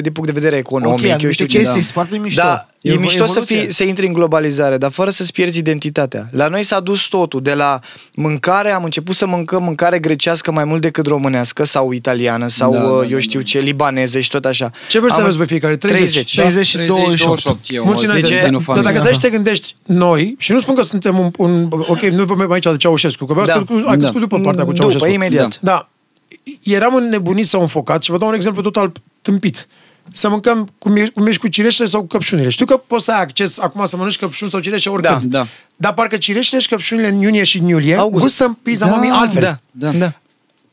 din 0.00 0.12
punct 0.12 0.26
de 0.26 0.40
vedere 0.40 0.56
economic. 0.56 0.94
Ok, 0.98 1.02
eu 1.02 1.10
anumite 1.10 1.32
știu 1.32 1.46
ce, 1.46 1.56
chestii 1.56 1.74
da. 1.74 1.80
sunt 1.80 1.92
foarte 1.92 2.18
mișto. 2.18 2.40
Da, 2.42 2.66
e, 2.80 2.90
E 2.92 2.96
o 2.96 3.00
mișto 3.00 3.24
să, 3.24 3.30
evoluție. 3.30 3.58
fii, 3.58 3.72
să 3.72 3.84
intri 3.84 4.06
în 4.06 4.12
globalizare, 4.12 4.76
dar 4.76 4.90
fără 4.90 5.10
să-ți 5.10 5.32
pierzi 5.32 5.58
identitatea. 5.58 6.28
La 6.30 6.48
noi 6.48 6.62
s-a 6.62 6.80
dus 6.80 7.02
totul. 7.02 7.42
De 7.42 7.54
la 7.54 7.78
mâncare 8.14 8.70
am 8.70 8.84
început 8.84 9.14
să 9.14 9.26
mâncăm 9.26 9.62
mâncare 9.62 9.98
grecească 9.98 10.52
mai 10.52 10.64
mult 10.64 10.80
decât 10.80 11.06
românească 11.06 11.64
sau 11.64 11.92
italiană 11.92 12.46
sau, 12.48 12.72
Da, 12.72 12.78
da, 12.78 12.84
uh, 12.88 13.00
da, 13.02 13.06
eu 13.12 13.18
știu 13.18 13.40
ce, 13.40 13.58
libaneză 13.58 14.20
și 14.20 14.30
tot 14.30 14.44
așa. 14.44 14.70
Ce 14.88 14.98
vârstă 14.98 15.16
Am- 15.18 15.22
aveți 15.24 15.38
voi 15.38 15.46
fiecare? 15.46 15.76
30? 15.76 16.12
30. 16.12 16.34
Da. 16.34 16.42
30 16.42 16.66
și 16.66 16.76
28. 16.76 17.56
e 17.68 17.78
o 17.78 17.84
Mulți 17.84 18.04
înainte. 18.04 18.28
Deci, 18.28 18.36
Dar- 18.36 18.46
ținut 18.46 18.64
Dar 18.64 18.74
dacă 18.74 18.84
familie. 18.84 19.00
stai 19.00 19.12
și 19.12 19.20
te 19.20 19.30
gândești 19.30 19.74
noi, 19.86 20.34
și 20.38 20.52
nu 20.52 20.60
spun 20.60 20.74
că 20.74 20.82
suntem 20.82 21.18
un... 21.18 21.30
un 21.36 21.68
ok, 21.72 22.00
nu 22.00 22.24
vorbim 22.24 22.50
aici 22.50 22.64
de 22.64 22.76
Ceaușescu, 22.76 23.24
că 23.24 23.32
vreau 23.42 23.46
Da. 23.46 23.64
să 23.66 23.88
a 23.88 23.92
crescut 23.92 24.14
Da. 24.14 24.20
după 24.20 24.38
partea 24.38 24.64
cu 24.64 24.72
După, 24.72 24.80
Ceaușescu. 24.88 25.08
imediat. 25.14 25.58
Da. 25.60 25.88
Eram 26.62 26.94
înnebuniți 26.94 27.50
sau 27.50 27.60
înfocați 27.60 28.04
și 28.04 28.10
vă 28.10 28.18
dau 28.18 28.28
un 28.28 28.34
exemplu 28.34 28.62
total 28.62 28.92
tâmpit. 29.22 29.66
Să 30.12 30.28
mâncăm 30.28 30.68
cum, 30.78 30.96
e, 30.96 31.06
cum 31.06 31.26
ești 31.26 31.40
cu 31.40 31.48
cireșele 31.48 31.88
sau 31.88 32.00
cu 32.00 32.06
căpșunile. 32.06 32.48
Știu 32.48 32.64
că 32.66 32.76
poți 32.76 33.04
să 33.04 33.12
ai 33.12 33.20
acces 33.20 33.58
acum 33.58 33.86
să 33.86 33.96
mănânci 33.96 34.18
căpșuni 34.18 34.50
sau 34.50 34.60
cireșe 34.60 34.88
oricând. 34.88 35.22
Da, 35.22 35.38
da. 35.38 35.46
Dar 35.76 35.94
parcă 35.94 36.16
cireșele 36.16 36.60
și 36.60 36.68
căpșunile 36.68 37.08
în 37.08 37.20
iunie 37.20 37.44
și 37.44 37.58
în 37.58 37.66
iulie 37.68 37.96
August. 37.96 38.22
gustă 38.22 38.44
în 38.44 38.52
pizza 38.62 38.86
Da, 38.86 38.90
mami 38.94 39.08
altfel. 39.10 39.42
Da, 39.42 39.58
Da. 39.70 39.90
da. 39.98 40.12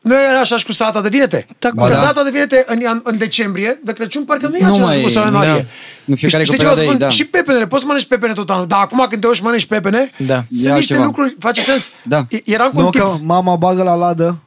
Nu 0.03 0.13
era 0.29 0.39
așa 0.39 0.57
și 0.57 0.65
cu 0.65 0.71
salata 0.71 1.01
de 1.01 1.09
vinete. 1.09 1.47
Da, 1.59 1.67
că 1.69 1.75
ba 1.75 1.87
da. 1.87 1.93
salata 1.95 2.23
de 2.23 2.29
vinete 2.29 2.63
în, 2.67 2.79
în, 2.91 3.01
în 3.03 3.17
decembrie, 3.17 3.79
de 3.83 3.93
Crăciun, 3.93 4.23
parcă 4.23 4.47
nu 4.47 4.55
e 4.55 4.59
Nu 4.59 4.65
același 4.71 4.81
mai 4.81 4.95
lucru 4.95 5.09
e, 5.09 5.13
sau 5.13 5.25
în 5.25 5.31
da. 5.31 5.37
ianuarie. 5.39 5.67
Nu, 6.05 6.15
fiecare 6.15 6.43
Știi 6.43 6.57
cu 6.57 6.63
ce 6.63 6.67
vă 6.69 6.73
perioada 6.73 6.91
spun? 6.91 7.01
ei, 7.01 7.07
da. 7.07 7.09
Și 7.15 7.25
pepenele, 7.25 7.67
poți 7.67 7.81
să 7.81 7.87
mănânci 7.87 8.07
pepene 8.07 8.33
tot 8.33 8.49
anul. 8.49 8.67
Dar 8.67 8.79
acum 8.79 9.05
când 9.09 9.21
te 9.21 9.27
uiți 9.27 9.39
și 9.39 9.43
mănânci 9.45 9.65
pepene, 9.65 10.11
Da. 10.17 10.33
E 10.35 10.37
sunt 10.37 10.49
niște 10.51 10.69
altceva. 10.71 11.03
lucruri, 11.03 11.35
face 11.39 11.61
sens. 11.61 11.89
Da. 12.03 12.25
E- 12.29 12.41
Eram 12.45 12.71
cu 12.71 12.79
Nu 12.79 12.85
un 12.85 12.91
tip... 12.91 13.01
că 13.01 13.11
mama 13.21 13.55
bagă 13.55 13.83
la 13.83 13.93
ladă, 13.95 14.37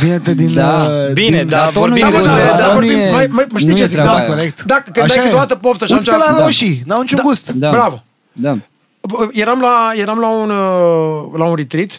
vine-te 0.00 0.34
din... 0.34 0.54
Da. 0.54 0.86
uh, 1.06 1.12
Bine, 1.12 1.38
din, 1.38 1.48
da, 1.48 1.64
tot 1.64 1.74
nu 1.74 1.80
vorbim 1.80 1.96
e 1.96 2.00
Da, 2.00 2.06
mă, 2.08 2.12
despre... 2.12 2.30
da, 2.32 2.36
gustul, 2.38 2.56
da, 2.56 2.62
dar 2.64 2.72
vorbim, 2.72 2.92
nu 2.92 2.98
e- 3.02 3.10
mai, 3.10 3.26
mai, 3.30 3.46
știi 3.56 3.68
nu 3.70 3.76
ce 3.76 3.82
e 3.82 3.86
zic? 3.86 3.98
treaba 3.98 4.12
Da, 4.16 4.18
aia. 4.18 4.26
corect. 4.34 4.62
Dacă 4.62 4.90
când 4.92 5.04
Așa 5.04 5.14
dai 5.14 5.22
e. 5.22 5.26
câteodată 5.26 5.54
poftă 5.54 5.86
și 5.86 5.92
Uite-te 5.92 6.10
atunci... 6.10 6.36
la 6.38 6.44
roșii, 6.44 6.82
n-au 6.86 7.00
niciun 7.00 7.16
Da. 7.16 7.22
gust. 7.22 7.50
Da. 7.50 7.70
Bravo. 7.70 8.02
Da. 8.32 8.58
Eram 9.32 9.60
la, 9.60 9.90
eram 9.94 10.18
la 10.18 10.28
un, 10.28 10.50
uh, 10.50 11.38
la 11.38 11.44
un 11.44 11.54
retreat 11.54 11.90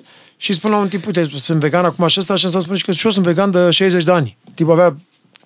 și 0.41 0.53
spun 0.53 0.71
la 0.71 0.77
un 0.77 0.87
tip, 0.87 1.05
uite, 1.05 1.29
sunt 1.35 1.59
vegan 1.59 1.85
acum 1.85 2.07
și 2.07 2.19
ăsta 2.19 2.35
și 2.35 2.49
să 2.49 2.59
spune 2.59 2.79
că 2.85 2.91
și 2.91 3.05
eu 3.05 3.11
sunt 3.11 3.25
vegan 3.25 3.51
de 3.51 3.69
60 3.69 4.03
de 4.03 4.11
ani. 4.11 4.37
Tipul 4.53 4.71
avea 4.71 4.97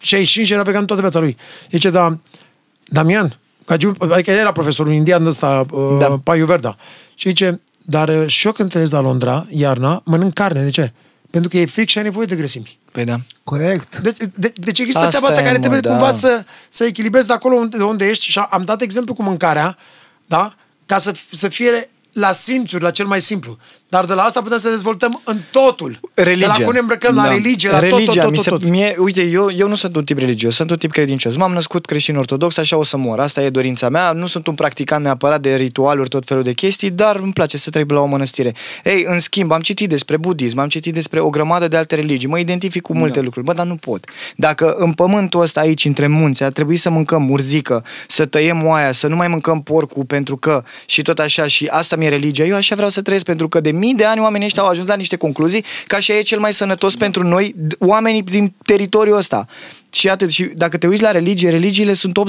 65 0.01 0.47
și 0.47 0.53
era 0.53 0.61
vegan 0.61 0.85
toată 0.85 1.01
viața 1.01 1.19
lui. 1.19 1.37
Zice, 1.71 1.89
da, 1.89 2.17
Damian, 2.85 3.39
Gagiu, 3.65 3.95
adică 3.99 4.31
el 4.31 4.37
era 4.37 4.51
profesorul 4.51 4.93
indian 4.93 5.25
ăsta, 5.25 5.65
uh, 5.71 5.97
Da. 5.99 6.07
da. 6.07 6.19
Paiu 6.23 6.45
Verda. 6.45 6.77
Și 7.15 7.27
zice, 7.27 7.61
dar 7.81 8.09
uh, 8.09 8.27
și 8.27 8.45
eu 8.45 8.51
când 8.51 8.69
trăiesc 8.69 8.91
la 8.91 8.99
Londra, 8.99 9.45
iarna, 9.49 10.01
mănânc 10.05 10.33
carne. 10.33 10.63
De 10.63 10.69
ce? 10.69 10.93
Pentru 11.29 11.49
că 11.49 11.57
e 11.57 11.65
fric 11.65 11.89
și 11.89 11.97
ai 11.97 12.03
nevoie 12.03 12.25
de 12.25 12.35
grăsimi. 12.35 12.77
Păi 12.91 13.05
da. 13.05 13.19
Corect. 13.43 13.97
Deci, 13.97 14.17
de, 14.35 14.53
deci 14.55 14.79
există 14.79 14.99
Asta 14.99 15.09
treaba 15.09 15.27
asta 15.27 15.39
e, 15.39 15.43
care 15.43 15.55
mă, 15.55 15.59
trebuie 15.59 15.79
da. 15.79 15.89
cumva 15.89 16.11
să, 16.11 16.43
să 16.69 16.83
echilibrezi 16.83 17.27
de 17.27 17.33
acolo 17.33 17.55
unde, 17.55 17.77
de 17.77 17.83
unde 17.83 18.05
ești 18.05 18.31
și 18.31 18.39
am 18.49 18.63
dat 18.65 18.81
exemplu 18.81 19.13
cu 19.13 19.23
mâncarea, 19.23 19.77
da? 20.25 20.53
Ca 20.85 20.97
să, 20.97 21.13
să 21.31 21.47
fie 21.47 21.89
la 22.13 22.31
simțuri, 22.31 22.83
la 22.83 22.91
cel 22.91 23.05
mai 23.05 23.21
simplu. 23.21 23.57
Dar 23.95 24.05
de 24.05 24.13
la 24.13 24.23
asta 24.23 24.41
putem 24.41 24.57
să 24.57 24.69
dezvoltăm 24.69 25.21
în 25.23 25.37
totul. 25.51 25.99
Religia. 26.13 26.51
De 26.53 26.57
la 26.57 26.63
cum 26.65 26.73
ne 26.73 26.79
îmbrăcăm, 26.79 27.15
la 27.15 27.21
Da. 27.21 27.29
religie, 27.29 27.69
la 27.69 27.79
Religia, 27.79 28.05
tot, 28.05 28.21
tot, 28.21 28.29
mi 28.29 28.35
tot, 28.35 28.43
se, 28.43 28.49
tot. 28.49 28.63
Mie, 28.63 28.95
uite, 28.99 29.21
eu, 29.21 29.51
eu 29.51 29.67
nu 29.67 29.75
sunt 29.75 29.95
un 29.95 30.03
tip 30.03 30.17
religios, 30.17 30.55
sunt 30.55 30.71
un 30.71 30.77
tip 30.77 30.91
credincios. 30.91 31.35
M-am 31.35 31.53
născut 31.53 31.85
creștin 31.85 32.17
ortodox, 32.17 32.57
așa 32.57 32.77
o 32.77 32.83
să 32.83 32.97
mor. 32.97 33.19
Asta 33.19 33.41
e 33.41 33.49
dorința 33.49 33.89
mea. 33.89 34.11
Nu 34.11 34.25
sunt 34.25 34.47
un 34.47 34.55
practicant 34.55 35.03
neapărat 35.03 35.41
de 35.41 35.55
ritualuri, 35.55 36.09
tot 36.09 36.25
felul 36.25 36.43
de 36.43 36.53
chestii, 36.53 36.89
dar 36.89 37.15
îmi 37.15 37.33
place 37.33 37.57
să 37.57 37.69
trec 37.69 37.91
la 37.91 37.99
o 37.99 38.05
mănăstire. 38.05 38.53
Ei, 38.83 39.03
în 39.07 39.19
schimb, 39.19 39.51
am 39.51 39.61
citit 39.61 39.89
despre 39.89 40.17
budism, 40.17 40.59
am 40.59 40.67
citit 40.67 40.93
despre 40.93 41.19
o 41.19 41.29
grămadă 41.29 41.67
de 41.67 41.77
alte 41.77 41.95
religii, 41.95 42.27
mă 42.27 42.39
identific 42.39 42.81
cu 42.81 42.97
multe 42.97 43.21
lucruri. 43.21 43.45
Bă, 43.45 43.53
dar 43.53 43.65
nu 43.65 43.75
pot. 43.75 44.05
Dacă 44.35 44.75
în 44.77 44.93
pământul 44.93 45.41
ăsta 45.41 45.59
aici, 45.59 45.85
între 45.85 46.07
munți, 46.07 46.43
ar 46.43 46.51
trebui 46.51 46.77
să 46.77 46.89
mâncăm 46.89 47.21
murzică, 47.21 47.83
să 48.07 48.25
tăiem 48.25 48.65
oaia, 48.65 48.91
să 48.91 49.07
nu 49.07 49.15
mai 49.15 49.27
mâncăm 49.27 49.61
porcul 49.61 50.03
pentru 50.03 50.37
că 50.37 50.63
și 50.85 51.01
tot 51.01 51.19
așa 51.19 51.47
și 51.47 51.65
asta 51.65 51.95
mi-e 51.95 52.09
religia. 52.09 52.43
Eu 52.43 52.55
așa 52.55 52.75
vreau 52.75 52.89
să 52.89 53.01
trăiesc 53.01 53.25
pentru 53.25 53.49
că 53.49 53.59
de 53.59 53.71
mii 53.71 53.84
de 53.93 54.05
ani 54.05 54.19
oamenii 54.21 54.45
ăștia 54.45 54.63
au 54.63 54.69
ajuns 54.69 54.88
la 54.88 54.95
niște 54.95 55.15
concluzii 55.15 55.65
că 55.88 55.95
așa 55.95 56.13
e 56.13 56.21
cel 56.21 56.39
mai 56.39 56.53
sănătos 56.53 56.95
pentru 56.95 57.23
noi, 57.23 57.55
d- 57.67 57.77
oamenii 57.79 58.21
din 58.23 58.53
teritoriul 58.65 59.17
ăsta. 59.17 59.45
Și 59.95 60.09
atât. 60.09 60.29
Și 60.31 60.43
dacă 60.43 60.77
te 60.77 60.87
uiți 60.87 61.01
la 61.01 61.11
religie, 61.11 61.49
religiile 61.49 61.93
sunt 61.93 62.19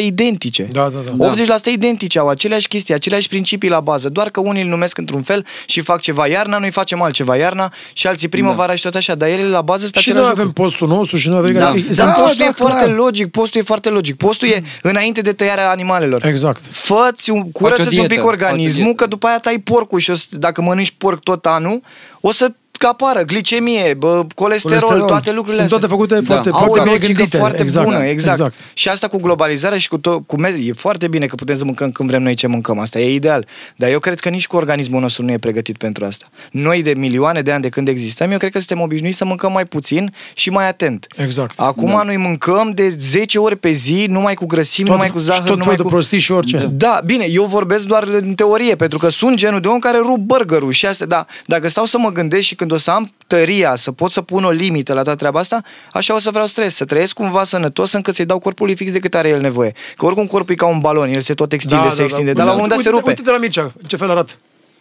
80% 0.00 0.02
identice. 0.02 0.68
Da, 0.72 0.88
da, 0.88 0.98
da. 1.16 1.32
80% 1.68 1.72
identice, 1.72 2.18
au 2.18 2.28
aceleași 2.28 2.68
chestii, 2.68 2.94
aceleași 2.94 3.28
principii 3.28 3.68
la 3.68 3.80
bază, 3.80 4.08
doar 4.08 4.30
că 4.30 4.40
unii 4.40 4.62
îl 4.62 4.68
numesc 4.68 4.98
într-un 4.98 5.22
fel 5.22 5.46
și 5.66 5.80
fac 5.80 6.00
ceva 6.00 6.26
iarna, 6.26 6.58
noi 6.58 6.70
facem 6.70 7.02
altceva 7.02 7.36
iarna 7.36 7.72
și 7.92 8.06
alții 8.06 8.28
primăvara 8.28 8.74
și 8.74 8.82
tot 8.82 8.94
așa, 8.94 9.14
dar 9.14 9.28
ele 9.28 9.48
la 9.48 9.60
bază 9.62 9.80
sunt 9.80 9.94
Și 9.94 10.08
noi 10.08 10.18
același 10.18 10.30
avem 10.40 10.46
lucru. 10.46 10.62
postul 10.62 10.88
nostru 10.88 11.16
și 11.16 11.28
noi 11.28 11.38
avem... 11.38 11.52
Da. 11.52 11.70
Sunt 11.70 11.96
Da, 11.96 12.04
post- 12.04 12.20
postul 12.20 12.44
da, 12.44 12.50
e 12.50 12.52
foarte 12.52 12.84
clar. 12.84 12.96
logic, 12.96 13.30
postul 13.30 13.60
e 13.60 13.64
foarte 13.64 13.88
logic. 13.88 14.16
Postul 14.16 14.48
e 14.48 14.62
înainte 14.82 15.20
de 15.20 15.32
tăiarea 15.32 15.70
animalelor. 15.70 16.24
Exact. 16.24 16.62
Fă-ți 16.70 17.30
un, 17.30 17.50
curăță-ți 17.50 17.88
un 17.88 17.94
dietă, 17.94 18.06
pic 18.08 18.16
faci 18.16 18.26
o 18.26 18.28
organismul, 18.28 18.84
dietă. 18.84 19.02
că 19.02 19.06
după 19.06 19.26
aia 19.26 19.38
tai 19.38 19.58
porcul 19.58 19.98
și 19.98 20.10
o 20.10 20.14
să, 20.14 20.26
dacă 20.30 20.62
mănânci 20.62 20.94
porc 20.98 21.22
tot 21.22 21.46
anul, 21.46 21.80
o 22.20 22.32
să 22.32 22.52
apară 22.84 23.22
glicemie, 23.22 23.94
bă, 23.94 24.24
colesterol, 24.34 24.78
Colesterol. 24.78 25.06
toate 25.08 25.32
lucrurile 25.32 25.58
Sunt 25.66 25.68
toate 25.68 25.84
astea. 25.84 25.96
făcute 25.98 26.20
foarte, 26.26 26.48
Au 26.50 26.58
foarte 26.58 26.78
o 26.78 26.82
bine 26.82 26.94
logică 26.94 27.12
gândite. 27.12 27.36
foarte 27.36 27.62
exact. 27.62 27.86
bună, 27.86 28.02
exact. 28.04 28.38
exact. 28.38 28.54
Și 28.74 28.88
asta 28.88 29.08
cu 29.08 29.16
globalizarea 29.18 29.78
și 29.78 29.88
cu, 29.88 29.98
to- 29.98 30.26
cu 30.26 30.36
me- 30.36 30.54
e 30.64 30.72
foarte 30.72 31.08
bine 31.08 31.26
că 31.26 31.34
putem 31.34 31.56
să 31.56 31.64
mâncăm 31.64 31.90
când 31.90 32.08
vrem 32.08 32.22
noi 32.22 32.34
ce 32.34 32.46
mâncăm, 32.46 32.78
asta 32.78 32.98
e 32.98 33.14
ideal. 33.14 33.46
Dar 33.76 33.90
eu 33.90 33.98
cred 33.98 34.20
că 34.20 34.28
nici 34.28 34.46
cu 34.46 34.56
organismul 34.56 35.00
nostru 35.00 35.22
nu 35.22 35.32
e 35.32 35.38
pregătit 35.38 35.76
pentru 35.76 36.04
asta. 36.04 36.26
Noi 36.50 36.82
de 36.82 36.92
milioane 36.96 37.40
de 37.42 37.52
ani 37.52 37.62
de 37.62 37.68
când 37.68 37.88
existăm, 37.88 38.30
eu 38.30 38.38
cred 38.38 38.52
că 38.52 38.58
suntem 38.58 38.80
obișnuiți 38.80 39.16
să 39.16 39.24
mâncăm 39.24 39.52
mai 39.52 39.64
puțin 39.64 40.14
și 40.34 40.50
mai 40.50 40.68
atent. 40.68 41.06
Exact. 41.16 41.60
Acum 41.60 41.90
da. 41.90 42.02
noi 42.02 42.16
mâncăm 42.16 42.70
de 42.74 42.94
10 42.98 43.38
ori 43.38 43.56
pe 43.56 43.70
zi, 43.70 44.06
numai 44.08 44.34
cu 44.34 44.46
grăsimi, 44.46 44.86
Tot, 44.88 44.96
numai 44.96 45.10
cu 45.12 45.18
și 45.18 45.24
zahăr, 45.24 45.38
tot 45.48 45.48
numai 45.48 45.62
felul 45.64 45.76
de 45.76 45.82
cu... 45.82 45.88
prostii 45.88 46.18
și 46.18 46.32
orice. 46.32 46.68
Da, 46.72 47.00
bine, 47.04 47.26
eu 47.28 47.44
vorbesc 47.44 47.84
doar 47.84 48.02
în 48.02 48.34
teorie, 48.34 48.76
pentru 48.76 48.98
că 48.98 49.08
sunt 49.08 49.36
genul 49.36 49.60
de 49.60 49.68
om 49.68 49.78
care 49.78 49.98
rup 49.98 50.18
burgerul 50.18 50.72
și 50.72 50.86
astea, 50.86 51.06
da, 51.06 51.26
dacă 51.46 51.68
stau 51.68 51.84
să 51.84 51.98
mă 51.98 52.10
gândesc 52.10 52.42
și 52.42 52.54
când 52.54 52.65
o 52.70 52.76
să 52.76 52.90
am 52.90 53.10
tăria, 53.26 53.76
să 53.76 53.92
pot 53.92 54.10
să 54.10 54.20
pun 54.22 54.44
o 54.44 54.50
limită 54.50 54.92
la 54.92 55.02
toată 55.02 55.18
treaba 55.18 55.40
asta, 55.40 55.62
așa 55.92 56.14
o 56.14 56.18
să 56.18 56.30
vreau 56.30 56.46
stres, 56.46 56.74
să 56.74 56.84
trăiesc 56.84 57.14
cumva 57.14 57.44
sănătos 57.44 57.92
încât 57.92 58.14
să-i 58.14 58.24
dau 58.24 58.38
corpului 58.38 58.76
fix 58.76 58.92
de 58.92 58.98
cât 58.98 59.14
are 59.14 59.28
el 59.28 59.40
nevoie. 59.40 59.72
Că 59.96 60.06
oricum 60.06 60.26
corpul 60.26 60.52
e 60.52 60.56
ca 60.56 60.66
un 60.66 60.78
balon, 60.80 61.08
el 61.08 61.20
se 61.20 61.34
tot 61.34 61.52
extinde, 61.52 61.88
se 61.88 62.02
extinde, 62.02 62.32
dar 62.32 62.44
la 62.44 62.50
un 62.50 62.56
moment 62.56 62.74
dat 62.74 62.82
se 62.82 62.88
Uite- 62.88 62.98
rupe. 63.00 63.08
Uite-te 63.10 63.30
la 63.30 63.38
Mircea, 63.38 63.62
în 63.62 63.86
ce 63.86 63.96
fel 63.96 64.10
arată. 64.10 64.32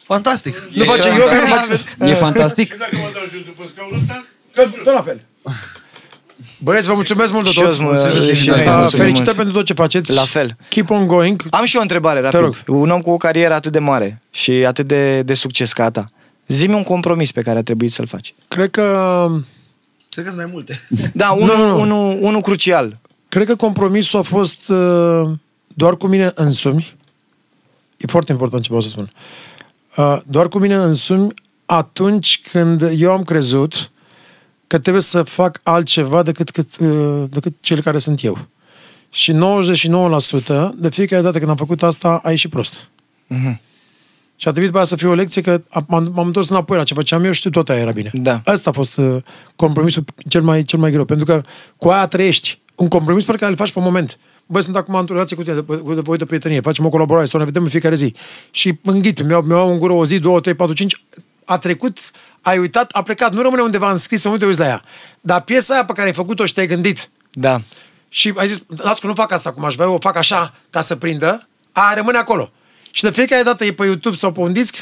Fantastic. 0.03 0.63
Nu 0.69 0.83
face 0.83 1.07
yoga, 1.07 1.23
nu 1.33 1.45
face... 1.47 2.11
E 2.11 2.13
fantastic. 2.13 2.77
Dacă 2.77 2.89
mă 2.95 3.09
dau 3.13 3.21
jos 3.33 3.43
după 3.45 3.63
scaunul 3.73 3.99
ăsta, 4.01 4.25
Că 4.53 4.61
tot 4.83 4.93
la 4.93 5.01
fel. 5.01 5.19
Băieți, 6.59 6.87
vă 6.87 6.93
mulțumesc 6.93 7.31
mult 7.31 7.43
de 7.45 7.49
Și 7.51 7.55
tot. 7.59 7.63
eu 7.63 7.69
îți 7.71 7.81
mă- 7.81 8.33
și 8.33 8.49
eu 8.49 8.55
îți 8.57 8.67
Uh, 8.67 8.73
mulțumim 8.75 9.03
Felicitări 9.03 9.23
mult. 9.23 9.35
pentru 9.35 9.53
tot 9.53 9.65
ce 9.65 9.73
faceți. 9.73 10.13
La 10.13 10.21
fel. 10.21 10.55
Keep 10.69 10.89
on 10.89 11.07
going. 11.07 11.41
Am 11.49 11.65
și 11.65 11.73
eu 11.73 11.79
o 11.79 11.83
întrebare 11.83 12.19
rapid. 12.21 12.39
rog. 12.39 12.55
Un 12.67 12.89
om 12.89 13.01
cu 13.01 13.09
o 13.09 13.17
carieră 13.17 13.53
atât 13.53 13.71
de 13.71 13.79
mare 13.79 14.21
și 14.31 14.51
atât 14.51 14.87
de, 14.87 15.21
de 15.21 15.33
succes 15.33 15.73
ca 15.73 15.83
a 15.83 15.89
ta. 15.89 16.09
Zi-mi 16.47 16.73
un 16.73 16.83
compromis 16.83 17.31
pe 17.31 17.41
care 17.41 17.57
a 17.59 17.63
trebuit 17.63 17.91
să-l 17.93 18.07
faci. 18.07 18.33
Cred 18.47 18.69
că, 18.69 19.27
Cred 20.09 20.25
că 20.25 20.31
sunt 20.31 20.43
mai 20.43 20.51
multe. 20.53 20.87
Da, 21.13 21.31
unul, 21.31 21.55
Nu, 21.57 21.67
nu. 21.67 21.79
unul, 21.79 22.17
unul 22.21 22.41
crucial. 22.41 22.97
cred 23.29 23.47
că 23.47 23.55
compromisul 23.55 24.19
a 24.19 24.21
fost 24.21 24.69
uh, 24.69 25.29
doar 25.67 25.97
cu 25.97 26.07
mine 26.07 26.31
însumi. 26.35 26.95
E 27.97 28.07
foarte 28.07 28.31
important 28.31 28.61
ce 28.61 28.67
vreau 28.67 28.81
să 28.83 28.89
spun. 28.89 29.11
Uh, 29.97 30.17
doar 30.25 30.47
cu 30.47 30.57
mine 30.59 30.75
însumi 30.75 31.33
atunci 31.65 32.41
când 32.51 32.89
eu 32.97 33.11
am 33.11 33.23
crezut 33.23 33.91
că 34.67 34.79
trebuie 34.79 35.01
să 35.03 35.23
fac 35.23 35.59
altceva 35.63 36.23
decât, 36.23 36.49
cât, 36.51 36.77
uh, 36.79 37.23
decât 37.29 37.53
cel 37.59 37.81
care 37.81 37.97
sunt 37.97 38.23
eu. 38.23 38.47
Și 39.09 39.31
99% 39.33 39.35
de 40.75 40.89
fiecare 40.89 41.21
dată 41.21 41.37
când 41.37 41.49
am 41.49 41.55
făcut 41.55 41.83
asta, 41.83 42.19
a 42.23 42.29
ieșit 42.29 42.49
prost. 42.49 42.87
Și 44.35 44.47
a 44.47 44.51
trebuit 44.51 44.71
pe 44.71 44.77
aia 44.77 44.85
să 44.85 44.95
fie 44.95 45.07
o 45.07 45.13
lecție 45.13 45.41
că 45.41 45.61
am, 45.69 45.85
m-am 45.87 46.11
m-am 46.13 46.25
întors 46.25 46.49
înapoi 46.49 46.77
la 46.77 46.83
ce 46.83 46.93
făceam 46.93 47.23
eu 47.23 47.31
și 47.31 47.49
tot 47.49 47.69
aia 47.69 47.79
era 47.79 47.91
bine. 47.91 48.09
Da. 48.13 48.41
Asta 48.45 48.69
a 48.69 48.73
fost 48.73 48.97
uh, 48.97 49.17
compromisul 49.55 50.03
cel 50.29 50.41
mai, 50.41 50.63
cel 50.63 50.79
mai 50.79 50.91
greu. 50.91 51.05
Pentru 51.05 51.25
că 51.25 51.41
cu 51.77 51.89
aia 51.89 52.07
trăiești. 52.07 52.59
Un 52.75 52.87
compromis 52.87 53.23
pe 53.23 53.31
care 53.31 53.51
îl 53.51 53.57
faci 53.57 53.71
pe 53.71 53.79
moment. 53.79 54.17
Băi, 54.45 54.63
sunt 54.63 54.75
acum 54.75 54.95
într-o 54.95 55.13
relație 55.13 55.35
cu 55.35 55.43
tine, 55.43 55.55
de, 55.55 55.61
cu 55.61 55.93
de 55.93 56.01
voi 56.01 56.17
de 56.17 56.25
prietenie, 56.25 56.61
facem 56.61 56.85
o 56.85 56.89
colaborare 56.89 57.25
sau 57.25 57.39
ne 57.39 57.45
vedem 57.45 57.63
în 57.63 57.69
fiecare 57.69 57.95
zi. 57.95 58.15
Și 58.51 58.79
înghit, 58.83 59.23
mi-au, 59.23 59.41
mi-au 59.41 59.71
în 59.71 59.79
gură 59.79 59.93
o 59.93 60.05
zi, 60.05 60.19
două, 60.19 60.39
trei, 60.39 60.53
patru, 60.53 60.73
cinci, 60.73 61.03
a 61.45 61.57
trecut, 61.57 61.97
ai 62.41 62.57
uitat, 62.57 62.91
a 62.91 63.01
plecat, 63.01 63.33
nu 63.33 63.41
rămâne 63.41 63.61
undeva 63.61 63.91
înscris 63.91 64.21
să 64.21 64.27
nu 64.29 64.37
te 64.37 64.45
uiți 64.45 64.59
la 64.59 64.65
ea. 64.65 64.81
Dar 65.21 65.41
piesa 65.41 65.73
aia 65.73 65.85
pe 65.85 65.93
care 65.93 66.07
ai 66.07 66.13
făcut-o 66.13 66.45
și 66.45 66.53
te-ai 66.53 66.67
gândit 66.67 67.09
Da. 67.31 67.61
și 68.09 68.33
ai 68.37 68.47
zis, 68.47 68.63
las 68.77 68.99
că 68.99 69.07
nu 69.07 69.13
fac 69.13 69.31
asta 69.31 69.51
cum 69.51 69.65
aș 69.65 69.73
vrea, 69.75 69.87
eu 69.87 69.93
o 69.93 69.99
fac 69.99 70.15
așa 70.15 70.53
ca 70.69 70.81
să 70.81 70.95
prindă, 70.95 71.47
aia 71.71 71.93
rămâne 71.95 72.17
acolo. 72.17 72.51
Și 72.95 73.03
de 73.03 73.09
fiecare 73.11 73.41
dată 73.43 73.65
e 73.65 73.71
pe 73.71 73.83
YouTube 73.85 74.15
sau 74.15 74.31
pe 74.31 74.39
un 74.39 74.53
disc, 74.53 74.75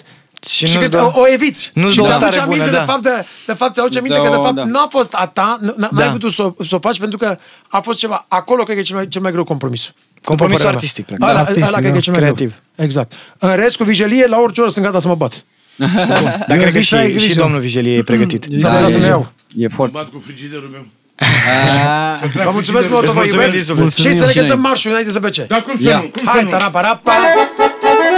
Și 0.49 0.67
și 0.67 0.75
nu-ți 0.75 0.89
că 0.89 0.97
dă- 0.97 1.01
o, 1.15 1.19
o 1.19 1.23
eviți. 1.33 1.71
nu-ți 1.73 1.91
și 1.91 1.97
dă 1.97 2.03
o 2.03 2.05
ți 2.05 2.11
aduci 2.13 2.27
stare 2.33 2.39
aminte 2.45 2.59
bună, 2.65 2.71
de 2.71 2.77
da. 2.85 2.91
fapt, 2.91 3.01
de, 3.03 3.25
de 3.45 3.53
fapt 3.53 3.73
ți-aduce 3.73 3.97
Îți 3.99 4.07
aminte 4.07 4.17
dă 4.17 4.23
că 4.23 4.29
de 4.29 4.39
o- 4.39 4.43
fapt 4.43 4.55
da. 4.55 4.63
nu 4.63 4.79
a 4.79 4.87
fost 4.89 5.13
a 5.13 5.27
ta, 5.27 5.59
n- 5.61 5.63
n- 5.73 5.89
n-ai 5.89 6.05
Da. 6.05 6.11
putut 6.11 6.31
să, 6.31 6.43
o- 6.43 6.63
să 6.67 6.75
o 6.75 6.79
faci 6.79 6.99
pentru 6.99 7.17
că 7.17 7.37
a 7.67 7.79
fost 7.79 7.99
ceva, 7.99 8.25
acolo 8.27 8.63
cred 8.63 8.75
că 8.75 8.81
e 8.81 8.85
cel 8.85 8.95
mai, 8.95 9.07
cel 9.07 9.21
mai 9.21 9.31
greu 9.31 9.43
compromis. 9.43 9.91
Compromisul 10.23 10.35
După 10.37 10.45
părerea 10.53 10.69
artistic, 10.69 11.09
mea. 11.09 11.17
practic. 11.17 11.37
Ăla, 11.37 11.39
Artistic, 11.39 11.67
ăla 11.67 11.77
cred 11.77 11.91
că 11.91 11.97
e 11.97 11.99
da. 11.99 12.03
cel 12.03 12.11
mai 12.13 12.21
Creativ. 12.21 12.47
greu. 12.75 12.85
Exact. 12.85 13.13
În 13.37 13.55
rest, 13.55 13.75
cu 13.77 13.83
vijelie, 13.83 14.25
la 14.27 14.37
orice 14.39 14.61
oră 14.61 14.69
sunt 14.69 14.85
gata 14.85 14.99
să 14.99 15.07
mă 15.07 15.15
bat. 15.15 15.43
Dar 15.75 16.43
cred 16.47 16.63
că 16.63 16.69
zic 16.69 16.85
să 16.85 16.95
ai 16.95 17.05
și, 17.07 17.11
grijă. 17.13 17.27
și 17.31 17.35
domnul 17.35 17.59
Vigelie 17.59 17.97
e 17.97 18.03
pregătit. 18.03 18.43
Zic 18.49 18.65
S-ar 18.65 18.67
să 18.67 18.73
ai 18.73 18.81
putea 18.83 18.89
să-mi 18.89 19.01
grijă. 19.03 19.09
iau. 19.09 19.31
E 19.65 19.67
forță. 19.67 19.97
Bat 20.01 20.09
cu 20.11 20.21
frigiderul 20.25 20.69
meu. 20.71 20.85
Vă 22.43 22.49
mulțumesc 22.51 22.89
mult, 22.89 23.05
vă 23.05 23.11
mulțumim 23.13 23.45
iubesc. 23.45 23.53
din 23.53 23.63
suflet. 23.63 23.93
Și 23.93 24.01
să 24.01 24.07
ne 24.09 24.13
Și 24.13 24.19
noi. 24.23 24.33
cântăm 24.33 24.59
marșul 24.59 24.89
înainte 24.91 25.11
să 25.11 25.19
plece. 25.19 25.45
Dar 25.49 25.61
cum 25.61 25.75
să 25.81 25.87
Ia. 25.89 25.95
nu? 25.95 26.01
Cum 26.01 26.23
să 26.23 26.29
Hai, 26.29 27.72
nu? 28.11 28.17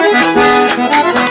tarapara, 0.75 1.13
pa! 1.13 1.24